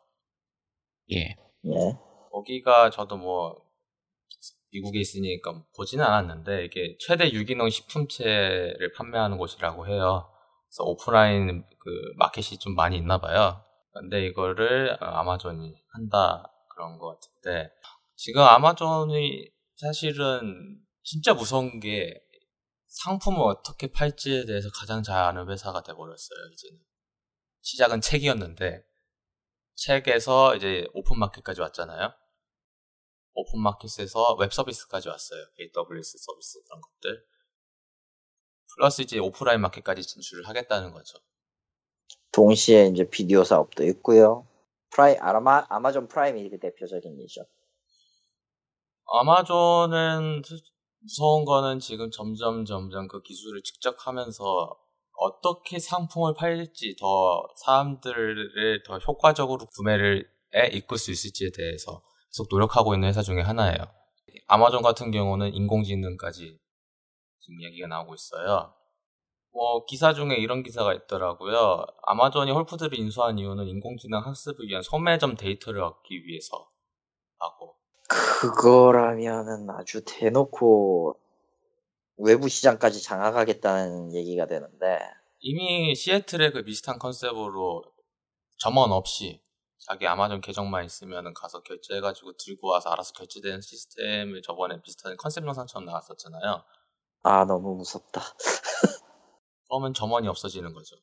예. 1.12 1.36
예. 1.66 1.98
거기가 2.32 2.90
저도 2.90 3.18
뭐 3.18 3.56
미국에 4.72 5.00
있으니까 5.00 5.64
보지는 5.76 6.06
않았는데 6.06 6.66
이게 6.66 6.98
최대 7.00 7.32
유기농 7.32 7.70
식품체를 7.70 8.94
판매하는 8.96 9.38
곳이라고 9.38 9.88
해요. 9.88 10.30
그래서 10.68 10.84
오프라인 10.84 11.64
그 11.80 12.14
마켓이 12.18 12.58
좀 12.60 12.76
많이 12.76 12.98
있나 12.98 13.20
봐요. 13.20 13.64
근데 13.94 14.26
이거를 14.26 14.98
아마존이 15.00 15.76
한다 15.90 16.44
그런 16.70 16.98
것 16.98 17.20
같은데 17.20 17.72
지금 18.16 18.42
아마존이 18.42 19.50
사실은 19.76 20.80
진짜 21.04 21.34
무서운 21.34 21.80
게 21.80 22.20
상품을 22.88 23.42
어떻게 23.42 23.92
팔지에 23.92 24.46
대해서 24.46 24.70
가장 24.74 25.02
잘 25.04 25.24
아는 25.24 25.50
회사가 25.50 25.84
돼버렸어요 25.84 26.40
이제는 26.52 26.80
시작은 27.62 28.02
책이었는데 28.02 28.84
책에서 29.76 30.56
이제 30.56 30.88
오픈마켓까지 30.94 31.62
왔잖아요. 31.62 32.14
오픈마켓에서 33.34 34.36
웹 34.36 34.54
서비스까지 34.54 35.10
왔어요. 35.10 35.46
AWS 35.60 36.18
서비스 36.20 36.64
그런 36.64 36.82
것들. 36.82 37.26
플러스 38.76 39.02
이제 39.02 39.18
오프라인 39.20 39.62
마켓까지 39.62 40.04
진출을 40.04 40.48
하겠다는 40.48 40.92
거죠. 40.92 41.18
동시에 42.34 42.88
이제 42.88 43.10
비디오 43.10 43.44
사업도 43.44 43.84
있고요. 43.86 44.46
프라이 44.90 45.16
아마 45.20 45.66
아마존 45.70 46.08
프라임이 46.08 46.50
그 46.50 46.60
대표적인 46.60 47.20
예죠. 47.22 47.46
아마존은 49.06 50.42
무서운 51.00 51.46
거는 51.46 51.80
지금 51.80 52.10
점점 52.12 52.66
점점 52.66 53.08
그 53.08 53.22
기술을 53.22 53.62
직접 53.64 53.96
하면서 54.00 54.76
어떻게 55.16 55.80
상품을 55.80 56.34
팔지 56.34 56.96
더 57.00 57.48
사람들을 57.58 58.84
더 58.86 58.98
효과적으로 58.98 59.66
구매를 59.68 60.28
에 60.56 60.68
이끌 60.68 60.98
수 60.98 61.12
있을지에 61.12 61.50
대해서 61.56 62.02
계속 62.30 62.48
노력하고 62.50 62.94
있는 62.94 63.10
회사 63.10 63.22
중에 63.22 63.42
하나예요. 63.42 63.78
아마존 64.48 64.82
같은 64.82 65.12
경우는 65.12 65.54
인공지능까지 65.54 66.60
지금 67.40 67.62
이야기가 67.62 67.88
나오고 67.88 68.16
있어요. 68.16 68.74
뭐 69.54 69.86
기사 69.86 70.14
중에 70.14 70.36
이런 70.38 70.64
기사가 70.64 70.94
있더라고요. 70.94 71.86
아마존이 72.02 72.52
홀푸드를 72.52 72.98
인수한 72.98 73.38
이유는 73.38 73.68
인공지능 73.68 74.20
학습을 74.20 74.68
위한 74.68 74.82
소매점 74.82 75.36
데이터를 75.36 75.84
얻기 75.84 76.26
위해서라고. 76.26 77.76
그거라면은 78.42 79.70
아주 79.70 80.04
대놓고 80.06 81.16
외부 82.18 82.50
시장까지 82.50 83.02
장악하겠다는 83.02 84.14
얘기가 84.14 84.48
되는데 84.48 85.00
이미 85.40 85.94
시애틀의 85.94 86.52
그 86.52 86.64
비슷한 86.64 86.98
컨셉으로 86.98 87.84
점원 88.58 88.92
없이 88.92 89.42
자기 89.78 90.08
아마존 90.08 90.42
계정만 90.42 90.86
있으면 90.86 91.34
가서 91.34 91.62
결제해가지고 91.62 92.38
들고 92.38 92.70
와서 92.70 92.90
알아서 92.90 93.14
결제되는 93.14 93.62
시스템을 93.62 94.42
저번에 94.42 94.82
비슷한 94.82 95.16
컨셉 95.18 95.46
영상처럼 95.46 95.86
나왔었잖아요. 95.86 96.64
아 97.24 97.46
너무 97.46 97.76
무섭다. 97.76 98.22
그러면 99.74 99.96
점원이 99.96 100.28
없어지는 100.28 100.72
거죠. 100.74 100.96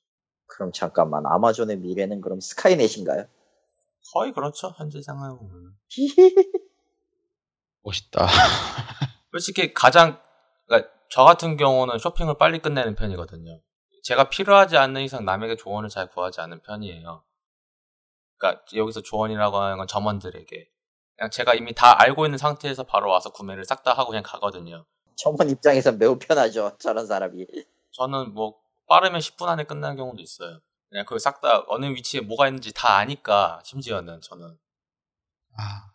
그럼 0.47 0.71
잠깐만 0.71 1.27
아마존의 1.27 1.79
미래는 1.79 2.21
그럼 2.21 2.39
스카이넷인가요? 2.39 3.27
거의 4.13 4.33
그렇죠. 4.33 4.73
현재 4.77 5.03
상황을 5.03 5.39
보면. 5.39 5.77
멋있다. 7.83 8.27
솔직히 9.33 9.75
가장 9.75 10.21
그러니까 10.67 10.89
저 11.11 11.25
같은 11.25 11.57
경우는 11.57 11.99
쇼핑을 11.99 12.39
빨리 12.39 12.61
끝내는 12.61 12.95
편이거든요. 12.95 13.61
제가 14.05 14.29
필요하지 14.29 14.77
않는 14.77 15.03
이상 15.03 15.25
남에게 15.25 15.57
조언을 15.57 15.89
잘 15.89 16.09
구하지 16.09 16.41
않는 16.41 16.63
편이에요. 16.63 17.25
그러니까 18.39 18.63
여기서 18.77 19.03
조언이라고 19.03 19.57
하는 19.57 19.79
건 19.79 19.89
점원들에게 19.89 20.71
그냥 21.17 21.31
제가 21.31 21.55
이미 21.55 21.75
다 21.75 22.01
알고 22.01 22.25
있는 22.25 22.39
상태에서 22.39 22.85
바로 22.85 23.11
와서 23.11 23.31
구매를 23.33 23.65
싹 23.65 23.83
다 23.83 23.95
하고 23.95 24.11
그냥 24.11 24.23
가거든요. 24.25 24.87
점원 25.17 25.51
입장에서 25.51 25.91
매우 25.91 26.19
편하죠. 26.21 26.77
저런 26.79 27.07
사람이. 27.07 27.47
저는 27.93 28.35
뭐 28.35 28.57
빠르면 28.89 29.21
10분 29.21 29.49
안에 29.49 29.65
끝나는 29.65 29.97
경우도 29.97 30.23
있어요. 30.23 30.61
그냥 30.89 31.05
그걸 31.05 31.21
싹 31.21 31.41
다 31.41 31.65
어느 31.69 31.87
위치에 31.87 32.21
뭐가 32.21 32.49
있는지 32.49 32.73
다 32.75 32.97
아니까 32.97 33.61
심지어는 33.65 34.21
저는 34.23 34.59
아, 35.59 35.93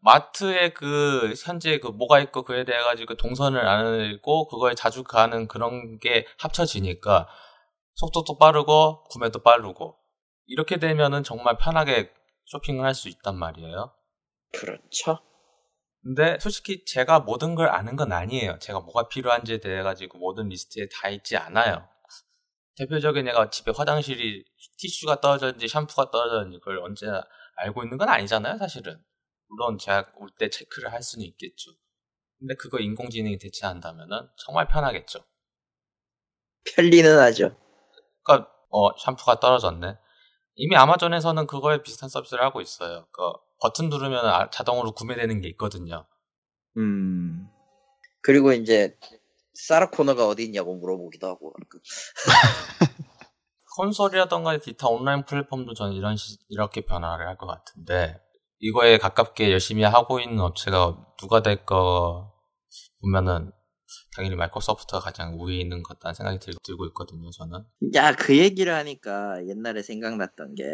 마트에 0.00 0.70
그 0.70 1.34
현재 1.44 1.78
그 1.78 1.88
뭐가 1.88 2.20
있고 2.20 2.42
그에 2.42 2.64
대해 2.64 2.82
가지고 2.82 3.14
동선을 3.16 3.60
알고 3.60 4.48
그거에 4.48 4.74
자주 4.74 5.04
가는 5.04 5.46
그런 5.48 5.98
게 5.98 6.26
합쳐지니까 6.38 7.28
속도도 7.94 8.38
빠르고 8.38 9.04
구매도 9.04 9.40
빠르고 9.42 9.98
이렇게 10.46 10.78
되면은 10.78 11.22
정말 11.24 11.56
편하게 11.58 12.12
쇼핑을 12.46 12.84
할 12.84 12.94
수 12.94 13.08
있단 13.08 13.36
말이에요. 13.38 13.94
그렇죠. 14.52 15.18
근데 16.02 16.38
솔직히 16.40 16.84
제가 16.84 17.20
모든 17.20 17.54
걸 17.54 17.68
아는 17.68 17.94
건 17.96 18.12
아니에요. 18.12 18.58
제가 18.58 18.80
뭐가 18.80 19.08
필요한지에 19.08 19.58
대해 19.58 19.82
가지고 19.82 20.18
모든 20.18 20.48
리스트에 20.48 20.88
다 20.92 21.08
있지 21.08 21.36
않아요. 21.36 21.88
대표적인 22.76 23.24
내가 23.26 23.50
집에 23.50 23.72
화장실이 23.76 24.44
티슈가 24.78 25.20
떨어졌는지 25.20 25.68
샴푸가 25.68 26.10
떨어졌는지 26.10 26.58
그걸 26.58 26.78
언제 26.78 27.06
알고 27.56 27.84
있는 27.84 27.98
건 27.98 28.08
아니잖아요, 28.08 28.58
사실은. 28.58 29.00
물론 29.48 29.78
제가 29.78 30.10
올 30.16 30.30
때 30.38 30.48
체크를 30.50 30.92
할 30.92 31.02
수는 31.02 31.24
있겠죠. 31.26 31.70
근데 32.38 32.54
그거 32.56 32.78
인공지능이 32.80 33.38
대체한다면은 33.38 34.28
정말 34.44 34.66
편하겠죠. 34.68 35.20
편리는 36.74 37.18
하죠. 37.18 37.56
그러니까 38.24 38.50
어 38.70 38.96
샴푸가 38.98 39.38
떨어졌네. 39.40 39.96
이미 40.56 40.76
아마존에서는 40.76 41.46
그거에 41.46 41.82
비슷한 41.82 42.08
서비스를 42.08 42.42
하고 42.44 42.60
있어요. 42.60 43.06
그 43.12 43.22
버튼 43.62 43.88
누르면 43.88 44.24
아- 44.26 44.50
자동으로 44.50 44.92
구매되는 44.92 45.40
게 45.40 45.48
있거든요. 45.50 46.06
음. 46.76 47.46
그리고 48.22 48.52
이제 48.52 48.96
사라 49.54 49.90
코너가 49.90 50.26
어디 50.26 50.44
있냐고 50.44 50.74
물어보기도 50.76 51.26
하고. 51.28 51.52
그 51.68 51.78
콘솔이라던가 53.76 54.58
기타 54.58 54.88
온라인 54.88 55.24
플랫폼도 55.24 55.74
저는 55.74 55.94
이런 55.94 56.16
시- 56.16 56.38
이렇게 56.48 56.82
변화를 56.82 57.26
할 57.28 57.36
것 57.36 57.46
같은데 57.46 58.20
이거에 58.58 58.98
가깝게 58.98 59.50
열심히 59.50 59.82
하고 59.82 60.20
있는 60.20 60.40
업체가 60.40 61.06
누가 61.18 61.42
될까 61.42 62.30
보면은 63.00 63.50
당연히 64.14 64.36
마이크로소프트가 64.36 65.00
가장 65.00 65.38
우위에 65.40 65.56
있는 65.58 65.82
것 65.82 65.98
같다는 65.98 66.14
생각이 66.14 66.38
들, 66.38 66.54
들고 66.62 66.86
있거든요. 66.86 67.30
저는 67.30 67.64
야, 67.94 68.14
그 68.14 68.36
얘기를 68.38 68.72
하니까 68.74 69.44
옛날에 69.48 69.82
생각났던 69.82 70.54
게 70.54 70.64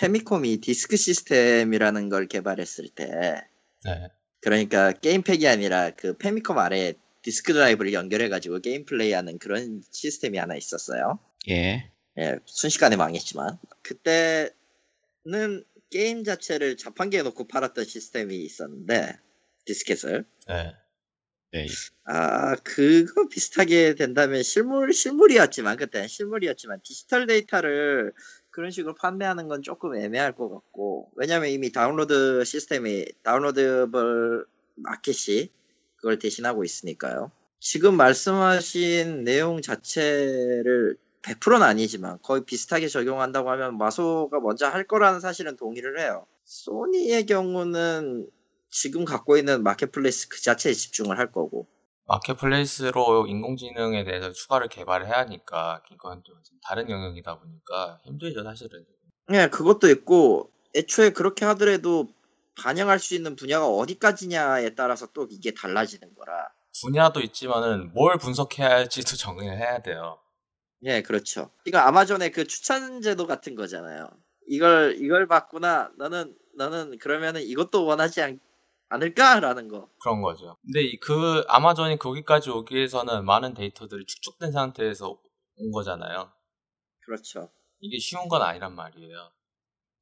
페미콤이 0.00 0.62
디스크 0.62 0.96
시스템이라는 0.96 2.08
걸 2.08 2.26
개발했을 2.26 2.88
때 2.88 3.44
네, 3.84 4.08
그러니까 4.40 4.92
게임팩이 4.92 5.46
아니라 5.46 5.90
그 5.90 6.16
페미콤 6.16 6.58
아래에 6.58 6.94
디스크 7.20 7.52
드라이브를 7.52 7.92
연결해가지고 7.92 8.60
게임 8.60 8.86
플레이하는 8.86 9.38
그런 9.38 9.82
시스템이 9.90 10.38
하나 10.38 10.56
있었어요. 10.56 11.18
예. 11.50 11.90
예, 12.18 12.38
순식간에 12.46 12.96
망했지만 12.96 13.58
그때는 13.82 14.54
게임 15.90 16.24
자체를 16.24 16.78
자판기에 16.78 17.20
놓고 17.20 17.46
팔았던 17.46 17.84
시스템이 17.84 18.36
있었는데 18.36 19.18
디스켓을 19.66 20.24
네, 20.48 20.72
네. 21.52 21.66
아 22.04 22.56
그거 22.56 23.28
비슷하게 23.28 23.96
된다면 23.96 24.42
실물 24.42 24.94
실물이었지만 24.94 25.76
그때 25.76 26.08
실물이었지만 26.08 26.80
디지털 26.82 27.26
데이터를 27.26 28.14
그런 28.50 28.70
식으로 28.70 28.94
판매하는 28.94 29.48
건 29.48 29.62
조금 29.62 29.96
애매할 29.96 30.32
것 30.32 30.48
같고 30.48 31.10
왜냐면 31.14 31.50
이미 31.50 31.72
다운로드 31.72 32.44
시스템이 32.44 33.06
downloadable 33.22 34.44
마켓이 34.76 35.50
그걸 35.96 36.18
대신하고 36.18 36.64
있으니까요. 36.64 37.30
지금 37.60 37.96
말씀하신 37.96 39.24
내용 39.24 39.60
자체를 39.60 40.96
100%는 41.22 41.62
아니지만 41.62 42.18
거의 42.22 42.44
비슷하게 42.44 42.88
적용한다고 42.88 43.50
하면 43.50 43.76
마소가 43.76 44.40
먼저 44.40 44.66
할 44.66 44.86
거라는 44.86 45.20
사실은 45.20 45.56
동의를 45.56 46.00
해요. 46.00 46.26
소니의 46.44 47.26
경우는 47.26 48.28
지금 48.70 49.04
갖고 49.04 49.36
있는 49.36 49.62
marketplace 49.62 50.28
그 50.28 50.40
자체에 50.40 50.72
집중을 50.72 51.18
할 51.18 51.30
거고 51.30 51.66
marketplace로 52.10 53.28
인공지능에 53.28 54.02
대해서 54.02 54.32
추가를 54.32 54.68
개발해야 54.68 55.18
하니까 55.18 55.80
이건 55.92 56.22
좀 56.24 56.36
다른 56.62 56.90
영역이다 56.90 57.38
보니까 57.38 58.00
힘들죠 58.04 58.42
사실은. 58.42 58.84
예, 59.32 59.46
그것도 59.46 59.88
있고 59.90 60.50
애초에 60.74 61.10
그렇게 61.10 61.44
하더라도 61.44 62.08
반영할 62.60 62.98
수 62.98 63.14
있는 63.14 63.36
분야가 63.36 63.68
어디까지냐에 63.68 64.74
따라서 64.74 65.06
또 65.12 65.28
이게 65.30 65.52
달라지는 65.52 66.14
거라. 66.16 66.48
분야도 66.82 67.20
있지만은 67.20 67.92
뭘 67.94 68.18
분석해야 68.18 68.68
할지도 68.68 69.14
정해야 69.16 69.52
해야 69.52 69.80
돼요. 69.80 70.18
예, 70.82 71.02
그렇죠. 71.02 71.50
이거 71.64 71.78
아마존의 71.78 72.32
그 72.32 72.44
추천 72.44 73.02
제도 73.02 73.26
같은 73.26 73.54
거잖아요. 73.54 74.08
이걸 74.48 74.96
이걸 74.98 75.28
봤구나. 75.28 75.92
너는 75.96 76.34
너는 76.56 76.98
그러면은 76.98 77.42
이것도 77.42 77.84
원하지 77.84 78.22
않, 78.22 78.40
않을까라는 78.90 79.68
거. 79.68 79.88
그런 80.02 80.20
거죠. 80.20 80.56
근데 80.62 80.82
이- 80.82 80.98
그 81.00 81.44
아마존이 81.48 81.98
거기까지 81.98 82.50
오기 82.50 82.74
위해서는 82.74 83.24
많은 83.24 83.54
데이터들이 83.54 84.04
축적된 84.04 84.52
상태에서 84.52 85.18
온 85.56 85.70
거잖아요. 85.72 86.30
그렇죠. 87.04 87.50
이게 87.80 87.98
쉬운 87.98 88.28
건 88.28 88.42
아니란 88.42 88.74
말이에요. 88.74 89.30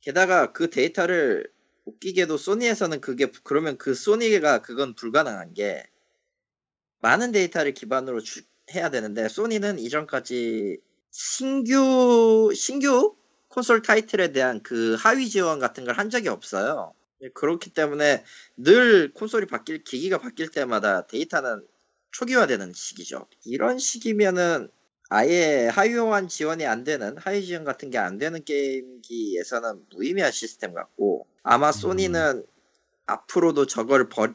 게다가 0.01 0.52
그 0.52 0.70
데이터를 0.70 1.52
웃기게도 1.85 2.36
소니에서는 2.36 3.01
그게 3.01 3.31
그러면 3.44 3.78
그 3.78 3.94
소니가 3.94 4.62
그건 4.62 4.94
불가능한 4.94 5.55
게 5.55 5.85
많은 7.01 7.31
데이터를 7.32 7.74
기반으로 7.74 8.20
주- 8.20 8.43
해야 8.74 8.90
되는데 8.90 9.28
소니는 9.28 9.78
이전까지 9.78 10.78
신규 11.10 12.52
신규 12.55 13.16
콘솔 13.48 13.82
타이틀에 13.82 14.32
대한 14.32 14.62
그 14.62 14.94
하위 14.98 15.28
지원 15.28 15.59
같은 15.59 15.85
걸 15.85 15.94
한 15.98 16.10
적이 16.10 16.28
없어요. 16.28 16.93
그렇기 17.35 17.70
때문에 17.70 18.24
늘 18.57 19.12
콘솔이 19.12 19.47
바뀔 19.47 19.82
기기가 19.82 20.19
바뀔 20.19 20.49
때마다 20.51 21.07
데이터는 21.07 21.66
초기화되는 22.12 22.73
시기죠. 22.73 23.27
이런 23.45 23.78
시기면은 23.78 24.69
아예 25.11 25.69
하위호환 25.69 26.28
지원이 26.28 26.66
안 26.66 26.85
되는 26.85 27.16
하위 27.19 27.45
지원 27.45 27.65
같은 27.65 27.90
게 27.90 27.99
안 27.99 28.19
되는 28.19 28.45
게임기에서는 28.45 29.86
무의미한 29.90 30.31
시스템 30.31 30.74
같고 30.74 31.27
아마 31.43 31.73
소니는 31.73 32.45
앞으로도 33.07 33.66
저걸 33.66 34.09
버 34.11 34.28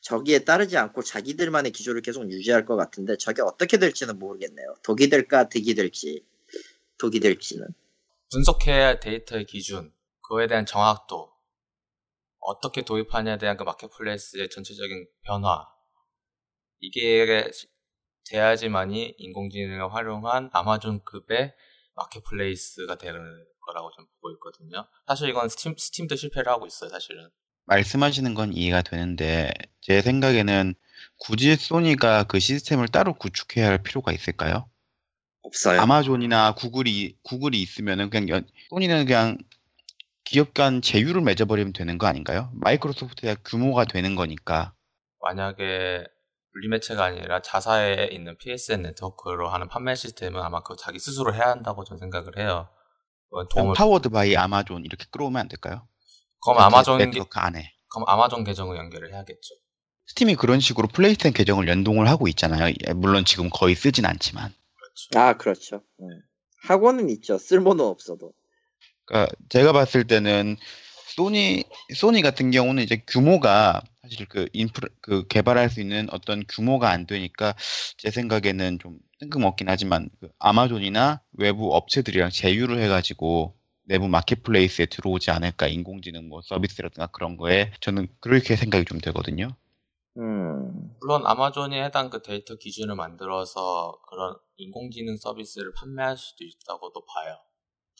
저기에 0.00 0.40
따르지 0.40 0.76
않고 0.78 1.02
자기들만의 1.02 1.72
기조를 1.72 2.02
계속 2.02 2.30
유지할 2.30 2.64
것 2.64 2.76
같은데 2.76 3.16
저게 3.16 3.42
어떻게 3.42 3.78
될지는 3.78 4.18
모르겠네요. 4.18 4.76
독이 4.82 5.08
될까 5.08 5.48
득이 5.48 5.74
될지 5.74 6.24
독이 6.98 7.20
될지는 7.20 7.66
분석해야 8.30 8.86
할 8.86 9.00
데이터의 9.00 9.44
기준, 9.46 9.92
그거에 10.22 10.46
대한 10.46 10.66
정확도, 10.66 11.30
어떻게 12.46 12.82
도입하냐에 12.82 13.38
대한 13.38 13.56
그 13.56 13.64
마켓플레이스의 13.64 14.50
전체적인 14.50 15.06
변화, 15.22 15.66
이게 16.80 17.50
돼야지만이 18.30 19.14
인공지능을 19.18 19.92
활용한 19.92 20.50
아마존급의 20.52 21.54
marketplace가 21.94 22.98
되는 22.98 23.20
거라고 23.66 23.90
좀 23.96 24.06
보고 24.20 24.30
있거든요. 24.34 24.86
사실 25.06 25.28
이건 25.28 25.48
스팀, 25.48 25.74
스팀도 25.76 26.14
실패를 26.14 26.50
하고 26.52 26.66
있어요, 26.66 26.90
사실은. 26.90 27.28
말씀하시는 27.64 28.34
건 28.34 28.52
이해가 28.52 28.82
되는데 28.82 29.50
제 29.80 30.00
생각에는 30.00 30.74
굳이 31.18 31.56
소니가 31.56 32.24
그 32.24 32.38
시스템을 32.38 32.88
따로 32.88 33.14
구축해야 33.14 33.66
할 33.66 33.82
필요가 33.82 34.12
있을까요? 34.12 34.70
없어요. 35.42 35.80
아마존이나 35.80 36.54
구글이 36.54 37.18
구글이 37.22 37.60
있으면은 37.60 38.10
그냥 38.10 38.28
연- 38.28 38.48
소니는 38.70 39.06
그냥 39.06 39.38
기업 40.26 40.54
간 40.54 40.82
제휴를 40.82 41.20
맺어버리면 41.22 41.72
되는 41.72 41.98
거 41.98 42.06
아닌가요? 42.08 42.50
마이크로소프트야 42.54 43.36
규모가 43.44 43.84
되는 43.84 44.16
거니까. 44.16 44.74
만약에 45.22 46.04
물리매체가 46.52 47.04
아니라 47.04 47.42
자사에 47.42 48.08
있는 48.10 48.36
PSN 48.38 48.82
네트워크로 48.82 49.48
하는 49.48 49.68
판매 49.68 49.94
시스템은 49.94 50.42
아마 50.42 50.62
그 50.62 50.74
자기 50.76 50.98
스스로 50.98 51.32
해야 51.32 51.50
한다고 51.50 51.84
저는 51.84 52.00
생각을 52.00 52.38
해요. 52.38 52.68
그냥 53.30 53.46
도움을, 53.50 53.74
powered 53.74 54.08
by 54.08 54.36
아마존 54.36 54.84
이렇게 54.84 55.04
끌어오면 55.10 55.40
안 55.40 55.48
될까요? 55.48 55.86
그럼 56.42 56.56
그 56.58 56.62
아마존, 56.62 56.98
계- 56.98 57.04
네트워크 57.06 57.38
안에. 57.38 57.72
그럼 57.92 58.08
아마존 58.08 58.42
계정을 58.44 58.76
연결을 58.76 59.12
해야겠죠. 59.12 59.54
스팀이 60.06 60.34
그런 60.36 60.58
식으로 60.60 60.88
플레이스테이션 60.88 61.34
계정을 61.34 61.68
연동을 61.68 62.08
하고 62.08 62.26
있잖아요. 62.28 62.72
예, 62.88 62.92
물론 62.94 63.24
지금 63.24 63.48
거의 63.50 63.74
쓰진 63.76 64.06
않지만. 64.06 64.52
아 65.14 65.36
그렇죠. 65.36 65.82
네. 65.98 66.06
하고는 66.68 67.10
있죠. 67.10 67.38
쓸모는 67.38 67.84
없어도. 67.84 68.32
그러니까 69.06 69.34
제가 69.48 69.72
봤을 69.72 70.06
때는 70.06 70.56
소니 71.16 71.64
소니 71.94 72.20
같은 72.20 72.50
경우는 72.50 72.82
이제 72.82 73.02
규모가 73.06 73.82
사실 74.02 74.26
그 74.26 74.48
인프라 74.52 74.88
그 75.00 75.26
개발할 75.28 75.70
수 75.70 75.80
있는 75.80 76.08
어떤 76.12 76.44
규모가 76.46 76.90
안 76.90 77.06
되니까 77.06 77.54
제 77.96 78.10
생각에는 78.10 78.78
좀 78.78 78.98
뜬금없긴 79.20 79.68
하지만 79.68 80.10
그 80.20 80.28
아마존이나 80.38 81.22
외부 81.32 81.74
업체들이랑 81.74 82.30
제휴를 82.30 82.82
해가지고 82.82 83.56
내부 83.84 84.08
마켓플레이스에 84.08 84.86
들어오지 84.86 85.30
않을까 85.30 85.68
인공지능 85.68 86.28
뭐 86.28 86.42
서비스라든가 86.42 87.06
그런 87.06 87.36
거에 87.36 87.72
저는 87.80 88.08
그렇게 88.20 88.56
생각이 88.56 88.84
좀 88.84 89.00
되거든요. 89.00 89.48
음. 90.18 90.96
물론 91.00 91.22
아마존이 91.24 91.78
해당 91.78 92.10
그 92.10 92.20
데이터 92.22 92.56
기준을 92.56 92.94
만들어서 92.94 93.98
그런 94.08 94.36
인공지능 94.56 95.16
서비스를 95.16 95.72
판매할 95.74 96.16
수도 96.16 96.44
있다고도 96.44 97.04
봐요. 97.06 97.36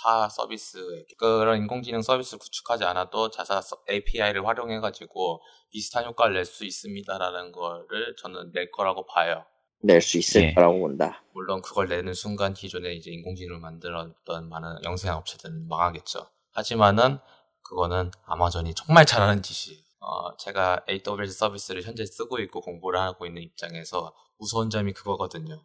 타 0.03 0.29
서비스에 0.29 1.07
그런 1.19 1.59
인공지능 1.59 2.03
서비스를 2.03 2.39
구축하지 2.39 2.85
않아도 2.85 3.31
자사 3.31 3.61
API를 3.91 4.47
활용해 4.47 4.81
가지고 4.81 5.41
비슷한 5.71 6.05
효과를 6.05 6.35
낼 6.35 6.45
수 6.45 6.65
있습니다라는 6.65 7.53
거를 7.53 8.15
저는 8.19 8.53
낼 8.53 8.71
거라고 8.71 9.07
봐요. 9.07 9.45
낼 9.83 10.01
수 10.01 10.19
있을 10.19 10.43
예. 10.43 10.55
거라고 10.55 10.81
본다. 10.81 11.23
물론 11.33 11.63
그걸 11.63 11.89
내는 11.89 12.15
순간 12.15 12.55
기존에 12.55 12.93
이제 12.95 13.11
인공지능을 13.11 13.61
만들었던 13.61 14.49
많은 14.49 14.85
영세한 14.85 15.19
업체들은 15.19 15.69
망하겠죠. 15.69 16.27
하지만은 16.53 17.19
그거는 17.63 18.11
아마존이 18.25 18.75
정말 18.75 19.05
잘하는 19.07 19.43
짓이에요. 19.43 19.83
어, 20.01 20.37
제가 20.37 20.85
AWS 20.89 21.33
서비스를 21.37 21.83
현재 21.83 22.07
쓰고 22.07 22.39
있고 22.41 22.61
공부를 22.61 23.01
하고 23.01 23.27
있는 23.27 23.43
입장에서 23.43 24.15
무서운 24.39 24.71
점이 24.71 24.93
그거거든요. 24.93 25.63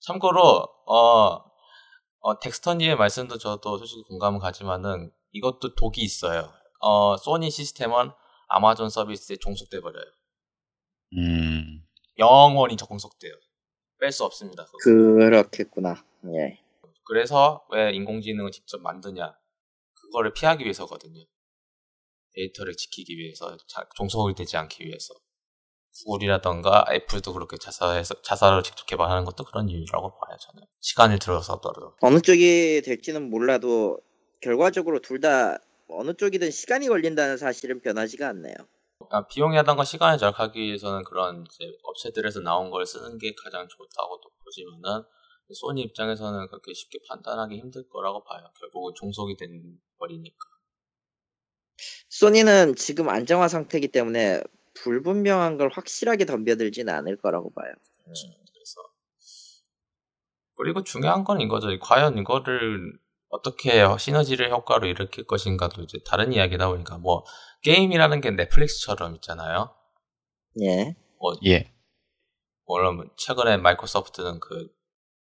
참고로 0.00 0.68
어, 0.86 1.53
어, 2.26 2.40
텍스터님의 2.40 2.96
말씀도 2.96 3.36
저도 3.36 3.76
솔직히 3.76 4.02
공감은 4.04 4.38
가지만은 4.38 5.12
이것도 5.32 5.74
독이 5.74 6.00
있어요. 6.00 6.50
어, 6.80 7.18
소니 7.18 7.50
시스템은 7.50 8.10
아마존 8.48 8.88
서비스에 8.88 9.36
종속돼 9.36 9.82
버려요. 9.82 10.06
음, 11.18 11.86
영원히 12.18 12.78
종속돼요. 12.78 13.34
뺄 14.00 14.10
수 14.10 14.24
없습니다. 14.24 14.64
그거. 14.64 14.78
그렇겠구나. 14.82 16.02
예. 16.32 16.58
그래서 17.04 17.66
왜 17.70 17.92
인공지능을 17.92 18.52
직접 18.52 18.80
만드냐? 18.80 19.36
그거를 19.92 20.32
피하기 20.32 20.64
위해서거든요. 20.64 21.22
데이터를 22.32 22.74
지키기 22.74 23.18
위해서, 23.18 23.54
자- 23.68 23.86
종속이 23.96 24.34
되지 24.34 24.56
않기 24.56 24.86
위해서. 24.86 25.12
구글이라던가 25.96 26.86
애플도 26.90 27.32
그렇게 27.32 27.56
자사에서, 27.56 28.20
자사를 28.22 28.62
직접 28.62 28.86
개발하는 28.86 29.24
것도 29.24 29.44
그런 29.44 29.68
이유라고 29.68 30.18
봐요, 30.18 30.36
저는. 30.40 30.64
시간을 30.80 31.18
들어서더라도. 31.18 31.94
어느 32.00 32.20
쪽이 32.20 32.82
될지는 32.84 33.30
몰라도 33.30 33.98
결과적으로 34.40 35.00
둘 35.00 35.20
다 35.20 35.58
어느 35.88 36.14
쪽이든 36.14 36.50
시간이 36.50 36.88
걸린다는 36.88 37.36
사실은 37.36 37.80
변하지가 37.80 38.28
않네요. 38.28 38.54
아, 39.10 39.26
비용이라던가 39.26 39.84
시간을 39.84 40.18
절약하기 40.18 40.58
위해서는 40.60 41.04
그런 41.04 41.44
이제 41.46 41.70
업체들에서 41.84 42.40
나온 42.40 42.70
걸 42.70 42.86
쓰는 42.86 43.18
게 43.18 43.34
가장 43.42 43.68
좋다고도 43.68 44.30
보지만은, 44.44 45.04
소니 45.52 45.82
입장에서는 45.82 46.48
그렇게 46.48 46.72
쉽게 46.72 46.98
판단하기 47.08 47.56
힘들 47.58 47.86
거라고 47.88 48.24
봐요. 48.24 48.50
결국은 48.58 48.94
종속이 48.96 49.36
된 49.36 49.78
버리니까. 49.98 50.36
소니는 52.08 52.76
지금 52.76 53.08
안정화 53.08 53.48
상태이기 53.48 53.88
때문에 53.88 54.42
불분명한 54.74 55.56
걸 55.56 55.70
확실하게 55.72 56.26
덤벼들지는 56.26 56.92
않을 56.92 57.16
거라고 57.16 57.52
봐요. 57.52 57.72
그래서 58.04 58.80
그리고 60.56 60.84
중요한 60.84 61.24
건 61.24 61.40
이거죠. 61.40 61.68
과연 61.80 62.18
이거를 62.18 62.92
어떻게 63.28 63.84
시너지를 63.98 64.50
효과로 64.50 64.86
일으킬 64.86 65.26
것인가도 65.26 65.82
이제 65.82 65.98
다른 66.06 66.32
이야기다 66.32 66.68
보니까 66.68 66.98
뭐 66.98 67.24
게임이라는 67.62 68.20
게 68.20 68.30
넷플릭스처럼 68.30 69.16
있잖아요. 69.16 69.74
예. 70.62 70.94
예. 71.46 71.72
물론 72.66 73.10
최근에 73.16 73.56
마이크로소프트는 73.56 74.40
그, 74.40 74.68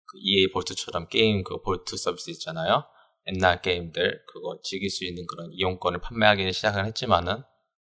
그 0.05 0.19
EA 0.19 0.51
볼트처럼 0.51 1.09
게임 1.09 1.45
그 1.45 1.63
볼트 1.63 1.97
서비스 1.97 2.31
있잖아요. 2.31 2.85
옛날 3.29 3.63
게임들 3.63 4.25
그거 4.27 4.59
즐길 4.63 4.91
수 4.91 5.05
있는 5.05 5.27
그런 5.27 5.51
이용권을 5.53 6.01
판매하기는 6.01 6.53
시작을 6.53 6.87
했지만은 6.87 7.43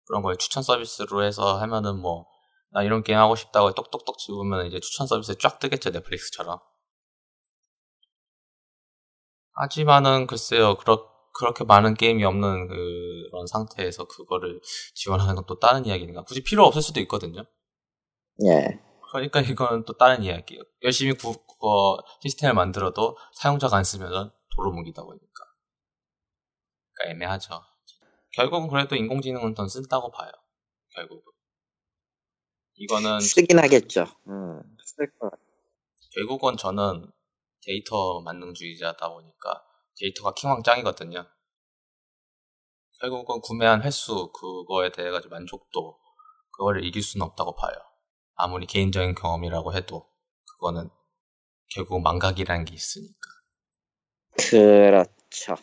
그런 0.06 0.22
걸 0.22 0.36
추천 0.36 0.62
서비스로 0.62 1.24
해서 1.24 1.58
하면은 1.58 1.98
뭐 2.00 2.32
나 2.72 2.82
이런 2.82 3.02
게임 3.02 3.18
하고 3.18 3.36
싶다고 3.36 3.74
똑똑똑 3.74 4.18
집으면 4.18 4.66
이제 4.66 4.80
추천 4.80 5.06
서비스에 5.06 5.34
쫙 5.38 5.58
뜨겠죠 5.58 5.90
넷플릭스처럼. 5.90 6.58
하지만은 9.54 10.26
글쎄요 10.26 10.76
그렇 10.76 11.10
그렇게 11.34 11.64
많은 11.64 11.94
게임이 11.94 12.24
없는 12.24 12.68
그런 12.68 13.46
상태에서 13.46 14.04
그거를 14.06 14.60
지원하는 14.94 15.34
건 15.34 15.44
또 15.46 15.58
다른 15.58 15.86
이야기니까 15.86 16.24
굳이 16.24 16.42
필요 16.42 16.64
없을 16.64 16.82
수도 16.82 17.00
있거든요. 17.00 17.44
예. 18.44 18.80
그러니까 19.10 19.40
이건 19.40 19.84
또 19.84 19.96
다른 19.96 20.22
이야기예요. 20.22 20.62
열심히 20.82 21.12
구, 21.14 21.34
그거 21.46 21.98
시스템을 22.22 22.54
만들어도 22.54 23.16
사용자가 23.34 23.76
안 23.78 23.84
쓰면은 23.84 24.30
도루묵이다 24.56 25.02
보니까. 25.02 25.44
그러니까 26.94 27.14
애매하죠. 27.16 27.62
결국은 28.32 28.68
그래도 28.68 28.96
인공지능은 28.96 29.54
더 29.54 29.68
쓴다고 29.68 30.10
봐요. 30.10 30.30
결국은. 30.90 31.32
이거는 32.74 33.20
쓰긴 33.20 33.58
하겠죠. 33.58 34.06
음. 34.28 34.62
쓸 34.84 35.10
거. 35.18 35.30
결국은 36.14 36.56
저는 36.56 37.10
데이터 37.62 38.20
만능주의자다 38.22 39.08
보니까 39.08 39.62
데이터가 39.98 40.34
킹왕짱이거든요. 40.34 41.26
결국은 43.00 43.40
구매한 43.40 43.82
횟수 43.82 44.32
그거에 44.32 44.90
대해 44.92 45.10
가지고 45.10 45.34
만족도 45.34 45.98
그거를 46.52 46.84
이길 46.84 47.02
수는 47.02 47.26
없다고 47.26 47.56
봐요. 47.56 47.74
아무리 48.34 48.66
개인적인 48.66 49.14
경험이라고 49.14 49.74
해도 49.74 50.08
그거는 50.52 50.88
결국 51.68 52.02
망각이라는 52.02 52.64
게 52.64 52.74
있으니까. 52.74 53.30
그렇죠. 54.36 55.56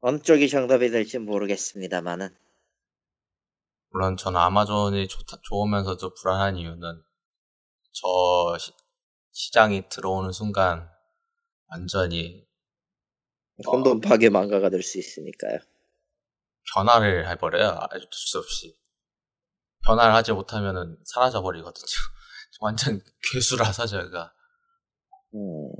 어느 0.00 0.18
쪽이 0.20 0.48
정답이 0.48 0.90
될지 0.90 1.18
모르겠습니다만은 1.18 2.28
물론 3.90 4.16
저는 4.16 4.38
아마존이 4.38 5.08
좋다, 5.08 5.38
좋으면서도 5.42 6.14
불안한 6.14 6.56
이유는 6.56 7.02
저 7.92 8.58
시, 8.58 9.52
장이 9.52 9.88
들어오는 9.88 10.32
순간 10.32 10.88
완전히 11.68 12.46
혼돈 13.66 14.00
파괴 14.00 14.28
망가가 14.28 14.68
될 14.68 14.82
수 14.82 14.98
있으니까요. 14.98 15.58
변화를 16.74 17.28
해버려요. 17.30 17.78
아주 17.80 18.06
수 18.12 18.38
없이. 18.38 18.76
변화를 19.84 20.14
하지 20.14 20.32
못하면은 20.32 20.98
사라져버리거든요. 21.04 21.86
완전 22.60 23.00
괴수라서 23.32 23.86
제가. 23.86 24.32
음, 25.34 25.70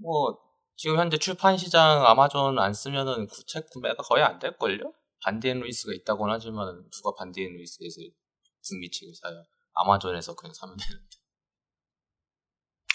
뭐, 0.00 0.38
지금 0.76 0.98
현재 0.98 1.16
출판 1.16 1.56
시장 1.56 2.04
아마존 2.06 2.58
안 2.58 2.74
쓰면은 2.74 3.26
책 3.46 3.70
구매가 3.70 4.02
거의 4.02 4.22
안 4.22 4.38
될걸요? 4.38 4.92
반디앤루니스가 5.22 5.94
있다고는 5.94 6.34
하지만 6.34 6.84
누가 6.90 7.14
반디앤루니스에서 7.16 8.02
북미 8.68 8.90
책을 8.90 9.14
사요? 9.14 9.42
아마존에서 9.72 10.34
그냥 10.34 10.52
사면 10.52 10.76
되는데. 10.76 11.16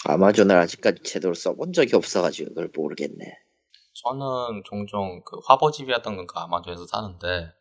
아마존을 0.04 0.56
아직까지 0.56 1.02
제대로 1.02 1.34
써본 1.34 1.72
적이 1.72 1.96
없어가지고 1.96 2.50
그걸 2.50 2.70
모르겠네. 2.74 3.38
저는 3.94 4.62
종종 4.64 5.22
그 5.24 5.38
화보집이라던가 5.44 6.44
아마존에서 6.44 6.86
사는데 6.86 7.52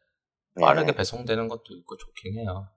네. 0.56 0.62
빠르게 0.62 0.94
배송되는 0.94 1.48
것도 1.48 1.76
있고 1.78 1.98
좋긴 1.98 2.40
해요. 2.40 2.70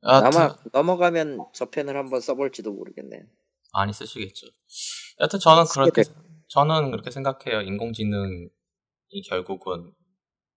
그러니까 0.00 0.28
아마 0.28 0.56
넘어가면 0.72 1.46
저 1.54 1.70
펜을 1.70 1.96
한번 1.96 2.20
써볼지도 2.20 2.72
모르겠네. 2.72 3.26
많이 3.76 3.92
쓰시겠죠. 3.92 4.46
여하튼 5.20 5.38
저는 5.38 5.64
그렇게 5.66 6.02
될- 6.02 6.14
저는 6.48 6.90
그렇게 6.92 7.10
생각해요. 7.10 7.60
인공지능이 7.60 8.48
결국은 9.28 9.92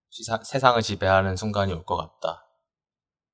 시사- 0.09 0.43
세상을 0.43 0.81
지배하는 0.81 1.35
순간이 1.35 1.73
올 1.73 1.83
것 1.85 1.97
같다. 1.97 2.45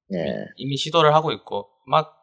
네. 0.08 0.20
이미 0.58 0.76
시도를 0.78 1.14
하고 1.14 1.32
있고 1.32 1.70
막 1.88 2.14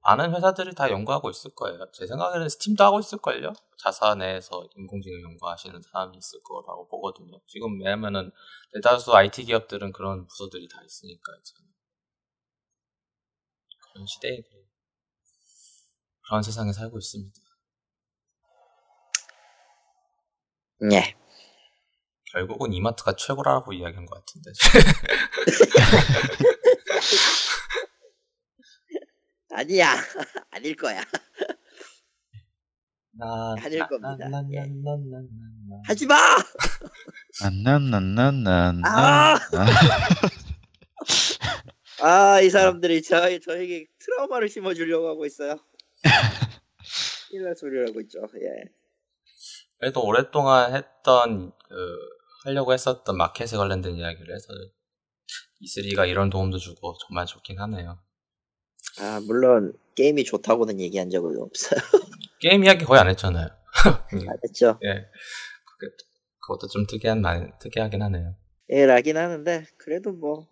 많은 0.00 0.34
회사들이 0.34 0.74
다 0.74 0.88
연구하고 0.90 1.30
있을 1.30 1.52
거예요. 1.54 1.90
제 1.92 2.06
생각에는 2.06 2.48
스팀도 2.48 2.84
하고 2.84 3.00
있을걸요? 3.00 3.52
자사 3.82 4.14
내에서 4.14 4.64
인공지능 4.76 5.20
연구하시는 5.22 5.82
사람이 5.82 6.16
있을 6.16 6.40
거라고 6.44 6.86
보거든요. 6.88 7.40
지금 7.48 7.78
왜냐면은 7.82 8.30
대다수 8.72 9.14
IT 9.16 9.44
기업들은 9.46 9.92
그런 9.92 10.26
부서들이 10.28 10.68
다 10.68 10.80
있으니까 10.84 11.32
저는. 11.42 11.70
그런 13.92 14.06
시대에 14.06 14.42
그런 16.26 16.42
세상에 16.42 16.72
살고 16.72 16.98
있습니다. 16.98 17.38
네. 20.90 21.14
결국은 22.32 22.72
이마트가 22.72 23.14
최고라고 23.16 23.72
이야기한 23.72 24.06
것 24.06 24.16
같은데. 24.16 24.50
아니야. 29.50 29.94
아닐 30.50 30.74
거야. 30.76 31.02
나, 33.12 33.54
아닐 33.58 33.78
나, 33.78 33.86
겁니다. 33.86 34.28
나, 34.28 34.42
예. 34.52 34.66
하지 35.86 36.06
마! 36.06 36.16
난난난난난. 37.40 38.82
아! 38.84 39.38
아, 42.02 42.40
이 42.42 42.50
사람들이 42.50 43.02
저, 43.02 43.38
저에게 43.38 43.86
트라우마를 43.98 44.50
심어주려고 44.50 45.08
하고 45.08 45.24
있어요. 45.24 45.58
이런 47.30 47.54
소리를 47.54 47.88
하고 47.88 48.00
있죠. 48.02 48.20
예. 48.40 48.70
그래도 49.78 50.04
오랫동안 50.04 50.74
했던 50.74 51.52
그 51.68 51.96
하려고 52.44 52.72
했었던 52.72 53.16
마켓에 53.16 53.56
관련된 53.56 53.96
이야기를 53.96 54.34
해서 54.34 54.46
E3가 55.62 56.08
이런 56.08 56.30
도움도 56.30 56.58
주고 56.58 56.94
정말 57.06 57.26
좋긴 57.26 57.58
하네요. 57.58 57.98
아, 59.00 59.20
물론, 59.26 59.76
게임이 59.94 60.24
좋다고는 60.24 60.80
얘기한 60.80 61.10
적은 61.10 61.38
없어요. 61.40 61.80
게임 62.40 62.64
이야기 62.64 62.84
거의 62.84 63.00
안 63.00 63.08
했잖아요. 63.08 63.48
안 64.12 64.38
했죠. 64.44 64.78
예, 64.84 65.06
그것도 66.40 66.68
좀 66.68 66.86
특이한 66.86 67.20
말 67.20 67.52
특이하긴 67.58 68.00
하네요. 68.02 68.36
예, 68.70 68.86
라긴 68.86 69.16
하는데, 69.16 69.66
그래도 69.76 70.12
뭐, 70.12 70.46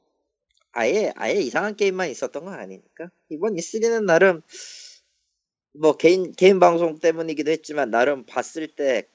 아예, 0.72 1.12
아예 1.16 1.34
이상한 1.34 1.76
게임만 1.76 2.10
있었던 2.10 2.44
건 2.44 2.54
아니니까. 2.54 3.10
이번 3.30 3.54
E3는 3.54 4.04
나름, 4.04 4.42
뭐, 5.74 5.96
개인, 5.96 6.32
개인 6.32 6.60
방송 6.60 6.98
때문이기도 6.98 7.50
했지만, 7.50 7.90
나름 7.90 8.24
봤을 8.26 8.68
때, 8.68 9.08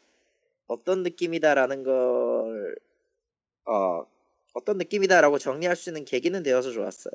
어떤 0.68 1.03
느낌이다라는 1.03 1.84
걸, 1.84 2.76
어, 3.65 4.06
어떤 4.53 4.77
느낌이다라고 4.77 5.38
정리할 5.40 5.76
수 5.76 5.90
있는 5.90 6.06
계기는 6.06 6.44
되어서 6.44 6.72
좋았어요. 6.72 7.14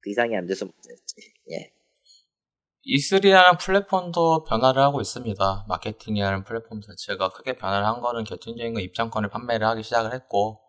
그 0.00 0.10
이상이 0.10 0.36
안 0.36 0.46
돼서 0.46 0.66
문제였지. 0.66 1.32
예. 1.52 1.70
E3라는 2.86 3.58
플랫폼도 3.58 4.44
변화를 4.44 4.82
하고 4.82 5.00
있습니다. 5.00 5.66
마케팅이라는 5.68 6.44
플랫폼 6.44 6.80
자체가 6.80 7.30
크게 7.30 7.56
변화를 7.56 7.86
한 7.86 8.00
거는 8.00 8.24
결정적인 8.24 8.74
건 8.74 8.82
입장권을 8.82 9.28
판매를 9.28 9.66
하기 9.68 9.82
시작을 9.82 10.14
했고, 10.14 10.60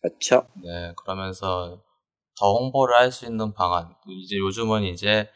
그렇죠. 0.00 0.46
네, 0.62 0.92
그러면서 0.96 1.82
더 2.38 2.52
홍보를 2.54 2.96
할 2.96 3.12
수 3.12 3.26
있는 3.26 3.52
방안. 3.54 3.94
이제 4.08 4.38
요즘은 4.38 4.84
이제 4.84 5.28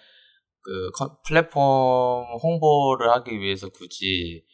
그 0.66 0.90
컨- 0.96 1.16
플랫폼 1.24 1.60
홍보를 2.42 3.10
하기 3.12 3.38
위해서 3.38 3.68
굳이 3.68 4.44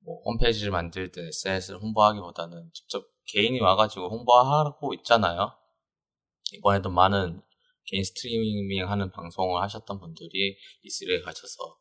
뭐 0.00 0.20
홈페이지를 0.24 0.72
만들 0.72 1.12
때 1.12 1.20
SNS를 1.28 1.80
홍보하기보다는 1.80 2.70
직접 2.74 3.06
개인이 3.26 3.60
와가지고 3.60 4.08
홍보하고 4.10 4.92
있잖아요. 4.94 5.52
이번에도 6.54 6.90
많은 6.90 7.40
개인 7.84 8.02
스트리밍 8.02 8.90
하는 8.90 9.12
방송을 9.12 9.62
하셨던 9.62 10.00
분들이 10.00 10.56
E3에 10.84 11.24
가셔서 11.24 11.78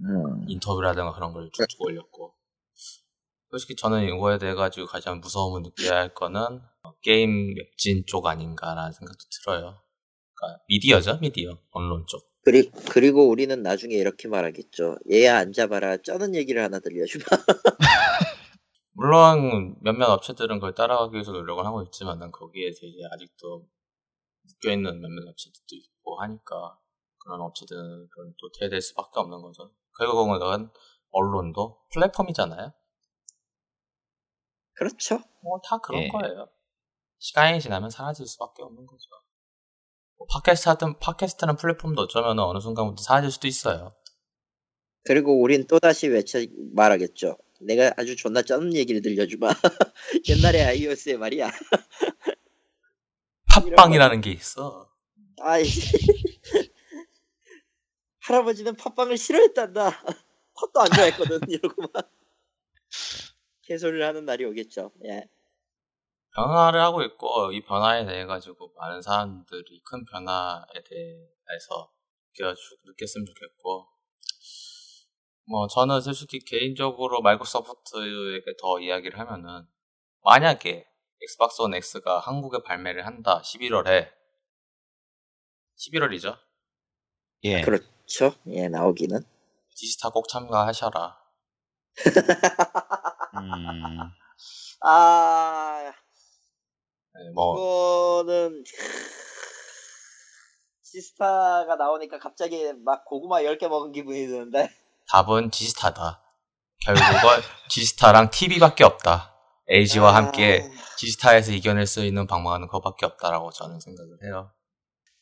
음. 0.00 0.44
인터뷰라든가 0.46 1.14
그런 1.14 1.32
걸 1.32 1.50
쭉쭉 1.54 1.80
올렸고 1.80 2.34
솔직히 3.50 3.76
저는 3.76 4.04
이거에 4.08 4.36
대해 4.38 4.52
가지고 4.54 4.86
가장 4.88 5.20
무서움을 5.20 5.62
느껴야 5.62 5.98
할 6.00 6.12
거는 6.12 6.40
어, 6.82 6.92
게임 7.00 7.54
웹진 7.56 8.04
쪽 8.06 8.26
아닌가라는 8.26 8.92
생각도 8.92 9.24
들어요. 9.42 9.82
그러니까 10.34 10.62
미디어죠, 10.68 11.18
미디어 11.20 11.58
언론 11.70 12.04
쪽. 12.06 12.31
그리, 12.44 12.70
그리고 12.90 13.28
우리는 13.28 13.62
나중에 13.62 13.94
이렇게 13.94 14.28
말하겠죠. 14.28 14.98
얘야 15.10 15.38
앉아봐라. 15.38 15.98
쩌는 15.98 16.34
얘기를 16.34 16.62
하나 16.62 16.80
들려주마. 16.80 17.24
물론 18.94 19.76
몇몇 19.80 20.06
업체들은 20.06 20.56
그걸 20.56 20.74
따라가기 20.74 21.14
위해서 21.14 21.32
노력을 21.32 21.64
하고 21.64 21.82
있지만 21.82 22.18
난 22.18 22.30
거기에서 22.30 22.86
이제 22.86 22.98
아직도 23.12 23.66
묶여 24.42 24.72
있는 24.72 25.00
몇몇 25.00 25.28
업체들도 25.28 25.66
있고 25.76 26.20
하니까 26.20 26.78
그런 27.18 27.40
업체들은 27.40 28.08
그런 28.10 28.34
또 28.40 28.50
퇴될 28.58 28.80
수밖에 28.80 29.20
없는 29.20 29.40
거죠. 29.40 29.72
결국은 29.98 30.68
언론도 31.12 31.78
플랫폼이잖아요. 31.92 32.72
그렇죠. 34.74 35.20
뭐 35.42 35.60
다 35.64 35.78
그런 35.78 36.02
예. 36.02 36.08
거예요. 36.08 36.48
시간이 37.18 37.60
지나면 37.60 37.90
사라질 37.90 38.26
수밖에 38.26 38.62
없는 38.62 38.84
거죠. 38.86 39.08
뭐 40.22 40.26
팟캐스트 40.26 40.68
하든 40.68 40.98
팟캐스트는 41.00 41.56
플랫폼도 41.56 42.02
어쩌면 42.02 42.38
어느 42.38 42.60
순간부터 42.60 43.02
사라질 43.02 43.30
수도 43.30 43.48
있어요. 43.48 43.94
그리고 45.04 45.40
우린 45.40 45.66
또다시 45.66 46.06
외쳐 46.08 46.38
말하겠죠. 46.74 47.38
내가 47.60 47.92
아주 47.96 48.14
존나 48.16 48.42
쩌는 48.42 48.74
얘기를 48.74 49.02
들려주마. 49.02 49.48
옛날에 50.28 50.62
iOS에 50.62 51.16
말이야. 51.16 51.50
팟빵이라는 53.46 54.20
게 54.20 54.30
있어. 54.30 54.88
아이. 55.40 55.64
할아버지는 58.20 58.76
팟빵을 58.76 59.16
싫어했단다. 59.16 59.90
팟도 59.90 60.80
안 60.80 60.90
좋아했거든. 60.92 61.40
이러고 61.48 61.82
막. 61.92 62.10
개소리를 63.62 64.06
하는 64.06 64.24
날이 64.24 64.44
오겠죠. 64.44 64.92
예. 65.04 65.28
변화를 66.34 66.80
하고 66.80 67.02
있고 67.02 67.52
이 67.52 67.62
변화에 67.62 68.04
대해 68.06 68.24
가지고 68.24 68.72
많은 68.76 69.02
사람들이 69.02 69.82
큰 69.84 70.04
변화에 70.04 70.82
대해서 70.84 71.90
느껴 72.34 72.54
느꼈으면 72.84 73.26
좋겠고 73.26 73.88
뭐 75.44 75.66
저는 75.68 76.00
솔직히 76.00 76.38
개인적으로 76.40 77.20
마이크로소프트에게 77.20 78.56
더 78.60 78.80
이야기를 78.80 79.18
하면은 79.18 79.66
만약에 80.22 80.86
엑스박스 81.22 81.62
원 81.62 81.74
X가 81.74 82.20
한국에 82.20 82.62
발매를 82.64 83.06
한다 83.06 83.42
11월에 83.44 84.10
11월이죠 85.76 86.38
예. 87.44 87.60
그렇죠. 87.62 88.34
예, 88.46 88.68
나오기는. 88.68 89.20
지스타 89.74 90.10
꼭 90.10 90.28
참가하셔라 90.28 91.18
음, 93.34 94.12
아, 94.84 95.92
네, 97.14 97.30
뭐 97.34 98.24
그거는 98.24 98.64
지스타가 100.82 101.76
나오니까 101.76 102.18
갑자기 102.18 102.72
막 102.84 103.04
고구마 103.04 103.40
10개 103.42 103.68
먹은 103.68 103.92
기분이 103.92 104.26
드는데 104.26 104.70
답은 105.08 105.50
지스타다. 105.50 106.22
결국은 106.80 107.04
지스타랑 107.68 108.30
TV밖에 108.30 108.84
없다. 108.84 109.34
LG와 109.68 110.10
아, 110.10 110.14
함께 110.14 110.68
지스타에서 110.98 111.52
이겨낼 111.52 111.86
수 111.86 112.04
있는 112.04 112.26
방법은 112.26 112.66
그거밖에 112.66 113.06
없다라고 113.06 113.50
저는 113.50 113.80
생각을 113.80 114.18
해요. 114.24 114.52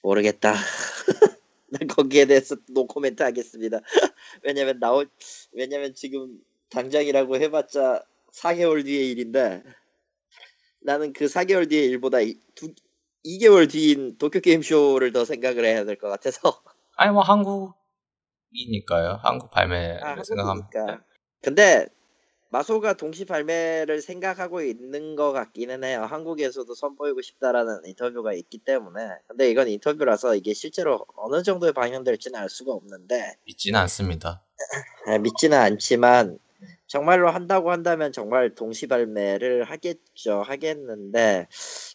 모르겠다. 0.02 0.54
난 1.68 1.86
거기에 1.86 2.24
대해서 2.24 2.56
노 2.70 2.86
코멘트 2.86 3.22
하겠습니다. 3.22 3.78
왜냐면 4.42 4.80
나올 4.80 5.08
왜냐면 5.52 5.94
지금 5.94 6.38
당장이라고 6.70 7.36
해봤자 7.36 8.02
4개월 8.34 8.84
뒤의 8.84 9.10
일인데 9.10 9.62
나는 10.82 11.12
그 11.12 11.26
4개월 11.26 11.68
뒤의 11.68 11.86
일보다 11.86 12.20
이, 12.20 12.36
두, 12.54 12.72
2개월 13.24 13.70
뒤인 13.70 14.16
도쿄 14.18 14.40
게임 14.40 14.62
쇼를 14.62 15.12
더 15.12 15.24
생각을 15.24 15.64
해야 15.64 15.84
될 15.84 15.96
것 15.96 16.08
같아서. 16.08 16.40
아니 16.96 17.12
뭐 17.12 17.22
한국이니까요. 17.22 19.20
한국 19.22 19.50
발매를 19.50 20.04
아, 20.04 20.22
생각하면 20.22 20.62
한국이니까. 20.64 21.04
근데 21.42 21.86
마소가 22.52 22.94
동시 22.94 23.24
발매를 23.24 24.02
생각하고 24.02 24.60
있는 24.62 25.14
것 25.14 25.32
같기는 25.32 25.84
해요. 25.84 26.02
한국에서도 26.02 26.74
선보이고 26.74 27.22
싶다라는 27.22 27.82
인터뷰가 27.84 28.32
있기 28.34 28.58
때문에. 28.58 29.08
근데 29.28 29.50
이건 29.50 29.68
인터뷰라서 29.68 30.34
이게 30.34 30.52
실제로 30.52 31.06
어느 31.16 31.42
정도에 31.44 31.70
방영될지는 31.72 32.38
알 32.38 32.48
수가 32.48 32.72
없는데 32.72 33.36
믿지는 33.46 33.78
않습니다. 33.80 34.42
아, 35.06 35.18
믿지는 35.18 35.56
않지만 35.58 36.38
정말로 36.90 37.30
한다고 37.30 37.70
한다면 37.70 38.10
정말 38.10 38.52
동시 38.56 38.88
발매를 38.88 39.62
하겠죠. 39.62 40.42
하겠는데 40.42 41.46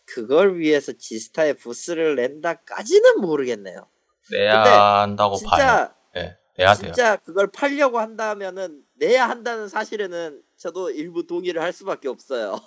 그걸 0.05 0.57
위해서 0.57 0.93
지스타에 0.93 1.51
부스를 1.51 2.15
낸다까지는 2.15 3.19
모르겠네요. 3.19 3.89
내야 4.31 5.01
한다고 5.01 5.35
봐요. 5.45 5.49
진짜 5.57 5.95
네, 6.13 6.37
내야 6.57 6.73
돼요. 6.75 6.93
진짜 6.93 7.17
그걸 7.17 7.51
팔려고 7.51 7.99
한다면은 7.99 8.83
내야 8.93 9.27
한다는 9.27 9.67
사실에는 9.67 10.41
저도 10.55 10.91
일부 10.91 11.27
동의를 11.27 11.61
할 11.61 11.73
수밖에 11.73 12.07
없어요. 12.07 12.57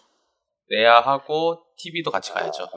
내야 0.69 1.01
하고 1.01 1.65
TV도 1.79 2.11
같이 2.11 2.31
가야죠. 2.33 2.69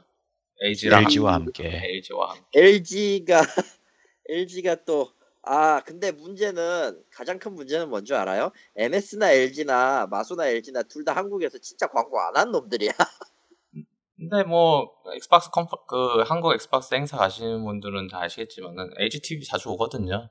LG랑 0.62 1.02
LG와 1.04 1.34
함께. 1.34 1.68
LG와 1.68 2.30
함께. 2.36 2.48
LG가 2.54 3.42
LG가 4.30 4.86
또 4.86 5.12
아 5.44 5.82
근데 5.84 6.12
문제는 6.12 7.04
가장 7.12 7.40
큰 7.40 7.56
문제는 7.56 7.90
뭔 7.90 8.06
줄 8.06 8.16
알아요? 8.16 8.52
MS나 8.76 9.32
LG나 9.32 10.08
마소나 10.08 10.48
LG나 10.48 10.84
둘 10.84 11.04
다 11.06 11.16
한국에서 11.16 11.58
진짜 11.60 11.88
광고 11.88 12.20
안 12.20 12.36
한 12.38 12.52
놈들이야. 12.52 12.92
근데 14.18 14.44
뭐 14.44 14.92
엑스박스 15.16 15.50
컴퍼 15.50 15.86
그 15.88 16.22
한국 16.28 16.54
엑스박스 16.54 16.94
행사 16.94 17.18
가시는 17.18 17.64
분들은 17.66 18.08
다 18.10 18.22
아시겠지만은 18.22 18.92
LG 19.00 19.22
TV 19.22 19.44
자주 19.46 19.70
오거든요. 19.72 20.30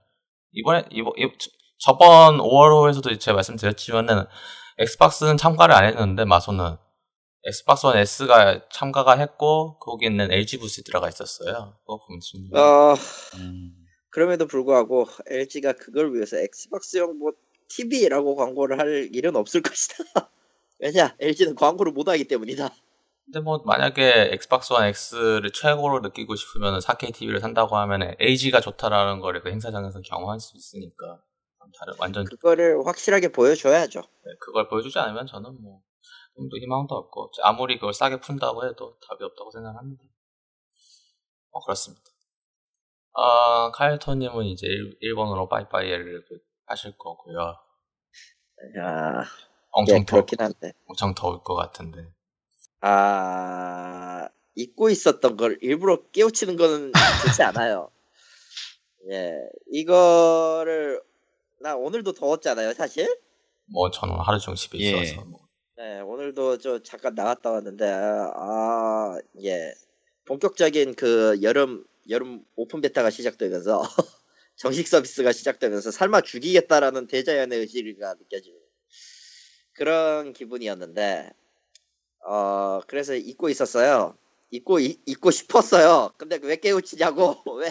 이번에 0.52 0.84
이번 0.92 1.12
저- 1.38 1.50
저번 1.78 2.38
5월호에서도 2.38 3.18
제가 3.18 3.34
말씀드렸지만은 3.36 4.24
엑스박스는 4.78 5.36
참가를 5.36 5.74
안 5.74 5.84
했는데 5.86 6.24
마소는 6.24 6.76
엑스박스 7.48 7.86
원 7.86 7.96
S가 7.96 8.60
참가가 8.70 9.16
했고 9.16 9.78
거기에는 9.80 10.30
LG 10.30 10.58
부스에 10.58 10.84
들어가 10.84 11.08
있었어요. 11.08 11.74
그거 11.80 11.98
보면 12.06 12.20
지금 12.20 12.48
어 12.56 12.94
음. 13.38 13.79
그럼에도 14.10 14.46
불구하고 14.46 15.06
LG가 15.26 15.74
그걸 15.74 16.14
위해서 16.14 16.36
엑스박스용 16.38 17.18
뭐 17.18 17.32
TV라고 17.68 18.34
광고를 18.34 18.78
할 18.78 19.08
일은 19.12 19.36
없을 19.36 19.62
것이다. 19.62 20.30
왜냐 20.78 21.14
LG는 21.20 21.54
광고를 21.54 21.92
못 21.92 22.08
하기 22.08 22.24
때문이다. 22.24 22.70
근데 23.26 23.40
뭐 23.40 23.62
만약에 23.64 24.30
엑스박스 24.32 24.72
원 24.72 24.84
X를 24.84 25.52
최고로 25.52 26.00
느끼고 26.00 26.34
싶으면 26.34 26.80
4K 26.80 27.14
TV를 27.14 27.40
산다고 27.40 27.76
하면 27.76 28.14
LG가 28.18 28.60
좋다라는 28.60 29.20
거를 29.20 29.42
그 29.42 29.50
행사장에서 29.50 30.00
경험할 30.00 30.40
수 30.40 30.56
있으니까 30.56 31.22
다른 31.78 31.94
완전 31.98 32.24
그거를 32.24 32.84
확실하게 32.84 33.28
보여줘야죠. 33.28 34.00
네, 34.00 34.32
그걸 34.40 34.68
보여주지 34.68 34.98
않으면 34.98 35.26
저는 35.26 35.62
뭐 35.62 35.80
좀더 36.36 36.56
희망도 36.56 36.94
없고 36.94 37.30
아무리 37.42 37.76
그걸 37.76 37.92
싸게 37.92 38.20
푼다고 38.20 38.66
해도 38.66 38.98
답이 39.06 39.22
없다고 39.24 39.50
생각합니다. 39.50 40.02
어 41.50 41.60
그렇습니다. 41.60 42.09
아 43.14 43.70
카이토님은 43.72 44.44
이제 44.46 44.66
일, 44.66 45.14
본어로 45.14 45.48
빠이빠이를 45.48 46.24
그 46.28 46.38
하실 46.66 46.96
거고요. 46.96 47.56
아, 48.82 49.24
엄청 49.70 49.96
예, 49.98 50.04
더 50.04 50.16
그렇긴 50.16 50.40
한데. 50.40 50.72
엄청 50.86 51.14
더울 51.14 51.42
것 51.42 51.54
같은데. 51.54 52.06
아, 52.80 54.28
잊고 54.54 54.90
있었던 54.90 55.36
걸 55.36 55.58
일부러 55.60 56.02
깨우치는 56.12 56.56
거는 56.56 56.92
좋지 57.24 57.42
않아요. 57.42 57.90
예, 59.10 59.34
이거를, 59.72 61.02
나 61.60 61.74
오늘도 61.74 62.12
더웠잖아요, 62.12 62.74
사실? 62.74 63.18
뭐 63.72 63.90
저는 63.90 64.14
하루 64.20 64.38
종일 64.38 64.56
집에 64.56 64.78
예. 64.80 65.02
있어서 65.02 65.24
뭐. 65.24 65.40
네, 65.76 66.00
오늘도 66.00 66.58
저 66.58 66.82
잠깐 66.82 67.14
나갔다 67.14 67.50
왔는데, 67.50 67.86
아, 67.90 69.18
예. 69.42 69.72
본격적인 70.26 70.94
그 70.94 71.40
여름, 71.42 71.84
여름 72.10 72.44
오픈 72.56 72.80
베타가 72.80 73.10
시작되면서, 73.10 73.82
정식 74.56 74.86
서비스가 74.88 75.32
시작되면서 75.32 75.90
삶아 75.90 76.20
죽이겠다라는 76.22 77.06
대자연의 77.06 77.60
의지가 77.60 78.14
느껴지는 78.14 78.58
그런 79.72 80.32
기분이었는데, 80.32 81.30
어, 82.26 82.80
그래서 82.86 83.14
잊고 83.14 83.48
있었어요. 83.48 84.16
잊고, 84.50 84.80
잊, 84.80 85.00
잊고 85.06 85.30
싶었어요. 85.30 86.12
근데 86.18 86.38
왜 86.42 86.56
깨우치냐고, 86.56 87.36
왜? 87.58 87.70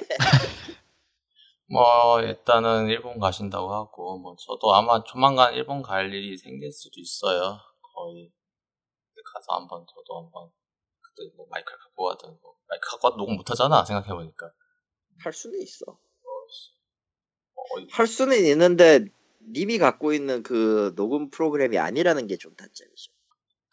뭐 1.72 2.20
일단은 2.22 2.88
일본 2.88 3.20
가신다고 3.20 3.72
하고 3.72 4.18
뭐 4.18 4.36
저도 4.40 4.74
아마 4.74 5.04
조만간 5.04 5.54
일본 5.54 5.84
갈 5.84 6.12
일이 6.12 6.36
생길 6.36 6.72
수도 6.72 7.00
있어요. 7.00 7.60
거의 7.94 8.32
가서 9.24 9.54
한번 9.54 9.86
저도 9.88 10.24
한번 10.24 10.50
그때 11.16 11.30
뭐 11.36 11.46
마이크를 11.50 11.78
갖고 11.80 12.06
가든 12.06 12.30
뭐 12.42 12.56
마이크 12.68 12.90
갖고 12.90 13.08
와도 13.08 13.18
녹음 13.18 13.36
못 13.36 13.50
하잖아 13.50 13.84
생각해 13.86 14.10
보니까. 14.14 14.52
할 15.24 15.34
수는 15.34 15.60
있어. 15.62 15.86
어, 15.92 17.62
할 17.92 18.08
수는 18.08 18.38
있는데, 18.46 19.06
님이 19.52 19.78
갖고 19.78 20.14
있는 20.14 20.44
그 20.44 20.94
녹음 20.96 21.30
프로그램이 21.30 21.78
아니라는 21.78 22.28
게 22.28 22.38
좀 22.38 22.56
단점이죠. 22.56 23.12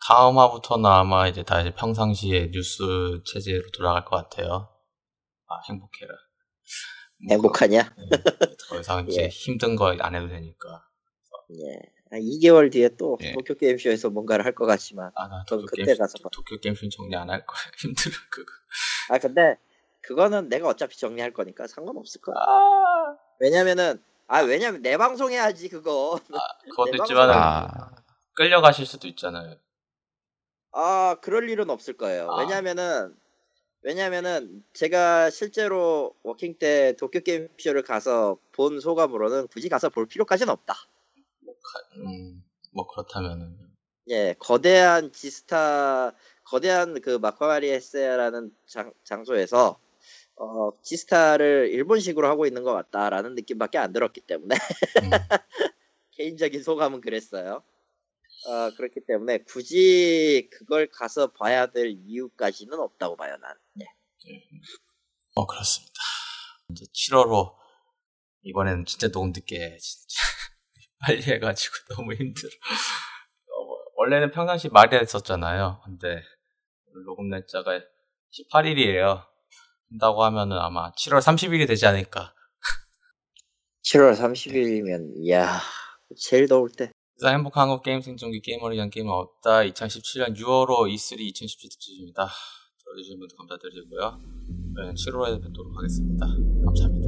다음 0.07 0.39
화부터는 0.39 0.85
아마 0.87 1.27
이제 1.29 1.43
다시 1.43 1.73
평상시에 1.75 2.51
뉴스 2.53 2.83
체제로 3.25 3.63
돌아갈 3.73 4.05
것 4.05 4.17
같아요. 4.17 4.69
아 5.47 5.61
행복해라. 5.69 6.13
뭐 7.27 7.33
행복하냐? 7.35 7.95
그- 7.95 8.01
네, 8.01 8.57
더 8.69 8.81
이상 8.81 9.07
이제 9.09 9.23
예. 9.25 9.29
힘든 9.29 9.75
거 9.77 9.87
안 10.01 10.15
해도 10.15 10.29
되니까. 10.29 10.85
예. 11.53 11.81
한 12.11 12.21
2개월 12.21 12.71
뒤에 12.73 12.91
또 12.97 13.19
예. 13.23 13.33
도쿄 13.33 13.55
게임쇼에서 13.55 14.11
뭔가를 14.11 14.45
할 14.45 14.55
것 14.55 14.67
같지만. 14.67 15.11
아나 15.15 15.45
그럼 15.47 15.61
도쿄 15.63 15.67
그때 15.71 15.85
게임 15.87 15.99
가서 15.99 16.19
봐. 16.23 16.29
도쿄 16.33 16.59
게임쇼 16.61 16.89
정리 16.91 17.17
안 17.17 17.29
할 17.31 17.45
거야 17.47 17.59
힘들어 17.79 18.15
그거. 18.31 18.53
아 19.11 19.19
근데 19.19 19.57
그거는 20.03 20.49
내가 20.49 20.69
어차피 20.69 20.99
정리할 20.99 21.33
거니까 21.33 21.67
상관없을 21.67 22.21
거야. 22.21 22.37
아 22.39 23.17
왜냐면은 23.41 24.01
아 24.29 24.41
왜냐면 24.41 24.83
내 24.83 24.97
방송 24.99 25.31
해야지 25.33 25.69
그거. 25.69 26.19
그것도 26.71 26.93
내 26.93 26.99
있지만은 26.99 27.35
아, 27.35 27.91
끌려가실 28.35 28.87
수도 28.87 29.09
있잖아요. 29.09 29.57
아 30.73 31.17
그럴 31.23 31.49
일은 31.51 31.71
없을 31.71 31.97
거예요. 31.97 32.29
아. 32.31 32.41
왜냐면은 32.41 33.15
왜냐면은 33.83 34.65
제가 34.75 35.31
실제로 35.31 36.15
워킹 36.23 36.59
때 36.59 36.95
도쿄 36.99 37.21
게임쇼를 37.21 37.83
가서 37.83 38.37
본 38.53 38.81
소감으로는 38.81 39.49
굳이 39.49 39.69
가서 39.69 39.89
볼 39.91 40.07
필요까지는 40.07 40.53
없다. 40.53 40.75
가- 41.73 41.97
음, 41.97 42.43
뭐 42.73 42.87
그렇다면은 42.87 43.57
예, 44.09 44.35
거대한 44.39 45.13
지스타, 45.13 46.15
거대한 46.45 47.01
그 47.01 47.19
마카마리 47.19 47.69
에세라는 47.71 48.53
장, 48.67 48.93
장소에서 49.05 49.81
어, 50.37 50.71
지스타를 50.83 51.71
일본식으로 51.73 52.29
하고 52.29 52.47
있는 52.47 52.63
것 52.63 52.73
같다라는 52.73 53.35
느낌밖에 53.35 53.79
안 53.79 53.93
들었기 53.93 54.21
때문에 54.21 54.55
음, 54.55 55.11
개인적인 56.13 56.63
소감은 56.63 57.01
그랬어요. 57.01 57.63
어, 58.47 58.71
그렇기 58.77 59.01
때문에 59.07 59.39
굳이 59.39 60.49
그걸 60.53 60.89
가서 60.89 61.33
봐야 61.33 61.67
될 61.67 61.89
이유까지는 61.89 62.79
없다고 62.79 63.17
봐요, 63.17 63.37
난. 63.39 63.57
예. 63.81 63.87
뭐 65.35 65.47
그렇습니다. 65.47 65.95
이제 66.71 66.85
7월호 66.93 67.57
이번에는 68.43 68.85
진짜 68.85 69.09
녹음 69.09 69.33
늦게 69.33 69.61
해, 69.61 69.79
진짜 69.79 70.15
빨리 71.07 71.23
해가지고 71.23 71.75
너무 71.95 72.13
힘들어. 72.15 72.51
어, 73.53 73.65
뭐, 73.65 73.79
원래는 73.95 74.33
평상시 74.33 74.69
말이 74.69 74.97
했었잖아요. 74.97 75.81
근데 75.85 76.23
녹음 77.07 77.29
날짜가 77.29 77.81
18일이에요. 78.53 79.25
한다고 79.91 80.25
하면은 80.25 80.59
아마 80.59 80.91
7월 80.93 81.19
30일이 81.19 81.69
되지 81.69 81.87
않을까. 81.87 82.35
7월 83.85 84.17
30일이면, 84.17 85.13
이야, 85.25 85.61
제일 86.19 86.49
더울 86.49 86.71
때. 86.71 86.91
그래서 87.15 87.31
행복한 87.31 87.69
한국 87.69 87.85
게임 87.85 88.01
생존기 88.01 88.41
게이머를 88.41 88.77
위한 88.77 88.91
게임은 88.91 89.13
없다. 89.13 89.61
2017년 89.61 90.37
6월호 90.37 90.93
E3 90.93 91.21
2017 91.21 91.71
특집입니다. 91.71 92.29
들어주신 92.85 93.21
분들 93.21 93.37
감사드리고요. 93.37 94.19
저희는 94.75 94.95
7월에 94.95 95.43
뵙도록 95.43 95.77
하겠습니다. 95.77 96.27
감사합니다. 96.27 97.06